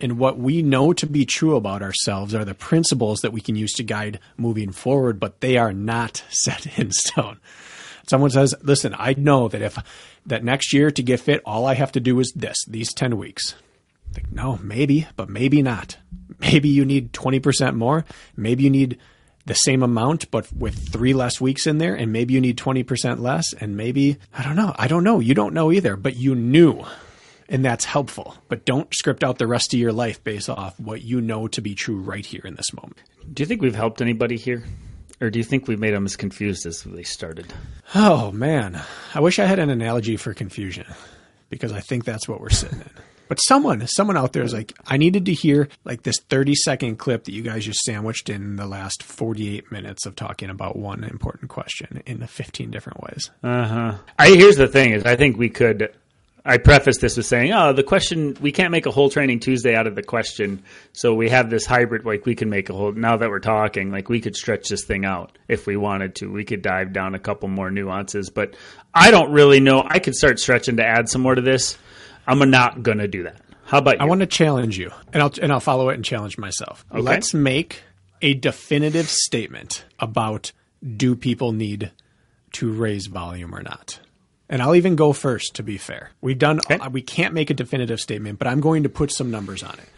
And 0.00 0.18
what 0.18 0.38
we 0.38 0.62
know 0.62 0.92
to 0.92 1.06
be 1.06 1.24
true 1.24 1.56
about 1.56 1.82
ourselves 1.82 2.34
are 2.34 2.44
the 2.44 2.54
principles 2.54 3.20
that 3.20 3.32
we 3.32 3.40
can 3.40 3.56
use 3.56 3.72
to 3.74 3.82
guide 3.82 4.20
moving 4.36 4.70
forward, 4.70 5.18
but 5.18 5.40
they 5.40 5.56
are 5.56 5.72
not 5.72 6.22
set 6.30 6.78
in 6.78 6.92
stone. 6.92 7.40
Someone 8.06 8.30
says, 8.30 8.54
listen, 8.62 8.94
I 8.98 9.14
know 9.18 9.48
that 9.48 9.60
if 9.60 9.78
that 10.26 10.44
next 10.44 10.72
year 10.72 10.90
to 10.90 11.02
get 11.02 11.20
fit, 11.20 11.42
all 11.44 11.66
I 11.66 11.74
have 11.74 11.92
to 11.92 12.00
do 12.00 12.18
is 12.20 12.32
this, 12.34 12.56
these 12.66 12.92
10 12.94 13.16
weeks. 13.18 13.54
Like, 14.14 14.30
no, 14.32 14.58
maybe, 14.62 15.06
but 15.16 15.28
maybe 15.28 15.62
not. 15.62 15.96
Maybe 16.40 16.68
you 16.68 16.84
need 16.84 17.12
20% 17.12 17.74
more. 17.74 18.04
Maybe 18.36 18.64
you 18.64 18.70
need 18.70 18.98
the 19.46 19.54
same 19.54 19.82
amount, 19.82 20.30
but 20.30 20.52
with 20.52 20.92
three 20.92 21.14
less 21.14 21.40
weeks 21.40 21.66
in 21.66 21.78
there. 21.78 21.94
And 21.94 22.12
maybe 22.12 22.34
you 22.34 22.40
need 22.40 22.58
20% 22.58 23.20
less. 23.20 23.52
And 23.54 23.76
maybe, 23.76 24.18
I 24.36 24.42
don't 24.42 24.56
know. 24.56 24.74
I 24.78 24.88
don't 24.88 25.04
know. 25.04 25.20
You 25.20 25.34
don't 25.34 25.54
know 25.54 25.72
either, 25.72 25.96
but 25.96 26.16
you 26.16 26.34
knew. 26.34 26.84
And 27.48 27.64
that's 27.64 27.84
helpful. 27.84 28.36
But 28.48 28.66
don't 28.66 28.92
script 28.94 29.24
out 29.24 29.38
the 29.38 29.46
rest 29.46 29.72
of 29.72 29.80
your 29.80 29.92
life 29.92 30.22
based 30.22 30.50
off 30.50 30.78
what 30.78 31.02
you 31.02 31.20
know 31.20 31.48
to 31.48 31.62
be 31.62 31.74
true 31.74 31.98
right 31.98 32.24
here 32.24 32.42
in 32.44 32.54
this 32.54 32.72
moment. 32.74 32.98
Do 33.32 33.42
you 33.42 33.46
think 33.46 33.62
we've 33.62 33.74
helped 33.74 34.02
anybody 34.02 34.36
here? 34.36 34.64
Or 35.20 35.30
do 35.30 35.38
you 35.38 35.44
think 35.44 35.66
we 35.66 35.76
made 35.76 35.94
them 35.94 36.04
as 36.04 36.14
confused 36.14 36.66
as 36.66 36.82
they 36.82 37.02
started? 37.02 37.52
Oh, 37.94 38.30
man. 38.30 38.80
I 39.14 39.20
wish 39.20 39.38
I 39.38 39.46
had 39.46 39.58
an 39.58 39.70
analogy 39.70 40.16
for 40.16 40.32
confusion 40.34 40.86
because 41.50 41.72
I 41.72 41.80
think 41.80 42.04
that's 42.04 42.28
what 42.28 42.40
we're 42.40 42.50
sitting 42.50 42.80
in. 42.80 42.90
But 43.28 43.38
someone, 43.38 43.86
someone 43.86 44.16
out 44.16 44.32
there 44.32 44.42
is 44.42 44.52
like, 44.52 44.72
I 44.86 44.96
needed 44.96 45.26
to 45.26 45.32
hear 45.32 45.68
like 45.84 46.02
this 46.02 46.18
30 46.20 46.54
second 46.54 46.96
clip 46.96 47.24
that 47.24 47.32
you 47.32 47.42
guys 47.42 47.64
just 47.64 47.80
sandwiched 47.80 48.28
in 48.30 48.56
the 48.56 48.66
last 48.66 49.02
48 49.02 49.70
minutes 49.70 50.06
of 50.06 50.16
talking 50.16 50.50
about 50.50 50.76
one 50.76 51.04
important 51.04 51.50
question 51.50 52.02
in 52.06 52.20
the 52.20 52.26
15 52.26 52.70
different 52.70 53.00
ways. 53.02 53.30
Uh 53.42 53.66
huh. 53.66 53.94
I 54.18 54.30
here's 54.30 54.56
the 54.56 54.68
thing: 54.68 54.92
is 54.92 55.04
I 55.04 55.16
think 55.16 55.36
we 55.36 55.48
could. 55.48 55.94
I 56.44 56.56
preface 56.56 56.96
this 56.98 57.16
with 57.16 57.26
saying, 57.26 57.52
"Oh, 57.52 57.72
the 57.74 57.82
question 57.82 58.36
we 58.40 58.52
can't 58.52 58.70
make 58.70 58.86
a 58.86 58.90
whole 58.90 59.10
training 59.10 59.40
Tuesday 59.40 59.74
out 59.74 59.86
of 59.86 59.94
the 59.94 60.02
question, 60.02 60.62
so 60.92 61.12
we 61.12 61.28
have 61.28 61.50
this 61.50 61.66
hybrid. 61.66 62.06
Like 62.06 62.24
we 62.24 62.34
can 62.34 62.48
make 62.48 62.70
a 62.70 62.72
whole. 62.72 62.92
Now 62.92 63.18
that 63.18 63.28
we're 63.28 63.40
talking, 63.40 63.90
like 63.90 64.08
we 64.08 64.20
could 64.20 64.34
stretch 64.34 64.68
this 64.68 64.84
thing 64.84 65.04
out 65.04 65.36
if 65.48 65.66
we 65.66 65.76
wanted 65.76 66.14
to. 66.16 66.32
We 66.32 66.44
could 66.44 66.62
dive 66.62 66.92
down 66.92 67.14
a 67.14 67.18
couple 67.18 67.48
more 67.48 67.70
nuances, 67.70 68.30
but 68.30 68.56
I 68.94 69.10
don't 69.10 69.32
really 69.32 69.60
know. 69.60 69.84
I 69.86 69.98
could 69.98 70.14
start 70.14 70.38
stretching 70.38 70.76
to 70.76 70.86
add 70.86 71.08
some 71.08 71.20
more 71.20 71.34
to 71.34 71.42
this. 71.42 71.76
I'm 72.28 72.48
not 72.50 72.82
gonna 72.82 73.08
do 73.08 73.24
that. 73.24 73.40
How 73.64 73.78
about 73.78 73.96
you? 73.96 74.00
I 74.00 74.04
want 74.04 74.20
to 74.20 74.26
challenge 74.26 74.78
you, 74.78 74.90
and 75.12 75.22
I'll 75.22 75.32
and 75.42 75.52
I'll 75.52 75.60
follow 75.60 75.88
it 75.88 75.94
and 75.94 76.04
challenge 76.04 76.38
myself. 76.38 76.84
Okay. 76.92 77.00
Let's 77.00 77.34
make 77.34 77.82
a 78.22 78.34
definitive 78.34 79.08
statement 79.08 79.84
about 79.98 80.52
do 80.96 81.14
people 81.16 81.52
need 81.52 81.90
to 82.52 82.72
raise 82.72 83.06
volume 83.06 83.54
or 83.54 83.62
not. 83.62 84.00
And 84.48 84.62
I'll 84.62 84.74
even 84.74 84.96
go 84.96 85.12
first 85.12 85.54
to 85.56 85.62
be 85.62 85.76
fair. 85.76 86.10
We've 86.22 86.38
done 86.38 86.60
Okay. 86.60 86.78
uh, 86.78 86.88
we 86.88 87.02
can't 87.02 87.34
make 87.34 87.50
a 87.50 87.54
definitive 87.54 88.00
statement, 88.00 88.38
but 88.38 88.48
I'm 88.48 88.60
going 88.60 88.84
to 88.84 88.88
put 88.88 89.12
some 89.12 89.30
numbers 89.30 89.62
on 89.62 89.74
it. 89.74 89.88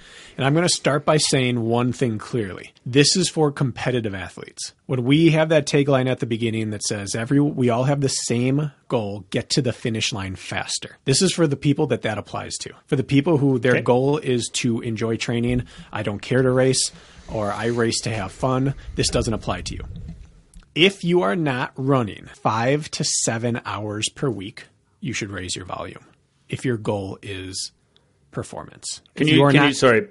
And 0.40 0.46
I'm 0.46 0.54
going 0.54 0.66
to 0.66 0.72
start 0.74 1.04
by 1.04 1.18
saying 1.18 1.60
one 1.60 1.92
thing 1.92 2.16
clearly. 2.16 2.72
This 2.86 3.14
is 3.14 3.28
for 3.28 3.52
competitive 3.52 4.14
athletes. 4.14 4.72
When 4.86 5.04
we 5.04 5.32
have 5.32 5.50
that 5.50 5.66
tagline 5.66 6.10
at 6.10 6.20
the 6.20 6.24
beginning 6.26 6.70
that 6.70 6.82
says 6.82 7.14
every 7.14 7.38
we 7.40 7.68
all 7.68 7.84
have 7.84 8.00
the 8.00 8.08
same 8.08 8.72
goal, 8.88 9.26
get 9.28 9.50
to 9.50 9.60
the 9.60 9.74
finish 9.74 10.14
line 10.14 10.36
faster. 10.36 10.96
This 11.04 11.20
is 11.20 11.34
for 11.34 11.46
the 11.46 11.58
people 11.58 11.88
that 11.88 12.00
that 12.00 12.16
applies 12.16 12.56
to. 12.60 12.72
For 12.86 12.96
the 12.96 13.04
people 13.04 13.36
who 13.36 13.58
their 13.58 13.72
Okay. 13.72 13.82
goal 13.82 14.16
is 14.16 14.48
to 14.54 14.80
enjoy 14.80 15.18
training, 15.18 15.64
I 15.92 16.02
don't 16.02 16.22
care 16.22 16.40
to 16.40 16.50
race 16.50 16.90
or 17.28 17.52
I 17.52 17.66
race 17.66 18.00
to 18.04 18.10
have 18.10 18.32
fun, 18.32 18.72
this 18.94 19.08
doesn't 19.08 19.34
apply 19.34 19.60
to 19.60 19.74
you. 19.74 19.84
If 20.74 21.04
you 21.04 21.20
are 21.20 21.36
not 21.36 21.72
running 21.76 22.30
5 22.32 22.90
to 22.92 23.04
7 23.04 23.60
hours 23.66 24.08
per 24.14 24.30
week, 24.30 24.68
you 25.00 25.12
should 25.12 25.32
raise 25.32 25.54
your 25.54 25.66
volume. 25.66 26.06
If 26.48 26.64
your 26.64 26.78
goal 26.78 27.18
is 27.20 27.72
performance. 28.30 29.02
can 29.16 29.26
If 29.26 29.34
you? 29.34 29.44
Can 29.48 29.56
not- 29.56 29.66
you? 29.66 29.74
Sorry, 29.74 30.06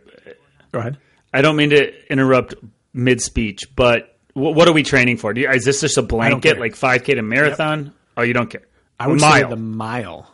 Go 0.71 0.79
ahead. 0.79 0.97
I 1.33 1.41
don't 1.41 1.55
mean 1.55 1.69
to 1.71 2.11
interrupt 2.11 2.55
mid 2.93 3.21
speech, 3.21 3.75
but 3.75 4.17
wh- 4.33 4.37
what 4.55 4.67
are 4.67 4.73
we 4.73 4.83
training 4.83 5.17
for? 5.17 5.33
Do 5.33 5.41
you, 5.41 5.49
is 5.49 5.63
this 5.65 5.81
just 5.81 5.97
a 5.97 6.01
blanket 6.01 6.59
like 6.59 6.73
5K 6.73 7.15
to 7.15 7.21
marathon? 7.21 7.93
Oh, 8.17 8.21
you 8.23 8.33
don't 8.33 8.49
care. 8.49 8.63
I 8.99 9.07
would 9.07 9.21
mile. 9.21 9.33
say 9.33 9.49
the 9.49 9.55
mile 9.55 10.31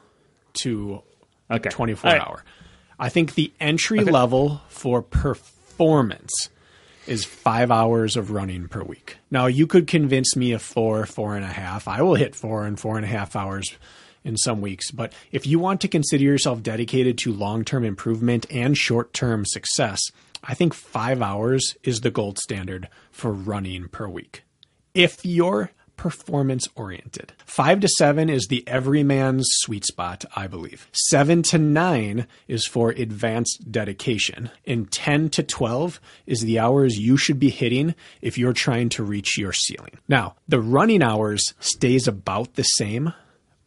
to 0.62 1.02
okay. 1.52 1.70
24 1.70 2.10
All 2.10 2.18
right. 2.18 2.28
hour. 2.28 2.44
I 2.98 3.10
think 3.10 3.36
the 3.36 3.52
entry 3.60 4.00
level 4.00 4.62
for 4.70 5.02
performance 5.02 6.50
is 7.08 7.26
five 7.26 7.70
hours 7.70 8.16
of 8.18 8.32
running 8.32 8.68
per 8.68 8.82
week. 8.82 9.18
Now, 9.30 9.46
you 9.46 9.68
could 9.68 9.86
convince 9.86 10.36
me 10.36 10.54
of 10.54 10.62
four, 10.62 11.06
four 11.06 11.36
and 11.36 11.46
a 11.46 11.50
half. 11.50 11.88
I 11.88 12.02
will 12.02 12.16
hit 12.16 12.36
four 12.36 12.66
and 12.66 12.80
four 12.80 12.96
and 12.96 13.06
a 13.06 13.10
half 13.10 13.36
hours 13.36 13.70
in 14.24 14.38
some 14.38 14.62
weeks. 14.62 14.90
But 14.92 15.14
if 15.32 15.46
you 15.46 15.60
want 15.60 15.82
to 15.82 15.88
consider 15.88 16.24
yourself 16.24 16.64
dedicated 16.64 17.18
to 17.20 17.34
long 17.34 17.64
term 17.64 17.84
improvement 17.84 18.48
and 18.50 18.76
short 18.76 19.14
term 19.14 19.46
success, 19.46 20.02
I 20.48 20.54
think 20.54 20.74
five 20.74 21.22
hours 21.22 21.76
is 21.84 22.02
the 22.02 22.12
gold 22.12 22.38
standard 22.38 22.88
for 23.12 23.32
running 23.32 23.88
per 23.88 24.08
week. 24.08 24.44
If 24.94 25.26
you're 25.26 25.72
performance 25.98 26.68
oriented, 26.76 27.34
five 27.46 27.80
to 27.80 27.88
seven 27.88 28.30
is 28.30 28.48
the 28.48 28.64
everyman's 28.68 29.48
sweet 29.50 29.86
spot, 29.86 30.24
I 30.36 30.48
believe. 30.48 30.88
Seven 30.92 31.42
to 31.44 31.58
nine 31.58 32.28
is 32.48 32.68
for 32.68 32.92
advanced 32.92 33.72
dedication, 33.72 34.52
and 34.68 34.92
10 34.92 35.30
to 35.30 35.44
12 35.44 36.00
is 36.28 36.42
the 36.42 36.60
hours 36.60 37.00
you 37.00 37.18
should 37.18 37.40
be 37.40 37.50
hitting 37.50 37.96
if 38.22 38.38
you're 38.38 38.54
trying 38.54 38.90
to 38.90 39.04
reach 39.04 39.38
your 39.38 39.54
ceiling. 39.54 39.98
Now, 40.08 40.36
the 40.48 40.62
running 40.62 41.02
hours 41.02 41.54
stays 41.60 42.08
about 42.08 42.54
the 42.54 42.64
same 42.64 43.14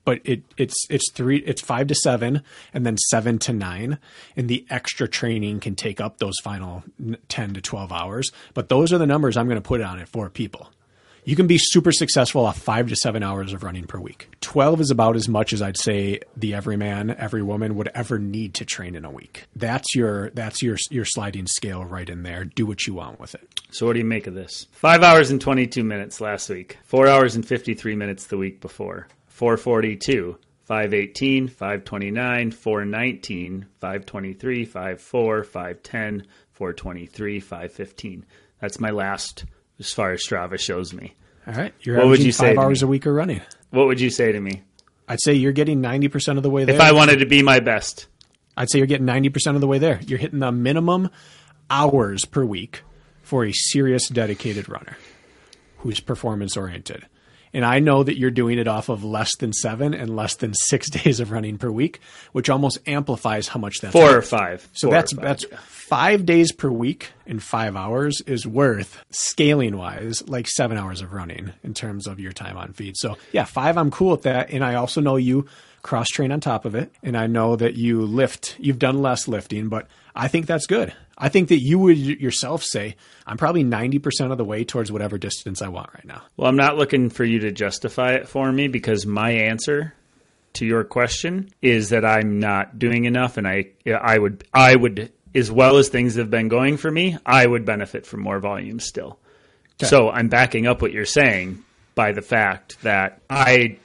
but 0.09 0.23
it, 0.25 0.43
it's 0.57 0.87
it's 0.89 1.13
three 1.13 1.37
it's 1.41 1.61
five 1.61 1.87
to 1.87 1.95
seven 1.95 2.43
and 2.73 2.87
then 2.87 2.97
seven 2.97 3.39
to 3.41 3.53
nine. 3.53 3.99
And 4.37 4.49
the 4.49 4.65
extra 4.71 5.07
training 5.07 5.61
can 5.61 5.75
take 5.75 6.01
up 6.01 6.17
those 6.17 6.39
final 6.43 6.83
10 7.29 7.53
to 7.53 7.61
12 7.61 7.93
hours. 7.93 8.31
But 8.55 8.71
those 8.71 8.91
are 8.91 8.97
the 8.97 9.07
numbers 9.07 9.37
i'm 9.37 9.49
going 9.49 9.61
to 9.61 9.69
put 9.69 9.83
on 9.83 9.99
it 9.99 10.09
for 10.09 10.31
people. 10.31 10.71
You 11.27 11.37
can 11.37 11.47
be 11.47 11.59
super 11.59 11.93
successful 11.93 12.47
off 12.47 12.57
five 12.57 12.89
to 12.89 12.97
seven 12.97 13.23
hours 13.23 13.53
of 13.53 13.63
running 13.63 13.87
per 13.87 13.99
week. 13.99 14.31
12 14.41 14.81
is 14.81 14.91
about 14.91 15.15
as 15.15 15.29
much 15.29 15.53
as 15.53 15.61
i'd 15.61 15.77
say 15.77 16.21
the 16.35 16.55
every 16.55 16.79
man 16.79 17.15
every 17.19 17.43
woman 17.43 17.75
would 17.75 17.89
ever 17.89 18.19
need 18.19 18.55
to 18.55 18.65
train 18.65 18.95
in 18.95 19.05
a 19.05 19.11
week. 19.11 19.45
That's 19.55 19.95
your 19.95 20.31
that's 20.31 20.63
your 20.63 20.79
your 20.91 21.05
sliding 21.05 21.47
scale 21.47 21.85
right 21.85 22.09
in 22.09 22.23
there. 22.23 22.47
Do 22.47 22.65
what 22.65 22.87
you 22.87 22.95
want 22.95 23.21
with 23.21 23.35
it. 23.35 23.47
So 23.73 23.85
what 23.85 23.93
do 23.93 23.99
you 23.99 24.07
make 24.07 24.27
of 24.27 24.33
this? 24.33 24.69
Five 24.73 25.03
hours 25.03 25.31
and 25.31 25.39
22 25.39 25.85
minutes 25.85 26.19
last 26.19 26.49
week. 26.49 26.79
Four 26.85 27.09
hours 27.09 27.37
and 27.37 27.47
53 27.47 27.95
minutes 27.95 28.29
the 28.29 28.39
week 28.39 28.63
before. 28.63 29.07
442, 29.39 30.37
518, 30.65 31.47
529, 31.47 32.51
419, 32.51 33.67
523, 33.79 34.65
54, 34.65 35.45
510, 35.45 36.27
423, 36.51 37.39
515. 37.41 38.27
That's 38.61 38.81
my 38.81 38.91
last 38.91 39.45
as 39.79 39.93
far 39.93 40.11
as 40.11 40.27
Strava 40.27 40.59
shows 40.59 40.93
me. 40.93 41.15
all 41.47 41.55
right 41.55 41.73
you're 41.83 41.99
What 41.99 42.09
would 42.09 42.21
you 42.23 42.33
say 42.33 42.49
five 42.57 42.59
hours 42.59 42.83
me? 42.83 42.87
a 42.87 42.89
week 42.89 43.07
of 43.07 43.15
running 43.15 43.41
What 43.71 43.87
would 43.87 44.01
you 44.01 44.11
say 44.11 44.33
to 44.33 44.41
me? 44.41 44.63
i'd 45.09 45.21
say 45.23 45.35
you're 45.35 45.53
getting 45.53 45.81
90% 45.81 46.37
of 46.37 46.43
the 46.43 46.51
way 46.51 46.65
there 46.65 46.75
If 46.75 46.81
I 46.81 46.91
wanted 46.91 47.21
to 47.21 47.27
be 47.27 47.43
my 47.45 47.61
best. 47.61 48.09
I'd 48.57 48.69
say 48.69 48.79
you're 48.79 48.89
getting 48.89 49.07
90% 49.07 49.55
of 49.55 49.61
the 49.61 49.69
way 49.69 49.79
there. 49.79 50.01
You're 50.05 50.19
hitting 50.19 50.41
the 50.41 50.51
minimum 50.51 51.11
hours 51.71 52.25
per 52.25 52.45
week 52.45 52.83
for 53.23 53.45
a 53.45 53.53
serious 53.53 54.09
dedicated 54.09 54.69
runner 54.69 54.97
who's 55.79 56.01
performance 56.01 56.57
oriented. 56.57 57.07
And 57.53 57.65
I 57.65 57.79
know 57.79 58.03
that 58.03 58.19
you're 58.19 58.31
doing 58.31 58.59
it 58.59 58.69
off 58.69 58.89
of 58.89 59.05
less 59.05 59.37
than 59.37 59.53
seven 59.53 59.95
and 59.95 60.15
less 60.15 60.37
than 60.37 60.55
six 60.55 60.91
days 60.91 61.21
of 61.21 61.31
running 61.31 61.59
per 61.59 61.71
week, 61.71 62.01
which 62.33 62.51
almost 62.51 62.79
amplifies 62.87 63.49
how 63.49 63.61
much 63.61 63.81
that's 63.81 63.93
Four 63.93 64.17
or 64.17 64.23
five. 64.23 64.69
So 64.73 64.89
Four 64.89 64.95
that's 64.95 65.13
five, 65.13 65.25
that's 65.25 65.45
five 65.89 66.27
days 66.27 66.53
per 66.53 66.69
week 66.71 67.13
in 67.27 67.39
five 67.39 67.77
hours 67.77 68.21
is 68.27 68.47
worth 68.47 69.05
scaling 69.11 69.77
wise 69.77 70.27
like 70.29 70.47
seven 70.47 70.77
hours 70.77 71.01
of 71.01 71.13
running 71.13 71.53
in 71.63 71.75
terms 71.75 72.07
of 72.07 72.21
your 72.21 72.33
time 72.33 72.57
on 72.57 72.73
feed. 72.73 72.97
So 72.97 73.17
yeah, 73.33 73.45
five 73.45 73.79
I'm 73.79 73.91
cool 73.91 74.11
with 74.11 74.23
that, 74.23 74.51
and 74.51 74.65
I 74.65 74.75
also 74.75 75.01
know 75.01 75.17
you 75.17 75.47
cross 75.83 76.09
train 76.09 76.33
on 76.33 76.41
top 76.41 76.65
of 76.65 76.75
it, 76.75 76.93
and 77.03 77.17
I 77.17 77.27
know 77.27 77.57
that 77.57 77.75
you 77.75 78.03
lift. 78.03 78.57
You've 78.59 78.79
done 78.79 79.01
less 79.01 79.29
lifting, 79.29 79.69
but 79.69 79.87
I 80.19 80.29
think 80.29 80.47
that's 80.47 80.67
good. 80.67 80.93
I 81.17 81.29
think 81.29 81.49
that 81.49 81.61
you 81.61 81.79
would 81.79 81.97
yourself 81.97 82.63
say 82.63 82.97
I'm 83.27 83.37
probably 83.37 83.63
ninety 83.63 83.99
percent 83.99 84.33
of 84.33 84.39
the 84.39 84.45
way 84.45 84.65
towards 84.65 84.93
whatever 84.93 85.17
distance 85.17 85.63
I 85.63 85.69
want 85.69 85.91
right 85.95 86.05
now. 86.05 86.23
Well, 86.37 86.49
I'm 86.49 86.57
not 86.57 86.77
looking 86.77 87.09
for 87.09 87.25
you 87.25 87.39
to 87.41 87.53
justify 87.53 88.13
it 88.13 88.29
for 88.29 88.51
me 88.53 88.69
because 88.69 89.07
my 89.07 89.31
answer 89.31 89.95
to 90.55 90.67
your 90.67 90.85
question 90.85 91.51
is 91.63 91.91
that 91.91 92.05
I'm 92.05 92.41
not 92.41 92.79
doing 92.79 93.05
enough, 93.05 93.37
and 93.37 93.47
I 93.47 93.69
I 93.87 94.19
would 94.19 94.45
I 94.53 94.77
would 94.77 95.13
as 95.35 95.51
well 95.51 95.77
as 95.77 95.89
things 95.89 96.17
have 96.17 96.31
been 96.31 96.49
going 96.49 96.77
for 96.77 96.91
me, 96.91 97.17
I 97.25 97.47
would 97.47 97.65
benefit 97.65 98.07
from 98.07 98.21
more 98.21 98.41
volume 98.41 98.81
still. 98.81 99.19
So 99.81 100.11
I'm 100.11 100.29
backing 100.29 100.67
up 100.67 100.83
what 100.83 100.93
you're 100.93 101.05
saying 101.05 101.63
by 101.95 102.13
the 102.13 102.23
fact 102.23 102.83
that 102.83 103.21
I, 103.31 103.79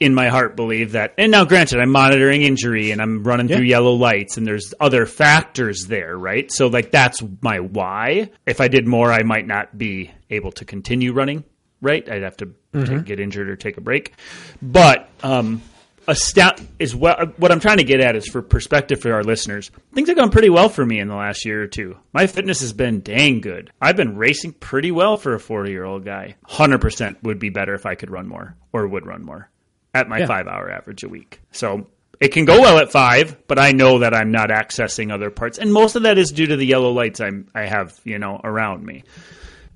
in 0.00 0.14
my 0.14 0.28
heart, 0.28 0.56
believe 0.56 0.92
that. 0.92 1.14
And 1.18 1.30
now, 1.30 1.44
granted, 1.44 1.78
I'm 1.78 1.90
monitoring 1.90 2.42
injury 2.42 2.90
and 2.90 3.00
I'm 3.02 3.22
running 3.22 3.46
through 3.48 3.64
yellow 3.64 3.92
lights, 3.92 4.36
and 4.38 4.46
there's 4.46 4.72
other 4.80 5.04
factors 5.06 5.86
there, 5.86 6.16
right? 6.16 6.50
So 6.50 6.66
like 6.68 6.90
that's 6.90 7.22
my 7.42 7.60
why. 7.60 8.30
If 8.46 8.60
I 8.60 8.68
did 8.68 8.86
more, 8.88 9.12
I 9.12 9.22
might 9.22 9.46
not 9.46 9.76
be 9.76 10.10
able 10.30 10.52
to 10.52 10.64
continue 10.64 11.12
running. 11.12 11.44
Right? 11.82 12.06
I'd 12.10 12.22
have 12.22 12.36
to 12.38 12.50
Mm-hmm. 12.72 12.98
take- 12.98 13.04
get 13.04 13.18
injured 13.18 13.50
or 13.50 13.56
take 13.56 13.78
a 13.78 13.80
break. 13.80 14.14
But 14.62 15.08
um, 15.24 15.60
stat 16.12 16.60
is 16.78 16.94
well. 16.94 17.16
What 17.36 17.50
I'm 17.50 17.58
trying 17.58 17.78
to 17.78 17.84
get 17.84 17.98
at 18.00 18.14
is 18.14 18.28
for 18.28 18.42
perspective 18.42 19.00
for 19.00 19.12
our 19.12 19.24
listeners. 19.24 19.72
Things 19.92 20.06
have 20.08 20.16
gone 20.16 20.30
pretty 20.30 20.50
well 20.50 20.68
for 20.68 20.86
me 20.86 21.00
in 21.00 21.08
the 21.08 21.16
last 21.16 21.44
year 21.44 21.60
or 21.62 21.66
two. 21.66 21.96
My 22.12 22.28
fitness 22.28 22.60
has 22.60 22.72
been 22.72 23.00
dang 23.00 23.40
good. 23.40 23.72
I've 23.80 23.96
been 23.96 24.16
racing 24.16 24.52
pretty 24.52 24.92
well 24.92 25.16
for 25.16 25.34
a 25.34 25.40
40 25.40 25.72
year 25.72 25.82
old 25.84 26.04
guy. 26.04 26.36
Hundred 26.44 26.80
percent 26.80 27.20
would 27.24 27.40
be 27.40 27.48
better 27.50 27.74
if 27.74 27.86
I 27.86 27.96
could 27.96 28.10
run 28.12 28.28
more 28.28 28.54
or 28.72 28.86
would 28.86 29.04
run 29.04 29.24
more 29.24 29.49
at 29.94 30.08
my 30.08 30.18
Yeah. 30.20 30.26
five 30.26 30.46
hour 30.46 30.70
average 30.70 31.02
a 31.02 31.08
week. 31.08 31.40
So 31.52 31.86
it 32.20 32.28
can 32.28 32.44
go 32.44 32.60
well 32.60 32.78
at 32.78 32.92
five, 32.92 33.36
but 33.48 33.58
I 33.58 33.72
know 33.72 34.00
that 34.00 34.14
I'm 34.14 34.30
not 34.30 34.50
accessing 34.50 35.12
other 35.12 35.30
parts, 35.30 35.58
and 35.58 35.72
most 35.72 35.96
of 35.96 36.02
that 36.02 36.18
is 36.18 36.30
due 36.32 36.46
to 36.46 36.56
the 36.56 36.66
yellow 36.66 36.90
lights 36.92 37.20
I'm 37.20 37.48
I 37.54 37.62
have 37.66 37.98
you 38.04 38.18
know 38.18 38.40
around 38.44 38.84
me. 38.84 39.04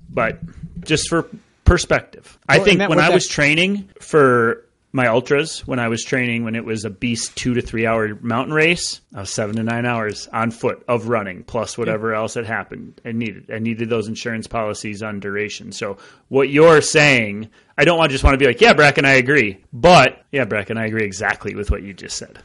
But 0.09 0.39
just 0.81 1.09
for 1.09 1.27
perspective, 1.63 2.37
I 2.47 2.59
think 2.59 2.79
when 2.87 2.99
I 2.99 3.07
that- 3.09 3.13
was 3.13 3.27
training 3.27 3.89
for 3.99 4.63
my 4.95 5.07
ultras, 5.07 5.59
when 5.67 5.77
I 5.77 5.89
was 5.89 6.05
training 6.05 6.45
when 6.45 6.55
it 6.55 6.63
was 6.63 6.85
a 6.85 6.89
beast 6.89 7.35
two 7.35 7.53
to 7.55 7.61
three 7.61 7.85
hour 7.85 8.17
mountain 8.21 8.53
race, 8.53 9.01
I 9.13 9.19
was 9.19 9.29
seven 9.29 9.57
to 9.57 9.63
nine 9.63 9.85
hours 9.85 10.29
on 10.31 10.51
foot 10.51 10.85
of 10.87 11.09
running 11.09 11.43
plus 11.43 11.77
whatever 11.77 12.13
else 12.13 12.35
had 12.35 12.45
happened. 12.45 13.01
I 13.03 13.11
needed 13.11 13.51
I 13.51 13.59
needed 13.59 13.89
those 13.89 14.07
insurance 14.07 14.47
policies 14.47 15.03
on 15.03 15.19
duration. 15.19 15.73
So 15.73 15.97
what 16.29 16.47
you're 16.47 16.79
saying, 16.79 17.49
I 17.77 17.83
don't 17.83 17.97
want 17.97 18.13
just 18.13 18.23
want 18.23 18.35
to 18.35 18.37
be 18.37 18.45
like, 18.45 18.61
yeah, 18.61 18.71
Bracken, 18.71 19.03
I 19.03 19.15
agree, 19.15 19.61
but 19.73 20.23
yeah, 20.31 20.45
Bracken, 20.45 20.77
I 20.77 20.85
agree 20.85 21.03
exactly 21.03 21.55
with 21.55 21.69
what 21.69 21.83
you 21.83 21.93
just 21.93 22.17
said. 22.17 22.39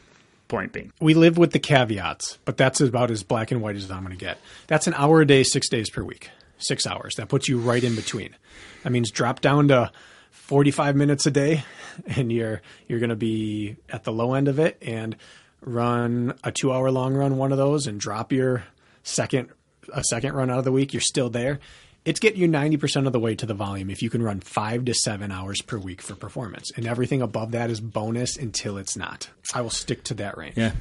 Point 0.48 0.72
being, 0.72 0.92
We 1.01 1.14
live 1.14 1.38
with 1.38 1.53
the 1.53 1.61
caveats, 1.61 2.38
but 2.44 2.57
that's 2.57 2.80
about 2.80 3.12
as 3.12 3.22
black 3.22 3.53
and 3.53 3.62
white 3.62 3.76
as 3.76 3.88
I'm 3.88 4.05
going 4.05 4.11
to 4.11 4.18
get. 4.18 4.38
That's 4.66 4.88
an 4.88 4.94
hour 4.94 5.20
a 5.20 5.26
day, 5.26 5.44
six 5.44 5.68
days 5.68 5.88
per 5.88 6.03
week. 6.03 6.30
Six 6.59 6.84
hours. 6.84 7.14
That 7.14 7.28
puts 7.28 7.48
you 7.48 7.61
right 7.61 7.82
in 7.82 7.94
between. 7.94 8.34
That 8.82 8.90
means 8.90 9.12
drop 9.12 9.40
down 9.40 9.68
to 9.68 9.92
45 10.31 10.97
minutes 10.97 11.26
a 11.26 11.31
day, 11.31 11.64
and 12.07 12.33
you're 12.33 12.62
you're 12.89 13.01
going 13.01 13.11
to 13.11 13.16
be 13.16 13.76
at 13.89 14.05
the 14.05 14.12
low 14.12 14.35
end 14.35 14.49
of 14.49 14.59
it, 14.59 14.78
and 14.83 15.16
run 15.61 16.35
a 16.43 16.53
two 16.53 16.72
hour 16.72 16.91
long 16.91 17.14
run, 17.14 17.37
one 17.37 17.53
of 17.53 17.59
those, 17.59 17.87
and 17.87 18.01
drop 18.01 18.33
your 18.33 18.64
second 19.03 19.51
a 19.93 20.05
second 20.05 20.35
run 20.35 20.51
out 20.51 20.59
of 20.59 20.64
the 20.64 20.72
week. 20.72 20.93
You're 20.93 21.01
still 21.01 21.31
there. 21.31 21.61
It's 22.03 22.18
getting 22.18 22.41
you 22.41 22.49
90% 22.49 23.07
of 23.07 23.12
the 23.12 23.20
way 23.20 23.35
to 23.35 23.45
the 23.45 23.53
volume 23.53 23.91
if 23.91 24.01
you 24.01 24.09
can 24.09 24.22
run 24.22 24.41
five 24.41 24.87
to 24.87 24.95
seven 24.95 25.31
hours 25.31 25.61
per 25.61 25.76
week 25.76 26.01
for 26.01 26.14
performance. 26.14 26.70
And 26.74 26.87
everything 26.87 27.20
above 27.20 27.51
that 27.51 27.68
is 27.68 27.78
bonus 27.78 28.39
until 28.39 28.78
it's 28.78 28.97
not. 28.97 29.28
I 29.53 29.61
will 29.61 29.68
stick 29.68 30.03
to 30.05 30.14
that 30.14 30.39
range. 30.39 30.57
yeah. 30.57 30.72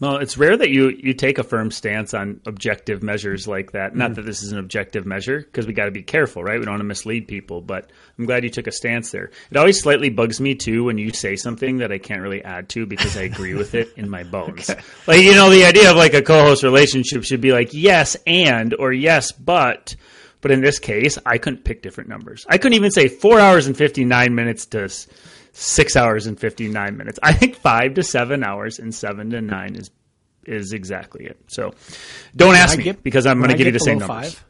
Well, 0.00 0.18
it's 0.18 0.38
rare 0.38 0.56
that 0.56 0.70
you 0.70 0.90
you 0.90 1.12
take 1.12 1.38
a 1.38 1.42
firm 1.42 1.72
stance 1.72 2.14
on 2.14 2.40
objective 2.46 3.02
measures 3.02 3.48
like 3.48 3.72
that. 3.72 3.96
Not 3.96 4.06
mm-hmm. 4.06 4.14
that 4.14 4.22
this 4.22 4.44
is 4.44 4.52
an 4.52 4.58
objective 4.58 5.04
measure 5.06 5.40
because 5.40 5.66
we 5.66 5.72
got 5.72 5.86
to 5.86 5.90
be 5.90 6.04
careful, 6.04 6.44
right? 6.44 6.56
We 6.58 6.64
don't 6.64 6.74
want 6.74 6.80
to 6.80 6.84
mislead 6.84 7.26
people. 7.26 7.60
But 7.60 7.90
I'm 8.16 8.24
glad 8.24 8.44
you 8.44 8.50
took 8.50 8.68
a 8.68 8.72
stance 8.72 9.10
there. 9.10 9.32
It 9.50 9.56
always 9.56 9.80
slightly 9.80 10.08
bugs 10.08 10.40
me 10.40 10.54
too 10.54 10.84
when 10.84 10.98
you 10.98 11.12
say 11.12 11.34
something 11.34 11.78
that 11.78 11.90
I 11.90 11.98
can't 11.98 12.22
really 12.22 12.44
add 12.44 12.68
to 12.70 12.86
because 12.86 13.16
I 13.16 13.22
agree 13.22 13.54
with 13.54 13.74
it 13.74 13.92
in 13.96 14.08
my 14.08 14.22
bones. 14.22 14.70
Like 15.06 15.22
you 15.22 15.34
know, 15.34 15.48
the 15.50 15.64
idea 15.64 15.90
of 15.90 15.96
like 15.96 16.14
a 16.14 16.22
co-host 16.22 16.62
relationship 16.62 17.24
should 17.24 17.40
be 17.40 17.52
like 17.52 17.72
yes 17.72 18.16
and 18.26 18.74
or 18.74 18.92
yes 18.92 19.32
but. 19.32 19.96
But 20.40 20.50
in 20.52 20.60
this 20.60 20.78
case, 20.78 21.18
I 21.26 21.38
couldn't 21.38 21.64
pick 21.64 21.82
different 21.82 22.10
numbers. 22.10 22.46
I 22.48 22.58
couldn't 22.58 22.74
even 22.74 22.90
say 22.90 23.08
four 23.08 23.40
hours 23.40 23.66
and 23.66 23.76
59 23.76 24.34
minutes 24.34 24.66
to 24.66 24.88
six 25.58 25.96
hours 25.96 26.26
and 26.26 26.38
59 26.38 26.96
minutes. 26.96 27.18
I 27.22 27.32
think 27.32 27.56
five 27.56 27.94
to 27.94 28.02
seven 28.02 28.44
hours 28.44 28.78
and 28.78 28.94
seven 28.94 29.30
to 29.30 29.40
nine 29.40 29.74
is 29.74 29.90
is 30.44 30.72
exactly 30.72 31.26
it. 31.26 31.38
So 31.48 31.74
don't 32.34 32.54
ask 32.54 32.78
I 32.78 32.82
me 32.82 32.92
because 32.92 33.26
I'm 33.26 33.38
going 33.38 33.50
to 33.50 33.56
give 33.56 33.66
you 33.66 33.72
the 33.72 33.80
same 33.80 33.98
numbers. 33.98 34.34
five, 34.34 34.44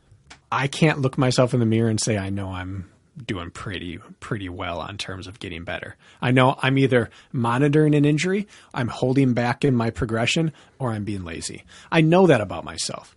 I 0.53 0.69
can't 0.69 1.01
look 1.01 1.19
myself 1.19 1.55
in 1.55 1.61
the 1.61 1.67
mirror 1.67 1.89
and 1.89 2.01
say 2.01 2.17
I 2.17 2.31
know 2.31 2.51
I'm 2.51 2.89
doing 3.27 3.51
pretty 3.51 3.99
pretty 4.21 4.49
well 4.49 4.81
on 4.81 4.97
terms 4.97 5.27
of 5.27 5.41
getting 5.41 5.65
better. 5.65 5.97
I 6.21 6.31
know 6.31 6.57
I'm 6.63 6.79
either 6.79 7.11
monitoring 7.33 7.95
an 7.95 8.05
injury, 8.05 8.47
I'm 8.73 8.89
holding 8.89 9.33
back 9.33 9.65
in 9.65 9.75
my 9.75 9.91
progression, 9.91 10.53
or 10.79 10.93
I'm 10.93 11.05
being 11.05 11.25
lazy. 11.25 11.65
I 11.91 12.01
know 12.01 12.27
that 12.29 12.41
about 12.41 12.65
myself. 12.65 13.17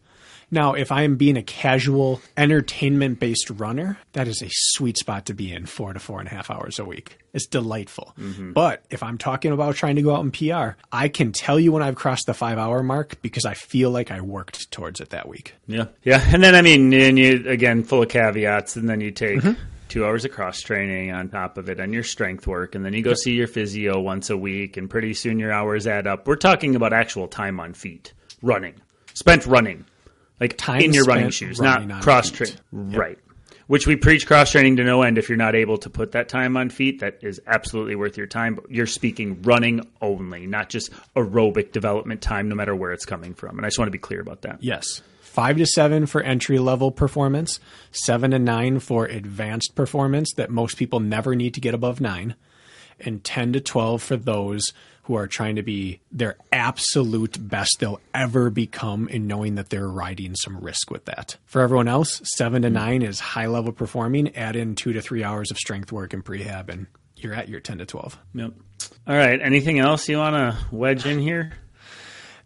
Now, 0.51 0.73
if 0.73 0.91
I 0.91 1.03
am 1.03 1.15
being 1.15 1.37
a 1.37 1.43
casual, 1.43 2.21
entertainment 2.35 3.19
based 3.19 3.49
runner, 3.49 3.97
that 4.13 4.27
is 4.27 4.41
a 4.41 4.49
sweet 4.51 4.97
spot 4.97 5.25
to 5.27 5.33
be 5.33 5.51
in 5.53 5.65
four 5.65 5.93
to 5.93 5.99
four 5.99 6.19
and 6.19 6.27
a 6.27 6.31
half 6.31 6.51
hours 6.51 6.77
a 6.77 6.83
week. 6.85 7.17
It's 7.33 7.47
delightful. 7.47 8.13
Mm-hmm. 8.19 8.51
But 8.51 8.83
if 8.89 9.01
I'm 9.01 9.17
talking 9.17 9.53
about 9.53 9.75
trying 9.75 9.95
to 9.95 10.01
go 10.01 10.13
out 10.13 10.25
in 10.25 10.31
PR, 10.31 10.77
I 10.91 11.07
can 11.07 11.31
tell 11.31 11.57
you 11.57 11.71
when 11.71 11.81
I've 11.81 11.95
crossed 11.95 12.25
the 12.25 12.33
five 12.33 12.57
hour 12.57 12.83
mark 12.83 13.21
because 13.21 13.45
I 13.45 13.53
feel 13.53 13.89
like 13.91 14.11
I 14.11 14.19
worked 14.19 14.69
towards 14.71 14.99
it 14.99 15.11
that 15.11 15.29
week. 15.29 15.55
Yeah, 15.67 15.85
yeah, 16.03 16.21
and 16.33 16.43
then 16.43 16.53
I 16.55 16.61
mean, 16.61 16.93
and 16.93 17.17
you 17.17 17.47
again 17.47 17.83
full 17.83 18.03
of 18.03 18.09
caveats, 18.09 18.75
and 18.75 18.89
then 18.89 18.99
you 18.99 19.11
take 19.11 19.39
Mm-hmm. 19.39 19.61
two 19.87 20.05
hours 20.05 20.25
of 20.25 20.31
cross 20.31 20.59
training 20.59 21.11
on 21.13 21.29
top 21.29 21.57
of 21.57 21.69
it, 21.69 21.79
and 21.79 21.93
your 21.93 22.03
strength 22.03 22.45
work, 22.45 22.75
and 22.75 22.83
then 22.85 22.91
you 22.91 23.01
go 23.01 23.13
see 23.13 23.31
your 23.31 23.47
physio 23.47 24.01
once 24.01 24.29
a 24.29 24.35
week, 24.37 24.75
and 24.75 24.89
pretty 24.89 25.13
soon 25.13 25.39
your 25.39 25.53
hours 25.53 25.87
add 25.87 26.07
up. 26.07 26.27
We're 26.27 26.35
talking 26.35 26.75
about 26.75 26.91
actual 26.91 27.29
time 27.29 27.61
on 27.61 27.73
feet, 27.73 28.11
running, 28.41 28.73
spent 29.13 29.45
running, 29.45 29.85
like 30.41 30.57
Time 30.57 30.81
in 30.81 30.91
your 30.91 31.05
running 31.05 31.29
shoes, 31.29 31.59
running 31.59 31.87
not 31.87 32.03
cross 32.03 32.29
feet. 32.29 32.57
training, 32.71 32.97
right? 32.97 33.17
Which 33.67 33.87
we 33.87 33.95
preach 33.95 34.27
cross 34.27 34.51
training 34.51 34.75
to 34.77 34.83
no 34.83 35.01
end. 35.01 35.17
If 35.17 35.29
you're 35.29 35.37
not 35.37 35.55
able 35.55 35.77
to 35.77 35.89
put 35.89 36.11
that 36.11 36.27
time 36.27 36.57
on 36.57 36.69
feet, 36.69 36.99
that 36.99 37.19
is 37.21 37.39
absolutely 37.47 37.95
worth 37.95 38.17
your 38.17 38.27
time. 38.27 38.55
But 38.55 38.69
you're 38.69 38.85
speaking 38.85 39.41
running 39.43 39.87
only, 40.01 40.45
not 40.45 40.67
just 40.67 40.89
aerobic 41.15 41.71
development 41.71 42.21
time, 42.21 42.49
no 42.49 42.55
matter 42.55 42.75
where 42.75 42.91
it's 42.91 43.05
coming 43.05 43.33
from. 43.33 43.55
And 43.57 43.65
I 43.65 43.69
just 43.69 43.79
want 43.79 43.87
to 43.87 43.93
be 43.93 43.97
clear 43.97 44.19
about 44.19 44.41
that. 44.41 44.61
Yes. 44.61 45.01
Five 45.21 45.55
to 45.55 45.65
seven 45.65 46.05
for 46.07 46.21
entry 46.21 46.59
level 46.59 46.91
performance, 46.91 47.61
seven 47.91 48.31
to 48.31 48.39
nine 48.39 48.79
for 48.79 49.05
advanced 49.05 49.73
performance 49.75 50.33
that 50.33 50.49
most 50.49 50.75
people 50.75 50.99
never 50.99 51.33
need 51.35 51.53
to 51.53 51.61
get 51.61 51.73
above 51.73 52.01
nine, 52.01 52.35
and 52.99 53.23
10 53.23 53.53
to 53.53 53.61
12 53.61 54.03
for 54.03 54.17
those 54.17 54.73
who 55.03 55.15
are 55.15 55.27
trying 55.27 55.55
to 55.55 55.63
be 55.63 55.99
their 56.11 56.37
absolute 56.51 57.37
best 57.39 57.77
they'll 57.79 57.99
ever 58.13 58.49
become 58.49 59.07
in 59.07 59.27
knowing 59.27 59.55
that 59.55 59.69
they're 59.69 59.87
riding 59.87 60.35
some 60.35 60.59
risk 60.59 60.91
with 60.91 61.05
that. 61.05 61.37
For 61.45 61.61
everyone 61.61 61.87
else, 61.87 62.21
seven 62.23 62.61
to 62.61 62.69
hmm. 62.69 62.75
nine 62.75 63.01
is 63.01 63.19
high 63.19 63.47
level 63.47 63.71
performing, 63.71 64.35
add 64.35 64.55
in 64.55 64.75
two 64.75 64.93
to 64.93 65.01
three 65.01 65.23
hours 65.23 65.51
of 65.51 65.57
strength 65.57 65.91
work 65.91 66.13
and 66.13 66.23
prehab, 66.23 66.69
and 66.69 66.87
you're 67.15 67.33
at 67.33 67.49
your 67.49 67.59
10 67.59 67.79
to 67.79 67.85
12. 67.85 68.17
Yep. 68.33 68.53
All 69.07 69.15
right. 69.15 69.39
Anything 69.41 69.79
else 69.79 70.07
you 70.09 70.17
want 70.17 70.35
to 70.35 70.57
wedge 70.75 71.05
in 71.05 71.19
here? 71.19 71.51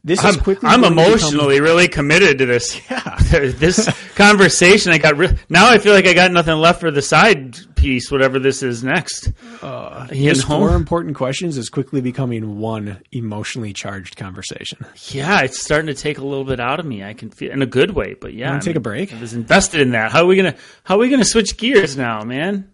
This 0.05 0.23
I'm, 0.23 0.35
is 0.35 0.37
quickly 0.37 0.69
I'm 0.69 0.83
to 0.83 0.89
become- 0.91 1.03
emotionally 1.03 1.59
really 1.61 1.87
committed 1.87 2.37
to 2.37 2.45
this. 2.45 2.79
Yeah. 2.91 3.17
this 3.31 3.89
conversation, 4.13 4.91
I 4.91 4.99
got 4.99 5.17
re- 5.17 5.35
now. 5.49 5.67
I 5.67 5.79
feel 5.79 5.93
like 5.93 6.05
I 6.05 6.13
got 6.13 6.31
nothing 6.31 6.55
left 6.57 6.79
for 6.79 6.91
the 6.91 7.01
side 7.01 7.57
piece, 7.75 8.11
whatever 8.11 8.37
this 8.37 8.61
is 8.61 8.83
next. 8.83 9.31
Uh, 9.63 10.05
know? 10.11 10.33
four 10.35 10.75
important 10.75 11.15
questions 11.15 11.57
is 11.57 11.69
quickly 11.69 12.01
becoming 12.01 12.59
one 12.59 13.01
emotionally 13.11 13.73
charged 13.73 14.15
conversation. 14.15 14.85
yeah, 15.07 15.41
it's 15.41 15.59
starting 15.59 15.87
to 15.87 15.95
take 15.95 16.19
a 16.19 16.23
little 16.23 16.45
bit 16.45 16.59
out 16.59 16.79
of 16.79 16.85
me. 16.85 17.03
I 17.03 17.15
can 17.15 17.31
feel 17.31 17.51
in 17.51 17.63
a 17.63 17.65
good 17.65 17.91
way, 17.91 18.13
but 18.13 18.31
yeah, 18.35 18.51
Wanna 18.51 18.61
take 18.61 18.75
a 18.75 18.79
break? 18.79 19.11
I 19.11 19.19
was 19.19 19.33
invested 19.33 19.81
in 19.81 19.91
that. 19.91 20.11
How 20.11 20.21
are 20.21 20.27
we 20.27 20.35
gonna 20.35 20.55
How 20.83 20.95
are 20.95 20.99
we 20.99 21.09
gonna 21.09 21.25
switch 21.25 21.57
gears 21.57 21.97
now, 21.97 22.21
man? 22.21 22.71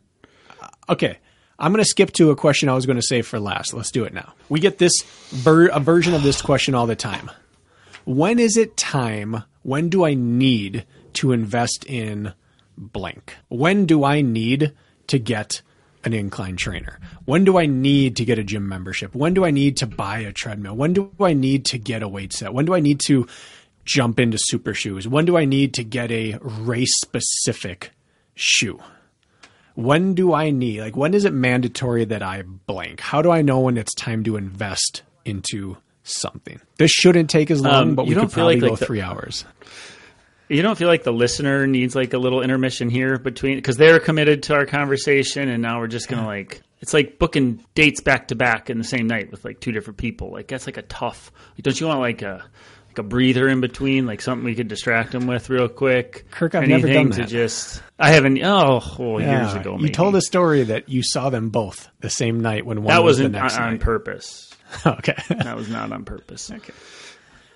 Okay. 0.89 1.17
I'm 1.61 1.71
going 1.71 1.83
to 1.83 1.89
skip 1.89 2.11
to 2.13 2.31
a 2.31 2.35
question 2.35 2.69
I 2.69 2.73
was 2.73 2.87
going 2.87 2.97
to 2.97 3.03
save 3.03 3.27
for 3.27 3.39
last. 3.39 3.71
Let's 3.73 3.91
do 3.91 4.03
it 4.03 4.15
now. 4.15 4.33
We 4.49 4.59
get 4.59 4.79
this 4.79 5.03
ver- 5.29 5.67
a 5.67 5.79
version 5.79 6.15
of 6.15 6.23
this 6.23 6.41
question 6.41 6.73
all 6.73 6.87
the 6.87 6.95
time. 6.95 7.29
When 8.03 8.39
is 8.39 8.57
it 8.57 8.75
time? 8.77 9.43
When 9.61 9.87
do 9.87 10.03
I 10.03 10.15
need 10.15 10.87
to 11.13 11.31
invest 11.31 11.85
in 11.85 12.33
blank? 12.75 13.35
When 13.49 13.85
do 13.85 14.03
I 14.03 14.21
need 14.21 14.73
to 15.05 15.19
get 15.19 15.61
an 16.03 16.13
incline 16.13 16.55
trainer? 16.55 16.99
When 17.25 17.43
do 17.43 17.59
I 17.59 17.67
need 17.67 18.15
to 18.15 18.25
get 18.25 18.39
a 18.39 18.43
gym 18.43 18.67
membership? 18.67 19.13
When 19.13 19.35
do 19.35 19.45
I 19.45 19.51
need 19.51 19.77
to 19.77 19.85
buy 19.85 20.19
a 20.19 20.33
treadmill? 20.33 20.75
When 20.75 20.93
do 20.93 21.11
I 21.19 21.33
need 21.33 21.65
to 21.65 21.77
get 21.77 22.01
a 22.01 22.07
weight 22.07 22.33
set? 22.33 22.55
When 22.55 22.65
do 22.65 22.73
I 22.73 22.79
need 22.79 22.99
to 23.05 23.27
jump 23.85 24.19
into 24.19 24.39
super 24.39 24.73
shoes? 24.73 25.07
When 25.07 25.25
do 25.25 25.37
I 25.37 25.45
need 25.45 25.75
to 25.75 25.83
get 25.83 26.11
a 26.11 26.39
race 26.41 26.99
specific 27.01 27.91
shoe? 28.33 28.79
When 29.83 30.13
do 30.13 30.33
I 30.33 30.51
need 30.51 30.81
like 30.81 30.95
when 30.95 31.13
is 31.13 31.25
it 31.25 31.33
mandatory 31.33 32.05
that 32.05 32.23
I 32.23 32.43
blank? 32.43 32.99
How 32.99 33.21
do 33.21 33.31
I 33.31 33.41
know 33.41 33.59
when 33.61 33.77
it's 33.77 33.93
time 33.93 34.23
to 34.25 34.35
invest 34.37 35.03
into 35.25 35.77
something? 36.03 36.59
This 36.77 36.91
shouldn't 36.91 37.29
take 37.29 37.51
as 37.51 37.61
long, 37.61 37.73
Um, 37.89 37.95
but 37.95 38.05
you 38.05 38.09
we 38.09 38.15
don't 38.15 38.25
could 38.25 38.33
feel 38.33 38.43
probably 38.43 38.55
like, 38.55 38.61
go 38.61 38.67
like, 38.71 38.79
the- 38.79 38.85
three 38.85 39.01
hours. 39.01 39.45
You 40.49 40.61
don't 40.61 40.77
feel 40.77 40.89
like 40.89 41.03
the 41.03 41.13
listener 41.13 41.65
needs 41.65 41.95
like 41.95 42.13
a 42.13 42.17
little 42.17 42.41
intermission 42.41 42.89
here 42.89 43.17
between 43.17 43.55
because 43.55 43.77
they're 43.77 43.99
committed 44.01 44.43
to 44.43 44.53
our 44.53 44.65
conversation, 44.65 45.47
and 45.47 45.61
now 45.61 45.79
we're 45.79 45.87
just 45.87 46.09
gonna 46.09 46.25
like 46.27 46.61
it's 46.81 46.93
like 46.93 47.17
booking 47.19 47.63
dates 47.73 48.01
back 48.01 48.27
to 48.29 48.35
back 48.35 48.69
in 48.69 48.77
the 48.77 48.83
same 48.83 49.07
night 49.07 49.31
with 49.31 49.45
like 49.45 49.61
two 49.61 49.71
different 49.71 49.95
people. 49.97 50.29
Like 50.31 50.47
that's 50.49 50.65
like 50.65 50.75
a 50.75 50.81
tough. 50.81 51.31
Like, 51.55 51.63
don't 51.63 51.79
you 51.79 51.87
want 51.87 52.01
like 52.01 52.21
a 52.21 52.43
like 52.91 52.99
a 52.99 53.03
breather 53.03 53.47
in 53.47 53.61
between, 53.61 54.05
like 54.05 54.21
something 54.21 54.43
we 54.43 54.55
could 54.55 54.67
distract 54.67 55.11
them 55.13 55.27
with 55.27 55.49
real 55.49 55.67
quick? 55.69 56.25
Kirk, 56.31 56.55
I've 56.55 56.67
never 56.67 56.87
Anything 56.87 57.09
done 57.09 57.17
to 57.17 57.21
that. 57.23 57.29
just 57.29 57.81
I 57.97 58.11
haven't. 58.11 58.41
Oh, 58.43 58.81
oh 58.99 59.17
years 59.19 59.29
Yeah, 59.53 59.59
ago. 59.59 59.77
you 59.79 59.89
told 59.89 60.15
a 60.15 60.21
story 60.21 60.63
that 60.63 60.89
you 60.89 61.01
saw 61.03 61.29
them 61.29 61.49
both 61.49 61.87
the 62.01 62.09
same 62.09 62.41
night 62.41 62.65
when 62.65 62.83
one 62.83 62.93
that 62.93 63.03
was 63.03 63.17
the 63.17 63.23
wasn't 63.23 63.35
on, 63.37 63.41
next 63.43 63.57
on 63.57 63.71
night. 63.71 63.79
purpose. 63.79 64.53
okay. 64.85 65.15
That 65.29 65.55
was 65.55 65.69
not 65.69 65.91
on 65.91 66.03
purpose. 66.05 66.51
okay. 66.55 66.73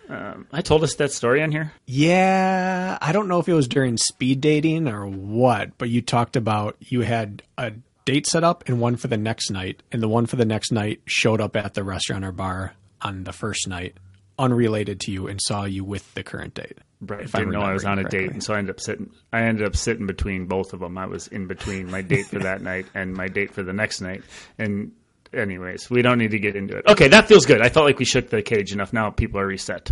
Um, 0.08 0.46
I 0.54 0.62
told 0.62 0.84
us 0.84 0.94
that 0.96 1.12
story 1.12 1.42
on 1.42 1.52
here. 1.52 1.72
yeah, 1.88 2.98
I 3.02 3.12
don't 3.12 3.28
know 3.28 3.40
if 3.40 3.50
it 3.50 3.54
was 3.54 3.68
during 3.68 3.98
speed 3.98 4.40
dating 4.42 4.88
or 4.88 5.08
what, 5.08 5.78
but 5.78 5.90
you 5.90 6.02
talked 6.02 6.36
about 6.36 6.76
you 6.80 7.02
had 7.02 7.42
a 7.58 7.74
date 8.06 8.28
set 8.28 8.44
up 8.44 8.66
and 8.68 8.80
one 8.80 8.98
for 8.98 9.08
the 9.08 9.18
next 9.18 9.50
night. 9.50 9.82
And 9.92 10.02
the 10.04 10.08
one 10.08 10.28
for 10.28 10.36
the 10.36 10.46
next 10.46 10.72
night 10.72 11.02
showed 11.06 11.42
up 11.42 11.56
at 11.56 11.74
the 11.74 11.84
restaurant 11.84 12.24
or 12.24 12.32
bar 12.32 12.74
on 13.02 13.24
the 13.24 13.34
first 13.34 13.68
night, 13.68 13.96
unrelated 14.38 15.00
to 15.02 15.12
you, 15.12 15.28
and 15.28 15.40
saw 15.42 15.66
you 15.66 15.84
with 15.84 16.14
the 16.14 16.24
current 16.24 16.54
date. 16.54 16.78
Right. 17.02 17.22
If 17.22 17.34
Didn't 17.34 17.52
know 17.52 17.62
I 17.62 17.74
was 17.74 17.86
on 17.86 17.94
a 18.00 18.04
remembering 18.04 18.28
date, 18.28 18.34
and 18.34 18.44
so 18.44 18.54
I 18.54 18.58
ended 18.58 18.76
up 18.76 18.80
sitting. 18.80 19.12
I 19.32 19.42
ended 19.42 19.66
up 19.66 19.76
sitting 19.76 20.08
between 20.08 20.46
both 20.46 20.74
of 20.74 20.80
them. 20.80 20.98
I 20.98 21.06
was 21.06 21.28
in 21.28 21.48
between 21.48 21.90
my 21.92 22.02
date 22.02 22.28
for 22.28 22.40
that 22.40 22.62
night 22.62 22.86
and 22.94 23.14
my 23.14 23.28
date 23.28 23.52
for 23.52 23.64
the 23.64 23.74
next 23.74 24.02
night. 24.02 24.24
And 24.58 24.92
anyways, 25.34 25.90
we 25.90 26.02
don't 26.02 26.18
need 26.18 26.32
to 26.32 26.40
get 26.40 26.56
into 26.56 26.78
it. 26.78 26.86
Okay, 26.88 27.08
that 27.10 27.28
feels 27.28 27.46
good. 27.46 27.62
I 27.62 27.70
felt 27.70 27.86
like 27.86 28.00
we 28.00 28.06
shook 28.06 28.30
the 28.30 28.42
cage 28.42 28.72
enough. 28.72 28.94
Now 28.94 29.10
people 29.10 29.40
are 29.40 29.48
reset. 29.48 29.92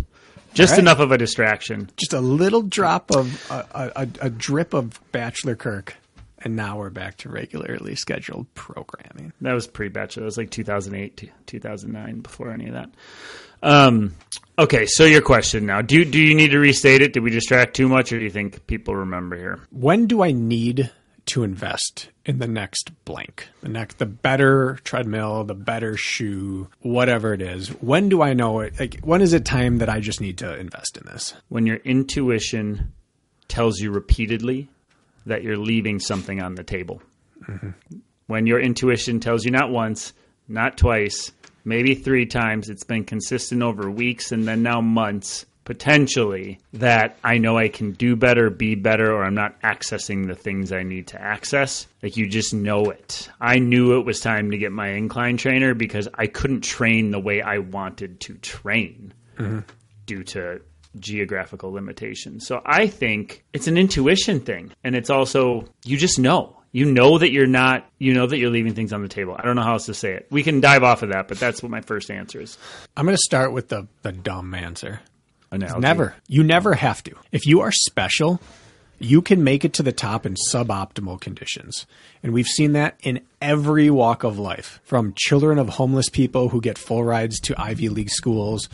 Just 0.54 0.72
Right. 0.72 0.80
enough 0.80 1.00
of 1.00 1.10
a 1.10 1.18
distraction. 1.18 1.90
Just 1.96 2.12
a 2.12 2.20
little 2.20 2.62
drop 2.62 3.10
of 3.10 3.50
a, 3.50 3.92
a, 3.96 4.08
a, 4.22 4.30
drip 4.30 4.72
of 4.72 5.00
Bachelor 5.10 5.56
Kirk, 5.56 5.96
and 6.38 6.54
now 6.54 6.78
we're 6.78 6.90
back 6.90 7.16
to 7.18 7.28
regularly 7.28 7.96
scheduled 7.96 8.52
programming. 8.54 9.32
That 9.40 9.52
was 9.52 9.66
pre-bachelor. 9.66 10.20
That 10.20 10.26
was 10.26 10.38
like 10.38 10.50
2008, 10.50 11.28
2009, 11.46 12.20
before 12.20 12.52
any 12.52 12.68
of 12.68 12.74
that. 12.74 12.90
Um, 13.64 14.14
okay, 14.58 14.86
so 14.86 15.04
your 15.04 15.22
question 15.22 15.66
now. 15.66 15.80
Do 15.82 16.04
do 16.04 16.20
you 16.20 16.34
need 16.34 16.50
to 16.50 16.58
restate 16.58 17.02
it? 17.02 17.14
Did 17.14 17.22
we 17.22 17.30
distract 17.30 17.74
too 17.74 17.88
much 17.88 18.12
or 18.12 18.18
do 18.18 18.24
you 18.24 18.30
think 18.30 18.66
people 18.66 18.94
remember 18.94 19.36
here? 19.36 19.60
when 19.70 20.06
do 20.06 20.22
I 20.22 20.32
need 20.32 20.90
to 21.26 21.42
invest 21.42 22.10
in 22.26 22.38
the 22.38 22.46
next 22.46 22.90
blank, 23.06 23.48
the 23.62 23.68
next, 23.70 23.98
the 23.98 24.04
better 24.04 24.78
treadmill, 24.84 25.44
the 25.44 25.54
better 25.54 25.96
shoe, 25.96 26.68
whatever 26.80 27.32
it 27.32 27.40
is? 27.40 27.68
When 27.68 28.10
do 28.10 28.20
I 28.20 28.34
know 28.34 28.60
it? 28.60 28.78
Like, 28.78 29.00
when 29.00 29.22
is 29.22 29.32
it 29.32 29.46
time 29.46 29.78
that 29.78 29.88
I 29.88 30.00
just 30.00 30.20
need 30.20 30.36
to 30.38 30.54
invest 30.58 30.98
in 30.98 31.06
this? 31.06 31.32
When 31.48 31.64
your 31.66 31.76
intuition 31.76 32.92
tells 33.48 33.80
you 33.80 33.90
repeatedly 33.90 34.68
that 35.24 35.42
you're 35.42 35.56
leaving 35.56 35.98
something 35.98 36.42
on 36.42 36.54
the 36.54 36.62
table. 36.62 37.00
When 38.26 38.46
your 38.46 38.60
intuition 38.60 39.20
tells 39.20 39.44
you 39.44 39.50
not 39.50 39.70
once, 39.70 40.12
not 40.48 40.76
twice, 40.76 41.32
maybe 41.64 41.94
three 41.94 42.26
times, 42.26 42.68
it's 42.68 42.84
been 42.84 43.04
consistent 43.04 43.62
over 43.62 43.90
weeks 43.90 44.32
and 44.32 44.46
then 44.46 44.62
now 44.62 44.80
months, 44.80 45.46
potentially, 45.64 46.60
that 46.74 47.16
I 47.24 47.38
know 47.38 47.56
I 47.56 47.68
can 47.68 47.92
do 47.92 48.16
better, 48.16 48.50
be 48.50 48.74
better, 48.74 49.12
or 49.12 49.24
I'm 49.24 49.34
not 49.34 49.60
accessing 49.62 50.26
the 50.26 50.34
things 50.34 50.72
I 50.72 50.82
need 50.82 51.06
to 51.08 51.20
access. 51.20 51.86
Like 52.02 52.16
you 52.16 52.28
just 52.28 52.52
know 52.52 52.90
it. 52.90 53.28
I 53.40 53.58
knew 53.58 53.98
it 53.98 54.04
was 54.04 54.20
time 54.20 54.50
to 54.50 54.58
get 54.58 54.72
my 54.72 54.88
incline 54.88 55.36
trainer 55.36 55.74
because 55.74 56.08
I 56.14 56.26
couldn't 56.26 56.60
train 56.60 57.10
the 57.10 57.20
way 57.20 57.40
I 57.40 57.58
wanted 57.58 58.20
to 58.20 58.34
train 58.34 59.14
mm-hmm. 59.38 59.60
due 60.06 60.22
to 60.24 60.60
geographical 61.00 61.72
limitations. 61.72 62.46
So 62.46 62.62
I 62.64 62.86
think 62.86 63.44
it's 63.52 63.66
an 63.66 63.76
intuition 63.76 64.40
thing. 64.40 64.72
And 64.84 64.94
it's 64.94 65.10
also, 65.10 65.66
you 65.84 65.96
just 65.96 66.18
know. 66.18 66.60
You 66.74 66.86
know 66.86 67.18
that 67.18 67.30
you're 67.30 67.46
not, 67.46 67.88
you 68.00 68.14
know 68.14 68.26
that 68.26 68.36
you're 68.36 68.50
leaving 68.50 68.74
things 68.74 68.92
on 68.92 69.00
the 69.00 69.08
table. 69.08 69.36
I 69.38 69.42
don't 69.42 69.54
know 69.54 69.62
how 69.62 69.74
else 69.74 69.86
to 69.86 69.94
say 69.94 70.14
it. 70.14 70.26
We 70.28 70.42
can 70.42 70.60
dive 70.60 70.82
off 70.82 71.04
of 71.04 71.10
that, 71.10 71.28
but 71.28 71.38
that's 71.38 71.62
what 71.62 71.70
my 71.70 71.80
first 71.80 72.10
answer 72.10 72.40
is. 72.40 72.58
I'm 72.96 73.06
going 73.06 73.16
to 73.16 73.22
start 73.22 73.52
with 73.52 73.68
the, 73.68 73.86
the 74.02 74.10
dumb 74.10 74.54
answer. 74.54 74.98
Analogy. 75.52 75.78
Never. 75.78 76.16
You 76.26 76.42
never 76.42 76.74
have 76.74 77.00
to. 77.04 77.14
If 77.30 77.46
you 77.46 77.60
are 77.60 77.70
special, 77.70 78.40
you 78.98 79.22
can 79.22 79.44
make 79.44 79.64
it 79.64 79.74
to 79.74 79.84
the 79.84 79.92
top 79.92 80.26
in 80.26 80.34
suboptimal 80.52 81.20
conditions. 81.20 81.86
And 82.24 82.32
we've 82.32 82.44
seen 82.44 82.72
that 82.72 82.96
in 83.04 83.20
every 83.40 83.88
walk 83.88 84.24
of 84.24 84.36
life 84.36 84.80
from 84.82 85.14
children 85.16 85.60
of 85.60 85.68
homeless 85.68 86.08
people 86.08 86.48
who 86.48 86.60
get 86.60 86.76
full 86.76 87.04
rides 87.04 87.38
to 87.42 87.54
Ivy 87.56 87.88
League 87.88 88.10
schools 88.10 88.68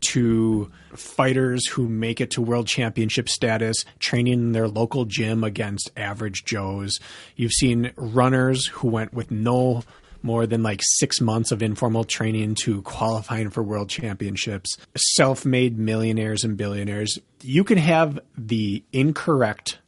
to 0.00 0.70
fighters 0.94 1.66
who 1.66 1.88
make 1.88 2.20
it 2.20 2.30
to 2.32 2.42
world 2.42 2.66
championship 2.66 3.28
status, 3.28 3.84
training 3.98 4.32
in 4.34 4.52
their 4.52 4.68
local 4.68 5.04
gym 5.04 5.44
against 5.44 5.90
average 5.96 6.44
Joes. 6.44 6.98
You've 7.36 7.52
seen 7.52 7.92
runners 7.96 8.66
who 8.66 8.88
went 8.88 9.12
with 9.12 9.30
no 9.30 9.82
more 10.22 10.46
than 10.46 10.62
like 10.62 10.80
six 10.82 11.20
months 11.20 11.52
of 11.52 11.62
informal 11.62 12.04
training 12.04 12.56
to 12.62 12.82
qualifying 12.82 13.50
for 13.50 13.62
world 13.62 13.88
championships, 13.88 14.76
self 14.96 15.44
made 15.44 15.78
millionaires 15.78 16.44
and 16.44 16.56
billionaires. 16.56 17.18
You 17.40 17.64
can 17.64 17.78
have 17.78 18.18
the 18.36 18.82
incorrect 18.92 19.78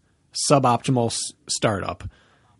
suboptimal 0.48 1.16
startup 1.48 2.04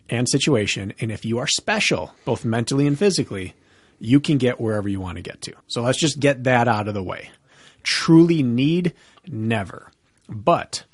and 0.09 0.28
situation. 0.28 0.93
And 1.01 1.12
if 1.12 1.24
you 1.24 1.39
are 1.39 1.47
special, 1.47 2.12
both 2.24 2.44
mentally 2.44 2.86
and 2.86 2.98
physically, 2.98 3.55
you 3.98 4.18
can 4.18 4.39
get 4.39 4.60
wherever 4.60 4.89
you 4.89 5.01
want 5.01 5.16
to 5.16 5.22
get 5.22 5.40
to. 5.43 5.52
So 5.68 5.82
let's 5.82 6.01
just 6.01 6.18
get 6.18 6.44
that 6.44 6.66
out 6.66 6.89
of 6.89 6.94
the 6.94 7.02
way. 7.02 7.31
Truly 7.82 8.43
need, 8.43 8.93
never. 9.27 9.90
But 10.28 10.85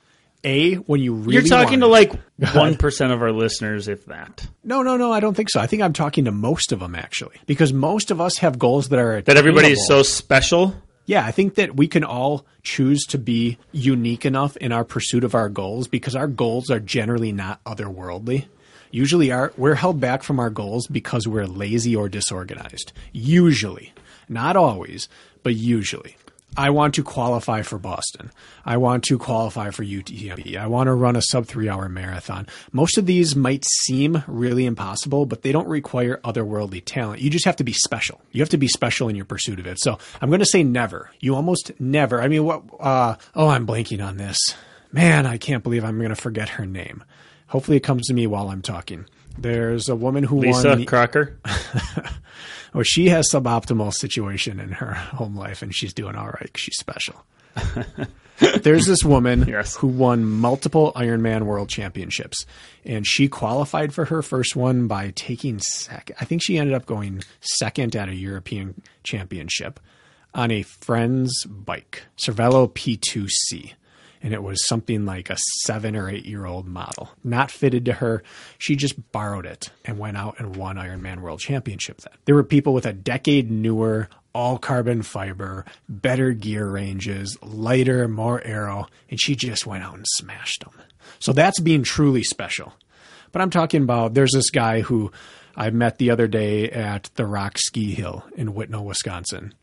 A, 0.44 0.74
when 0.74 1.00
you 1.00 1.14
really 1.14 1.34
You're 1.34 1.42
talking 1.42 1.80
to 1.80 1.86
like 1.86 2.12
1% 2.40 3.12
of 3.12 3.22
our 3.22 3.32
listeners, 3.32 3.88
if 3.88 4.06
that. 4.06 4.46
no, 4.64 4.82
no, 4.82 4.96
no. 4.96 5.12
I 5.12 5.20
don't 5.20 5.34
think 5.34 5.50
so. 5.50 5.60
I 5.60 5.66
think 5.66 5.82
I'm 5.82 5.92
talking 5.92 6.24
to 6.26 6.32
most 6.32 6.72
of 6.72 6.80
them 6.80 6.94
actually, 6.94 7.36
because 7.46 7.72
most 7.72 8.10
of 8.10 8.20
us 8.20 8.38
have 8.38 8.58
goals 8.58 8.88
that 8.90 8.98
are 8.98 9.22
That 9.22 9.36
everybody 9.36 9.68
is 9.72 9.86
so 9.86 10.02
special. 10.02 10.74
Yeah, 11.06 11.24
I 11.24 11.30
think 11.30 11.54
that 11.54 11.76
we 11.76 11.86
can 11.86 12.02
all 12.02 12.44
choose 12.64 13.04
to 13.06 13.18
be 13.18 13.58
unique 13.70 14.26
enough 14.26 14.56
in 14.56 14.72
our 14.72 14.84
pursuit 14.84 15.22
of 15.22 15.36
our 15.36 15.48
goals 15.48 15.86
because 15.86 16.16
our 16.16 16.26
goals 16.26 16.68
are 16.68 16.80
generally 16.80 17.30
not 17.30 17.62
otherworldly. 17.64 18.46
Usually, 18.90 19.30
our, 19.30 19.52
we're 19.56 19.74
held 19.74 20.00
back 20.00 20.24
from 20.24 20.40
our 20.40 20.50
goals 20.50 20.88
because 20.88 21.28
we're 21.28 21.46
lazy 21.46 21.94
or 21.94 22.08
disorganized. 22.08 22.92
Usually, 23.12 23.92
not 24.28 24.56
always, 24.56 25.08
but 25.44 25.54
usually. 25.54 26.16
I 26.56 26.70
want 26.70 26.94
to 26.94 27.02
qualify 27.02 27.62
for 27.62 27.78
Boston. 27.78 28.30
I 28.64 28.78
want 28.78 29.04
to 29.04 29.18
qualify 29.18 29.70
for 29.70 29.84
UTMB. 29.84 30.56
I 30.56 30.66
want 30.66 30.86
to 30.86 30.94
run 30.94 31.16
a 31.16 31.22
sub 31.22 31.46
three 31.46 31.68
hour 31.68 31.88
marathon. 31.88 32.46
Most 32.72 32.96
of 32.98 33.06
these 33.06 33.36
might 33.36 33.64
seem 33.64 34.22
really 34.26 34.64
impossible, 34.64 35.26
but 35.26 35.42
they 35.42 35.52
don't 35.52 35.68
require 35.68 36.20
otherworldly 36.24 36.82
talent. 36.84 37.20
You 37.20 37.30
just 37.30 37.44
have 37.44 37.56
to 37.56 37.64
be 37.64 37.72
special. 37.72 38.20
You 38.32 38.40
have 38.40 38.48
to 38.50 38.58
be 38.58 38.68
special 38.68 39.08
in 39.08 39.16
your 39.16 39.24
pursuit 39.24 39.58
of 39.58 39.66
it. 39.66 39.78
So 39.80 39.98
I'm 40.20 40.30
going 40.30 40.40
to 40.40 40.46
say 40.46 40.64
never. 40.64 41.10
You 41.20 41.34
almost 41.34 41.72
never. 41.78 42.22
I 42.22 42.28
mean, 42.28 42.44
what? 42.44 42.62
Uh, 42.80 43.16
oh, 43.34 43.48
I'm 43.48 43.66
blanking 43.66 44.04
on 44.04 44.16
this. 44.16 44.38
Man, 44.92 45.26
I 45.26 45.36
can't 45.36 45.62
believe 45.62 45.84
I'm 45.84 45.98
going 45.98 46.10
to 46.10 46.16
forget 46.16 46.50
her 46.50 46.64
name. 46.64 47.04
Hopefully, 47.48 47.76
it 47.76 47.82
comes 47.82 48.06
to 48.06 48.14
me 48.14 48.26
while 48.26 48.48
I'm 48.48 48.62
talking. 48.62 49.06
There's 49.38 49.88
a 49.88 49.96
woman 49.96 50.24
who 50.24 50.38
Lisa 50.40 50.68
won. 50.68 50.78
the- 50.78 50.84
Crocker. 50.86 51.38
well, 51.44 52.04
oh, 52.74 52.82
she 52.82 53.08
has 53.08 53.28
suboptimal 53.32 53.92
situation 53.92 54.58
in 54.60 54.72
her 54.72 54.92
home 54.94 55.36
life, 55.36 55.62
and 55.62 55.74
she's 55.74 55.92
doing 55.94 56.14
all 56.16 56.28
right. 56.28 56.50
she's 56.56 56.76
special. 56.78 57.24
There's 58.62 58.84
this 58.84 59.02
woman 59.02 59.46
Yes. 59.48 59.76
who 59.76 59.86
won 59.86 60.24
multiple 60.26 60.92
Ironman 60.94 61.44
World 61.44 61.70
Championships, 61.70 62.44
and 62.84 63.06
she 63.06 63.28
qualified 63.28 63.94
for 63.94 64.04
her 64.06 64.20
first 64.20 64.54
one 64.54 64.86
by 64.88 65.12
taking 65.16 65.58
second. 65.58 66.16
I 66.20 66.26
think 66.26 66.42
she 66.42 66.58
ended 66.58 66.74
up 66.74 66.84
going 66.84 67.22
second 67.40 67.96
at 67.96 68.10
a 68.10 68.14
European 68.14 68.82
Championship 69.04 69.80
on 70.34 70.50
a 70.50 70.60
friend's 70.62 71.44
bike, 71.46 72.02
Cervelo 72.18 72.70
P2C. 72.70 73.72
And 74.26 74.34
it 74.34 74.42
was 74.42 74.66
something 74.66 75.06
like 75.06 75.30
a 75.30 75.36
seven 75.62 75.94
or 75.94 76.10
eight 76.10 76.26
year 76.26 76.46
old 76.46 76.66
model, 76.66 77.10
not 77.22 77.52
fitted 77.52 77.84
to 77.84 77.92
her. 77.92 78.24
She 78.58 78.74
just 78.74 79.12
borrowed 79.12 79.46
it 79.46 79.70
and 79.84 80.00
went 80.00 80.16
out 80.16 80.40
and 80.40 80.56
won 80.56 80.74
Ironman 80.74 81.20
World 81.20 81.38
Championship. 81.38 81.98
Then 81.98 82.12
there 82.24 82.34
were 82.34 82.42
people 82.42 82.74
with 82.74 82.86
a 82.86 82.92
decade 82.92 83.52
newer, 83.52 84.08
all 84.34 84.58
carbon 84.58 85.02
fiber, 85.02 85.64
better 85.88 86.32
gear 86.32 86.68
ranges, 86.68 87.38
lighter, 87.40 88.08
more 88.08 88.42
aero, 88.42 88.88
and 89.08 89.20
she 89.20 89.36
just 89.36 89.64
went 89.64 89.84
out 89.84 89.94
and 89.94 90.04
smashed 90.16 90.64
them. 90.64 90.74
So 91.20 91.32
that's 91.32 91.60
being 91.60 91.84
truly 91.84 92.24
special. 92.24 92.72
But 93.30 93.42
I'm 93.42 93.50
talking 93.50 93.84
about 93.84 94.14
there's 94.14 94.32
this 94.32 94.50
guy 94.50 94.80
who 94.80 95.12
I 95.54 95.70
met 95.70 95.98
the 95.98 96.10
other 96.10 96.26
day 96.26 96.68
at 96.68 97.10
the 97.14 97.26
Rock 97.26 97.58
Ski 97.58 97.94
Hill 97.94 98.24
in 98.36 98.54
Whitnall, 98.54 98.86
Wisconsin, 98.86 99.54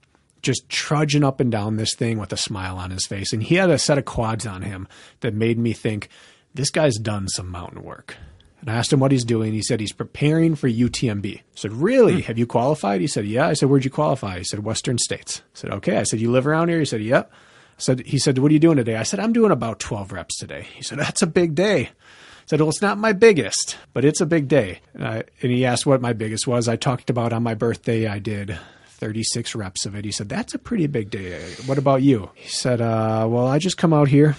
just 0.43 0.69
trudging 0.69 1.23
up 1.23 1.39
and 1.39 1.51
down 1.51 1.77
this 1.77 1.95
thing 1.95 2.19
with 2.19 2.31
a 2.31 2.37
smile 2.37 2.77
on 2.77 2.91
his 2.91 3.07
face. 3.07 3.33
And 3.33 3.41
he 3.41 3.55
had 3.55 3.69
a 3.69 3.79
set 3.79 3.97
of 3.97 4.05
quads 4.05 4.45
on 4.45 4.61
him 4.61 4.87
that 5.21 5.33
made 5.33 5.57
me 5.57 5.73
think 5.73 6.09
this 6.53 6.69
guy's 6.69 6.97
done 6.97 7.27
some 7.29 7.49
mountain 7.49 7.81
work. 7.81 8.17
And 8.61 8.69
I 8.69 8.75
asked 8.75 8.93
him 8.93 8.99
what 8.99 9.11
he's 9.11 9.25
doing. 9.25 9.51
He 9.51 9.61
said 9.61 9.79
he's 9.79 9.91
preparing 9.91 10.55
for 10.55 10.69
UTMB. 10.69 11.37
I 11.37 11.41
said, 11.55 11.73
Really? 11.73 12.21
Hmm. 12.21 12.27
Have 12.27 12.37
you 12.37 12.45
qualified? 12.45 13.01
He 13.01 13.07
said, 13.07 13.25
Yeah. 13.25 13.47
I 13.47 13.53
said, 13.53 13.69
Where'd 13.69 13.83
you 13.83 13.91
qualify? 13.91 14.37
He 14.37 14.43
said, 14.43 14.63
Western 14.63 14.97
States. 14.97 15.41
I 15.45 15.49
said, 15.53 15.71
Okay. 15.71 15.97
I 15.97 16.03
said, 16.03 16.21
You 16.21 16.31
live 16.31 16.47
around 16.47 16.69
here? 16.69 16.79
He 16.79 16.85
said, 16.85 17.01
Yep. 17.01 17.31
I 17.31 17.81
said, 17.81 18.01
he 18.01 18.19
said, 18.19 18.37
What 18.37 18.51
are 18.51 18.53
you 18.53 18.59
doing 18.59 18.77
today? 18.77 18.95
I 18.95 19.03
said, 19.03 19.19
I'm 19.19 19.33
doing 19.33 19.51
about 19.51 19.79
12 19.79 20.11
reps 20.11 20.37
today. 20.37 20.67
He 20.75 20.83
said, 20.83 20.99
That's 20.99 21.21
a 21.21 21.27
big 21.27 21.55
day. 21.55 21.87
I 21.87 22.45
said, 22.45 22.61
Well, 22.61 22.69
it's 22.69 22.81
not 22.81 22.97
my 22.97 23.11
biggest, 23.11 23.77
but 23.93 24.05
it's 24.05 24.21
a 24.21 24.25
big 24.25 24.47
day. 24.47 24.79
And, 24.93 25.05
I, 25.05 25.23
and 25.41 25.51
he 25.51 25.65
asked 25.65 25.85
what 25.85 26.01
my 26.01 26.13
biggest 26.13 26.47
was. 26.47 26.69
I 26.69 26.77
talked 26.77 27.09
about 27.09 27.33
on 27.33 27.43
my 27.43 27.55
birthday, 27.55 28.07
I 28.07 28.19
did 28.19 28.57
36 29.03 29.53
reps 29.55 29.85
of 29.85 29.95
it. 29.95 30.05
He 30.05 30.11
said, 30.13 30.29
That's 30.29 30.53
a 30.53 30.57
pretty 30.57 30.87
big 30.87 31.09
day. 31.09 31.41
What 31.65 31.77
about 31.77 32.03
you? 32.03 32.29
He 32.35 32.47
said, 32.47 32.79
uh, 32.79 33.27
Well, 33.29 33.45
I 33.45 33.59
just 33.59 33.75
come 33.75 33.91
out 33.91 34.07
here 34.07 34.37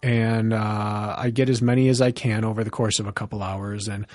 and 0.00 0.52
uh, 0.52 1.16
I 1.18 1.30
get 1.30 1.48
as 1.48 1.60
many 1.60 1.88
as 1.88 2.00
I 2.00 2.12
can 2.12 2.44
over 2.44 2.62
the 2.62 2.70
course 2.70 3.00
of 3.00 3.08
a 3.08 3.12
couple 3.12 3.42
hours. 3.42 3.88
And 3.88 4.06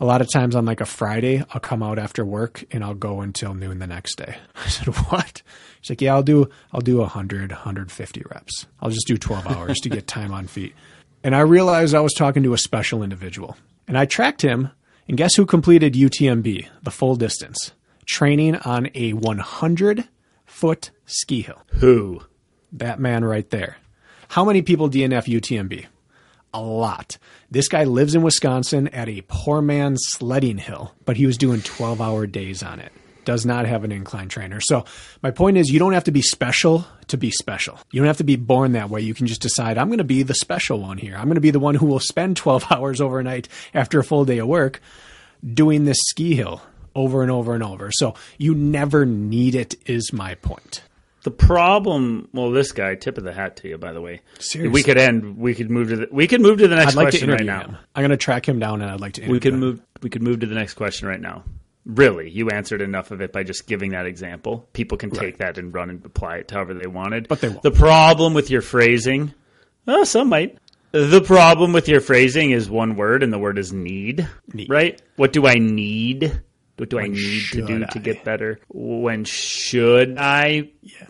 a 0.00 0.04
lot 0.04 0.20
of 0.20 0.30
times 0.30 0.54
on 0.54 0.66
like 0.66 0.82
a 0.82 0.84
Friday, 0.84 1.42
I'll 1.50 1.62
come 1.62 1.82
out 1.82 1.98
after 1.98 2.26
work 2.26 2.62
and 2.72 2.84
I'll 2.84 2.92
go 2.92 3.22
until 3.22 3.54
noon 3.54 3.78
the 3.78 3.86
next 3.86 4.16
day. 4.16 4.36
I 4.54 4.68
said, 4.68 4.88
What? 5.08 5.40
He's 5.80 5.88
like, 5.88 6.02
Yeah, 6.02 6.12
I'll 6.12 6.22
do 6.22 6.50
I'll 6.70 6.82
do 6.82 6.98
100, 6.98 7.50
150 7.50 8.22
reps. 8.30 8.66
I'll 8.82 8.90
just 8.90 9.06
do 9.06 9.16
12 9.16 9.46
hours 9.56 9.78
to 9.80 9.88
get 9.88 10.06
time 10.06 10.34
on 10.34 10.46
feet. 10.46 10.74
And 11.24 11.34
I 11.34 11.40
realized 11.40 11.94
I 11.94 12.00
was 12.00 12.12
talking 12.12 12.42
to 12.42 12.52
a 12.52 12.58
special 12.58 13.02
individual. 13.02 13.56
And 13.86 13.96
I 13.96 14.04
tracked 14.04 14.42
him 14.42 14.72
And 15.08 15.16
guess 15.16 15.36
who 15.36 15.46
completed 15.46 15.94
UTMB, 15.94 16.68
the 16.82 16.90
full 16.90 17.16
distance? 17.16 17.72
Training 18.08 18.56
on 18.56 18.88
a 18.94 19.12
100 19.12 20.08
foot 20.46 20.90
ski 21.04 21.42
hill. 21.42 21.62
Who? 21.74 22.22
That 22.72 22.98
man 22.98 23.22
right 23.22 23.48
there. 23.50 23.76
How 24.28 24.46
many 24.46 24.62
people 24.62 24.88
DNF 24.88 25.26
UTMB? 25.26 25.84
A 26.54 26.60
lot. 26.60 27.18
This 27.50 27.68
guy 27.68 27.84
lives 27.84 28.14
in 28.14 28.22
Wisconsin 28.22 28.88
at 28.88 29.10
a 29.10 29.22
poor 29.28 29.60
man's 29.60 30.00
sledding 30.08 30.56
hill, 30.56 30.94
but 31.04 31.18
he 31.18 31.26
was 31.26 31.36
doing 31.36 31.60
12 31.60 32.00
hour 32.00 32.26
days 32.26 32.62
on 32.62 32.80
it. 32.80 32.92
Does 33.26 33.44
not 33.44 33.66
have 33.66 33.84
an 33.84 33.92
incline 33.92 34.30
trainer. 34.30 34.58
So, 34.62 34.86
my 35.22 35.30
point 35.30 35.58
is, 35.58 35.70
you 35.70 35.78
don't 35.78 35.92
have 35.92 36.04
to 36.04 36.10
be 36.10 36.22
special 36.22 36.86
to 37.08 37.18
be 37.18 37.30
special. 37.30 37.78
You 37.90 38.00
don't 38.00 38.06
have 38.06 38.16
to 38.16 38.24
be 38.24 38.36
born 38.36 38.72
that 38.72 38.88
way. 38.88 39.02
You 39.02 39.12
can 39.12 39.26
just 39.26 39.42
decide, 39.42 39.76
I'm 39.76 39.88
going 39.88 39.98
to 39.98 40.04
be 40.04 40.22
the 40.22 40.34
special 40.34 40.80
one 40.80 40.96
here. 40.96 41.14
I'm 41.14 41.26
going 41.26 41.34
to 41.34 41.42
be 41.42 41.50
the 41.50 41.60
one 41.60 41.74
who 41.74 41.84
will 41.84 42.00
spend 42.00 42.38
12 42.38 42.66
hours 42.72 43.02
overnight 43.02 43.48
after 43.74 44.00
a 44.00 44.04
full 44.04 44.24
day 44.24 44.38
of 44.38 44.48
work 44.48 44.80
doing 45.54 45.84
this 45.84 45.98
ski 46.00 46.34
hill 46.34 46.62
over 46.98 47.22
and 47.22 47.30
over 47.30 47.54
and 47.54 47.62
over. 47.62 47.90
So, 47.92 48.14
you 48.36 48.54
never 48.54 49.06
need 49.06 49.54
it, 49.54 49.76
is 49.86 50.12
my 50.12 50.34
point. 50.34 50.82
The 51.22 51.30
problem, 51.30 52.28
well, 52.32 52.50
this 52.50 52.72
guy, 52.72 52.94
tip 52.94 53.18
of 53.18 53.24
the 53.24 53.32
hat 53.32 53.56
to 53.58 53.68
you, 53.68 53.76
by 53.76 53.92
the 53.92 54.00
way. 54.00 54.20
Seriously. 54.38 54.72
We 54.72 54.82
could 54.82 54.96
end. 54.98 55.36
We 55.36 55.54
could 55.54 55.70
move 55.70 55.88
to 55.88 55.96
the. 55.96 56.08
We 56.10 56.26
could 56.26 56.40
move 56.40 56.58
to 56.58 56.68
the 56.68 56.76
next 56.76 56.94
like 56.94 57.04
question 57.04 57.30
right 57.30 57.44
now. 57.44 57.60
him. 57.60 57.76
I'm 57.94 58.02
going 58.02 58.10
to 58.10 58.16
track 58.16 58.48
him 58.48 58.58
down 58.58 58.82
and 58.82 58.90
I'd 58.90 59.00
like 59.00 59.14
to 59.14 59.28
We 59.28 59.40
could 59.40 59.54
him. 59.54 59.60
move. 59.60 59.80
We 60.00 60.10
could 60.10 60.22
move 60.22 60.40
to 60.40 60.46
the 60.46 60.54
next 60.54 60.74
question 60.74 61.08
right 61.08 61.20
now. 61.20 61.44
Really, 61.84 62.30
you 62.30 62.50
answered 62.50 62.80
enough 62.82 63.10
of 63.10 63.20
it 63.20 63.32
by 63.32 63.42
just 63.42 63.66
giving 63.66 63.90
that 63.92 64.06
example. 64.06 64.68
People 64.74 64.96
can 64.96 65.10
take 65.10 65.38
that 65.38 65.58
and 65.58 65.74
run 65.74 65.90
and 65.90 66.04
apply 66.04 66.36
it 66.36 66.50
however 66.50 66.74
they 66.74 66.86
wanted. 66.86 67.28
But 67.28 67.40
they 67.40 67.48
won't. 67.48 67.62
The 67.62 67.70
problem 67.72 68.34
with 68.34 68.50
your 68.50 68.62
phrasing, 68.62 69.34
oh, 69.86 70.04
some 70.04 70.28
might. 70.28 70.58
The 70.92 71.20
problem 71.20 71.72
with 71.72 71.88
your 71.88 72.00
phrasing 72.00 72.50
is 72.50 72.70
one 72.70 72.96
word, 72.96 73.22
and 73.22 73.32
the 73.32 73.38
word 73.38 73.58
is 73.58 73.72
need. 73.72 74.28
Need. 74.52 74.70
Right? 74.70 75.00
What 75.16 75.32
do 75.32 75.46
I 75.46 75.54
need? 75.54 76.40
What 76.78 76.90
do 76.90 76.98
I 76.98 77.08
need 77.08 77.42
to 77.52 77.66
do 77.66 77.78
should 77.80 77.90
to 77.90 77.98
get 77.98 78.24
better? 78.24 78.60
When 78.68 79.24
should 79.24 80.16
I? 80.18 80.70
Yeah. 80.82 81.06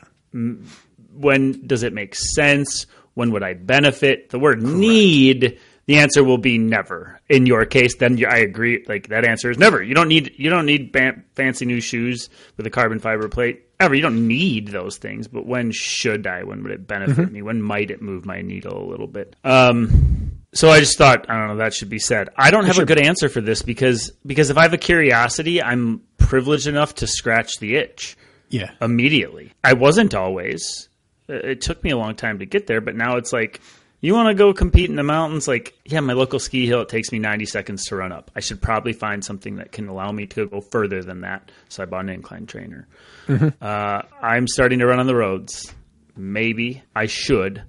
when 1.13 1.67
does 1.67 1.83
it 1.83 1.93
make 1.93 2.15
sense? 2.15 2.87
When 3.15 3.33
would 3.33 3.43
I 3.43 3.55
benefit? 3.55 4.31
The 4.31 4.39
word 4.39 4.63
need, 4.63 5.59
the 5.87 5.97
answer 5.97 6.23
will 6.23 6.39
be 6.39 6.59
never. 6.59 7.21
In 7.29 7.47
your 7.47 7.65
case, 7.65 7.97
then 7.97 8.23
I 8.25 8.39
agree. 8.39 8.85
Like 8.87 9.09
that 9.09 9.25
answer 9.25 9.51
is 9.51 9.59
never. 9.59 9.83
You 9.83 9.95
don't 9.95 10.09
need 10.09 10.35
you 10.37 10.51
don't 10.51 10.67
need 10.67 10.93
ban- 10.93 11.25
fancy 11.35 11.65
new 11.65 11.81
shoes 11.81 12.29
with 12.57 12.67
a 12.67 12.71
carbon 12.71 12.99
fiber 13.01 13.29
plate 13.29 13.65
ever. 13.81 13.95
You 13.95 14.03
don't 14.03 14.29
need 14.29 14.69
those 14.69 14.99
things. 14.99 15.29
But 15.29 15.47
when 15.47 15.73
should 15.73 16.27
I? 16.27 16.45
When 16.45 16.63
would 16.63 16.73
it 16.73 16.87
benefit 16.87 17.33
me? 17.33 17.43
When 17.43 17.61
might 17.61 17.91
it 17.91 18.01
move 18.03 18.25
my 18.25 18.41
needle 18.43 18.83
a 18.83 18.89
little 18.89 19.07
bit? 19.07 19.35
Um, 19.45 20.38
so 20.53 20.69
I 20.71 20.81
just 20.81 20.97
thought 20.99 21.29
I 21.29 21.39
don't 21.39 21.49
know 21.49 21.57
that 21.57 21.75
should 21.75 21.89
be 21.91 21.99
said. 21.99 22.29
I 22.37 22.51
don't 22.51 22.65
have 22.67 22.79
a 22.79 22.85
good 22.87 22.99
answer 23.01 23.29
for 23.29 23.41
this 23.41 23.63
because 23.63 24.11
because 24.27 24.51
if 24.51 24.57
I 24.59 24.63
have 24.63 24.73
a 24.73 24.79
curiosity, 24.79 25.63
I'm 25.63 26.03
privileged 26.19 26.67
enough 26.67 26.95
to 26.97 27.07
scratch 27.07 27.59
the 27.59 27.77
itch 27.77 28.17
Yeah. 28.49 28.71
immediately. 28.81 29.53
I 29.65 29.75
wasn't 29.75 30.15
always. 30.15 30.89
It 31.29 31.45
it 31.45 31.61
took 31.61 31.83
me 31.85 31.91
a 31.91 31.97
long 31.97 32.15
time 32.15 32.39
to 32.41 32.47
get 32.47 32.67
there, 32.67 32.81
but 32.81 32.97
now 32.97 33.17
it's 33.17 33.33
like, 33.33 33.61
you 34.01 34.15
want 34.15 34.29
to 34.29 34.35
go 34.35 34.53
compete 34.55 34.89
in 34.89 34.97
the 34.97 35.03
mountains? 35.03 35.49
Like, 35.49 35.75
yeah, 35.85 36.01
my 36.01 36.13
local 36.13 36.39
ski 36.39 36.67
hill, 36.67 36.83
it 36.83 36.89
takes 36.89 37.11
me 37.13 37.19
90 37.19 37.45
seconds 37.47 37.85
to 37.87 37.97
run 37.97 38.13
up. 38.13 38.31
I 38.37 38.41
should 38.41 38.63
probably 38.63 38.93
find 38.93 39.25
something 39.25 39.57
that 39.57 39.73
can 39.73 39.89
allow 39.89 40.13
me 40.13 40.27
to 40.27 40.47
go 40.47 40.61
further 40.61 41.03
than 41.03 41.23
that. 41.23 41.51
So 41.69 41.83
I 41.83 41.87
bought 41.87 42.05
an 42.05 42.11
incline 42.11 42.47
trainer. 42.47 42.87
Uh, 43.29 44.03
I'm 44.23 44.47
starting 44.47 44.79
to 44.79 44.87
run 44.87 45.01
on 45.01 45.07
the 45.07 45.17
roads. 45.17 45.75
Maybe 46.17 46.83
I 46.95 47.07
should 47.07 47.63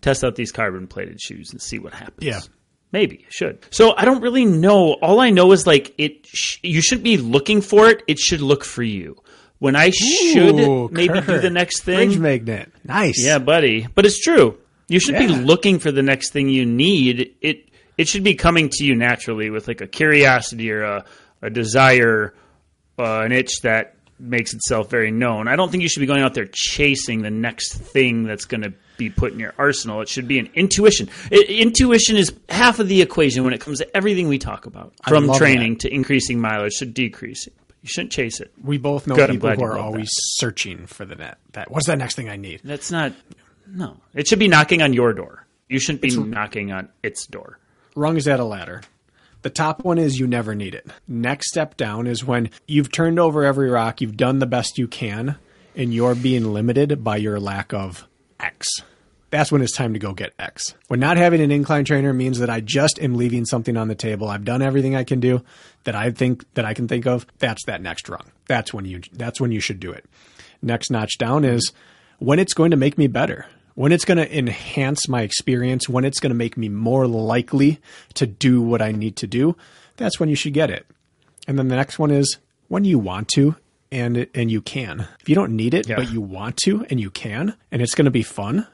test 0.00 0.24
out 0.24 0.34
these 0.36 0.52
carbon 0.52 0.86
plated 0.86 1.20
shoes 1.20 1.50
and 1.52 1.60
see 1.60 1.78
what 1.78 1.92
happens. 1.94 2.24
Yeah. 2.24 2.40
Maybe 2.92 3.24
I 3.26 3.30
should. 3.30 3.64
So 3.70 3.94
I 3.96 4.04
don't 4.04 4.20
really 4.20 4.44
know. 4.44 4.94
All 4.94 5.20
I 5.20 5.30
know 5.30 5.52
is 5.52 5.66
like 5.66 5.94
it. 5.98 6.26
Sh- 6.26 6.58
you 6.62 6.82
shouldn't 6.82 7.04
be 7.04 7.18
looking 7.18 7.60
for 7.60 7.88
it. 7.88 8.02
It 8.08 8.18
should 8.18 8.40
look 8.40 8.64
for 8.64 8.82
you. 8.82 9.16
When 9.60 9.76
I 9.76 9.90
should 9.90 10.58
Ooh, 10.58 10.88
maybe 10.90 11.20
do 11.20 11.38
the 11.38 11.50
next 11.50 11.82
Fridge 11.82 12.12
thing. 12.12 12.22
magnet. 12.22 12.72
Nice. 12.82 13.22
Yeah, 13.24 13.38
buddy. 13.38 13.86
But 13.94 14.06
it's 14.06 14.18
true. 14.18 14.58
You 14.88 14.98
should 14.98 15.18
be 15.18 15.28
looking 15.28 15.78
for 15.78 15.92
the 15.92 16.02
next 16.02 16.32
thing 16.32 16.48
you 16.48 16.66
need. 16.66 17.34
It 17.40 17.68
it 17.96 18.08
should 18.08 18.24
be 18.24 18.34
coming 18.34 18.70
to 18.70 18.84
you 18.84 18.96
naturally 18.96 19.50
with 19.50 19.68
like 19.68 19.82
a 19.82 19.86
curiosity 19.86 20.72
or 20.72 20.82
a, 20.82 21.04
a 21.42 21.50
desire, 21.50 22.34
uh, 22.98 23.20
an 23.20 23.30
itch 23.32 23.60
that 23.62 23.94
makes 24.20 24.52
itself 24.52 24.90
very 24.90 25.10
known. 25.10 25.48
I 25.48 25.56
don't 25.56 25.70
think 25.70 25.82
you 25.82 25.88
should 25.88 26.00
be 26.00 26.06
going 26.06 26.22
out 26.22 26.34
there 26.34 26.48
chasing 26.52 27.22
the 27.22 27.30
next 27.30 27.74
thing 27.74 28.24
that's 28.24 28.44
going 28.44 28.62
to 28.62 28.72
be 28.96 29.10
put 29.10 29.32
in 29.32 29.38
your 29.38 29.54
arsenal. 29.58 30.02
It 30.02 30.08
should 30.08 30.28
be 30.28 30.38
an 30.38 30.50
intuition. 30.54 31.08
I 31.32 31.36
intuition 31.48 32.16
is 32.16 32.32
half 32.48 32.78
of 32.78 32.88
the 32.88 33.00
equation 33.02 33.44
when 33.44 33.54
it 33.54 33.60
comes 33.60 33.78
to 33.78 33.96
everything 33.96 34.28
we 34.28 34.38
talk 34.38 34.66
about, 34.66 34.92
from 35.08 35.32
training 35.34 35.78
to 35.78 35.92
increasing 35.92 36.40
mileage 36.40 36.78
to 36.78 36.86
decreasing. 36.86 37.54
You 37.82 37.88
shouldn't 37.88 38.12
chase 38.12 38.40
it. 38.40 38.52
We 38.62 38.76
both 38.76 39.06
know 39.06 39.16
Good, 39.16 39.30
people 39.30 39.54
who 39.54 39.64
are 39.64 39.78
always 39.78 40.10
searching 40.12 40.86
for 40.86 41.06
the 41.06 41.14
net. 41.14 41.38
That 41.52 41.70
what's 41.70 41.86
that 41.86 41.96
next 41.96 42.14
thing 42.14 42.28
I 42.28 42.36
need? 42.36 42.60
That's 42.62 42.90
not. 42.90 43.14
No, 43.66 43.96
it 44.14 44.28
should 44.28 44.38
be 44.38 44.48
knocking 44.48 44.82
on 44.82 44.92
your 44.92 45.14
door. 45.14 45.46
You 45.68 45.78
shouldn't 45.78 46.02
be 46.02 46.14
knocking 46.14 46.72
on 46.72 46.88
its 47.02 47.26
door. 47.26 47.58
Rungs 47.94 48.28
at 48.28 48.40
a 48.40 48.44
ladder. 48.44 48.82
The 49.42 49.50
top 49.50 49.84
one 49.84 49.98
is 49.98 50.18
you 50.18 50.26
never 50.26 50.54
need 50.54 50.74
it. 50.74 50.86
Next 51.08 51.48
step 51.48 51.76
down 51.76 52.06
is 52.06 52.24
when 52.24 52.50
you've 52.66 52.92
turned 52.92 53.18
over 53.18 53.44
every 53.44 53.70
rock, 53.70 54.00
you've 54.00 54.16
done 54.16 54.38
the 54.38 54.46
best 54.46 54.78
you 54.78 54.86
can, 54.86 55.36
and 55.74 55.94
you're 55.94 56.14
being 56.14 56.52
limited 56.52 57.02
by 57.02 57.16
your 57.16 57.40
lack 57.40 57.72
of 57.72 58.06
X. 58.38 58.66
That's 59.30 59.52
when 59.52 59.62
it's 59.62 59.76
time 59.76 59.92
to 59.92 60.00
go 60.00 60.12
get 60.12 60.34
X. 60.38 60.74
When 60.88 60.98
not 60.98 61.16
having 61.16 61.40
an 61.40 61.52
incline 61.52 61.84
trainer 61.84 62.12
means 62.12 62.40
that 62.40 62.50
I 62.50 62.60
just 62.60 63.00
am 63.00 63.14
leaving 63.14 63.44
something 63.44 63.76
on 63.76 63.86
the 63.88 63.94
table. 63.94 64.28
I've 64.28 64.44
done 64.44 64.60
everything 64.60 64.96
I 64.96 65.04
can 65.04 65.20
do 65.20 65.44
that 65.84 65.94
I 65.94 66.10
think 66.10 66.44
that 66.54 66.64
I 66.64 66.74
can 66.74 66.88
think 66.88 67.06
of. 67.06 67.26
That's 67.38 67.64
that 67.66 67.80
next 67.80 68.08
rung. 68.08 68.32
That's 68.48 68.74
when 68.74 68.84
you 68.84 69.00
that's 69.12 69.40
when 69.40 69.52
you 69.52 69.60
should 69.60 69.78
do 69.78 69.92
it. 69.92 70.04
Next 70.62 70.90
notch 70.90 71.16
down 71.16 71.44
is 71.44 71.72
when 72.18 72.40
it's 72.40 72.54
going 72.54 72.72
to 72.72 72.76
make 72.76 72.98
me 72.98 73.06
better. 73.06 73.46
When 73.80 73.92
it's 73.92 74.04
going 74.04 74.18
to 74.18 74.38
enhance 74.38 75.08
my 75.08 75.22
experience, 75.22 75.88
when 75.88 76.04
it's 76.04 76.20
going 76.20 76.32
to 76.32 76.36
make 76.36 76.58
me 76.58 76.68
more 76.68 77.06
likely 77.06 77.80
to 78.12 78.26
do 78.26 78.60
what 78.60 78.82
I 78.82 78.92
need 78.92 79.16
to 79.16 79.26
do, 79.26 79.56
that's 79.96 80.20
when 80.20 80.28
you 80.28 80.34
should 80.34 80.52
get 80.52 80.68
it. 80.68 80.84
And 81.48 81.58
then 81.58 81.68
the 81.68 81.76
next 81.76 81.98
one 81.98 82.10
is 82.10 82.36
when 82.68 82.84
you 82.84 82.98
want 82.98 83.28
to 83.36 83.56
and 83.90 84.26
and 84.34 84.50
you 84.50 84.60
can. 84.60 85.08
If 85.20 85.30
you 85.30 85.34
don't 85.34 85.56
need 85.56 85.72
it 85.72 85.88
Yeah. 85.88 85.96
but 85.96 86.12
you 86.12 86.20
want 86.20 86.58
to 86.64 86.84
and 86.90 87.00
you 87.00 87.08
can 87.10 87.54
and 87.72 87.80
it's 87.80 87.94
going 87.94 88.04
to 88.04 88.10
be 88.10 88.22
fun 88.22 88.66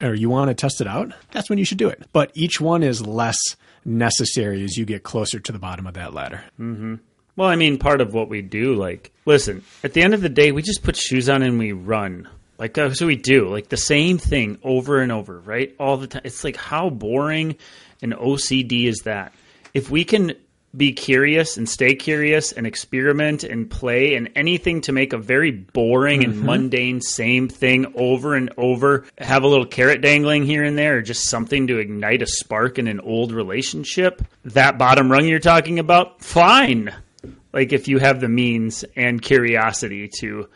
or 0.00 0.14
you 0.14 0.30
want 0.30 0.48
to 0.48 0.54
test 0.54 0.80
it 0.80 0.86
out, 0.86 1.12
that's 1.30 1.50
when 1.50 1.58
you 1.58 1.66
should 1.66 1.76
do 1.76 1.90
it. 1.90 2.02
But 2.14 2.30
each 2.32 2.58
one 2.58 2.82
is 2.82 3.06
less 3.06 3.36
necessary 3.84 4.64
as 4.64 4.78
you 4.78 4.86
get 4.86 5.02
closer 5.02 5.40
to 5.40 5.52
the 5.52 5.58
bottom 5.58 5.86
of 5.86 5.92
that 5.92 6.14
ladder. 6.14 6.42
Mm-hmm. 6.58 6.94
Well, 7.36 7.48
I 7.48 7.56
mean, 7.56 7.76
part 7.76 8.00
of 8.00 8.14
what 8.14 8.30
we 8.30 8.40
do, 8.40 8.74
like, 8.74 9.12
listen, 9.26 9.62
at 9.82 9.92
the 9.92 10.00
end 10.00 10.14
of 10.14 10.22
the 10.22 10.30
day, 10.30 10.52
we 10.52 10.62
just 10.62 10.82
put 10.82 10.96
shoes 10.96 11.28
on 11.28 11.42
and 11.42 11.58
we 11.58 11.72
run. 11.72 12.28
Like, 12.58 12.76
uh, 12.78 12.88
that's 12.88 13.00
what 13.00 13.08
we 13.08 13.16
do. 13.16 13.48
Like, 13.48 13.68
the 13.68 13.76
same 13.76 14.18
thing 14.18 14.58
over 14.62 15.00
and 15.00 15.10
over, 15.10 15.40
right? 15.40 15.74
All 15.78 15.96
the 15.96 16.06
time. 16.06 16.22
It's 16.24 16.44
like, 16.44 16.56
how 16.56 16.90
boring 16.90 17.56
and 18.02 18.12
OCD 18.12 18.86
is 18.86 19.00
that? 19.00 19.34
If 19.72 19.90
we 19.90 20.04
can 20.04 20.34
be 20.76 20.92
curious 20.92 21.56
and 21.56 21.68
stay 21.68 21.94
curious 21.94 22.50
and 22.50 22.66
experiment 22.66 23.44
and 23.44 23.70
play 23.70 24.16
and 24.16 24.30
anything 24.34 24.80
to 24.80 24.92
make 24.92 25.12
a 25.12 25.18
very 25.18 25.52
boring 25.52 26.24
and 26.24 26.34
mm-hmm. 26.34 26.46
mundane 26.46 27.00
same 27.00 27.48
thing 27.48 27.92
over 27.96 28.34
and 28.34 28.52
over, 28.56 29.04
have 29.18 29.44
a 29.44 29.48
little 29.48 29.66
carrot 29.66 30.00
dangling 30.00 30.44
here 30.44 30.64
and 30.64 30.76
there, 30.76 30.98
or 30.98 31.02
just 31.02 31.28
something 31.28 31.68
to 31.68 31.78
ignite 31.78 32.22
a 32.22 32.26
spark 32.26 32.78
in 32.78 32.88
an 32.88 33.00
old 33.00 33.30
relationship, 33.30 34.22
that 34.44 34.78
bottom 34.78 35.10
rung 35.10 35.26
you're 35.26 35.38
talking 35.38 35.78
about, 35.78 36.22
fine 36.22 36.92
like 37.54 37.72
if 37.72 37.88
you 37.88 37.98
have 37.98 38.20
the 38.20 38.28
means 38.28 38.84
and 38.96 39.22
curiosity 39.22 40.08
to 40.08 40.48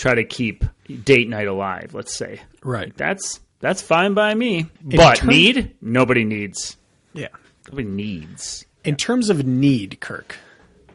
try 0.00 0.14
to 0.14 0.24
keep 0.24 0.64
date 1.04 1.28
night 1.28 1.46
alive 1.46 1.92
let's 1.94 2.14
say 2.16 2.40
Right. 2.62 2.96
that's 2.96 3.40
that's 3.60 3.82
fine 3.82 4.14
by 4.14 4.34
me 4.34 4.66
but 4.82 5.16
term- 5.16 5.28
need 5.28 5.74
nobody 5.80 6.24
needs 6.24 6.76
Yeah. 7.12 7.28
nobody 7.68 7.86
needs 7.88 8.64
In 8.84 8.96
terms 8.96 9.28
of 9.28 9.46
need, 9.46 10.00
Kirk, 10.00 10.36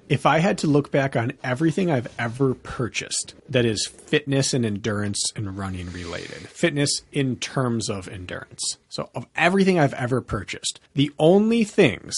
if 0.09 0.25
I 0.25 0.39
had 0.39 0.57
to 0.59 0.67
look 0.67 0.89
back 0.91 1.15
on 1.15 1.33
everything 1.43 1.91
I've 1.91 2.07
ever 2.17 2.55
purchased 2.55 3.35
that 3.49 3.63
is 3.65 3.85
fitness 3.85 4.53
and 4.55 4.65
endurance 4.65 5.21
and 5.35 5.55
running 5.57 5.91
related, 5.91 6.47
fitness 6.49 7.01
in 7.11 7.35
terms 7.35 7.89
of 7.89 8.07
endurance. 8.07 8.77
So, 8.89 9.09
of 9.13 9.27
everything 9.35 9.77
I've 9.79 9.93
ever 9.93 10.19
purchased, 10.21 10.79
the 10.95 11.11
only 11.19 11.63
things 11.63 12.15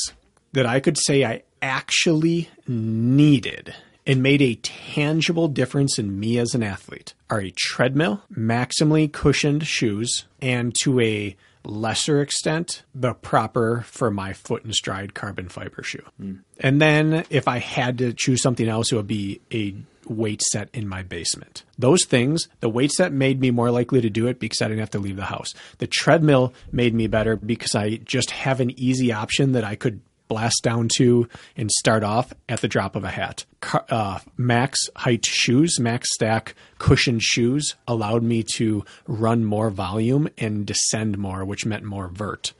that 0.53 0.65
I 0.65 0.79
could 0.79 0.97
say 0.97 1.25
I 1.25 1.43
actually 1.61 2.49
needed 2.67 3.73
and 4.07 4.23
made 4.23 4.41
a 4.41 4.55
tangible 4.55 5.49
difference 5.49 5.99
in 5.99 6.19
me 6.19 6.39
as 6.39 6.55
an 6.55 6.63
athlete 6.63 7.13
are 7.29 7.41
a 7.41 7.53
treadmill, 7.55 8.23
maximally 8.31 9.11
cushioned 9.11 9.67
shoes, 9.67 10.25
and 10.41 10.73
to 10.81 10.99
a 11.01 11.35
lesser 11.65 12.21
extent, 12.21 12.83
the 12.95 13.13
proper 13.13 13.81
for 13.81 14.09
my 14.09 14.31
foot 14.31 14.63
and 14.63 14.73
stride 14.73 15.13
carbon 15.13 15.49
fiber 15.49 15.83
shoe. 15.83 16.03
Hmm. 16.17 16.35
And 16.61 16.81
then 16.81 17.25
if 17.29 17.49
I 17.49 17.59
had 17.59 17.97
to 17.97 18.13
choose 18.13 18.41
something 18.41 18.67
else, 18.67 18.91
it 18.91 18.95
would 18.95 19.07
be 19.07 19.41
a 19.53 19.75
weight 20.09 20.41
set 20.41 20.69
in 20.73 20.87
my 20.87 21.03
basement. 21.03 21.63
Those 21.77 22.05
things, 22.05 22.47
the 22.61 22.69
weight 22.69 22.93
set 22.93 23.11
made 23.11 23.41
me 23.41 23.51
more 23.51 23.71
likely 23.71 23.99
to 23.99 24.09
do 24.09 24.27
it 24.27 24.39
because 24.39 24.61
I 24.61 24.69
didn't 24.69 24.79
have 24.79 24.91
to 24.91 24.99
leave 24.99 25.17
the 25.17 25.25
house. 25.25 25.53
The 25.79 25.87
treadmill 25.87 26.53
made 26.71 26.93
me 26.93 27.07
better 27.07 27.35
because 27.35 27.75
I 27.75 27.97
just 27.97 28.31
have 28.31 28.61
an 28.61 28.79
easy 28.79 29.11
option 29.11 29.51
that 29.51 29.65
I 29.65 29.75
could 29.75 29.99
blast 30.27 30.61
down 30.63 30.89
to 30.97 31.27
and 31.55 31.71
start 31.71 32.03
off 32.03 32.33
at 32.47 32.61
the 32.61 32.67
drop 32.67 32.95
of 32.95 33.03
a 33.03 33.09
hat. 33.09 33.45
Uh, 33.89 34.19
max 34.37 34.89
height 34.95 35.25
shoes, 35.25 35.79
max 35.79 36.13
stack 36.13 36.55
cushioned 36.79 37.23
shoes 37.23 37.75
allowed 37.87 38.23
me 38.23 38.43
to 38.55 38.83
run 39.07 39.43
more 39.43 39.69
volume 39.69 40.27
and 40.37 40.65
descend 40.65 41.17
more, 41.17 41.43
which 41.43 41.65
meant 41.65 41.83
more 41.83 42.07
vert 42.07 42.53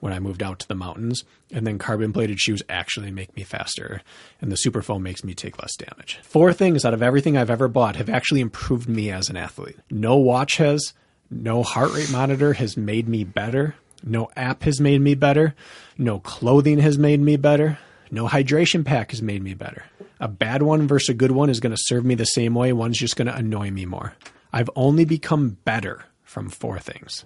when 0.00 0.12
I 0.12 0.18
moved 0.18 0.42
out 0.42 0.58
to 0.58 0.68
the 0.68 0.74
mountains. 0.74 1.22
And 1.52 1.64
then 1.64 1.78
carbon 1.78 2.12
plated 2.12 2.40
shoes 2.40 2.60
actually 2.68 3.12
make 3.12 3.36
me 3.36 3.44
faster. 3.44 4.02
And 4.40 4.50
the 4.50 4.56
super 4.56 4.82
foam 4.82 5.04
makes 5.04 5.22
me 5.22 5.32
take 5.32 5.62
less 5.62 5.76
damage. 5.76 6.18
Four 6.24 6.52
things 6.52 6.84
out 6.84 6.94
of 6.94 7.02
everything 7.02 7.36
I've 7.36 7.50
ever 7.50 7.68
bought 7.68 7.96
have 7.96 8.08
actually 8.08 8.40
improved 8.40 8.88
me 8.88 9.12
as 9.12 9.28
an 9.28 9.36
athlete. 9.36 9.76
No 9.90 10.16
watch 10.16 10.56
has, 10.56 10.92
no 11.30 11.62
heart 11.62 11.92
rate 11.92 12.10
monitor 12.10 12.54
has 12.54 12.76
made 12.76 13.06
me 13.06 13.22
better. 13.22 13.76
No 14.04 14.30
app 14.36 14.62
has 14.64 14.80
made 14.80 15.00
me 15.00 15.14
better. 15.14 15.54
No 15.98 16.20
clothing 16.20 16.78
has 16.78 16.98
made 16.98 17.20
me 17.20 17.36
better. 17.36 17.78
No 18.10 18.26
hydration 18.28 18.84
pack 18.84 19.10
has 19.10 19.22
made 19.22 19.42
me 19.42 19.54
better. 19.54 19.84
A 20.20 20.28
bad 20.28 20.62
one 20.62 20.86
versus 20.86 21.08
a 21.10 21.14
good 21.14 21.32
one 21.32 21.50
is 21.50 21.60
going 21.60 21.74
to 21.74 21.82
serve 21.82 22.04
me 22.04 22.14
the 22.14 22.24
same 22.24 22.54
way. 22.54 22.72
One's 22.72 22.98
just 22.98 23.16
going 23.16 23.26
to 23.26 23.34
annoy 23.34 23.70
me 23.70 23.86
more. 23.86 24.14
I've 24.52 24.70
only 24.76 25.04
become 25.04 25.56
better 25.64 26.04
from 26.22 26.48
four 26.48 26.78
things 26.78 27.24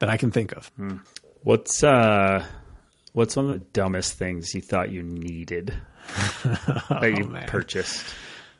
that 0.00 0.08
I 0.08 0.16
can 0.16 0.30
think 0.30 0.52
of. 0.52 0.70
What's 1.42 1.84
uh, 1.84 2.44
what's 3.12 3.36
one 3.36 3.46
of 3.46 3.52
the 3.52 3.64
dumbest 3.72 4.14
things 4.14 4.54
you 4.54 4.60
thought 4.60 4.90
you 4.90 5.02
needed 5.02 5.72
that 6.90 7.14
you 7.16 7.26
man. 7.26 7.46
purchased 7.46 8.04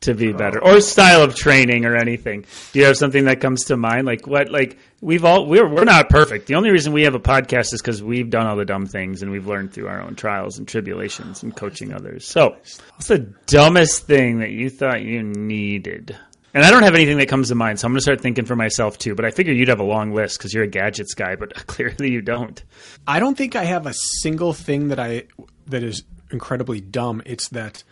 to 0.05 0.15
be 0.15 0.33
oh. 0.33 0.37
better, 0.37 0.63
or 0.63 0.81
style 0.81 1.23
of 1.23 1.35
training, 1.35 1.85
or 1.85 1.97
anything? 1.97 2.45
Do 2.73 2.79
you 2.79 2.87
have 2.87 2.97
something 2.97 3.25
that 3.27 3.41
comes 3.41 3.65
to 3.65 3.77
mind? 3.77 4.07
Like 4.07 4.27
what? 4.27 4.51
Like 4.51 4.79
we've 5.01 5.25
all 5.25 5.47
we're 5.47 5.69
we're 5.69 5.85
not 5.85 6.09
perfect. 6.09 6.47
The 6.47 6.55
only 6.55 6.71
reason 6.71 6.93
we 6.93 7.03
have 7.03 7.15
a 7.15 7.21
podcast 7.21 7.73
is 7.73 7.83
because 7.83 8.03
we've 8.03 8.31
done 8.31 8.47
all 8.47 8.57
the 8.57 8.65
dumb 8.65 8.87
things 8.87 9.23
and 9.23 9.31
we've 9.31 9.47
learned 9.47 9.73
through 9.73 9.89
our 9.89 10.01
own 10.01 10.15
trials 10.15 10.59
and 10.59 10.67
tribulations 10.67 11.43
and 11.43 11.55
coaching 11.55 11.93
others. 11.93 12.27
So, 12.27 12.51
what's 12.51 13.09
the 13.09 13.19
dumbest 13.47 14.07
thing 14.07 14.39
that 14.39 14.51
you 14.51 14.71
thought 14.71 15.03
you 15.03 15.23
needed? 15.23 16.17
And 16.55 16.65
I 16.65 16.71
don't 16.71 16.85
have 16.85 16.95
anything 16.95 17.19
that 17.19 17.29
comes 17.29 17.49
to 17.49 17.57
mind, 17.57 17.81
so 17.81 17.87
I'm 17.87 17.93
going 17.93 17.99
to 17.99 18.03
start 18.03 18.21
thinking 18.21 18.45
for 18.45 18.55
myself 18.55 18.97
too. 18.97 19.17
But 19.17 19.25
I 19.25 19.33
figure 19.33 19.53
you'd 19.53 19.69
have 19.69 19.81
a 19.81 19.85
long 19.85 20.13
list 20.13 20.39
because 20.39 20.55
you're 20.55 20.63
a 20.63 20.69
gadgets 20.69 21.15
guy, 21.15 21.35
but 21.35 21.53
clearly 21.67 22.13
you 22.13 22.23
don't. 22.23 22.63
I 23.09 23.19
don't 23.19 23.37
think 23.37 23.57
I 23.57 23.65
have 23.65 23.87
a 23.87 23.95
single 24.23 24.53
thing 24.53 24.89
that 24.89 25.01
I 25.01 25.25
that 25.67 25.83
is 25.83 26.05
incredibly 26.31 26.81
dumb. 26.81 27.23
It's 27.27 27.49
that 27.49 27.83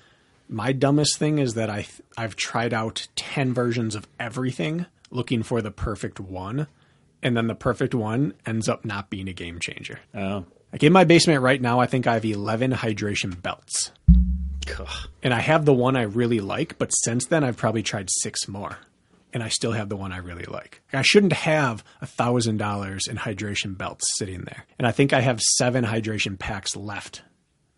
my 0.53 0.73
dumbest 0.73 1.19
thing 1.19 1.39
is 1.39 1.55
that 1.55 1.71
I 1.71 1.87
I've 2.17 2.37
tried 2.37 2.75
out 2.75 3.09
10 3.17 3.55
versions 3.55 3.95
of 3.95 4.07
everything 4.21 4.87
looking 5.11 5.43
for 5.43 5.63
the 5.63 5.71
perfect 5.71 6.21
one 6.21 6.67
and 7.23 7.37
then 7.37 7.47
the 7.47 7.55
perfect 7.55 7.95
one 7.95 8.35
ends 8.45 8.69
up 8.69 8.85
not 8.85 9.11
being 9.11 9.29
a 9.29 9.33
game 9.33 9.59
changer. 9.61 10.01
Oh, 10.15 10.45
Like 10.73 10.83
in 10.83 10.93
my 10.93 11.05
basement 11.05 11.41
right 11.41 11.61
now 11.61 11.81
I 11.81 11.87
think 11.87 12.07
I 12.07 12.15
have 12.15 12.25
11 12.25 12.73
hydration 12.73 13.41
belts. 13.41 13.93
Ugh. 14.79 15.09
And 15.23 15.35
I 15.35 15.41
have 15.41 15.65
the 15.65 15.75
one 15.75 15.97
I 15.97 16.03
really 16.03 16.41
like, 16.41 16.79
but 16.79 16.91
since 16.91 17.27
then 17.27 17.45
I've 17.45 17.57
probably 17.57 17.83
tried 17.83 18.11
6 18.11 18.49
more. 18.49 18.79
And 19.35 19.43
I 19.43 19.49
still 19.49 19.73
have 19.73 19.89
the 19.89 19.97
one 19.97 20.13
I 20.13 20.19
really 20.19 20.45
like. 20.45 20.83
I 20.93 21.01
shouldn't 21.01 21.33
have 21.33 21.83
a 22.03 22.07
thousand 22.07 22.59
dollars 22.59 23.07
in 23.09 23.17
hydration 23.17 23.79
belts 23.79 24.05
sitting 24.19 24.43
there. 24.43 24.67
And 24.79 24.87
I 24.87 24.93
think 24.93 25.15
I 25.15 25.23
have 25.23 25.41
seven 25.41 25.85
hydration 25.87 26.39
packs 26.39 26.77
left 26.77 27.23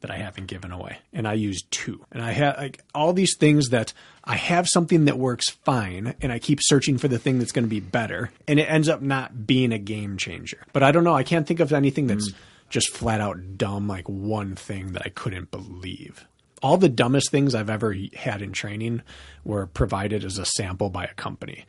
that 0.04 0.10
I 0.10 0.18
haven't 0.18 0.48
given 0.48 0.70
away, 0.70 0.98
and 1.14 1.26
I 1.26 1.32
use 1.32 1.62
two. 1.70 2.04
And 2.12 2.22
I 2.22 2.32
have 2.32 2.58
like 2.58 2.84
all 2.94 3.14
these 3.14 3.38
things 3.38 3.70
that 3.70 3.94
I 4.22 4.36
have 4.36 4.68
something 4.68 5.06
that 5.06 5.16
works 5.16 5.48
fine, 5.48 6.14
and 6.20 6.30
I 6.30 6.38
keep 6.38 6.58
searching 6.60 6.98
for 6.98 7.08
the 7.08 7.18
thing 7.18 7.38
that's 7.38 7.52
going 7.52 7.64
to 7.64 7.70
be 7.70 7.80
better, 7.80 8.30
and 8.46 8.60
it 8.60 8.64
ends 8.64 8.90
up 8.90 9.00
not 9.00 9.46
being 9.46 9.72
a 9.72 9.78
game 9.78 10.18
changer. 10.18 10.58
But 10.74 10.82
I 10.82 10.92
don't 10.92 11.04
know. 11.04 11.14
I 11.14 11.22
can't 11.22 11.46
think 11.46 11.58
of 11.58 11.72
anything 11.72 12.06
that's 12.06 12.30
hmm. 12.30 12.36
just 12.68 12.90
flat 12.90 13.22
out 13.22 13.56
dumb, 13.56 13.88
like 13.88 14.06
one 14.06 14.56
thing 14.56 14.92
that 14.92 15.06
I 15.06 15.08
couldn't 15.08 15.50
believe. 15.50 16.26
All 16.62 16.76
the 16.76 16.90
dumbest 16.90 17.30
things 17.30 17.54
I've 17.54 17.70
ever 17.70 17.96
had 18.14 18.42
in 18.42 18.52
training 18.52 19.00
were 19.42 19.64
provided 19.64 20.22
as 20.22 20.36
a 20.36 20.44
sample 20.44 20.90
by 20.90 21.04
a 21.04 21.14
company 21.14 21.64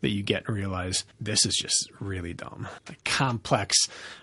that 0.00 0.10
you 0.10 0.22
get 0.22 0.44
and 0.46 0.56
realize 0.56 1.04
this 1.20 1.44
is 1.46 1.54
just 1.54 1.90
really 2.00 2.32
dumb. 2.34 2.66
Like 2.88 3.04
complex 3.04 3.76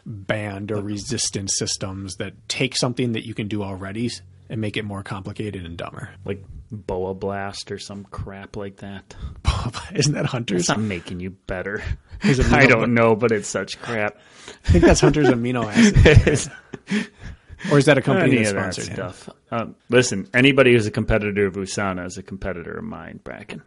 band 0.06 0.72
or 0.72 0.82
resistance 0.82 1.58
systems 1.58 2.16
that 2.16 2.34
take 2.49 2.76
something 2.76 3.12
that 3.14 3.26
you 3.26 3.34
can 3.34 3.48
do 3.48 3.64
already 3.64 4.10
and 4.49 4.62
make 4.62 4.78
it 4.78 4.84
more 4.86 5.04
complicated 5.04 5.66
and 5.66 5.78
dumber. 5.78 6.10
like 6.26 6.44
boa 6.72 7.14
blast 7.14 7.72
or 7.72 7.78
some 7.80 8.04
crap 8.06 8.56
like 8.56 8.78
that. 8.78 9.16
Isn't 9.94 10.14
that 10.14 10.26
Hunter's? 10.26 10.62
It's 10.62 10.70
not 10.70 10.80
making 10.80 11.20
you 11.20 11.32
better. 11.32 11.84
I 12.24 12.66
don't 12.66 12.94
know, 12.94 13.16
but 13.16 13.32
it's 13.32 13.48
such 13.48 13.80
crap. 13.80 14.18
I 14.66 14.72
think 14.72 14.84
that's 14.86 15.02
Hunter's 15.02 15.28
amino 15.28 15.66
acid. 15.66 16.52
Or 17.72 17.78
is 17.78 17.86
that 17.86 17.98
a 17.98 18.02
company 18.02 18.38
Any 18.38 18.45
that 18.45 18.54
that 18.54 18.74
sponsored 18.74 18.88
him? 18.88 18.95
stuff. 18.95 19.30
Um, 19.52 19.76
listen, 19.90 20.28
anybody 20.34 20.74
who's 20.74 20.86
a 20.86 20.91
competitor 20.91 21.48
of 21.48 21.56
Usana 21.56 22.06
is 22.06 22.18
a 22.18 22.24
competitor 22.24 22.78
of 22.78 22.84
mine, 22.84 23.20
Bracken. 23.24 23.64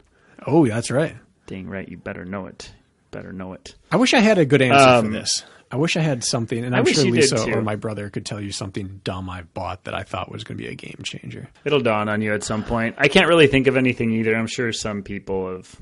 Oh, 0.47 0.67
that's 0.67 0.91
right. 0.91 1.17
Right, 1.51 1.89
you 1.89 1.97
better 1.97 2.25
know 2.25 2.47
it. 2.47 2.73
Better 3.11 3.33
know 3.33 3.53
it. 3.55 3.75
I 3.91 3.97
wish 3.97 4.15
I 4.15 4.21
had 4.21 4.39
a 4.39 4.45
good 4.45 4.63
answer 4.63 4.89
Um, 4.89 5.07
for 5.07 5.11
this. 5.13 5.45
I 5.73 5.77
wish 5.77 5.97
I 5.97 6.01
had 6.01 6.25
something, 6.25 6.65
and 6.65 6.75
I'm 6.75 6.85
sure 6.85 7.05
Lisa 7.05 7.53
or 7.53 7.63
my 7.63 7.77
brother 7.77 8.11
could 8.11 8.27
tell 8.27 8.41
you 8.41 8.51
something 8.51 9.01
dumb 9.05 9.31
I 9.31 9.43
bought 9.43 9.85
that 9.85 9.95
I 9.95 10.03
thought 10.03 10.31
was 10.31 10.43
going 10.43 10.59
to 10.59 10.65
be 10.65 10.69
a 10.69 10.75
game 10.75 10.99
changer. 11.05 11.49
It'll 11.65 11.81
dawn 11.81 12.09
on 12.09 12.23
you 12.23 12.35
at 12.35 12.43
some 12.43 12.65
point. 12.65 12.97
I 12.99 13.07
can't 13.09 13.29
really 13.29 13.47
think 13.47 13.69
of 13.69 13.77
anything 13.77 14.11
either. 14.13 14.35
I'm 14.35 14.49
sure 14.49 14.73
some 14.73 15.03
people 15.03 15.53
have 15.53 15.77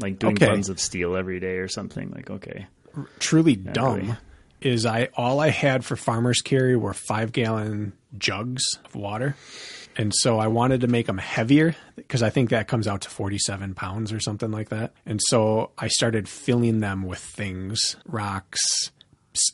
like 0.00 0.18
doing 0.18 0.34
Okay. 0.34 0.46
tons 0.46 0.68
of 0.68 0.78
steel 0.80 1.16
every 1.16 1.40
day 1.40 1.56
or 1.58 1.68
something. 1.68 2.10
Like, 2.10 2.30
okay. 2.30 2.66
truly 3.18 3.56
dumb 3.56 3.96
really. 3.96 4.16
is 4.60 4.86
I 4.86 5.08
all 5.16 5.40
I 5.40 5.50
had 5.50 5.84
for 5.84 5.96
farmers 5.96 6.40
carry 6.40 6.76
were 6.76 6.94
five 6.94 7.32
gallon 7.32 7.92
jugs 8.18 8.62
of 8.84 8.94
water, 8.94 9.36
and 9.96 10.12
so 10.14 10.38
I 10.38 10.46
wanted 10.48 10.80
to 10.82 10.86
make 10.86 11.06
them 11.06 11.18
heavier 11.18 11.74
because 11.96 12.22
I 12.22 12.30
think 12.30 12.50
that 12.50 12.68
comes 12.68 12.86
out 12.86 13.02
to 13.02 13.10
forty 13.10 13.38
seven 13.38 13.74
pounds 13.74 14.12
or 14.12 14.20
something 14.20 14.50
like 14.50 14.70
that. 14.70 14.92
And 15.06 15.20
so 15.28 15.70
I 15.78 15.88
started 15.88 16.28
filling 16.28 16.80
them 16.80 17.02
with 17.02 17.18
things, 17.18 17.96
rocks, 18.06 18.90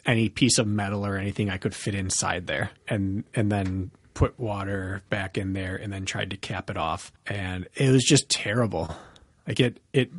any 0.06 0.28
piece 0.28 0.58
of 0.58 0.66
metal 0.66 1.06
or 1.06 1.16
anything 1.16 1.50
I 1.50 1.56
could 1.58 1.74
fit 1.74 1.94
inside 1.94 2.46
there, 2.46 2.70
and 2.88 3.24
and 3.34 3.50
then 3.50 3.90
put 4.14 4.38
water 4.38 5.02
back 5.08 5.38
in 5.38 5.52
there 5.52 5.76
and 5.76 5.92
then 5.92 6.04
tried 6.04 6.30
to 6.30 6.36
cap 6.36 6.68
it 6.68 6.76
off 6.76 7.10
and 7.26 7.66
it 7.76 7.90
was 7.90 8.04
just 8.04 8.28
terrible 8.28 8.94
like 9.46 9.60
it, 9.60 9.80
it 9.92 10.10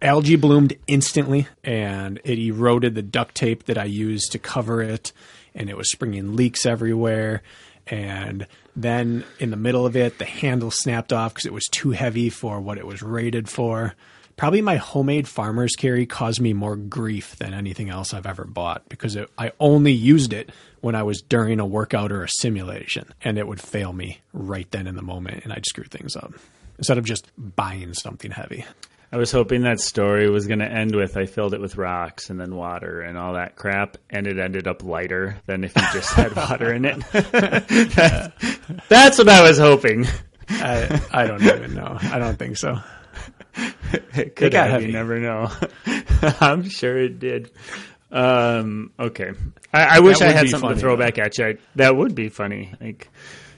algae 0.00 0.36
bloomed 0.36 0.76
instantly, 0.86 1.48
and 1.64 2.20
it 2.24 2.38
eroded 2.38 2.94
the 2.94 3.02
duct 3.02 3.34
tape 3.34 3.64
that 3.64 3.76
I 3.76 3.84
used 3.84 4.32
to 4.32 4.38
cover 4.38 4.82
it, 4.82 5.12
and 5.54 5.68
it 5.68 5.76
was 5.76 5.90
springing 5.90 6.36
leaks 6.36 6.66
everywhere. 6.66 7.42
And 7.88 8.46
then 8.76 9.24
in 9.38 9.50
the 9.50 9.56
middle 9.56 9.86
of 9.86 9.96
it, 9.96 10.18
the 10.18 10.26
handle 10.26 10.70
snapped 10.70 11.12
off 11.12 11.32
because 11.32 11.46
it 11.46 11.52
was 11.52 11.64
too 11.64 11.90
heavy 11.90 12.28
for 12.28 12.60
what 12.60 12.78
it 12.78 12.86
was 12.86 13.02
rated 13.02 13.48
for. 13.48 13.94
Probably 14.36 14.60
my 14.60 14.76
homemade 14.76 15.26
farmer's 15.26 15.74
carry 15.74 16.04
caused 16.04 16.42
me 16.42 16.52
more 16.52 16.76
grief 16.76 17.36
than 17.36 17.54
anything 17.54 17.88
else 17.88 18.12
I've 18.12 18.26
ever 18.26 18.44
bought 18.44 18.86
because 18.90 19.16
it, 19.16 19.30
I 19.38 19.52
only 19.58 19.92
used 19.92 20.34
it 20.34 20.50
when 20.82 20.94
I 20.94 21.04
was 21.04 21.22
during 21.22 21.58
a 21.58 21.64
workout 21.64 22.12
or 22.12 22.22
a 22.22 22.28
simulation, 22.28 23.14
and 23.22 23.38
it 23.38 23.48
would 23.48 23.62
fail 23.62 23.94
me 23.94 24.20
right 24.34 24.70
then 24.70 24.86
in 24.86 24.94
the 24.94 25.02
moment, 25.02 25.42
and 25.44 25.54
I'd 25.54 25.64
screw 25.64 25.84
things 25.84 26.14
up 26.14 26.34
instead 26.76 26.98
of 26.98 27.04
just 27.06 27.30
buying 27.38 27.94
something 27.94 28.30
heavy. 28.30 28.66
I 29.12 29.18
was 29.18 29.30
hoping 29.30 29.62
that 29.62 29.78
story 29.80 30.28
was 30.28 30.46
going 30.46 30.58
to 30.58 30.70
end 30.70 30.94
with 30.94 31.16
I 31.16 31.26
filled 31.26 31.54
it 31.54 31.60
with 31.60 31.76
rocks 31.76 32.28
and 32.28 32.40
then 32.40 32.54
water 32.56 33.00
and 33.00 33.16
all 33.16 33.34
that 33.34 33.54
crap, 33.56 33.96
and 34.10 34.26
it 34.26 34.38
ended 34.38 34.66
up 34.66 34.82
lighter 34.82 35.38
than 35.46 35.64
if 35.64 35.74
you 35.76 35.82
just 35.92 36.12
had 36.12 36.34
water 36.36 36.72
in 36.72 36.84
it. 36.84 36.96
That's 38.88 39.18
what 39.18 39.28
I 39.28 39.42
was 39.48 39.58
hoping. 39.58 40.06
I, 40.48 41.00
I 41.12 41.26
don't 41.26 41.42
even 41.42 41.74
know. 41.74 41.96
I 42.00 42.18
don't 42.18 42.38
think 42.38 42.56
so. 42.56 42.78
It 44.14 44.36
could 44.36 44.52
got 44.52 44.70
have, 44.70 44.82
you 44.82 44.92
never 44.92 45.18
know. 45.18 45.50
I'm 46.40 46.68
sure 46.68 46.98
it 46.98 47.18
did. 47.18 47.50
Um, 48.10 48.92
okay. 48.98 49.32
I, 49.72 49.96
I 49.96 50.00
wish 50.00 50.20
I 50.20 50.30
had 50.32 50.48
something 50.48 50.70
to 50.70 50.76
throw 50.76 50.96
though. 50.96 51.02
back 51.04 51.18
at 51.18 51.38
you. 51.38 51.46
I- 51.46 51.56
that 51.76 51.96
would 51.96 52.14
be 52.14 52.28
funny. 52.28 52.74
Like, 52.80 53.08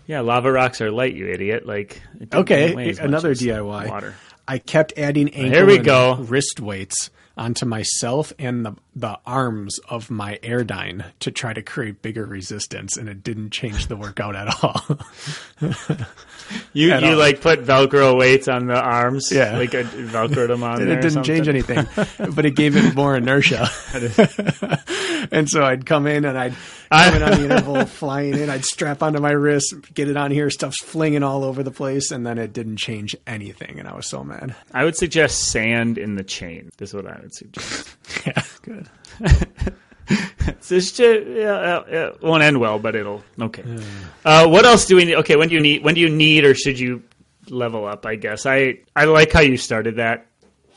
yeah, 0.06 0.20
lava 0.20 0.50
rocks 0.50 0.80
are 0.80 0.90
light, 0.90 1.14
you 1.14 1.28
idiot. 1.28 1.66
Like, 1.66 2.02
Okay, 2.32 2.72
another 3.00 3.32
DIY. 3.34 3.88
Water. 3.88 4.14
I 4.48 4.58
kept 4.58 4.94
adding 4.96 5.28
ankle 5.34 5.50
here 5.52 5.66
we 5.66 5.76
and 5.76 5.84
go. 5.84 6.16
wrist 6.16 6.58
weights 6.58 7.10
onto 7.38 7.64
myself 7.64 8.32
and 8.38 8.66
the, 8.66 8.74
the 8.96 9.18
arms 9.24 9.78
of 9.88 10.10
my 10.10 10.38
Airdyne 10.42 11.04
to 11.20 11.30
try 11.30 11.52
to 11.52 11.62
create 11.62 12.02
bigger 12.02 12.26
resistance, 12.26 12.96
and 12.96 13.08
it 13.08 13.22
didn't 13.22 13.50
change 13.50 13.86
the 13.86 13.96
workout 13.96 14.34
at 14.36 14.62
all. 14.62 14.82
You 16.72 16.92
At 16.92 17.02
you 17.02 17.10
all. 17.10 17.16
like 17.18 17.42
put 17.42 17.62
Velcro 17.64 18.16
weights 18.18 18.48
on 18.48 18.68
the 18.68 18.80
arms, 18.80 19.28
Yeah. 19.30 19.58
like 19.58 19.74
a, 19.74 19.84
Velcroed 19.84 20.48
them 20.48 20.62
on 20.62 20.80
and 20.80 20.90
there. 20.90 20.98
it 20.98 21.02
didn't 21.02 21.24
change 21.24 21.46
anything, 21.46 21.86
but 22.34 22.46
it 22.46 22.52
gave 22.52 22.74
it 22.74 22.94
more 22.94 23.14
inertia. 23.16 23.68
and 25.30 25.46
so 25.48 25.62
I'd 25.64 25.84
come 25.84 26.06
in 26.06 26.24
and 26.24 26.38
I'd 26.38 26.54
come 26.90 27.14
in 27.16 27.22
on 27.22 27.30
the 27.32 27.44
interval, 27.44 27.84
flying 27.84 28.34
in. 28.38 28.48
I'd 28.48 28.64
strap 28.64 29.02
onto 29.02 29.20
my 29.20 29.32
wrist, 29.32 29.74
get 29.92 30.08
it 30.08 30.16
on 30.16 30.30
here, 30.30 30.48
stuff's 30.48 30.82
flinging 30.82 31.22
all 31.22 31.44
over 31.44 31.62
the 31.62 31.70
place, 31.70 32.10
and 32.10 32.26
then 32.26 32.38
it 32.38 32.54
didn't 32.54 32.78
change 32.78 33.14
anything, 33.26 33.78
and 33.78 33.86
I 33.86 33.94
was 33.94 34.06
so 34.06 34.24
mad. 34.24 34.54
I 34.72 34.84
would 34.84 34.96
suggest 34.96 35.50
sand 35.50 35.98
in 35.98 36.14
the 36.14 36.24
chain. 36.24 36.70
This 36.78 36.90
is 36.90 36.94
what 36.94 37.06
I 37.06 37.18
Yeah, 38.26 38.42
good. 38.62 38.88
this 40.68 40.94
shit, 40.94 41.26
yeah, 41.28 41.82
yeah, 41.88 42.06
it 42.08 42.22
won't 42.22 42.42
end 42.42 42.58
well, 42.58 42.78
but 42.78 42.96
it'll 42.96 43.22
okay. 43.40 43.62
Uh, 44.24 44.48
what 44.48 44.64
else 44.64 44.86
do 44.86 44.96
we 44.96 45.04
need? 45.04 45.14
Okay, 45.16 45.36
when 45.36 45.48
do 45.48 45.54
you 45.54 45.60
need? 45.60 45.84
When 45.84 45.94
do 45.94 46.00
you 46.00 46.08
need, 46.08 46.44
or 46.44 46.54
should 46.54 46.78
you 46.78 47.02
level 47.48 47.86
up? 47.86 48.06
I 48.06 48.16
guess 48.16 48.46
I 48.46 48.78
I 48.96 49.04
like 49.04 49.30
how 49.32 49.40
you 49.40 49.56
started 49.56 49.96
that. 49.96 50.26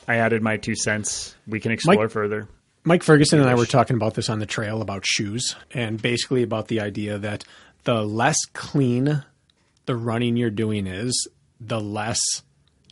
I 0.07 0.17
added 0.17 0.41
my 0.41 0.57
two 0.57 0.75
cents. 0.75 1.35
We 1.47 1.59
can 1.59 1.71
explore 1.71 1.95
Mike- 2.03 2.11
further. 2.11 2.47
Mike 2.83 3.03
Ferguson 3.03 3.39
and 3.39 3.47
I 3.47 3.55
were 3.55 3.65
talking 3.67 3.95
about 3.95 4.15
this 4.15 4.27
on 4.29 4.39
the 4.39 4.45
trail 4.47 4.81
about 4.81 5.05
shoes 5.05 5.55
and 5.71 6.01
basically 6.01 6.41
about 6.41 6.67
the 6.67 6.79
idea 6.79 7.17
that 7.19 7.43
the 7.83 8.03
less 8.03 8.37
clean 8.53 9.23
the 9.85 9.95
running 9.95 10.35
you're 10.35 10.49
doing 10.49 10.87
is, 10.87 11.27
the 11.59 11.79
less 11.79 12.19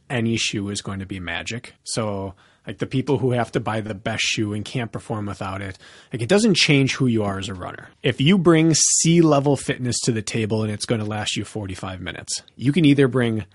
any 0.09 0.37
shoe 0.37 0.69
is 0.69 0.81
going 0.81 0.99
to 0.99 1.07
be 1.07 1.19
magic. 1.19 1.73
So, 1.83 2.35
like 2.69 2.77
the 2.77 2.85
people 2.85 3.17
who 3.17 3.31
have 3.31 3.51
to 3.51 3.59
buy 3.59 3.81
the 3.81 3.95
best 3.95 4.21
shoe 4.21 4.53
and 4.53 4.63
can't 4.63 4.91
perform 4.91 5.25
without 5.25 5.59
it, 5.59 5.79
like 6.13 6.21
it 6.21 6.29
doesn't 6.29 6.53
change 6.53 6.93
who 6.93 7.07
you 7.07 7.23
are 7.23 7.39
as 7.39 7.49
a 7.49 7.53
runner. 7.55 7.89
If 8.03 8.21
you 8.21 8.37
bring 8.37 8.75
C 8.75 9.21
level 9.21 9.57
fitness 9.57 9.99
to 10.01 10.11
the 10.11 10.21
table 10.21 10.61
and 10.61 10.71
it's 10.71 10.85
going 10.85 11.01
to 11.01 11.07
last 11.07 11.35
you 11.35 11.45
45 11.45 11.99
minutes, 11.99 12.43
you 12.55 12.71
can 12.71 12.85
either 12.85 13.07
bring 13.07 13.45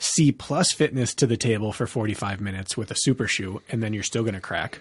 C 0.00 0.32
plus 0.32 0.72
fitness 0.72 1.14
to 1.14 1.26
the 1.28 1.36
table 1.36 1.72
for 1.72 1.86
45 1.86 2.40
minutes 2.40 2.76
with 2.76 2.90
a 2.90 2.96
super 2.96 3.28
shoe 3.28 3.62
and 3.68 3.80
then 3.80 3.94
you're 3.94 4.02
still 4.02 4.24
going 4.24 4.34
to 4.34 4.40
crack. 4.40 4.80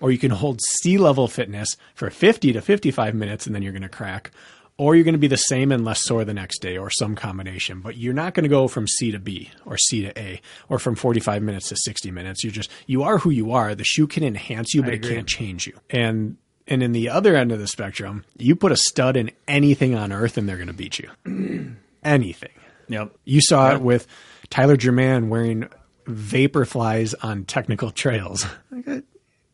Or 0.00 0.10
you 0.10 0.18
can 0.18 0.30
hold 0.30 0.60
C 0.60 0.98
level 0.98 1.26
fitness 1.26 1.78
for 1.94 2.10
50 2.10 2.52
to 2.52 2.60
55 2.60 3.14
minutes 3.14 3.46
and 3.46 3.54
then 3.54 3.62
you're 3.62 3.72
going 3.72 3.80
to 3.80 3.88
crack. 3.88 4.32
Or 4.76 4.96
you're 4.96 5.04
going 5.04 5.14
to 5.14 5.18
be 5.18 5.28
the 5.28 5.36
same 5.36 5.70
and 5.70 5.84
less 5.84 6.04
sore 6.04 6.24
the 6.24 6.34
next 6.34 6.58
day 6.60 6.76
or 6.76 6.90
some 6.90 7.14
combination. 7.14 7.80
But 7.80 7.96
you're 7.96 8.12
not 8.12 8.34
going 8.34 8.42
to 8.42 8.48
go 8.48 8.66
from 8.66 8.88
C 8.88 9.12
to 9.12 9.20
B 9.20 9.50
or 9.64 9.78
C 9.78 10.02
to 10.02 10.18
A 10.18 10.40
or 10.68 10.80
from 10.80 10.96
45 10.96 11.42
minutes 11.44 11.68
to 11.68 11.76
60 11.76 12.10
minutes. 12.10 12.42
You're 12.42 12.52
just, 12.52 12.70
you 12.86 13.04
are 13.04 13.18
who 13.18 13.30
you 13.30 13.52
are. 13.52 13.74
The 13.76 13.84
shoe 13.84 14.08
can 14.08 14.24
enhance 14.24 14.74
you, 14.74 14.82
but 14.82 14.92
it 14.94 15.02
can't 15.02 15.28
change 15.28 15.66
you. 15.68 15.78
And 15.90 16.38
and 16.66 16.82
in 16.82 16.92
the 16.92 17.10
other 17.10 17.36
end 17.36 17.52
of 17.52 17.58
the 17.58 17.66
spectrum, 17.68 18.24
you 18.38 18.56
put 18.56 18.72
a 18.72 18.76
stud 18.76 19.16
in 19.16 19.30
anything 19.46 19.94
on 19.94 20.12
earth 20.12 20.38
and 20.38 20.48
they're 20.48 20.56
going 20.56 20.68
to 20.68 20.72
beat 20.72 20.98
you. 20.98 21.10
anything. 22.02 22.50
Yep. 22.88 23.14
You 23.24 23.40
saw 23.42 23.72
it 23.74 23.80
with 23.80 24.06
Tyler 24.50 24.76
Jermann 24.76 25.28
wearing 25.28 25.68
Vaporflys 26.06 27.14
on 27.22 27.44
technical 27.44 27.90
trails. 27.90 28.46
Uh, 28.86 29.00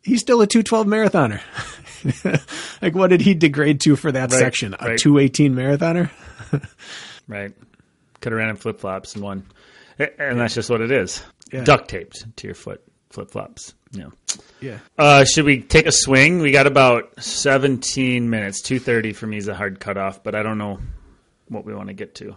He's 0.02 0.20
still 0.22 0.40
a 0.40 0.47
212 0.47 0.86
marathoner. 0.86 1.40
like, 2.82 2.94
what 2.94 3.09
did 3.09 3.20
he 3.20 3.35
degrade 3.35 3.81
to 3.82 3.97
for 3.97 4.12
that 4.12 4.31
Right, 4.32 4.39
section? 4.39 4.74
A 4.78 4.89
right. 4.90 4.98
218 4.98 5.55
marathoner? 5.55 6.10
Right. 7.28 7.52
Could 8.20 8.32
have 8.32 8.39
ran 8.39 8.48
in 8.48 8.56
flip 8.56 8.81
flops 8.81 9.14
and 9.14 9.22
won. 9.22 9.47
And 9.98 10.40
that's 10.40 10.55
just 10.55 10.68
what 10.68 10.81
it 10.81 10.90
is. 10.90 11.22
Yeah. 11.52 11.62
Duct 11.62 11.89
taped 11.89 12.24
to 12.39 12.47
your 12.48 12.56
foot, 12.56 12.82
flip 13.10 13.31
flops. 13.31 13.72
Yeah. 13.93 14.06
Yeah. 14.60 14.78
Uh, 14.98 15.24
should 15.24 15.44
we 15.44 15.60
take 15.62 15.86
a 15.86 15.93
swing? 15.93 16.40
We 16.40 16.51
got 16.51 16.66
about 16.66 17.22
17 17.22 18.28
minutes. 18.28 18.62
2.30 18.62 19.14
for 19.14 19.28
me 19.28 19.36
is 19.36 19.47
a 19.47 19.55
hard 19.55 19.78
cutoff, 19.78 20.24
but 20.24 20.35
I 20.35 20.43
don't 20.43 20.59
know 20.59 20.81
what 21.48 21.64
we 21.64 21.72
want 21.72 21.86
to 21.89 21.94
get 21.94 22.16
to. 22.16 22.36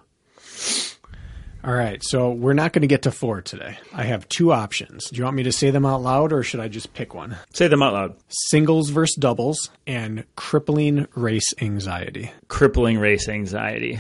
All 1.63 1.73
right. 1.73 2.03
So 2.03 2.31
we're 2.31 2.53
not 2.53 2.73
going 2.73 2.81
to 2.81 2.87
get 2.87 3.03
to 3.03 3.11
four 3.11 3.41
today. 3.41 3.77
I 3.93 4.03
have 4.03 4.27
two 4.27 4.51
options. 4.51 5.09
Do 5.09 5.17
you 5.17 5.23
want 5.23 5.37
me 5.37 5.43
to 5.43 5.51
say 5.51 5.69
them 5.71 5.85
out 5.85 6.01
loud 6.01 6.33
or 6.33 6.43
should 6.43 6.59
I 6.59 6.67
just 6.67 6.93
pick 6.93 7.13
one? 7.13 7.37
Say 7.53 7.67
them 7.69 7.81
out 7.81 7.93
loud. 7.93 8.15
Singles 8.27 8.89
versus 8.89 9.15
doubles 9.15 9.69
and 9.87 10.25
crippling 10.35 11.07
race 11.15 11.53
anxiety. 11.61 12.31
Crippling 12.49 12.99
race 12.99 13.29
anxiety. 13.29 13.99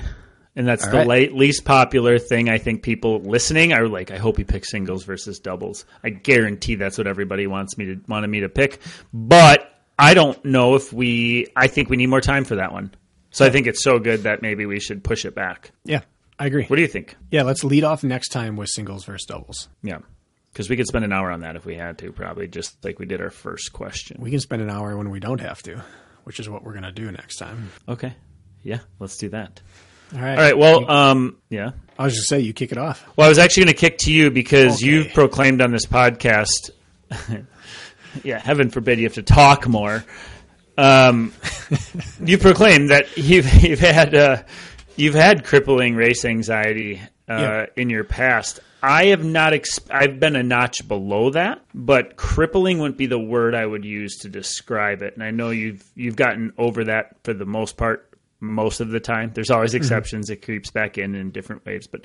And 0.55 0.67
that's 0.67 0.83
All 0.85 0.91
the 0.91 0.97
right. 1.05 1.31
la- 1.31 1.37
least 1.37 1.63
popular 1.65 2.19
thing 2.19 2.49
I 2.49 2.57
think 2.57 2.83
people 2.83 3.21
listening 3.21 3.71
are 3.73 3.87
like, 3.87 4.11
I 4.11 4.17
hope 4.17 4.37
he 4.37 4.43
picks 4.43 4.69
singles 4.69 5.03
versus 5.05 5.39
doubles. 5.39 5.85
I 6.03 6.09
guarantee 6.09 6.75
that's 6.75 6.97
what 6.97 7.07
everybody 7.07 7.47
wants 7.47 7.77
me 7.77 7.85
to 7.85 8.01
wanted 8.07 8.27
me 8.27 8.41
to 8.41 8.49
pick. 8.49 8.79
But 9.13 9.67
I 9.97 10.13
don't 10.13 10.43
know 10.43 10.75
if 10.75 10.91
we 10.93 11.47
I 11.55 11.67
think 11.67 11.89
we 11.89 11.97
need 11.97 12.07
more 12.07 12.21
time 12.21 12.43
for 12.43 12.55
that 12.57 12.71
one. 12.73 12.93
So 13.31 13.43
I 13.45 13.49
think 13.49 13.65
it's 13.65 13.83
so 13.83 13.97
good 13.97 14.23
that 14.23 14.43
maybe 14.43 14.67
we 14.67 14.79
should 14.79 15.03
push 15.03 15.25
it 15.25 15.33
back. 15.33 15.71
Yeah, 15.85 16.01
I 16.39 16.47
agree. 16.47 16.65
What 16.65 16.75
do 16.77 16.81
you 16.81 16.87
think? 16.87 17.15
Yeah, 17.31 17.43
let's 17.43 17.63
lead 17.63 17.83
off 17.83 18.03
next 18.03 18.29
time 18.29 18.55
with 18.55 18.69
singles 18.69 19.05
versus 19.05 19.25
doubles. 19.27 19.69
Yeah. 19.83 19.99
Because 20.51 20.69
we 20.69 20.77
could 20.77 20.87
spend 20.87 21.03
an 21.05 21.11
hour 21.13 21.31
on 21.31 21.39
that 21.41 21.55
if 21.55 21.65
we 21.65 21.75
had 21.75 21.97
to, 21.99 22.11
probably 22.11 22.47
just 22.47 22.83
like 22.83 22.99
we 22.99 23.05
did 23.05 23.21
our 23.21 23.29
first 23.31 23.73
question. 23.73 24.17
We 24.21 24.29
can 24.31 24.39
spend 24.39 24.61
an 24.61 24.69
hour 24.69 24.95
when 24.97 25.09
we 25.09 25.19
don't 25.19 25.41
have 25.41 25.63
to, 25.63 25.81
which 26.25 26.39
is 26.39 26.47
what 26.49 26.63
we're 26.63 26.73
going 26.73 26.83
to 26.83 26.91
do 26.91 27.11
next 27.11 27.37
time. 27.37 27.71
Okay. 27.87 28.13
Yeah, 28.61 28.79
let's 28.99 29.17
do 29.17 29.29
that. 29.29 29.61
All 30.13 30.21
right. 30.21 30.29
All 30.37 30.43
right. 30.43 30.57
Well, 30.57 30.89
um, 30.91 31.37
yeah. 31.49 31.71
I 31.97 32.03
was 32.05 32.13
just 32.15 32.29
say 32.29 32.39
you 32.39 32.53
kick 32.53 32.71
it 32.71 32.77
off. 32.77 33.03
Well, 33.15 33.25
I 33.25 33.29
was 33.29 33.39
actually 33.39 33.63
going 33.65 33.73
to 33.75 33.79
kick 33.79 33.97
to 33.99 34.13
you 34.13 34.29
because 34.31 34.75
Okay. 34.81 34.91
you've 34.91 35.13
proclaimed 35.13 35.59
on 35.61 35.71
this 35.71 35.85
podcast. 35.87 36.69
yeah, 38.23 38.39
heaven 38.39 38.69
forbid 38.69 38.99
you 38.99 39.05
have 39.05 39.13
to 39.15 39.23
talk 39.23 39.67
more. 39.67 40.03
Um, 40.77 41.33
you 42.23 42.37
proclaimed 42.37 42.89
that 42.89 43.17
you've 43.17 43.51
you've 43.63 43.79
had 43.79 44.15
uh, 44.15 44.43
you've 44.95 45.15
had 45.15 45.43
crippling 45.43 45.95
race 45.95 46.25
anxiety 46.25 47.01
uh, 47.29 47.33
Yeah. 47.39 47.65
in 47.75 47.89
your 47.89 48.03
past. 48.03 48.59
I 48.81 49.05
have 49.07 49.23
not. 49.23 49.53
Ex- 49.53 49.79
I've 49.89 50.19
been 50.19 50.35
a 50.35 50.43
notch 50.43 50.85
below 50.87 51.29
that, 51.31 51.61
but 51.73 52.17
crippling 52.17 52.79
wouldn't 52.79 52.97
be 52.97 53.05
the 53.05 53.17
word 53.19 53.55
I 53.55 53.65
would 53.65 53.85
use 53.85 54.17
to 54.19 54.29
describe 54.29 55.01
it. 55.01 55.13
And 55.13 55.23
I 55.23 55.31
know 55.31 55.51
you've 55.51 55.83
you've 55.95 56.17
gotten 56.17 56.51
over 56.57 56.83
that 56.85 57.15
for 57.23 57.33
the 57.33 57.45
most 57.45 57.77
part, 57.77 58.09
most 58.41 58.81
of 58.81 58.89
the 58.89 58.99
time. 58.99 59.31
There's 59.33 59.51
always 59.51 59.73
exceptions; 59.73 60.29
it 60.29 60.41
creeps 60.43 60.69
back 60.69 60.97
in 60.97 61.15
in 61.15 61.31
different 61.31 61.65
ways. 61.65 61.87
But 61.87 62.03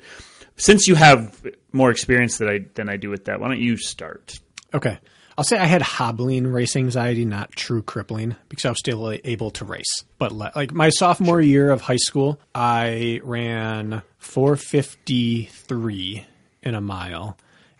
since 0.55 0.87
you 0.87 0.95
have 0.95 1.45
more 1.73 1.91
experience 1.91 2.37
that 2.37 2.47
I 2.49 2.59
than 2.75 2.87
I 2.87 2.95
do 2.95 3.09
with 3.09 3.25
that, 3.25 3.41
why 3.41 3.49
don't 3.49 3.59
you 3.59 3.75
start? 3.75 4.39
Okay. 4.73 4.99
I'll 5.39 5.45
say 5.45 5.57
I 5.57 5.67
had 5.67 5.81
hobbling 5.81 6.47
race 6.47 6.75
anxiety, 6.75 7.23
not 7.23 7.53
true 7.53 7.81
crippling, 7.81 8.35
because 8.49 8.65
I 8.65 8.71
was 8.71 8.79
still 8.79 9.17
able 9.23 9.51
to 9.51 9.63
race. 9.63 10.03
But 10.17 10.33
like 10.33 10.73
my 10.73 10.89
sophomore 10.89 11.39
year 11.39 11.71
of 11.71 11.79
high 11.79 11.95
school, 11.95 12.41
I 12.53 13.21
ran 13.23 14.01
453 14.17 16.25
in 16.61 16.75
a 16.75 16.81
mile 16.81 17.37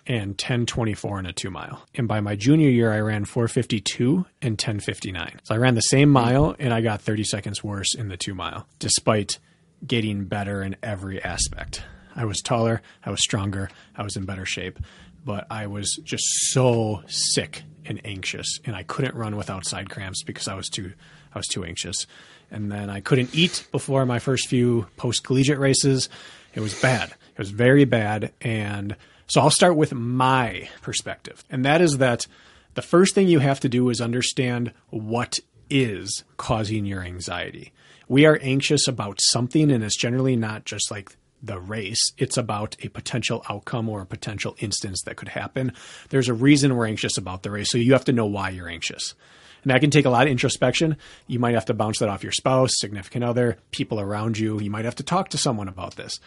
and 0.07 0.30
1024 0.30 1.19
in 1.19 1.26
a 1.26 1.34
two 1.34 1.52
mile. 1.52 1.86
And 1.94 2.07
by 2.07 2.22
my 2.22 2.38
junior 2.38 2.69
year, 2.69 2.94
I 2.94 3.02
ran 3.02 3.26
452 3.26 4.26
and 4.41 4.53
1059. 4.53 5.41
So 5.44 5.53
I 5.53 5.57
ran 5.57 5.76
the 5.76 5.81
same 5.81 6.10
mile 6.10 6.56
and 6.60 6.73
I 6.73 6.80
got 6.80 7.02
30 7.02 7.26
seconds 7.26 7.61
worse 7.61 7.94
in 7.94 8.07
the 8.07 8.15
two 8.15 8.36
mile, 8.36 8.68
despite 8.80 9.38
getting 9.86 10.23
better 10.23 10.64
in 10.64 10.77
every 10.81 11.22
aspect. 11.22 11.84
I 12.15 12.23
was 12.23 12.40
taller, 12.40 12.81
I 13.06 13.11
was 13.11 13.22
stronger, 13.22 13.69
I 13.98 14.03
was 14.03 14.15
in 14.15 14.26
better 14.26 14.45
shape, 14.45 14.80
but 15.23 15.47
I 15.49 15.67
was 15.67 15.99
just 16.03 16.25
so 16.51 17.03
sick 17.07 17.63
and 17.85 18.01
anxious 18.05 18.59
and 18.65 18.75
I 18.75 18.83
couldn't 18.83 19.15
run 19.15 19.35
without 19.35 19.65
side 19.65 19.89
cramps 19.89 20.23
because 20.23 20.47
I 20.47 20.55
was 20.55 20.69
too 20.69 20.93
I 21.33 21.37
was 21.37 21.47
too 21.47 21.63
anxious. 21.63 22.07
And 22.51 22.71
then 22.71 22.89
I 22.89 22.99
couldn't 22.99 23.35
eat 23.35 23.67
before 23.71 24.05
my 24.05 24.17
first 24.17 24.47
few 24.47 24.87
post 24.97 25.23
collegiate 25.23 25.59
races. 25.59 26.09
It 26.55 26.61
was 26.61 26.79
bad. 26.81 27.09
It 27.09 27.37
was 27.37 27.51
very 27.51 27.85
bad 27.85 28.33
and 28.41 28.95
so 29.27 29.41
I'll 29.41 29.51
start 29.51 29.75
with 29.75 29.93
my 29.93 30.67
perspective. 30.81 31.43
And 31.51 31.63
that 31.63 31.81
is 31.81 31.99
that 31.99 32.25
the 32.73 32.81
first 32.81 33.13
thing 33.13 33.27
you 33.27 33.39
have 33.39 33.59
to 33.59 33.69
do 33.69 33.89
is 33.89 34.01
understand 34.01 34.73
what 34.89 35.39
is 35.69 36.23
causing 36.37 36.85
your 36.85 37.03
anxiety. 37.03 37.71
We 38.07 38.25
are 38.25 38.39
anxious 38.41 38.87
about 38.87 39.19
something, 39.21 39.69
and 39.71 39.83
it's 39.83 39.95
generally 39.95 40.35
not 40.35 40.65
just 40.65 40.89
like 40.89 41.15
the 41.41 41.60
race, 41.60 42.11
it's 42.18 42.38
about 42.38 42.76
a 42.84 42.90
potential 42.90 43.44
outcome 43.49 43.90
or 43.90 44.02
a 44.02 44.06
potential 44.06 44.56
instance 44.60 45.02
that 45.03 45.16
could 45.16 45.30
happen. 45.30 45.74
There's 46.10 46.30
a 46.30 46.34
reason 46.34 46.76
we're 46.76 46.88
anxious 46.88 47.18
about 47.18 47.44
the 47.44 47.52
race, 47.52 47.70
so 47.72 47.78
you 47.78 47.94
have 47.94 48.06
to 48.06 48.14
know 48.14 48.26
why 48.26 48.49
you're 48.49 48.70
anxious. 48.70 49.16
And 49.64 49.72
that 49.72 49.82
can 49.82 49.91
take 49.91 50.06
a 50.06 50.10
lot 50.10 50.28
of 50.28 50.32
introspection. 50.32 50.98
You 51.28 51.40
might 51.40 51.53
have 51.53 51.66
to 51.66 51.74
bounce 51.74 51.99
that 51.99 52.10
off 52.10 52.24
your 52.24 52.32
spouse, 52.32 52.72
significant 52.76 53.24
other, 53.24 53.57
people 53.72 53.99
around 53.99 54.38
you. 54.38 54.60
You 54.60 54.72
might 54.72 54.86
have 54.86 54.95
to 54.95 55.03
talk 55.03 55.30
to 55.30 55.38
someone 55.38 55.68
about 55.68 55.95
this. 55.95 56.20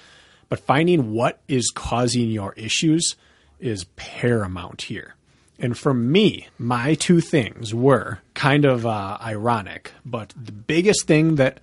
But 0.49 0.61
finding 0.61 1.13
what 1.13 1.41
is 1.49 1.71
causing 1.75 2.31
your 2.31 2.53
issues 2.55 3.17
is 3.59 3.85
paramount 3.97 4.83
here. 4.83 5.15
And 5.59 5.79
for 5.79 5.95
me, 5.95 6.49
my 6.59 6.95
two 6.95 7.21
things 7.21 7.73
were 7.73 8.19
kind 8.35 8.65
of 8.65 8.85
uh, 8.85 9.17
ironic, 9.21 9.93
but 10.05 10.35
the 10.37 10.53
biggest 10.53 11.07
thing 11.07 11.37
that 11.37 11.61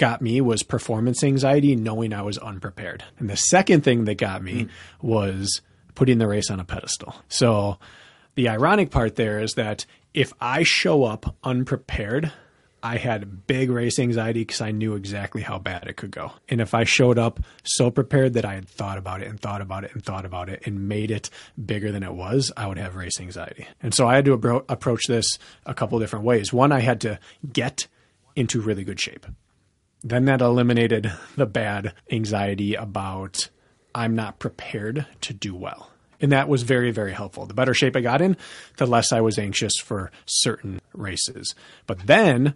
got 0.00 0.22
me 0.22 0.40
was 0.40 0.62
performance 0.62 1.22
anxiety, 1.22 1.76
knowing 1.76 2.14
I 2.14 2.22
was 2.22 2.38
unprepared. 2.38 3.04
And 3.18 3.28
the 3.28 3.36
second 3.36 3.82
thing 3.82 4.06
that 4.06 4.14
got 4.14 4.42
me 4.42 4.68
was 5.02 5.60
putting 5.94 6.16
the 6.16 6.26
race 6.26 6.50
on 6.50 6.58
a 6.58 6.64
pedestal. 6.64 7.14
So 7.28 7.78
the 8.34 8.48
ironic 8.48 8.90
part 8.90 9.16
there 9.16 9.40
is 9.40 9.52
that 9.54 9.84
if 10.14 10.32
I 10.40 10.62
show 10.62 11.04
up 11.04 11.36
unprepared, 11.44 12.32
I 12.82 12.96
had 12.96 13.46
big 13.46 13.68
race 13.68 13.98
anxiety 13.98 14.40
because 14.40 14.62
I 14.62 14.70
knew 14.70 14.94
exactly 14.94 15.42
how 15.42 15.58
bad 15.58 15.86
it 15.86 15.98
could 15.98 16.12
go. 16.12 16.32
And 16.48 16.62
if 16.62 16.72
I 16.72 16.84
showed 16.84 17.18
up 17.18 17.40
so 17.62 17.90
prepared 17.90 18.32
that 18.32 18.46
I 18.46 18.54
had 18.54 18.66
thought 18.66 18.96
about 18.96 19.20
it 19.20 19.28
and 19.28 19.38
thought 19.38 19.60
about 19.60 19.84
it 19.84 19.92
and 19.92 20.02
thought 20.02 20.24
about 20.24 20.48
it 20.48 20.62
and 20.64 20.88
made 20.88 21.10
it 21.10 21.28
bigger 21.62 21.92
than 21.92 22.02
it 22.02 22.14
was, 22.14 22.50
I 22.56 22.66
would 22.66 22.78
have 22.78 22.96
race 22.96 23.20
anxiety. 23.20 23.68
And 23.82 23.94
so 23.94 24.08
I 24.08 24.14
had 24.14 24.24
to 24.24 24.32
abro- 24.32 24.64
approach 24.70 25.02
this 25.08 25.38
a 25.66 25.74
couple 25.74 25.98
different 25.98 26.24
ways. 26.24 26.54
One, 26.54 26.72
I 26.72 26.80
had 26.80 27.02
to 27.02 27.18
get 27.52 27.86
into 28.34 28.62
really 28.62 28.84
good 28.84 28.98
shape. 28.98 29.26
Then 30.02 30.24
that 30.26 30.40
eliminated 30.40 31.12
the 31.36 31.46
bad 31.46 31.94
anxiety 32.10 32.74
about 32.74 33.48
I'm 33.94 34.14
not 34.14 34.38
prepared 34.38 35.06
to 35.22 35.32
do 35.32 35.54
well. 35.54 35.90
And 36.20 36.32
that 36.32 36.48
was 36.48 36.62
very, 36.62 36.90
very 36.90 37.12
helpful. 37.12 37.46
The 37.46 37.54
better 37.54 37.74
shape 37.74 37.96
I 37.96 38.00
got 38.00 38.20
in, 38.20 38.36
the 38.76 38.86
less 38.86 39.12
I 39.12 39.20
was 39.20 39.38
anxious 39.38 39.72
for 39.82 40.10
certain 40.26 40.80
races. 40.92 41.54
But 41.86 42.06
then 42.06 42.54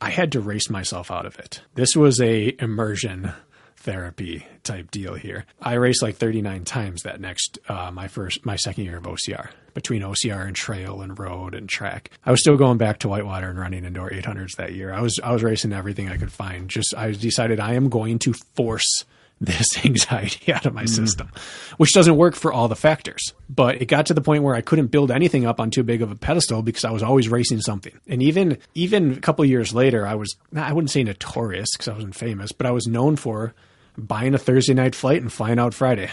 I 0.00 0.10
had 0.10 0.32
to 0.32 0.40
race 0.40 0.68
myself 0.68 1.10
out 1.10 1.26
of 1.26 1.38
it. 1.38 1.62
This 1.74 1.94
was 1.96 2.20
a 2.20 2.54
immersion 2.60 3.32
therapy 3.76 4.46
type 4.62 4.90
deal 4.90 5.14
here. 5.14 5.46
I 5.60 5.74
raced 5.74 6.02
like 6.02 6.16
39 6.16 6.64
times 6.64 7.02
that 7.02 7.20
next 7.20 7.58
uh, 7.68 7.90
my 7.92 8.08
first 8.08 8.44
my 8.44 8.56
second 8.56 8.84
year 8.84 8.96
of 8.96 9.04
OCR 9.04 9.50
between 9.74 10.02
OCR 10.02 10.46
and 10.46 10.56
trail 10.56 11.02
and 11.02 11.18
road 11.18 11.54
and 11.54 11.68
track. 11.68 12.10
I 12.24 12.30
was 12.30 12.40
still 12.40 12.56
going 12.56 12.78
back 12.78 13.00
to 13.00 13.08
whitewater 13.08 13.50
and 13.50 13.58
running 13.58 13.84
indoor 13.84 14.08
800s 14.08 14.56
that 14.56 14.72
year. 14.72 14.92
I 14.92 15.00
was 15.00 15.20
I 15.22 15.32
was 15.32 15.42
racing 15.42 15.72
everything 15.72 16.08
I 16.08 16.16
could 16.16 16.32
find. 16.32 16.70
Just 16.70 16.94
I 16.96 17.12
decided 17.12 17.60
I 17.60 17.74
am 17.74 17.88
going 17.88 18.18
to 18.20 18.32
force 18.32 19.04
this 19.40 19.84
anxiety 19.84 20.52
out 20.52 20.64
of 20.64 20.72
my 20.72 20.84
mm. 20.84 20.88
system, 20.88 21.28
which 21.76 21.92
doesn't 21.92 22.16
work 22.16 22.34
for 22.34 22.52
all 22.52 22.68
the 22.68 22.76
factors. 22.76 23.34
But 23.50 23.82
it 23.82 23.86
got 23.86 24.06
to 24.06 24.14
the 24.14 24.20
point 24.20 24.44
where 24.44 24.54
I 24.54 24.60
couldn't 24.60 24.86
build 24.86 25.10
anything 25.10 25.44
up 25.44 25.60
on 25.60 25.70
too 25.70 25.82
big 25.82 26.02
of 26.02 26.10
a 26.10 26.16
pedestal 26.16 26.62
because 26.62 26.84
I 26.84 26.92
was 26.92 27.02
always 27.02 27.28
racing 27.28 27.60
something. 27.60 27.92
And 28.06 28.22
even 28.22 28.58
even 28.74 29.12
a 29.12 29.20
couple 29.20 29.44
years 29.44 29.74
later, 29.74 30.06
I 30.06 30.14
was 30.14 30.36
I 30.54 30.72
wouldn't 30.72 30.90
say 30.90 31.02
notorious 31.02 31.68
because 31.72 31.88
I 31.88 31.94
wasn't 31.94 32.14
famous, 32.14 32.52
but 32.52 32.66
I 32.66 32.70
was 32.70 32.86
known 32.86 33.16
for 33.16 33.54
buying 33.98 34.34
a 34.34 34.38
Thursday 34.38 34.74
night 34.74 34.94
flight 34.94 35.20
and 35.20 35.32
flying 35.32 35.58
out 35.58 35.74
Friday 35.74 36.10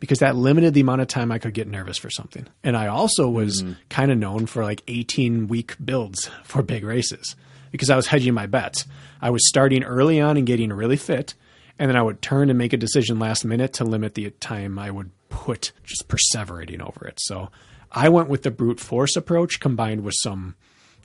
because 0.00 0.18
that 0.18 0.34
limited 0.34 0.74
the 0.74 0.80
amount 0.80 1.02
of 1.02 1.08
time 1.08 1.30
I 1.30 1.38
could 1.38 1.54
get 1.54 1.68
nervous 1.68 1.98
for 1.98 2.10
something. 2.10 2.46
And 2.64 2.76
I 2.76 2.88
also 2.88 3.28
was 3.28 3.62
mm-hmm. 3.62 3.74
kind 3.90 4.10
of 4.10 4.18
known 4.18 4.46
for 4.46 4.64
like 4.64 4.82
18 4.88 5.46
week 5.46 5.76
builds 5.82 6.30
for 6.42 6.62
big 6.62 6.84
races 6.84 7.36
because 7.70 7.90
I 7.90 7.96
was 7.96 8.06
hedging 8.06 8.34
my 8.34 8.46
bets. 8.46 8.86
I 9.20 9.30
was 9.30 9.46
starting 9.46 9.84
early 9.84 10.20
on 10.20 10.36
and 10.36 10.46
getting 10.46 10.72
really 10.72 10.96
fit, 10.96 11.34
and 11.78 11.88
then 11.88 11.96
I 11.96 12.02
would 12.02 12.20
turn 12.22 12.48
and 12.48 12.58
make 12.58 12.72
a 12.72 12.78
decision 12.78 13.18
last 13.18 13.44
minute 13.44 13.74
to 13.74 13.84
limit 13.84 14.14
the 14.14 14.30
time 14.30 14.78
I 14.78 14.90
would 14.90 15.10
put 15.28 15.72
just 15.84 16.08
perseverating 16.08 16.80
over 16.80 17.06
it. 17.06 17.20
So 17.20 17.50
I 17.92 18.08
went 18.08 18.28
with 18.28 18.42
the 18.42 18.50
brute 18.50 18.80
force 18.80 19.16
approach 19.16 19.60
combined 19.60 20.02
with 20.02 20.14
some 20.22 20.56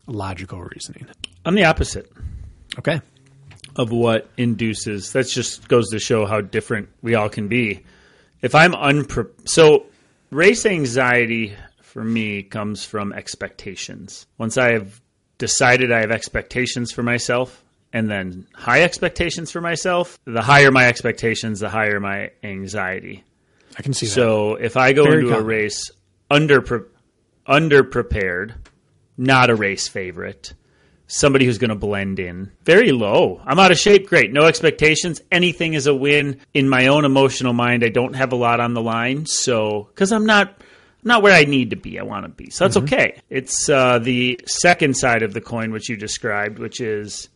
logical 0.07 0.61
reasoning. 0.61 1.07
I'm 1.45 1.55
the 1.55 1.65
opposite 1.65 2.11
Okay. 2.79 3.01
of 3.75 3.91
what 3.91 4.29
induces. 4.37 5.13
That 5.13 5.27
just 5.27 5.67
goes 5.67 5.89
to 5.89 5.99
show 5.99 6.25
how 6.25 6.41
different 6.41 6.89
we 7.01 7.15
all 7.15 7.29
can 7.29 7.47
be. 7.47 7.83
If 8.45 8.53
I'm 8.53 8.73
unpre 8.73 9.31
so 9.49 9.87
race 10.29 10.67
anxiety 10.67 11.55
for 11.81 12.03
me 12.03 12.43
comes 12.43 12.85
from 12.85 13.11
expectations. 13.11 14.27
Once 14.37 14.55
I 14.55 14.73
have 14.73 15.01
decided 15.39 15.91
I 15.91 16.01
have 16.01 16.11
expectations 16.11 16.91
for 16.91 17.01
myself 17.01 17.63
and 17.91 18.07
then 18.07 18.45
high 18.53 18.83
expectations 18.83 19.49
for 19.49 19.61
myself, 19.61 20.19
the 20.25 20.43
higher 20.43 20.69
my 20.69 20.85
expectations, 20.85 21.59
the 21.59 21.69
higher 21.69 21.99
my 21.99 22.29
anxiety. 22.43 23.23
I 23.79 23.81
can 23.81 23.93
see 23.93 24.05
that. 24.05 24.11
So 24.11 24.53
if 24.53 24.77
I 24.77 24.93
go 24.93 25.05
Very 25.05 25.21
into 25.21 25.35
a 25.35 25.41
race 25.41 25.89
under 26.29 26.61
underprepared, 27.47 28.53
not 29.17 29.49
a 29.49 29.55
race 29.55 29.87
favorite, 29.87 30.53
somebody 31.07 31.45
who's 31.45 31.57
going 31.57 31.69
to 31.69 31.75
blend 31.75 32.19
in, 32.19 32.51
very 32.63 32.91
low. 32.91 33.41
I'm 33.45 33.59
out 33.59 33.71
of 33.71 33.77
shape. 33.77 34.07
Great, 34.07 34.31
no 34.31 34.45
expectations. 34.45 35.21
Anything 35.31 35.73
is 35.73 35.87
a 35.87 35.95
win. 35.95 36.39
In 36.53 36.67
my 36.69 36.87
own 36.87 37.05
emotional 37.05 37.53
mind, 37.53 37.83
I 37.83 37.89
don't 37.89 38.15
have 38.15 38.31
a 38.31 38.35
lot 38.35 38.59
on 38.59 38.73
the 38.73 38.81
line, 38.81 39.25
so 39.25 39.87
because 39.89 40.11
I'm 40.11 40.25
not. 40.25 40.61
Not 41.07 41.21
where 41.21 41.35
I 41.35 41.43
need 41.45 41.69
to 41.69 41.75
be, 41.75 41.99
I 41.99 42.01
want 42.01 42.25
to 42.25 42.29
be. 42.29 42.49
So 42.49 42.63
that's 42.63 42.77
okay. 42.77 43.21
It's 43.29 43.69
uh, 43.69 43.99
the 43.99 44.39
second 44.47 44.97
side 44.97 45.21
of 45.21 45.35
the 45.35 45.39
coin, 45.41 45.71
which 45.71 45.87
you 45.87 45.97
described, 45.97 46.57
which 46.57 46.81
is 46.81 47.29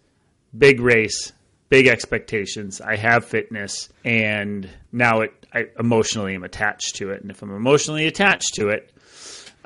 big 0.58 0.80
race, 0.80 1.34
big 1.70 1.86
expectations. 1.86 2.82
I 2.82 2.96
have 2.96 3.26
fitness, 3.26 3.90
and 4.04 4.68
now 4.92 5.22
it 5.22 5.40
I 5.54 5.68
emotionally 5.80 6.36
am 6.36 6.44
attached 6.44 6.96
to 6.98 7.12
it. 7.12 7.22
And 7.22 7.32
if 7.32 7.42
I'm 7.42 7.56
emotionally 7.56 8.08
attached 8.08 8.56
to 8.56 8.70
it, 8.70 8.92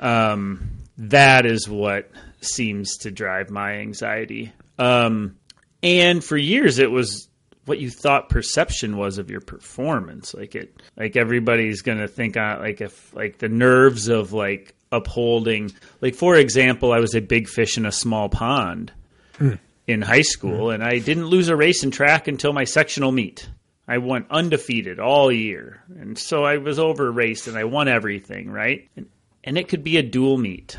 um, 0.00 0.68
that 0.98 1.46
is 1.46 1.68
what 1.68 2.10
seems 2.44 2.98
to 2.98 3.10
drive 3.10 3.50
my 3.50 3.74
anxiety. 3.74 4.52
Um, 4.78 5.36
and 5.82 6.22
for 6.22 6.36
years, 6.36 6.78
it 6.78 6.90
was 6.90 7.28
what 7.66 7.78
you 7.78 7.90
thought 7.90 8.28
perception 8.28 8.96
was 8.96 9.18
of 9.18 9.30
your 9.30 9.40
performance. 9.40 10.34
Like 10.34 10.54
it, 10.54 10.82
like 10.96 11.16
everybody's 11.16 11.82
gonna 11.82 12.08
think 12.08 12.36
on 12.36 12.60
like 12.60 12.80
if 12.80 13.14
like 13.14 13.38
the 13.38 13.48
nerves 13.48 14.08
of 14.08 14.32
like 14.32 14.74
upholding. 14.92 15.72
Like 16.00 16.14
for 16.14 16.36
example, 16.36 16.92
I 16.92 17.00
was 17.00 17.14
a 17.14 17.20
big 17.20 17.48
fish 17.48 17.76
in 17.76 17.86
a 17.86 17.92
small 17.92 18.28
pond 18.28 18.92
hmm. 19.36 19.54
in 19.86 20.02
high 20.02 20.22
school, 20.22 20.68
hmm. 20.68 20.74
and 20.74 20.84
I 20.84 20.98
didn't 20.98 21.26
lose 21.26 21.48
a 21.48 21.56
race 21.56 21.84
in 21.84 21.90
track 21.90 22.28
until 22.28 22.52
my 22.52 22.64
sectional 22.64 23.12
meet. 23.12 23.48
I 23.86 23.98
went 23.98 24.30
undefeated 24.30 24.98
all 24.98 25.30
year, 25.30 25.82
and 25.98 26.16
so 26.16 26.44
I 26.44 26.56
was 26.56 26.78
over 26.78 27.10
raced 27.10 27.48
and 27.48 27.58
I 27.58 27.64
won 27.64 27.86
everything, 27.86 28.50
right? 28.50 28.88
And, 28.96 29.06
and 29.42 29.58
it 29.58 29.68
could 29.68 29.84
be 29.84 29.98
a 29.98 30.02
dual 30.02 30.38
meet. 30.38 30.78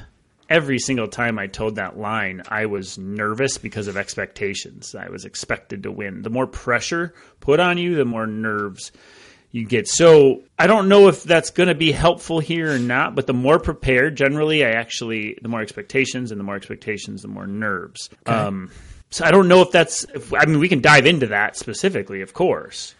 Every 0.49 0.77
single 0.79 1.07
time 1.07 1.39
I 1.39 1.47
told 1.47 1.75
that 1.75 1.97
line, 1.97 2.43
I 2.47 2.67
was 2.67 2.97
nervous 2.97 3.57
because 3.57 3.87
of 3.87 3.97
expectations. 3.97 4.93
I 4.93 5.09
was 5.09 5.25
expected 5.25 5.83
to 5.83 5.91
win. 5.91 6.21
The 6.21 6.29
more 6.29 6.47
pressure 6.47 7.13
put 7.39 7.59
on 7.59 7.77
you, 7.77 7.95
the 7.95 8.05
more 8.05 8.27
nerves 8.27 8.91
you 9.51 9.65
get. 9.65 9.87
So 9.87 10.43
I 10.59 10.67
don't 10.67 10.89
know 10.89 11.07
if 11.07 11.23
that's 11.23 11.49
going 11.49 11.69
to 11.69 11.75
be 11.75 11.91
helpful 11.91 12.39
here 12.39 12.73
or 12.73 12.77
not, 12.77 13.15
but 13.15 13.25
the 13.25 13.33
more 13.33 13.57
prepared, 13.57 14.17
generally, 14.17 14.65
I 14.65 14.71
actually, 14.71 15.37
the 15.41 15.47
more 15.47 15.61
expectations, 15.61 16.31
and 16.31 16.39
the 16.39 16.43
more 16.43 16.57
expectations, 16.57 17.21
the 17.21 17.29
more 17.29 17.47
nerves. 17.47 18.09
Um, 18.25 18.69
so 19.09 19.23
I 19.23 19.31
don't 19.31 19.47
know 19.47 19.61
if 19.61 19.71
that's, 19.71 20.03
if, 20.13 20.33
I 20.33 20.45
mean, 20.45 20.59
we 20.59 20.67
can 20.67 20.81
dive 20.81 21.05
into 21.05 21.27
that 21.27 21.55
specifically, 21.55 22.21
of 22.21 22.33
course, 22.33 22.95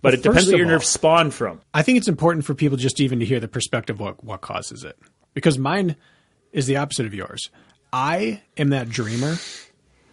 but 0.00 0.14
it 0.14 0.22
depends 0.22 0.48
of 0.48 0.56
your 0.56 0.66
all- 0.66 0.72
nerves 0.72 0.88
spawn 0.88 1.30
from. 1.30 1.60
I 1.74 1.82
think 1.82 1.98
it's 1.98 2.08
important 2.08 2.46
for 2.46 2.54
people 2.54 2.78
just 2.78 3.00
even 3.00 3.20
to 3.20 3.26
hear 3.26 3.38
the 3.38 3.48
perspective 3.48 3.96
of 3.96 4.00
what, 4.00 4.24
what 4.24 4.40
causes 4.40 4.84
it. 4.84 4.98
Because 5.34 5.58
mine 5.58 5.94
is 6.52 6.66
the 6.66 6.76
opposite 6.76 7.06
of 7.06 7.14
yours. 7.14 7.50
I 7.92 8.42
am 8.56 8.70
that 8.70 8.88
dreamer 8.88 9.36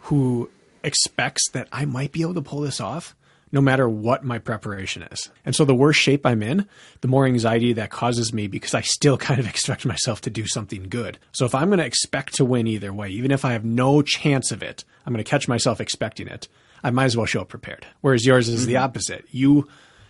who 0.02 0.50
expects 0.84 1.50
that 1.52 1.68
I 1.72 1.86
might 1.86 2.12
be 2.12 2.22
able 2.22 2.36
to 2.36 2.42
pull 2.42 2.62
this 2.62 2.80
off 2.80 3.16
no 3.52 3.62
matter 3.62 3.88
what 3.88 4.24
my 4.24 4.38
preparation 4.38 5.04
is. 5.04 5.30
And 5.46 5.56
so 5.56 5.66
the 5.66 5.74
worse 5.74 5.96
shape 5.96 6.26
I'm 6.26 6.44
in, 6.44 6.68
the 7.02 7.08
more 7.08 7.26
anxiety 7.26 7.74
that 7.74 7.90
causes 7.90 8.34
me 8.34 8.48
because 8.48 8.74
I 8.74 8.82
still 8.82 9.18
kind 9.30 9.40
of 9.40 9.48
expect 9.48 9.86
myself 9.86 10.22
to 10.22 10.30
do 10.30 10.46
something 10.46 10.90
good. 10.90 11.20
So 11.32 11.46
if 11.46 11.56
I'm 11.56 11.70
going 11.70 11.80
to 11.80 11.86
expect 11.86 12.36
to 12.36 12.46
win 12.46 12.68
either 12.68 12.94
way, 12.94 13.10
even 13.10 13.32
if 13.32 13.46
I 13.46 13.54
have 13.54 13.66
no 13.66 14.02
chance 14.02 14.52
of 14.52 14.62
it, 14.62 14.84
I'm 15.06 15.14
going 15.14 15.24
to 15.24 15.30
catch 15.30 15.48
myself 15.48 15.80
expecting 15.80 16.28
it. 16.28 16.48
I 16.84 16.92
might 16.92 17.06
as 17.06 17.18
well 17.18 17.26
show 17.26 17.42
up 17.42 17.50
prepared. 17.50 17.88
Whereas 18.02 18.26
yours 18.26 18.50
is 18.50 18.66
the 18.66 18.74
mm-hmm. 18.74 18.84
opposite. 18.84 19.26
You 19.32 19.68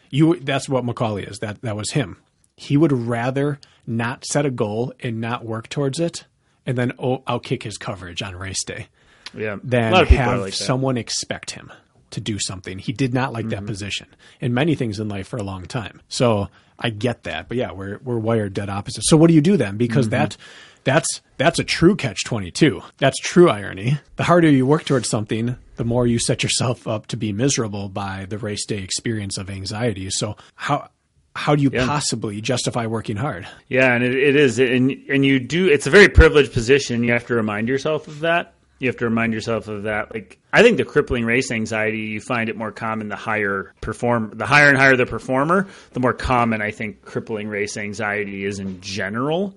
you 0.10 0.40
that's 0.40 0.68
what 0.68 0.84
Macaulay 0.84 1.24
is. 1.24 1.40
That 1.40 1.62
that 1.62 1.76
was 1.76 1.92
him. 1.92 2.18
He 2.58 2.78
would 2.78 2.92
rather 2.92 3.60
not 3.88 4.26
set 4.26 4.46
a 4.46 4.52
goal 4.52 4.94
and 5.00 5.20
not 5.22 5.46
work 5.46 5.70
towards 5.70 6.00
it 6.00 6.26
and 6.66 6.78
then 6.78 6.94
oh, 6.98 7.20
outkick 7.28 7.64
his 7.64 7.78
coverage 7.78 8.22
on 8.22 8.36
race 8.36 8.64
day 8.64 8.88
Yeah. 9.34 9.58
than 9.64 9.92
a 9.92 9.96
lot 9.96 10.04
of 10.04 10.10
people 10.10 10.24
have 10.26 10.42
like 10.42 10.54
someone 10.54 10.98
expect 10.98 11.52
him 11.52 11.72
to 12.12 12.22
do 12.22 12.40
something. 12.40 12.80
He 12.80 12.94
did 12.94 13.14
not 13.14 13.34
like 13.34 13.46
Mm-hmm. 13.46 13.50
that 13.52 13.66
position 13.66 14.08
in 14.40 14.54
many 14.54 14.74
things 14.76 15.00
in 15.00 15.08
life 15.10 15.28
for 15.28 15.38
a 15.38 15.44
long 15.44 15.66
time. 15.66 16.02
So 16.10 16.48
I 16.80 16.90
get 16.90 17.24
that. 17.24 17.48
But 17.48 17.58
yeah, 17.58 17.72
we're 17.72 18.00
we're 18.04 18.18
wired 18.20 18.54
dead 18.54 18.70
opposite. 18.70 19.04
So 19.06 19.18
what 19.18 19.28
do 19.28 19.34
you 19.34 19.42
do 19.42 19.58
then? 19.58 19.78
Because 19.78 20.06
Mm-hmm. 20.08 20.12
that 20.22 20.38
that's 20.86 21.22
that's 21.38 21.60
a 21.60 21.64
true 21.64 21.96
catch 21.96 22.24
22. 22.26 22.82
That's 22.98 23.18
true 23.20 23.50
irony. 23.50 24.00
The 24.16 24.24
harder 24.24 24.50
you 24.50 24.66
work 24.66 24.86
towards 24.86 25.10
something, 25.10 25.58
the 25.76 25.84
more 25.84 26.08
you 26.08 26.20
set 26.20 26.42
yourself 26.44 26.88
up 26.88 27.08
to 27.08 27.18
be 27.18 27.34
miserable 27.34 27.90
by 27.90 28.26
the 28.30 28.38
race 28.38 28.66
day 28.66 28.78
experience 28.80 29.38
of 29.38 29.50
anxiety. 29.50 30.10
So 30.12 30.38
how 30.56 30.90
how 31.36 31.56
do 31.56 31.62
you 31.62 31.70
Yeah. 31.74 31.86
possibly 31.86 32.42
justify 32.42 32.86
working 32.88 33.18
hard? 33.18 33.46
Yeah, 33.68 33.94
and 33.94 34.04
it, 34.04 34.16
it 34.16 34.36
is, 34.36 34.58
and 34.60 34.92
and 35.10 35.26
you 35.26 35.40
do. 35.40 35.68
It's 35.68 35.88
a 35.88 35.90
very 35.92 36.08
privileged 36.10 36.54
position. 36.54 37.04
You 37.04 37.12
have 37.12 37.26
to 37.28 37.36
remind 37.36 37.68
yourself 37.68 38.08
of 38.08 38.22
that. 38.22 38.54
You 38.80 38.88
have 38.90 38.98
to 38.98 39.06
remind 39.06 39.34
yourself 39.34 39.68
of 39.70 39.84
that. 39.84 40.14
Like 40.14 40.38
I 40.52 40.62
think 40.62 40.78
the 40.78 40.84
crippling 40.86 41.24
race 41.26 41.50
anxiety, 41.52 42.00
you 42.00 42.20
find 42.22 42.50
it 42.50 42.58
more 42.58 42.72
common 42.72 43.08
the 43.10 43.16
higher 43.16 43.74
perform, 43.82 44.32
the 44.36 44.46
higher 44.46 44.68
and 44.70 44.78
higher 44.78 44.96
the 44.98 45.06
performer, 45.06 45.68
the 45.94 46.00
more 46.02 46.14
common 46.14 46.62
I 46.62 46.72
think 46.72 47.02
crippling 47.04 47.48
race 47.48 47.78
anxiety 47.78 48.44
is 48.46 48.60
in 48.60 48.82
general. 48.82 49.56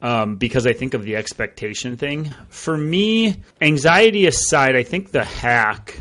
Um, 0.00 0.34
because 0.34 0.66
I 0.66 0.72
think 0.72 0.94
of 0.94 1.04
the 1.04 1.14
expectation 1.14 1.96
thing. 1.96 2.34
For 2.48 2.76
me, 2.76 3.36
anxiety 3.60 4.26
aside, 4.26 4.74
I 4.74 4.82
think 4.82 5.12
the 5.12 5.22
hack 5.24 5.96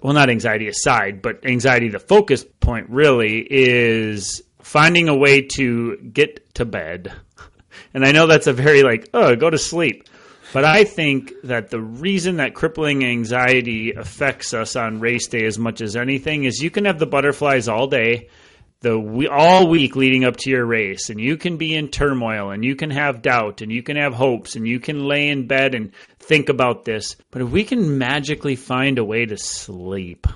well, 0.00 0.14
not 0.14 0.30
anxiety 0.30 0.68
aside, 0.68 1.22
but 1.22 1.44
anxiety, 1.44 1.88
the 1.88 1.98
focus 1.98 2.44
point 2.60 2.88
really 2.88 3.46
is 3.50 4.42
finding 4.62 5.08
a 5.08 5.16
way 5.16 5.42
to 5.56 5.96
get 5.96 6.54
to 6.54 6.64
bed. 6.64 7.12
And 7.94 8.04
I 8.04 8.12
know 8.12 8.26
that's 8.26 8.46
a 8.46 8.52
very 8.52 8.82
like, 8.82 9.08
oh, 9.14 9.34
go 9.34 9.48
to 9.48 9.56
sleep. 9.56 10.08
But 10.52 10.64
I 10.64 10.84
think 10.84 11.32
that 11.44 11.70
the 11.70 11.80
reason 11.80 12.36
that 12.36 12.54
crippling 12.54 13.04
anxiety 13.04 13.92
affects 13.92 14.52
us 14.52 14.76
on 14.76 15.00
race 15.00 15.26
day 15.28 15.44
as 15.44 15.58
much 15.58 15.80
as 15.80 15.96
anything 15.96 16.44
is 16.44 16.62
you 16.62 16.70
can 16.70 16.86
have 16.86 16.98
the 16.98 17.06
butterflies 17.06 17.68
all 17.68 17.86
day, 17.86 18.28
the 18.80 18.98
we, 18.98 19.26
all 19.26 19.68
week 19.68 19.96
leading 19.96 20.24
up 20.24 20.36
to 20.38 20.50
your 20.50 20.64
race, 20.64 21.10
and 21.10 21.20
you 21.20 21.36
can 21.36 21.56
be 21.56 21.74
in 21.74 21.88
turmoil, 21.88 22.50
and 22.50 22.64
you 22.64 22.76
can 22.76 22.90
have 22.90 23.22
doubt, 23.22 23.60
and 23.60 23.70
you 23.70 23.82
can 23.82 23.96
have 23.96 24.14
hopes, 24.14 24.56
and 24.56 24.66
you 24.66 24.80
can 24.80 25.06
lay 25.06 25.28
in 25.28 25.46
bed 25.46 25.74
and 25.74 25.92
think 26.28 26.48
about 26.50 26.84
this. 26.84 27.16
But 27.30 27.42
if 27.42 27.48
we 27.48 27.64
can 27.64 27.98
magically 27.98 28.54
find 28.54 28.98
a 28.98 29.04
way 29.04 29.26
to 29.26 29.36
sleep 29.36 30.26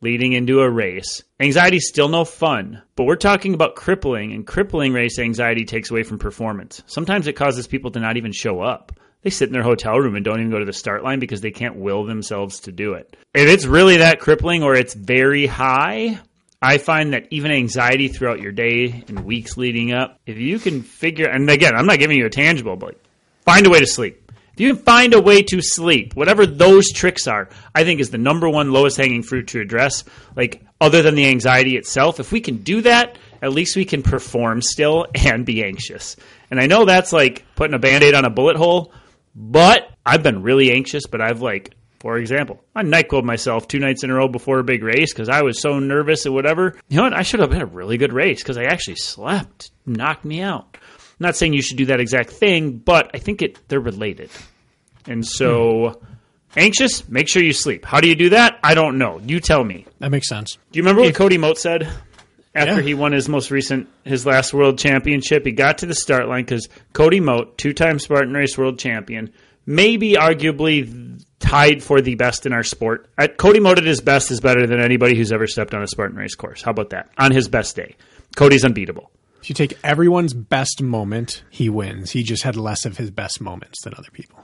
leading 0.00 0.34
into 0.34 0.60
a 0.60 0.70
race, 0.70 1.24
anxiety's 1.40 1.88
still 1.88 2.08
no 2.08 2.24
fun. 2.24 2.82
But 2.94 3.04
we're 3.04 3.16
talking 3.16 3.54
about 3.54 3.74
crippling, 3.74 4.32
and 4.32 4.46
crippling 4.46 4.92
race 4.92 5.18
anxiety 5.18 5.64
takes 5.64 5.90
away 5.90 6.04
from 6.04 6.18
performance. 6.18 6.82
Sometimes 6.86 7.26
it 7.26 7.32
causes 7.32 7.66
people 7.66 7.90
to 7.92 8.00
not 8.00 8.16
even 8.16 8.30
show 8.32 8.60
up. 8.60 8.92
they 9.22 9.30
sit 9.30 9.48
in 9.48 9.52
their 9.52 9.62
hotel 9.62 9.98
room 9.98 10.14
and 10.14 10.24
don't 10.24 10.38
even 10.38 10.50
go 10.50 10.60
to 10.60 10.64
the 10.64 10.72
start 10.72 11.02
line 11.02 11.18
because 11.18 11.40
they 11.40 11.50
can't 11.50 11.76
will 11.76 12.04
themselves 12.04 12.60
to 12.60 12.72
do 12.72 12.94
it. 12.94 13.16
If 13.34 13.48
it's 13.48 13.64
really 13.64 13.96
that 13.96 14.20
crippling 14.20 14.62
or 14.62 14.74
it's 14.74 14.94
very 14.94 15.46
high, 15.46 16.20
I 16.60 16.78
find 16.78 17.12
that 17.12 17.26
even 17.30 17.50
anxiety 17.50 18.08
throughout 18.08 18.40
your 18.40 18.52
day 18.52 19.04
and 19.08 19.24
weeks 19.24 19.56
leading 19.56 19.92
up, 19.92 20.20
if 20.26 20.38
you 20.38 20.58
can 20.58 20.82
figure, 20.82 21.28
and 21.28 21.48
again, 21.50 21.74
I'm 21.74 21.86
not 21.86 21.98
giving 21.98 22.18
you 22.18 22.26
a 22.26 22.30
tangible, 22.30 22.76
but 22.76 23.00
find 23.44 23.66
a 23.66 23.70
way 23.70 23.80
to 23.80 23.86
sleep. 23.86 24.27
If 24.58 24.62
you 24.62 24.74
can 24.74 24.82
find 24.82 25.14
a 25.14 25.20
way 25.20 25.42
to 25.42 25.62
sleep, 25.62 26.16
whatever 26.16 26.44
those 26.44 26.90
tricks 26.90 27.28
are, 27.28 27.48
I 27.76 27.84
think 27.84 28.00
is 28.00 28.10
the 28.10 28.18
number 28.18 28.50
one 28.50 28.72
lowest 28.72 28.96
hanging 28.96 29.22
fruit 29.22 29.46
to 29.48 29.60
address. 29.60 30.02
Like, 30.34 30.64
other 30.80 31.00
than 31.00 31.14
the 31.14 31.28
anxiety 31.28 31.76
itself, 31.76 32.18
if 32.18 32.32
we 32.32 32.40
can 32.40 32.56
do 32.56 32.80
that, 32.80 33.18
at 33.40 33.52
least 33.52 33.76
we 33.76 33.84
can 33.84 34.02
perform 34.02 34.60
still 34.60 35.06
and 35.14 35.46
be 35.46 35.62
anxious. 35.62 36.16
And 36.50 36.58
I 36.58 36.66
know 36.66 36.84
that's 36.84 37.12
like 37.12 37.44
putting 37.54 37.74
a 37.74 37.78
band 37.78 38.02
aid 38.02 38.14
on 38.14 38.24
a 38.24 38.30
bullet 38.30 38.56
hole, 38.56 38.92
but 39.32 39.92
I've 40.04 40.24
been 40.24 40.42
really 40.42 40.72
anxious, 40.72 41.06
but 41.06 41.20
I've 41.20 41.40
like, 41.40 41.76
for 42.00 42.18
example, 42.18 42.60
I 42.74 42.82
NyQuil 42.82 43.22
myself 43.22 43.68
two 43.68 43.78
nights 43.78 44.02
in 44.02 44.10
a 44.10 44.14
row 44.14 44.26
before 44.26 44.58
a 44.58 44.64
big 44.64 44.82
race 44.82 45.12
because 45.12 45.28
I 45.28 45.42
was 45.42 45.60
so 45.60 45.78
nervous 45.78 46.26
and 46.26 46.34
whatever. 46.34 46.74
You 46.88 46.96
know 46.96 47.04
what? 47.04 47.14
I 47.14 47.22
should 47.22 47.38
have 47.38 47.52
had 47.52 47.62
a 47.62 47.66
really 47.66 47.96
good 47.96 48.12
race 48.12 48.42
because 48.42 48.58
I 48.58 48.64
actually 48.64 48.96
slept, 48.96 49.70
knocked 49.86 50.24
me 50.24 50.40
out. 50.40 50.76
I'm 51.20 51.24
not 51.26 51.36
saying 51.36 51.52
you 51.52 51.62
should 51.62 51.76
do 51.76 51.86
that 51.86 52.00
exact 52.00 52.30
thing, 52.30 52.78
but 52.78 53.10
I 53.14 53.18
think 53.18 53.42
it 53.42 53.58
they're 53.68 53.80
related. 53.80 54.30
And 55.06 55.26
so, 55.26 55.90
hmm. 56.00 56.04
anxious, 56.56 57.08
make 57.08 57.28
sure 57.28 57.42
you 57.42 57.52
sleep. 57.52 57.84
How 57.84 58.00
do 58.00 58.08
you 58.08 58.14
do 58.14 58.30
that? 58.30 58.58
I 58.62 58.74
don't 58.74 58.98
know. 58.98 59.18
You 59.24 59.40
tell 59.40 59.64
me. 59.64 59.86
That 59.98 60.10
makes 60.10 60.28
sense. 60.28 60.58
Do 60.70 60.78
you 60.78 60.82
remember 60.82 61.02
what 61.02 61.14
Cody 61.14 61.38
Moat 61.38 61.58
said 61.58 61.88
after 62.54 62.76
Yeah. 62.76 62.80
he 62.82 62.94
won 62.94 63.12
his 63.12 63.28
most 63.28 63.50
recent, 63.50 63.88
his 64.04 64.26
last 64.26 64.54
world 64.54 64.78
championship? 64.78 65.44
He 65.44 65.52
got 65.52 65.78
to 65.78 65.86
the 65.86 65.94
start 65.94 66.28
line 66.28 66.44
because 66.44 66.68
Cody 66.92 67.20
Moat, 67.20 67.58
two-time 67.58 67.98
Spartan 67.98 68.34
Race 68.34 68.56
world 68.56 68.78
champion, 68.78 69.32
maybe 69.66 70.12
arguably 70.12 71.20
tied 71.40 71.82
for 71.82 72.00
the 72.00 72.14
best 72.14 72.46
in 72.46 72.52
our 72.52 72.62
sport. 72.62 73.08
At 73.16 73.38
Cody 73.38 73.60
Moat 73.60 73.78
at 73.78 73.84
his 73.84 74.00
best 74.00 74.30
is 74.30 74.40
better 74.40 74.66
than 74.66 74.80
anybody 74.80 75.16
who's 75.16 75.32
ever 75.32 75.46
stepped 75.46 75.74
on 75.74 75.82
a 75.82 75.86
Spartan 75.86 76.16
race 76.16 76.34
course. 76.34 76.62
How 76.62 76.70
about 76.70 76.90
that? 76.90 77.10
On 77.18 77.32
his 77.32 77.48
best 77.48 77.74
day, 77.76 77.96
Cody's 78.36 78.64
unbeatable. 78.64 79.10
If 79.40 79.48
you 79.48 79.54
take 79.54 79.78
everyone's 79.84 80.34
best 80.34 80.82
moment, 80.82 81.42
he 81.50 81.68
wins. 81.68 82.10
He 82.10 82.22
just 82.22 82.42
had 82.42 82.56
less 82.56 82.84
of 82.84 82.96
his 82.96 83.10
best 83.10 83.40
moments 83.40 83.82
than 83.82 83.94
other 83.96 84.10
people. 84.12 84.40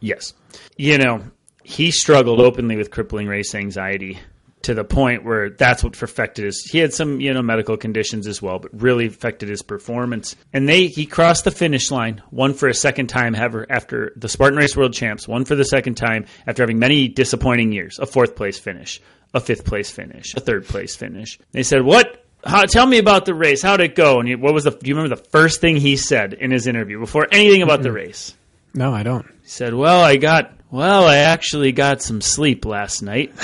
Yes. 0.00 0.34
You 0.76 0.98
know, 0.98 1.22
he 1.64 1.90
struggled 1.90 2.40
openly 2.40 2.76
with 2.76 2.90
crippling 2.90 3.26
race 3.26 3.54
anxiety 3.54 4.18
to 4.62 4.74
the 4.74 4.84
point 4.84 5.24
where 5.24 5.50
that's 5.50 5.84
what 5.84 5.92
perfected 5.92 6.44
his 6.44 6.64
he 6.70 6.78
had 6.78 6.92
some, 6.92 7.20
you 7.20 7.32
know, 7.32 7.42
medical 7.42 7.76
conditions 7.76 8.26
as 8.26 8.42
well, 8.42 8.58
but 8.58 8.70
really 8.80 9.06
affected 9.06 9.48
his 9.48 9.62
performance. 9.62 10.34
And 10.52 10.68
they 10.68 10.88
he 10.88 11.06
crossed 11.06 11.44
the 11.44 11.50
finish 11.50 11.90
line, 11.90 12.20
one 12.30 12.52
for 12.52 12.68
a 12.68 12.74
second 12.74 13.06
time 13.06 13.34
ever 13.34 13.66
after 13.70 14.12
the 14.16 14.28
Spartan 14.28 14.58
Race 14.58 14.76
World 14.76 14.92
Champs, 14.92 15.28
one 15.28 15.44
for 15.44 15.54
the 15.54 15.64
second 15.64 15.94
time 15.94 16.26
after 16.46 16.62
having 16.62 16.78
many 16.78 17.06
disappointing 17.06 17.72
years, 17.72 17.98
a 18.00 18.06
fourth 18.06 18.34
place 18.34 18.58
finish, 18.58 19.00
a 19.34 19.40
fifth 19.40 19.64
place 19.64 19.90
finish, 19.90 20.34
a 20.34 20.40
third 20.40 20.66
place 20.66 20.96
finish. 20.96 21.38
They 21.52 21.62
said, 21.62 21.82
"What 21.82 22.25
how, 22.44 22.64
tell 22.64 22.86
me 22.86 22.98
about 22.98 23.24
the 23.24 23.34
race. 23.34 23.62
How'd 23.62 23.80
it 23.80 23.94
go?" 23.94 24.20
And 24.20 24.28
he, 24.28 24.34
what 24.34 24.54
was 24.54 24.64
the? 24.64 24.70
Do 24.70 24.88
you 24.88 24.94
remember 24.94 25.16
the 25.16 25.22
first 25.30 25.60
thing 25.60 25.76
he 25.76 25.96
said 25.96 26.32
in 26.34 26.50
his 26.50 26.66
interview 26.66 26.98
before 26.98 27.26
anything 27.30 27.62
about 27.62 27.82
the 27.82 27.90
hmm. 27.90 27.96
race? 27.96 28.34
No, 28.74 28.92
I 28.92 29.02
don't. 29.02 29.26
He 29.42 29.48
said, 29.48 29.74
"Well, 29.74 30.02
I 30.02 30.16
got 30.16 30.52
well, 30.70 31.06
I 31.06 31.18
actually 31.18 31.72
got 31.72 32.02
some 32.02 32.20
sleep 32.20 32.64
last 32.64 33.02
night." 33.02 33.32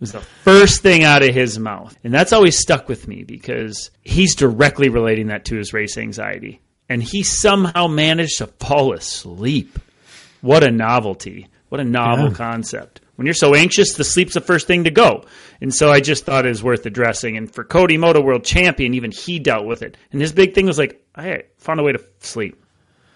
was 0.00 0.12
the 0.12 0.20
first 0.20 0.82
thing 0.82 1.04
out 1.04 1.22
of 1.22 1.34
his 1.34 1.58
mouth. 1.58 1.96
And 2.02 2.12
that's 2.12 2.32
always 2.32 2.58
stuck 2.58 2.88
with 2.88 3.06
me 3.06 3.24
because 3.24 3.90
he's 4.02 4.34
directly 4.34 4.88
relating 4.88 5.28
that 5.28 5.44
to 5.46 5.56
his 5.56 5.72
race 5.72 5.98
anxiety. 5.98 6.60
And 6.88 7.02
he 7.02 7.22
somehow 7.22 7.86
managed 7.86 8.38
to 8.38 8.46
fall 8.46 8.92
asleep. 8.94 9.78
What 10.40 10.64
a 10.64 10.70
novelty. 10.70 11.48
What 11.68 11.80
a 11.80 11.84
novel 11.84 12.30
Yeah. 12.30 12.34
concept. 12.34 13.00
When 13.20 13.26
you're 13.26 13.34
so 13.34 13.54
anxious, 13.54 13.92
the 13.92 14.02
sleep's 14.02 14.32
the 14.32 14.40
first 14.40 14.66
thing 14.66 14.84
to 14.84 14.90
go. 14.90 15.26
And 15.60 15.74
so 15.74 15.90
I 15.92 16.00
just 16.00 16.24
thought 16.24 16.46
it 16.46 16.48
was 16.48 16.62
worth 16.62 16.86
addressing. 16.86 17.36
And 17.36 17.52
for 17.54 17.64
Cody 17.64 17.98
Moat 17.98 18.16
World 18.24 18.44
Champion, 18.44 18.94
even 18.94 19.10
he 19.10 19.38
dealt 19.38 19.66
with 19.66 19.82
it. 19.82 19.98
And 20.10 20.22
his 20.22 20.32
big 20.32 20.54
thing 20.54 20.64
was 20.64 20.78
like, 20.78 21.04
I 21.14 21.42
found 21.58 21.80
a 21.80 21.82
way 21.82 21.92
to 21.92 22.02
sleep. 22.20 22.64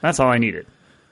That's 0.02 0.20
all 0.20 0.28
I 0.28 0.36
needed. 0.36 0.66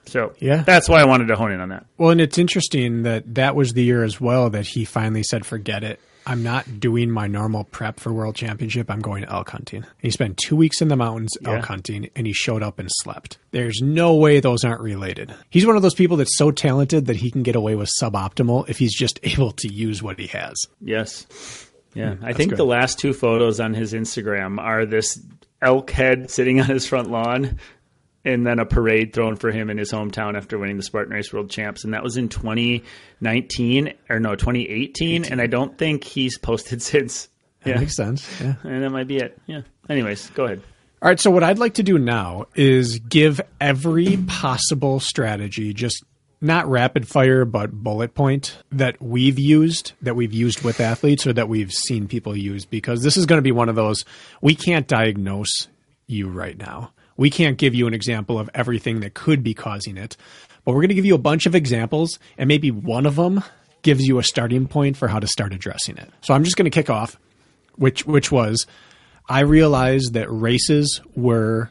So 0.04 0.34
Yeah. 0.40 0.58
that's 0.58 0.90
why 0.90 1.00
I 1.00 1.06
wanted 1.06 1.28
to 1.28 1.36
hone 1.36 1.52
in 1.52 1.60
on 1.62 1.70
that. 1.70 1.86
Well, 1.96 2.10
and 2.10 2.20
it's 2.20 2.36
interesting 2.36 3.04
that 3.04 3.34
that 3.36 3.56
was 3.56 3.72
the 3.72 3.82
year 3.82 4.04
as 4.04 4.20
well 4.20 4.50
that 4.50 4.66
he 4.66 4.84
finally 4.84 5.22
said, 5.22 5.46
"Forget 5.46 5.82
it. 5.84 5.98
I'm 6.26 6.42
not 6.42 6.80
doing 6.80 7.10
my 7.10 7.26
normal 7.26 7.64
prep 7.64 8.00
for 8.00 8.12
World 8.12 8.34
Championship. 8.34 8.90
I'm 8.90 9.00
going 9.00 9.24
elk 9.24 9.50
hunting." 9.50 9.82
And 9.82 9.86
he 10.00 10.10
spent 10.10 10.36
two 10.36 10.56
weeks 10.56 10.80
in 10.80 10.88
the 10.88 10.96
mountains 10.96 11.36
elk 11.44 11.64
hunting, 11.64 12.10
and 12.14 12.26
he 12.26 12.32
showed 12.32 12.62
up 12.62 12.78
and 12.78 12.88
slept. 12.90 13.38
There's 13.50 13.80
no 13.82 14.14
way 14.14 14.40
those 14.40 14.64
aren't 14.64 14.80
related. 14.80 15.34
He's 15.50 15.66
one 15.66 15.76
of 15.76 15.82
those 15.82 15.94
people 15.94 16.16
that's 16.16 16.36
so 16.36 16.50
talented 16.50 17.06
that 17.06 17.16
he 17.16 17.30
can 17.30 17.42
get 17.42 17.56
away 17.56 17.74
with 17.74 17.90
suboptimal 18.00 18.68
if 18.68 18.78
he's 18.78 18.94
just 18.94 19.20
able 19.24 19.52
to 19.52 19.72
use 19.72 20.02
what 20.02 20.18
he 20.18 20.26
has. 20.28 20.54
Yes. 20.80 21.26
Yeah. 21.94 22.14
Hmm, 22.14 22.24
I 22.24 22.32
think 22.32 22.50
good. 22.50 22.58
the 22.58 22.64
last 22.66 22.98
two 22.98 23.12
photos 23.12 23.60
on 23.60 23.74
his 23.74 23.92
Instagram 23.92 24.58
are 24.60 24.86
this 24.86 25.20
elk 25.60 25.90
head 25.90 26.30
sitting 26.30 26.60
on 26.60 26.66
his 26.66 26.86
front 26.86 27.10
lawn 27.10 27.58
and 28.24 28.46
then 28.46 28.58
a 28.58 28.64
parade 28.66 29.12
thrown 29.12 29.36
for 29.36 29.50
him 29.50 29.68
in 29.70 29.78
his 29.78 29.90
hometown 29.92 30.36
after 30.36 30.58
winning 30.58 30.76
the 30.76 30.82
Spartan 30.82 31.12
Race 31.12 31.32
World 31.32 31.50
Champs. 31.50 31.84
And 31.84 31.92
that 31.94 32.02
was 32.02 32.16
in 32.16 32.28
2019 32.28 33.94
or 34.08 34.20
no, 34.20 34.34
2018. 34.34 35.24
And 35.24 35.40
I 35.40 35.46
don't 35.46 35.76
think 35.76 36.04
he's 36.04 36.38
posted 36.38 36.82
since. 36.82 37.28
That 37.64 37.70
Yeah. 37.70 37.78
makes 37.80 37.96
sense. 37.96 38.28
Yeah. 38.40 38.54
And 38.64 38.82
that 38.82 38.90
might 38.90 39.06
be 39.08 39.18
it. 39.18 39.38
Yeah. 39.46 39.62
Anyways, 39.88 40.30
go 40.30 40.44
ahead. 40.46 40.62
All 41.00 41.08
right, 41.08 41.18
so 41.18 41.32
what 41.32 41.42
I'd 41.42 41.58
like 41.58 41.74
to 41.74 41.82
do 41.82 41.98
now 41.98 42.46
is 42.54 43.00
give 43.00 43.40
every 43.60 44.18
possible 44.28 45.00
strategy, 45.00 45.74
just 45.74 46.04
not 46.40 46.68
rapid 46.68 47.08
fire, 47.08 47.44
but 47.44 47.72
bullet 47.72 48.14
point 48.14 48.56
that 48.70 49.02
we've 49.02 49.38
used, 49.38 49.92
that 50.02 50.14
we've 50.14 50.32
used 50.32 50.62
with 50.62 50.80
athletes, 50.80 51.26
or 51.26 51.32
that 51.32 51.48
we've 51.48 51.72
seen 51.72 52.06
people 52.06 52.36
use, 52.36 52.64
because 52.66 53.02
this 53.02 53.16
is 53.16 53.26
going 53.26 53.38
to 53.38 53.42
be 53.42 53.50
one 53.50 53.68
of 53.68 53.74
those 53.74 54.04
we 54.40 54.54
can't 54.54 54.86
diagnose 54.86 55.66
you 56.06 56.28
right 56.28 56.56
now. 56.58 56.92
We 57.22 57.30
can't 57.30 57.56
give 57.56 57.72
you 57.72 57.86
an 57.86 57.94
example 57.94 58.36
of 58.36 58.50
everything 58.52 58.98
that 58.98 59.14
could 59.14 59.44
be 59.44 59.54
causing 59.54 59.96
it, 59.96 60.16
but 60.64 60.72
we're 60.72 60.80
going 60.80 60.88
to 60.88 60.96
give 60.96 61.04
you 61.04 61.14
a 61.14 61.18
bunch 61.18 61.46
of 61.46 61.54
examples, 61.54 62.18
and 62.36 62.48
maybe 62.48 62.72
one 62.72 63.06
of 63.06 63.14
them 63.14 63.44
gives 63.82 64.02
you 64.02 64.18
a 64.18 64.24
starting 64.24 64.66
point 64.66 64.96
for 64.96 65.06
how 65.06 65.20
to 65.20 65.28
start 65.28 65.52
addressing 65.52 65.98
it. 65.98 66.10
So 66.22 66.34
I'm 66.34 66.42
just 66.42 66.56
going 66.56 66.68
to 66.68 66.70
kick 66.74 66.90
off, 66.90 67.20
which 67.76 68.04
which 68.06 68.32
was 68.32 68.66
I 69.28 69.42
realized 69.42 70.14
that 70.14 70.26
races 70.32 71.00
were 71.14 71.70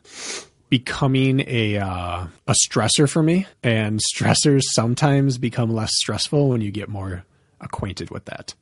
becoming 0.70 1.44
a 1.46 1.80
uh, 1.80 2.28
a 2.48 2.56
stressor 2.66 3.10
for 3.10 3.22
me, 3.22 3.46
and 3.62 4.00
stressors 4.16 4.62
sometimes 4.72 5.38
become 5.38 5.70
less 5.70 5.92
stressful 5.96 6.48
when 6.48 6.62
you 6.62 6.72
get 6.72 6.88
more 6.88 7.26
acquainted 7.60 8.10
with 8.10 8.24
that. 8.24 8.56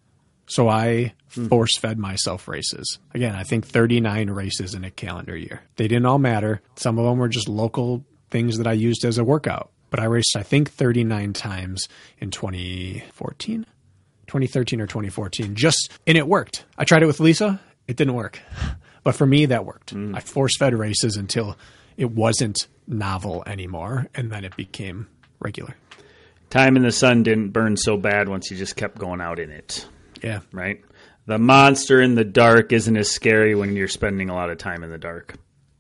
So 0.50 0.68
I 0.68 1.14
hmm. 1.34 1.48
force 1.48 1.78
fed 1.78 2.00
myself 2.00 2.48
races. 2.48 2.98
Again, 3.14 3.36
I 3.36 3.44
think 3.44 3.68
39 3.68 4.32
races 4.32 4.74
in 4.74 4.84
a 4.84 4.92
calendar 4.92 5.38
year. 5.38 5.62
They 5.76 5.88
didn't 5.88 6.08
all 6.08 6.18
matter. 6.18 6.62
Some 6.76 6.98
of 6.98 7.06
them 7.06 7.20
were 7.20 7.30
just 7.30 7.48
local 7.48 8.04
things 8.32 8.58
that 8.58 8.68
I 8.68 8.74
used 8.74 9.06
as 9.06 9.20
a 9.20 9.24
workout. 9.24 9.72
But 9.92 10.00
I 10.00 10.06
raced, 10.06 10.36
I 10.36 10.44
think, 10.44 10.72
39 10.72 11.34
times 11.34 11.88
in 12.20 12.32
2014, 12.32 13.66
2013 14.28 14.82
or 14.82 14.88
2014. 14.88 15.56
Just, 15.56 15.92
and 16.06 16.18
it 16.18 16.28
worked. 16.28 16.66
I 16.78 16.84
tried 16.84 17.04
it 17.04 17.08
with 17.08 17.20
Lisa. 17.20 17.60
It 17.88 17.96
didn't 17.96 18.16
work. 18.16 18.40
But 19.02 19.16
for 19.16 19.26
me, 19.26 19.46
that 19.46 19.66
worked. 19.66 19.92
Hmm. 19.92 20.14
I 20.14 20.20
force 20.20 20.58
fed 20.58 20.74
races 20.74 21.16
until 21.16 21.58
it 21.96 22.12
wasn't 22.12 22.68
novel 22.86 23.44
anymore. 23.48 24.08
And 24.14 24.30
then 24.30 24.44
it 24.44 24.56
became 24.58 25.08
regular. 25.40 25.76
Time 26.50 26.76
in 26.76 26.84
the 26.84 26.92
sun 26.92 27.24
didn't 27.24 27.52
burn 27.52 27.78
so 27.78 27.96
bad 27.96 28.28
once 28.28 28.52
you 28.52 28.58
just 28.58 28.76
kept 28.76 28.98
going 28.98 29.22
out 29.22 29.40
in 29.40 29.52
it. 29.52 29.88
Yeah. 30.24 30.40
right? 30.52 30.82
The 31.26 31.38
monster 31.38 32.02
in 32.02 32.16
the 32.16 32.24
dark 32.24 32.74
isn't 32.74 32.98
as 32.98 33.10
scary 33.12 33.54
when 33.56 33.76
you're 33.76 33.88
spending 33.88 34.30
a 34.30 34.34
lot 34.34 34.50
of 34.50 34.58
time 34.58 34.84
in 34.84 34.90
the 34.90 34.98
dark. 34.98 35.36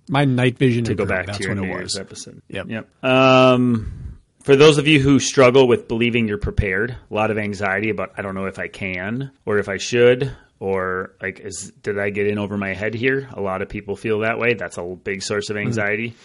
My 0.07 0.25
night 0.25 0.57
vision 0.57 0.83
To 0.85 0.95
go 0.95 1.05
back 1.05 1.25
That's 1.27 1.37
to 1.39 1.43
your 1.45 1.55
what 1.55 1.63
New 1.63 1.71
it 1.77 1.83
was. 1.83 1.97
episode. 1.97 2.41
Yep. 2.49 2.67
Yep. 2.69 3.03
Um, 3.05 4.17
for 4.43 4.55
those 4.55 4.77
of 4.77 4.87
you 4.87 4.99
who 4.99 5.19
struggle 5.19 5.67
with 5.67 5.87
believing 5.87 6.27
you're 6.27 6.37
prepared, 6.37 6.91
a 7.09 7.13
lot 7.13 7.29
of 7.31 7.37
anxiety 7.37 7.89
about 7.89 8.13
I 8.17 8.21
don't 8.21 8.35
know 8.35 8.45
if 8.45 8.57
I 8.59 8.67
can 8.67 9.31
or 9.45 9.57
if 9.59 9.69
I 9.69 9.77
should 9.77 10.31
or 10.59 11.13
like 11.21 11.39
is 11.39 11.71
did 11.83 11.99
I 11.99 12.09
get 12.09 12.27
in 12.27 12.37
over 12.39 12.57
my 12.57 12.73
head 12.73 12.93
here? 12.93 13.29
A 13.33 13.41
lot 13.41 13.61
of 13.61 13.69
people 13.69 13.95
feel 13.95 14.19
that 14.19 14.39
way. 14.39 14.53
That's 14.55 14.77
a 14.77 14.83
big 14.83 15.21
source 15.21 15.49
of 15.49 15.57
anxiety 15.57 16.15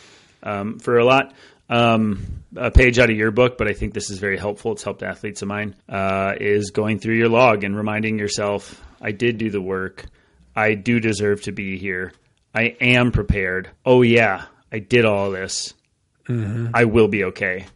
um, 0.43 0.79
for 0.79 0.99
a 0.99 1.05
lot. 1.05 1.35
Um, 1.69 2.45
a 2.57 2.71
page 2.71 2.99
out 2.99 3.11
of 3.11 3.17
your 3.17 3.31
book, 3.31 3.59
but 3.59 3.69
I 3.69 3.73
think 3.73 3.95
this 3.95 4.11
is 4.11 4.19
very 4.19 4.39
helpful. 4.39 4.73
It's 4.73 4.83
helped 4.83 5.03
athletes 5.03 5.43
of 5.43 5.49
mine. 5.49 5.75
Uh, 5.89 6.35
is 6.39 6.71
going 6.71 6.99
through 6.99 7.15
your 7.17 7.29
log 7.29 7.65
and 7.65 7.77
reminding 7.77 8.19
yourself, 8.19 8.81
I 9.01 9.13
did 9.13 9.39
do 9.39 9.51
the 9.51 9.63
work. 9.63 10.05
I 10.55 10.75
do 10.75 11.01
deserve 11.01 11.43
to 11.43 11.53
be 11.53 11.79
here. 11.79 12.13
I 12.55 12.77
am 12.81 13.11
prepared. 13.11 13.71
Oh 13.85 14.03
yeah, 14.03 14.45
I 14.71 14.79
did 14.79 15.05
all 15.05 15.31
this. 15.31 15.75
I 16.75 16.85
will 16.85 17.09
be 17.09 17.25
okay. 17.25 17.67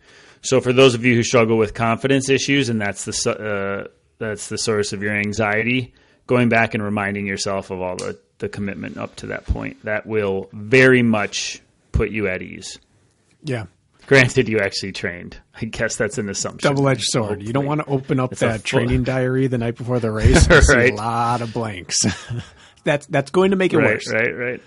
So 0.41 0.61
for 0.61 0.73
those 0.73 0.95
of 0.95 1.05
you 1.05 1.15
who 1.15 1.23
struggle 1.23 1.59
with 1.59 1.75
confidence 1.75 2.29
issues, 2.29 2.69
and 2.69 2.81
that's 2.81 3.05
the 3.05 3.31
uh, 3.31 3.89
that's 4.19 4.49
the 4.49 4.59
source 4.59 4.93
of 4.93 5.03
your 5.03 5.15
anxiety, 5.15 5.93
going 6.27 6.49
back 6.49 6.75
and 6.75 6.83
reminding 6.83 7.27
yourself 7.27 7.71
of 7.71 7.81
all 7.81 7.97
the 7.97 8.19
the 8.39 8.49
commitment 8.49 8.97
up 8.97 9.17
to 9.17 9.27
that 9.27 9.45
point 9.47 9.83
that 9.85 10.07
will 10.07 10.49
very 10.53 11.03
much 11.03 11.61
put 11.91 12.11
you 12.11 12.29
at 12.29 12.41
ease. 12.41 12.79
Yeah. 13.43 13.67
Granted, 14.09 14.49
you 14.49 14.59
actually 14.59 14.93
trained. 14.93 15.37
I 15.61 15.67
guess 15.67 15.97
that's 15.97 16.19
an 16.19 16.29
assumption. 16.29 16.69
Double 16.75 16.89
edged 16.89 17.05
sword. 17.05 17.43
You 17.43 17.53
don't 17.53 17.67
want 17.67 17.81
to 17.83 17.87
open 17.87 18.19
up 18.19 18.33
a 18.33 18.37
that 18.37 18.53
full- 18.69 18.81
training 18.81 19.05
diary 19.05 19.47
the 19.47 19.59
night 19.59 19.77
before 19.77 20.01
the 20.01 20.11
race 20.13 20.47
and 20.49 20.65
see 20.65 20.75
Right. 20.75 20.93
a 20.93 20.97
lot 20.97 21.43
of 21.43 21.53
blanks. 21.53 21.99
that's 22.85 23.07
that's 23.07 23.31
going 23.31 23.51
to 23.51 23.57
make 23.57 23.73
it 23.75 23.79
Right, 23.79 23.95
worse. 23.95 24.11
right, 24.13 24.37
right. 24.37 24.63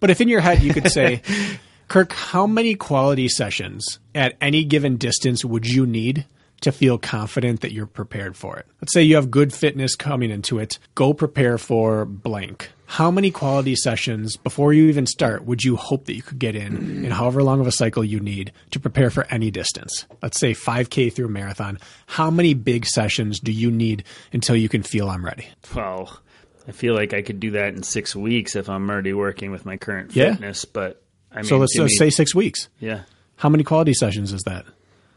But 0.00 0.10
if 0.10 0.20
in 0.20 0.28
your 0.28 0.40
head 0.40 0.62
you 0.62 0.74
could 0.74 0.90
say, 0.90 1.22
Kirk, 1.88 2.12
how 2.12 2.46
many 2.46 2.74
quality 2.74 3.28
sessions 3.28 3.98
at 4.14 4.36
any 4.40 4.64
given 4.64 4.96
distance 4.96 5.44
would 5.44 5.66
you 5.66 5.86
need 5.86 6.26
to 6.60 6.72
feel 6.72 6.98
confident 6.98 7.60
that 7.60 7.72
you're 7.72 7.86
prepared 7.86 8.36
for 8.36 8.56
it? 8.58 8.66
Let's 8.80 8.92
say 8.92 9.02
you 9.02 9.16
have 9.16 9.30
good 9.30 9.52
fitness 9.52 9.94
coming 9.96 10.30
into 10.30 10.58
it. 10.58 10.78
Go 10.94 11.14
prepare 11.14 11.58
for 11.58 12.04
blank. 12.04 12.70
How 12.86 13.10
many 13.10 13.30
quality 13.30 13.76
sessions 13.76 14.36
before 14.36 14.72
you 14.72 14.88
even 14.88 15.06
start 15.06 15.44
would 15.44 15.62
you 15.62 15.76
hope 15.76 16.06
that 16.06 16.14
you 16.16 16.22
could 16.22 16.40
get 16.40 16.56
in 16.56 16.76
mm. 16.76 17.04
in 17.04 17.10
however 17.12 17.40
long 17.42 17.60
of 17.60 17.68
a 17.68 17.72
cycle 17.72 18.02
you 18.04 18.18
need 18.18 18.52
to 18.72 18.80
prepare 18.80 19.10
for 19.10 19.26
any 19.30 19.50
distance? 19.52 20.06
Let's 20.22 20.40
say 20.40 20.54
5K 20.54 21.12
through 21.12 21.26
a 21.26 21.30
marathon. 21.30 21.78
How 22.06 22.30
many 22.32 22.52
big 22.54 22.84
sessions 22.86 23.38
do 23.38 23.52
you 23.52 23.70
need 23.70 24.02
until 24.32 24.56
you 24.56 24.68
can 24.68 24.82
feel 24.82 25.08
I'm 25.08 25.24
ready? 25.24 25.46
Well, 25.74 26.18
I 26.66 26.72
feel 26.72 26.94
like 26.94 27.14
I 27.14 27.22
could 27.22 27.38
do 27.38 27.52
that 27.52 27.74
in 27.74 27.84
six 27.84 28.16
weeks 28.16 28.56
if 28.56 28.68
I'm 28.68 28.90
already 28.90 29.12
working 29.12 29.52
with 29.52 29.64
my 29.64 29.76
current 29.76 30.14
Yeah. 30.16 30.32
fitness. 30.32 30.64
But 30.64 31.00
I 31.32 31.36
mean, 31.36 31.44
So 31.44 31.58
let's 31.58 31.78
me- 31.78 31.88
say 31.90 32.10
six 32.10 32.34
weeks. 32.34 32.68
yeah, 32.80 33.02
How 33.36 33.48
many 33.48 33.62
quality 33.62 33.94
sessions 33.94 34.32
is 34.32 34.42
that? 34.42 34.66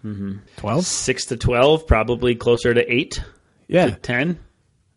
Mm-hmm. 0.03 0.37
12? 0.57 0.85
six 0.85 1.25
to 1.27 1.37
twelve, 1.37 1.87
probably 1.87 2.35
closer 2.35 2.73
to 2.73 2.93
eight, 2.93 3.21
Yeah. 3.67 3.87
to 3.87 3.95
ten. 3.95 4.39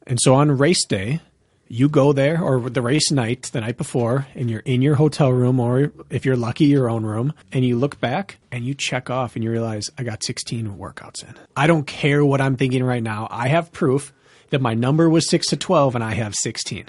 And 0.06 0.18
so 0.20 0.34
on 0.34 0.50
race 0.56 0.84
day, 0.86 1.20
you 1.68 1.88
go 1.88 2.12
there 2.12 2.40
or 2.40 2.70
the 2.70 2.80
race 2.82 3.10
night 3.10 3.50
the 3.52 3.60
night 3.60 3.76
before 3.76 4.26
and 4.36 4.48
you're 4.48 4.60
in 4.60 4.82
your 4.82 4.94
hotel 4.94 5.32
room 5.32 5.58
or 5.58 5.90
if 6.10 6.24
you're 6.24 6.36
lucky 6.36 6.66
your 6.66 6.88
own 6.88 7.04
room 7.04 7.32
and 7.52 7.64
you 7.64 7.76
look 7.76 7.98
back 8.00 8.38
and 8.52 8.64
you 8.64 8.72
check 8.72 9.10
off 9.10 9.34
and 9.34 9.42
you 9.42 9.50
realize 9.50 9.90
I 9.98 10.04
got 10.04 10.22
16 10.22 10.76
workouts 10.76 11.24
in. 11.28 11.34
I 11.56 11.66
don't 11.66 11.84
care 11.86 12.24
what 12.24 12.40
I'm 12.40 12.56
thinking 12.56 12.84
right 12.84 13.02
now. 13.02 13.26
I 13.32 13.48
have 13.48 13.72
proof 13.72 14.12
that 14.50 14.60
my 14.60 14.74
number 14.74 15.10
was 15.10 15.28
6 15.28 15.48
to 15.48 15.56
12 15.56 15.96
and 15.96 16.04
I 16.04 16.14
have 16.14 16.34
16. 16.36 16.84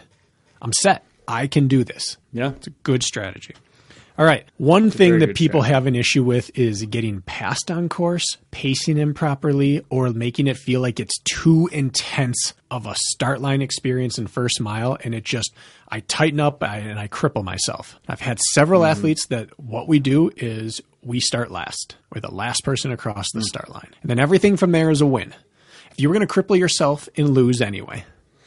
I'm 0.62 0.74
set. 0.74 1.04
I 1.28 1.48
can 1.48 1.68
do 1.68 1.84
this. 1.84 2.18
Yeah, 2.32 2.52
It's 2.52 2.68
a 2.68 2.72
good 2.84 3.02
strategy. 3.02 3.56
All 4.18 4.26
right. 4.26 4.46
One 4.58 4.90
thing 4.90 5.20
that 5.20 5.36
people 5.36 5.62
have 5.62 5.86
an 5.86 5.96
issue 5.96 6.24
with 6.24 6.58
is 6.58 6.84
getting 6.86 7.22
passed 7.22 7.70
on 7.70 7.88
course, 7.88 8.26
pacing 8.50 8.98
improperly, 8.98 9.86
or 9.92 10.10
making 10.10 10.48
it 10.48 10.58
feel 10.58 10.82
like 10.82 11.00
it's 11.00 11.20
too 11.20 11.70
intense 11.72 12.56
of 12.72 12.88
a 12.88 12.96
start 12.96 13.42
line 13.42 13.62
experience 13.62 14.18
in 14.18 14.26
first 14.26 14.60
mile. 14.60 14.98
And 15.04 15.14
it 15.14 15.24
just, 15.24 15.54
I 15.88 16.00
tighten 16.00 16.40
up 16.40 16.64
and 16.64 17.00
I 17.00 17.08
cripple 17.08 17.44
myself. 17.44 18.00
I've 18.08 18.20
had 18.22 18.40
several 18.54 18.82
Mm-hmm. 18.82 18.92
athletes 18.92 19.28
that 19.28 19.60
what 19.60 19.88
we 19.88 20.00
do 20.00 20.32
is 20.36 20.82
we 21.04 21.20
start 21.20 21.52
last. 21.52 21.96
We're 22.12 22.22
the 22.22 22.34
last 22.34 22.64
person 22.64 22.92
across 22.92 23.28
the 23.34 23.44
start 23.44 23.70
line. 23.70 23.94
And 24.02 24.10
then 24.10 24.20
everything 24.20 24.58
from 24.58 24.72
there 24.72 24.90
is 24.90 25.02
a 25.02 25.06
win. 25.06 25.36
If 25.92 26.02
you 26.02 26.10
were 26.10 26.16
going 26.16 26.28
to 26.28 26.34
cripple 26.34 26.58
yourself 26.58 27.08
and 27.16 27.30
lose 27.30 27.62
anyway, 27.62 28.04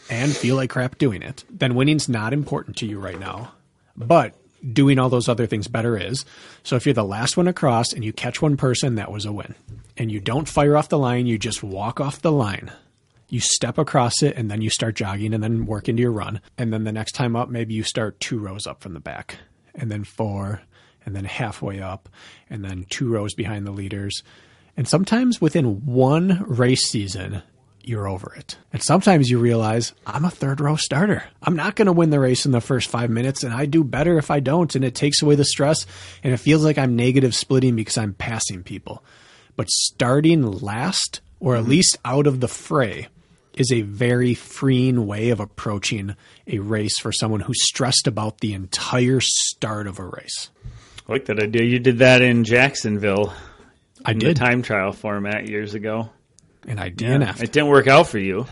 and 0.09 0.35
feel 0.35 0.57
like 0.57 0.71
crap 0.71 0.99
doing 0.99 1.23
it, 1.23 1.45
then 1.49 1.77
winning's 1.77 2.09
not 2.09 2.33
important 2.33 2.77
to 2.79 2.87
you 2.87 2.99
right 2.99 3.21
now. 3.21 3.53
But 3.97 4.35
doing 4.73 4.99
all 4.99 5.09
those 5.09 5.29
other 5.29 5.47
things 5.47 5.69
better 5.69 5.97
is. 5.97 6.25
So 6.63 6.77
if 6.77 6.87
you're 6.87 6.95
the 6.95 7.05
last 7.05 7.37
one 7.37 7.49
across 7.49 7.93
and 7.93 8.05
you 8.05 8.13
catch 8.13 8.43
one 8.43 8.57
person, 8.57 8.97
that 8.97 9.13
was 9.13 9.25
a 9.25 9.33
win. 9.33 9.55
And 9.97 10.11
you 10.11 10.21
don't 10.21 10.49
fire 10.49 10.77
off 10.77 10.89
the 10.89 10.99
line, 10.99 11.27
you 11.27 11.39
just 11.39 11.63
walk 11.63 12.01
off 12.01 12.23
the 12.23 12.33
line. 12.33 12.71
You 13.29 13.41
step 13.41 13.79
across 13.79 14.23
it 14.23 14.37
and 14.37 14.51
then 14.51 14.61
you 14.61 14.71
start 14.71 14.97
jogging 14.97 15.33
and 15.35 15.43
then 15.43 15.67
work 15.67 15.89
into 15.89 16.03
your 16.03 16.13
run. 16.13 16.41
And 16.59 16.73
then 16.73 16.85
the 16.85 16.93
next 16.93 17.13
time 17.13 17.37
up, 17.37 17.49
maybe 17.49 17.75
you 17.75 17.85
start 17.85 18.19
two 18.19 18.39
rows 18.39 18.67
up 18.67 18.81
from 18.83 18.93
the 18.93 19.01
back 19.01 19.37
and 19.75 19.91
then 19.91 20.05
four 20.05 20.63
and 21.07 21.15
then 21.15 21.25
halfway 21.25 21.81
up 21.81 22.09
and 22.49 22.65
then 22.65 22.87
two 22.91 23.09
rows 23.09 23.35
behind 23.35 23.67
the 23.67 23.73
leaders. 23.73 24.23
And 24.77 24.89
sometimes 24.89 25.41
within 25.41 25.87
one 25.87 26.45
race 26.47 26.91
season, 26.91 27.43
you're 27.83 28.09
over 28.09 28.35
it. 28.35 28.57
And 28.73 28.83
sometimes 28.83 29.31
you 29.31 29.39
realize 29.39 29.93
I'm 30.07 30.25
a 30.25 30.31
third 30.31 30.61
row 30.61 30.77
starter. 30.77 31.25
I'm 31.43 31.57
not 31.57 31.77
going 31.77 31.87
to 31.87 31.93
win 31.93 32.11
the 32.11 32.21
race 32.21 32.47
in 32.47 32.53
the 32.53 32.61
first 32.61 32.89
five 32.89 33.11
minutes, 33.11 33.43
and 33.43 33.53
I 33.53 33.67
do 33.67 33.85
better 33.85 34.19
if 34.19 34.31
I 34.31 34.41
don't. 34.41 34.75
And 34.75 34.85
it 34.85 34.95
takes 34.95 35.23
away 35.23 35.35
the 35.35 35.45
stress, 35.45 35.87
and 36.23 36.33
it 36.33 36.39
feels 36.39 36.65
like 36.65 36.79
I'm 36.79 36.97
negative 36.97 37.35
splitting 37.35 37.77
because 37.77 37.99
I'm 37.99 38.15
passing 38.15 38.63
people. 38.63 39.03
But 39.57 39.71
starting 39.71 40.43
last, 40.43 41.21
or 41.41 41.57
at 41.57 41.63
mm-hmm. 41.63 41.71
least 41.71 41.99
out 42.05 42.27
of 42.27 42.41
the 42.41 42.49
fray, 42.49 43.09
is 43.55 43.73
a 43.73 43.83
very 43.83 44.35
freeing 44.35 45.07
way 45.07 45.31
of 45.31 45.41
approaching 45.41 46.15
a 46.47 46.59
race 46.61 46.99
for 46.99 47.13
someone 47.13 47.41
who's 47.41 47.63
stressed 47.67 48.07
about 48.07 48.39
the 48.39 48.55
entire 48.55 49.21
start 49.21 49.87
of 49.87 49.99
a 49.99 50.05
race. 50.05 50.51
I 51.09 51.13
like 51.13 51.25
that 51.27 51.43
idea. 51.43 51.65
You 51.65 51.79
did 51.79 51.99
that 51.99 52.23
in 52.23 52.45
Jacksonville. 52.45 53.35
I 54.05 54.13
in 54.13 54.19
did, 54.19 54.37
the 54.37 54.39
time 54.39 54.63
trial 54.63 54.93
format 54.93 55.49
years 55.49 55.75
ago. 55.75 56.11
And 56.67 56.81
I 56.81 56.91
DNF'd. 56.91 57.43
It 57.43 57.53
didn't 57.53 57.69
work 57.69 57.87
out 57.87 58.09
for 58.09 58.19
you. 58.19 58.47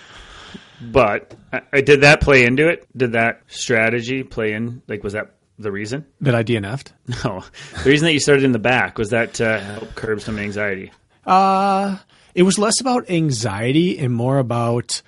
but 0.80 1.34
I, 1.52 1.62
I 1.72 1.80
did 1.80 2.02
that 2.02 2.20
play 2.20 2.44
into 2.44 2.68
it. 2.68 2.86
Did 2.96 3.12
that 3.12 3.42
strategy 3.48 4.22
play 4.22 4.52
in? 4.52 4.82
Like, 4.88 5.02
was 5.02 5.12
that 5.12 5.34
the 5.58 5.70
reason? 5.70 6.06
that 6.22 6.34
I 6.34 6.42
DNF'd. 6.42 6.92
No, 7.24 7.44
the 7.82 7.90
reason 7.90 8.06
that 8.06 8.12
you 8.12 8.20
started 8.20 8.44
in 8.44 8.52
the 8.52 8.58
back 8.58 8.98
was 8.98 9.10
that 9.10 9.34
to 9.34 9.60
help 9.60 9.94
curb 9.94 10.20
some 10.20 10.38
anxiety. 10.38 10.90
Uh, 11.26 11.98
it 12.34 12.44
was 12.44 12.58
less 12.58 12.80
about 12.80 13.10
anxiety 13.10 13.98
and 13.98 14.12
more 14.12 14.38
about 14.38 15.02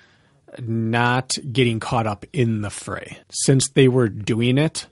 not 0.59 1.31
getting 1.51 1.79
caught 1.79 2.05
up 2.05 2.25
in 2.33 2.61
the 2.61 2.69
fray. 2.69 3.17
Since 3.31 3.69
they 3.69 3.87
were 3.87 4.09
doing 4.09 4.57
it 4.57 4.85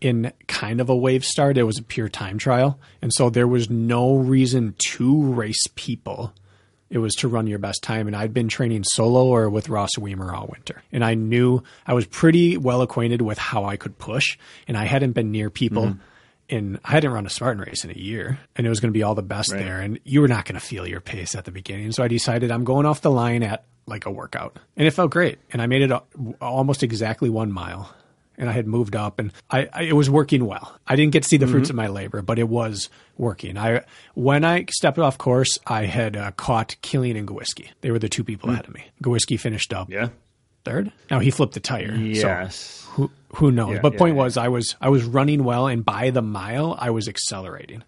in 0.00 0.32
kind 0.46 0.80
of 0.80 0.88
a 0.88 0.96
wave 0.96 1.24
start, 1.24 1.58
it 1.58 1.64
was 1.64 1.78
a 1.78 1.82
pure 1.82 2.08
time 2.08 2.38
trial. 2.38 2.78
And 3.02 3.12
so 3.12 3.30
there 3.30 3.48
was 3.48 3.68
no 3.68 4.14
reason 4.16 4.74
to 4.90 5.22
race 5.32 5.66
people. 5.74 6.32
It 6.90 6.98
was 6.98 7.14
to 7.16 7.28
run 7.28 7.46
your 7.46 7.60
best 7.60 7.82
time. 7.82 8.08
And 8.08 8.16
I'd 8.16 8.34
been 8.34 8.48
training 8.48 8.84
solo 8.84 9.26
or 9.26 9.48
with 9.48 9.68
Ross 9.68 9.96
Weimer 9.96 10.34
all 10.34 10.48
winter. 10.50 10.82
And 10.90 11.04
I 11.04 11.14
knew 11.14 11.62
I 11.86 11.94
was 11.94 12.04
pretty 12.06 12.56
well 12.56 12.82
acquainted 12.82 13.22
with 13.22 13.38
how 13.38 13.64
I 13.64 13.76
could 13.76 13.96
push. 13.96 14.36
And 14.66 14.76
I 14.76 14.84
hadn't 14.84 15.12
been 15.12 15.30
near 15.30 15.50
people. 15.50 15.84
Mm-hmm. 15.84 16.00
And 16.50 16.80
I 16.84 16.90
hadn't 16.90 17.12
run 17.12 17.26
a 17.26 17.30
Spartan 17.30 17.62
race 17.62 17.84
in 17.84 17.92
a 17.92 17.94
year, 17.94 18.40
and 18.56 18.66
it 18.66 18.70
was 18.70 18.80
going 18.80 18.92
to 18.92 18.98
be 18.98 19.04
all 19.04 19.14
the 19.14 19.22
best 19.22 19.50
there. 19.50 19.78
And 19.78 20.00
you 20.02 20.20
were 20.20 20.26
not 20.26 20.46
going 20.46 20.58
to 20.58 20.60
feel 20.60 20.84
your 20.84 21.00
pace 21.00 21.36
at 21.36 21.44
the 21.44 21.52
beginning. 21.52 21.92
So 21.92 22.02
I 22.02 22.08
decided 22.08 22.50
I'm 22.50 22.64
going 22.64 22.86
off 22.86 23.02
the 23.02 23.10
line 23.12 23.44
at 23.44 23.66
like 23.86 24.04
a 24.04 24.10
workout. 24.10 24.58
And 24.76 24.84
it 24.84 24.90
felt 24.90 25.12
great. 25.12 25.38
And 25.52 25.62
I 25.62 25.66
made 25.66 25.82
it 25.82 25.92
al- 25.92 26.08
almost 26.40 26.82
exactly 26.82 27.30
one 27.30 27.52
mile. 27.52 27.94
And 28.40 28.48
I 28.48 28.52
had 28.52 28.66
moved 28.66 28.96
up 28.96 29.18
and 29.20 29.32
I, 29.50 29.68
I 29.72 29.82
it 29.82 29.92
was 29.92 30.10
working 30.10 30.46
well. 30.46 30.76
I 30.86 30.96
didn't 30.96 31.12
get 31.12 31.22
to 31.22 31.28
see 31.28 31.36
the 31.36 31.46
fruits 31.46 31.70
of 31.70 31.76
my 31.76 31.86
labor, 31.86 32.22
but 32.22 32.38
it 32.38 32.48
was 32.48 32.88
working. 33.18 33.56
I 33.58 33.82
when 34.14 34.44
I 34.44 34.64
stepped 34.70 34.98
off 34.98 35.18
course, 35.18 35.58
I 35.66 35.84
had 35.84 36.16
uh, 36.16 36.30
caught 36.32 36.74
Killian 36.80 37.16
and 37.16 37.28
Gawiski. 37.28 37.68
They 37.82 37.90
were 37.92 37.98
the 37.98 38.08
two 38.08 38.24
people 38.24 38.50
ahead 38.50 38.66
of 38.66 38.74
me. 38.74 38.84
Gawiski 39.04 39.38
finished 39.38 39.72
up 39.74 39.88
Yeah. 39.90 40.08
third. 40.64 40.90
Now 41.10 41.18
he 41.20 41.30
flipped 41.30 41.54
the 41.54 41.60
tire. 41.60 41.94
So 41.94 42.00
Yes. 42.00 42.86
who 42.92 43.10
who 43.36 43.52
knows? 43.52 43.74
Yeah, 43.74 43.80
but 43.82 43.92
yeah, 43.92 43.98
point 43.98 44.16
yeah. 44.16 44.22
was, 44.22 44.36
I 44.36 44.48
was 44.48 44.74
I 44.80 44.88
was 44.88 45.04
running 45.04 45.44
well, 45.44 45.66
and 45.68 45.84
by 45.84 46.10
the 46.10 46.22
mile, 46.22 46.76
I 46.80 46.90
was 46.90 47.08
accelerating 47.08 47.84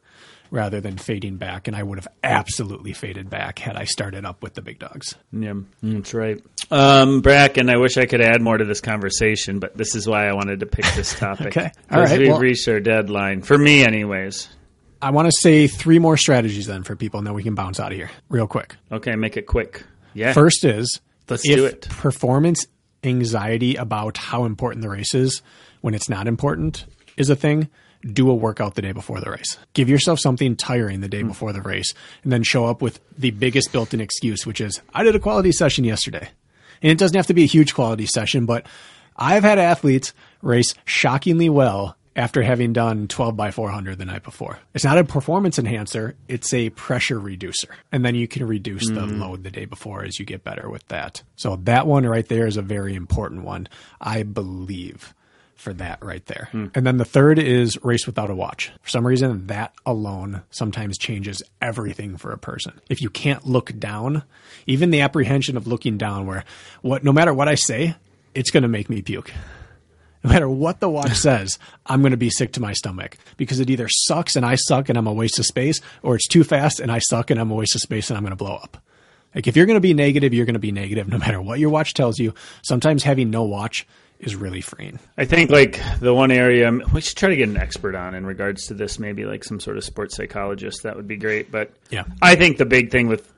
rather 0.53 0.81
than 0.81 0.97
fading 0.99 1.39
back, 1.39 1.67
and 1.67 1.75
I 1.77 1.83
would 1.83 1.99
have 1.99 2.07
absolutely 2.23 2.93
faded 2.93 3.29
back 3.31 3.59
had 3.59 3.75
I 3.75 3.85
started 3.85 4.25
up 4.25 4.43
with 4.43 4.55
the 4.55 4.63
big 4.63 4.79
dogs. 4.79 5.15
Yeah, 5.33 5.55
that's 5.83 6.13
right. 6.15 6.41
Um, 6.71 7.23
Bracken, 7.23 7.69
I 7.71 7.79
wish 7.79 7.97
I 7.97 8.07
could 8.07 8.21
add 8.21 8.41
more 8.43 8.57
to 8.59 8.65
this 8.65 8.81
conversation, 8.83 9.59
but 9.59 9.77
this 9.77 9.95
is 9.97 10.07
why 10.07 10.29
I 10.29 10.35
wanted 10.35 10.61
to 10.61 10.67
pick 10.67 10.85
this 10.95 11.15
topic. 11.19 11.49
Okay. 11.57 11.73
All 11.91 12.01
right, 12.03 12.19
We've 12.19 12.29
well- 12.29 12.39
reached 12.39 12.69
our 12.69 12.79
deadline. 12.81 13.43
For 13.43 13.57
me, 13.59 13.83
anyways. 13.85 14.49
I 15.01 15.11
want 15.11 15.27
to 15.27 15.33
say 15.41 15.67
three 15.67 15.99
more 15.99 16.17
strategies 16.17 16.67
then 16.69 16.85
for 16.85 16.95
people, 16.95 17.19
and 17.19 17.27
then 17.27 17.35
we 17.35 17.43
can 17.43 17.57
bounce 17.57 17.81
out 17.81 17.91
of 17.91 17.99
here 17.99 18.11
real 18.29 18.47
quick. 18.47 18.77
Okay, 18.93 19.17
make 19.17 19.37
it 19.37 19.47
quick. 19.49 19.83
Yeah. 20.15 20.33
First 20.33 20.65
is 20.65 21.01
Let's 21.29 21.43
do 21.43 21.65
it. 21.65 21.89
performance 21.89 22.67
anxiety 23.03 23.75
about 23.77 24.17
how 24.17 24.45
important 24.45 24.83
the 24.83 24.89
race 24.91 25.15
is 25.15 25.43
when 25.81 25.95
it's 25.95 26.09
not 26.09 26.29
important 26.29 26.85
is 27.17 27.31
a 27.31 27.35
thing, 27.37 27.69
do 28.03 28.31
a 28.31 28.35
workout 28.35 28.75
the 28.75 28.83
day 28.83 28.93
before 28.93 29.21
the 29.21 29.31
race. 29.31 29.57
Give 29.75 29.89
yourself 29.89 30.19
something 30.21 30.57
tiring 30.57 31.01
the 31.01 31.07
Hmm. 31.07 31.11
day 31.11 31.23
before 31.23 31.53
the 31.53 31.63
race, 31.63 31.93
and 32.23 32.33
then 32.33 32.43
show 32.43 32.67
up 32.67 32.83
with 32.83 33.01
the 33.17 33.31
biggest 33.31 33.73
built 33.73 33.95
in 33.95 34.01
excuse, 34.01 34.45
which 34.47 34.61
is, 34.61 34.81
I 34.95 35.03
did 35.05 35.15
a 35.15 35.21
quality 35.21 35.53
session 35.53 35.85
yesterday. 35.85 36.29
And 36.83 36.91
it 36.91 36.99
doesn't 36.99 37.17
have 37.17 37.29
to 37.29 37.35
be 37.35 37.45
a 37.45 37.47
huge 37.47 37.75
quality 37.75 38.07
session, 38.07 38.45
but 38.47 38.67
I've 39.17 39.45
had 39.45 39.59
athletes 39.59 40.13
race 40.41 40.75
shockingly 40.85 41.49
well 41.49 41.97
after 42.17 42.43
having 42.43 42.73
done 42.73 43.07
12 43.09 43.37
by 43.37 43.51
400 43.51 43.97
the 43.99 44.05
night 44.05 44.23
before. 44.23 44.59
It's 44.75 44.85
not 44.85 44.99
a 44.99 45.05
performance 45.05 45.59
enhancer, 45.59 46.15
it's 46.29 46.53
a 46.53 46.71
pressure 46.71 47.19
reducer. 47.21 47.69
And 47.93 48.05
then 48.05 48.15
you 48.15 48.27
can 48.29 48.47
reduce 48.47 48.87
the 48.89 49.07
load 49.07 49.45
the 49.45 49.51
day 49.51 49.65
before 49.65 50.05
as 50.05 50.19
you 50.19 50.27
get 50.27 50.45
better 50.45 50.69
with 50.69 50.87
that. 50.89 51.23
So 51.37 51.57
that 51.63 51.87
one 51.87 52.05
right 52.05 52.27
there 52.27 52.47
is 52.47 52.57
a 52.59 52.63
very 52.63 52.95
important 52.95 53.45
one, 53.45 53.69
I 54.01 54.25
believe, 54.25 55.15
for 55.63 55.73
that 55.75 56.05
right 56.05 56.27
there. 56.27 56.49
Hmm. 56.51 56.67
And 56.75 56.85
then 56.85 56.97
the 56.97 57.05
third 57.05 57.39
is 57.39 57.83
race 57.85 58.05
without 58.05 58.31
a 58.31 58.35
watch. 58.35 58.73
For 58.83 58.91
some 58.91 59.07
reason, 59.07 59.47
that 59.47 59.73
alone 59.87 60.43
sometimes 60.51 60.99
changes 60.99 61.41
everything 61.61 62.17
for 62.17 62.33
a 62.33 62.39
person. 62.39 62.81
If 62.91 63.01
you 63.01 63.09
can't 63.09 63.47
look 63.47 63.79
down, 63.79 64.25
even 64.67 64.91
the 64.91 65.01
apprehension 65.01 65.57
of 65.57 65.69
looking 65.69 65.99
down 65.99 66.27
where 66.27 66.45
what 66.83 67.05
no 67.05 67.13
matter 67.13 67.33
what 67.33 67.49
I 67.49 67.55
say, 67.55 67.95
it's 68.35 68.51
going 68.51 68.65
to 68.65 68.69
make 68.69 68.91
me 68.91 69.03
puke 69.03 69.33
No 70.25 70.31
matter 70.31 70.49
what 70.49 70.81
the 70.81 70.91
watch 70.91 71.15
says, 71.17 71.59
I'm 71.87 72.01
going 72.01 72.11
to 72.11 72.17
be 72.17 72.31
sick 72.31 72.53
to 72.55 72.61
my 72.61 72.73
stomach 72.73 73.17
because 73.37 73.61
it 73.61 73.71
either 73.71 73.89
sucks 73.89 74.35
and 74.35 74.45
I 74.45 74.57
suck 74.57 74.89
and 74.89 74.99
I'm 74.99 75.07
a 75.07 75.13
waste 75.13 75.39
of 75.39 75.47
space, 75.47 75.81
or 76.03 76.17
it's 76.17 76.27
too 76.27 76.43
fast 76.43 76.81
and 76.81 76.91
I 76.91 76.99
suck 76.99 77.31
and 77.31 77.41
I'm 77.41 77.53
a 77.53 77.55
waste 77.55 77.77
of 77.77 77.81
space 77.81 78.11
and 78.11 78.17
I'm 78.17 78.25
going 78.25 78.31
to 78.31 78.37
blow 78.37 78.57
up. 78.57 78.79
Like 79.33 79.47
if 79.47 79.57
you're 79.57 79.67
going 79.67 79.77
to 79.77 79.81
be 79.81 79.95
negative, 79.95 80.35
you're 80.35 80.45
going 80.45 80.55
to 80.55 80.61
be 80.61 80.73
negative 80.73 81.09
no 81.09 81.19
matter 81.19 81.41
what 81.41 81.61
your 81.61 81.71
watch 81.71 81.95
tells 81.95 82.19
you. 82.19 82.35
Sometimes 82.63 83.05
having 83.05 83.31
no 83.31 83.45
watch 83.45 83.87
is 84.23 84.37
really 84.37 84.61
freeing. 84.61 84.99
I 85.19 85.25
think 85.25 85.51
like 85.51 85.81
the 86.01 86.15
one 86.15 86.31
area 86.31 86.69
um, 86.69 86.83
we 86.95 87.01
should 87.01 87.17
try 87.17 87.31
to 87.31 87.37
get 87.37 87.49
an 87.49 87.57
expert 87.57 87.95
on 87.95 88.15
in 88.15 88.25
regards 88.25 88.69
to 88.69 88.75
this, 88.75 88.99
maybe 88.99 89.25
like 89.25 89.45
some 89.45 89.61
sort 89.61 89.77
of 89.77 89.85
sports 89.85 90.17
psychologist. 90.17 90.85
That 90.85 90.97
would 90.97 91.09
be 91.09 91.17
great. 91.17 91.51
But 91.51 91.73
Yeah. 91.91 92.05
I 92.23 92.37
think 92.37 92.57
the 92.57 92.65
big 92.65 92.91
thing 92.91 93.09
with 93.09 93.31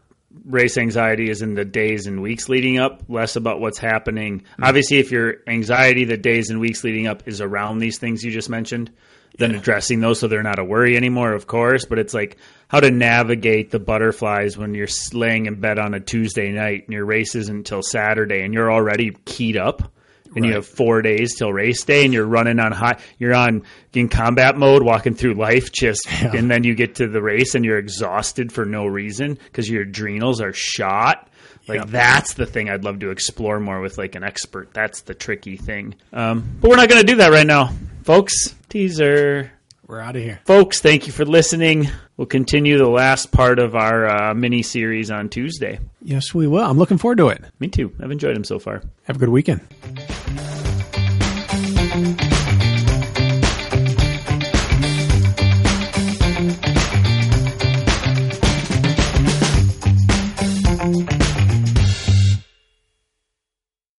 race 0.44 0.76
anxiety 0.76 1.30
is 1.30 1.42
in 1.42 1.54
the 1.54 1.64
days 1.64 2.06
and 2.06 2.20
weeks 2.20 2.48
leading 2.48 2.78
up, 2.78 3.02
less 3.08 3.36
about 3.36 3.60
what's 3.60 3.78
happening. 3.78 4.40
Mm-hmm. 4.40 4.64
Obviously, 4.64 4.98
if 4.98 5.10
your 5.10 5.36
anxiety 5.46 6.04
the 6.04 6.18
days 6.18 6.50
and 6.50 6.60
weeks 6.60 6.84
leading 6.84 7.06
up 7.06 7.26
is 7.26 7.40
around 7.40 7.78
these 7.78 7.98
things 7.98 8.22
you 8.22 8.30
just 8.30 8.50
mentioned, 8.50 8.90
then 9.38 9.54
addressing 9.54 10.00
those 10.00 10.20
so 10.20 10.28
they're 10.28 10.42
not 10.42 10.58
a 10.58 10.64
worry 10.64 10.96
anymore, 10.96 11.32
of 11.32 11.46
course. 11.46 11.86
But 11.86 11.98
it's 11.98 12.12
like 12.14 12.36
how 12.68 12.80
to 12.80 12.90
navigate 12.90 13.70
the 13.70 13.80
butterflies 13.80 14.58
when 14.58 14.74
you're 14.74 14.88
laying 15.12 15.46
in 15.46 15.60
bed 15.60 15.78
on 15.78 15.94
a 15.94 16.00
Tuesday 16.00 16.52
night 16.52 16.84
and 16.84 16.92
your 16.92 17.06
race 17.06 17.34
isn't 17.34 17.56
until 17.56 17.82
Saturday 17.82 18.42
and 18.42 18.52
you're 18.52 18.70
already 18.70 19.16
keyed 19.24 19.56
up 19.56 19.93
and 20.34 20.44
you 20.44 20.54
have 20.54 20.66
four 20.66 21.02
days 21.02 21.34
till 21.36 21.52
race 21.52 21.84
day 21.84 22.04
and 22.04 22.12
you're 22.12 22.26
running 22.26 22.58
on 22.58 22.72
high 22.72 22.98
you're 23.18 23.34
on 23.34 23.62
in 23.92 24.08
combat 24.08 24.56
mode 24.56 24.82
walking 24.82 25.14
through 25.14 25.34
life 25.34 25.70
just 25.72 26.06
and 26.22 26.50
then 26.50 26.64
you 26.64 26.74
get 26.74 26.96
to 26.96 27.06
the 27.08 27.22
race 27.22 27.54
and 27.54 27.64
you're 27.64 27.78
exhausted 27.78 28.52
for 28.52 28.64
no 28.64 28.86
reason 28.86 29.34
because 29.34 29.68
your 29.70 29.82
adrenals 29.82 30.40
are 30.40 30.52
shot. 30.52 31.28
Like 31.66 31.78
Yep. 31.80 31.88
that's 31.88 32.34
the 32.34 32.44
thing 32.46 32.68
i'd 32.68 32.84
love 32.84 32.98
to 33.00 33.10
explore 33.10 33.58
more 33.60 33.80
with 33.80 33.96
like 33.96 34.14
an 34.16 34.22
expert. 34.24 34.74
That's 34.74 35.00
the 35.02 35.14
tricky 35.14 35.56
thing. 35.56 35.94
Um, 36.12 36.58
but 36.60 36.68
we're 36.70 36.76
not 36.76 36.88
going 36.88 37.00
to 37.00 37.06
do 37.06 37.16
that 37.16 37.30
right 37.32 37.46
now. 37.46 37.72
Folks 38.02 38.54
teaser. 38.68 39.50
We're 39.86 40.00
out 40.00 40.16
of 40.16 40.22
here. 40.22 40.40
folks 40.46 40.80
thank 40.80 41.06
you 41.06 41.12
for 41.12 41.24
listening 41.24 41.88
we'll 42.16 42.26
continue 42.26 42.78
the 42.78 42.88
last 42.88 43.32
part 43.32 43.58
of 43.58 43.74
our 43.74 44.06
uh, 44.08 44.34
mini 44.34 44.62
series 44.62 45.10
on 45.10 45.28
tuesday 45.28 45.78
Yes, 46.02 46.34
we 46.34 46.46
will. 46.46 46.62
I'm 46.64 46.76
looking 46.78 46.98
forward 46.98 47.18
to 47.18 47.28
it. 47.28 47.42
me 47.60 47.68
too 47.68 47.92
i've 48.00 48.10
enjoyed 48.10 48.36
them 48.36 48.44
so 48.44 48.58
far 48.58 48.82
Have 49.04 49.16
a 49.16 49.18
good 49.18 49.28
weekend. 49.30 49.60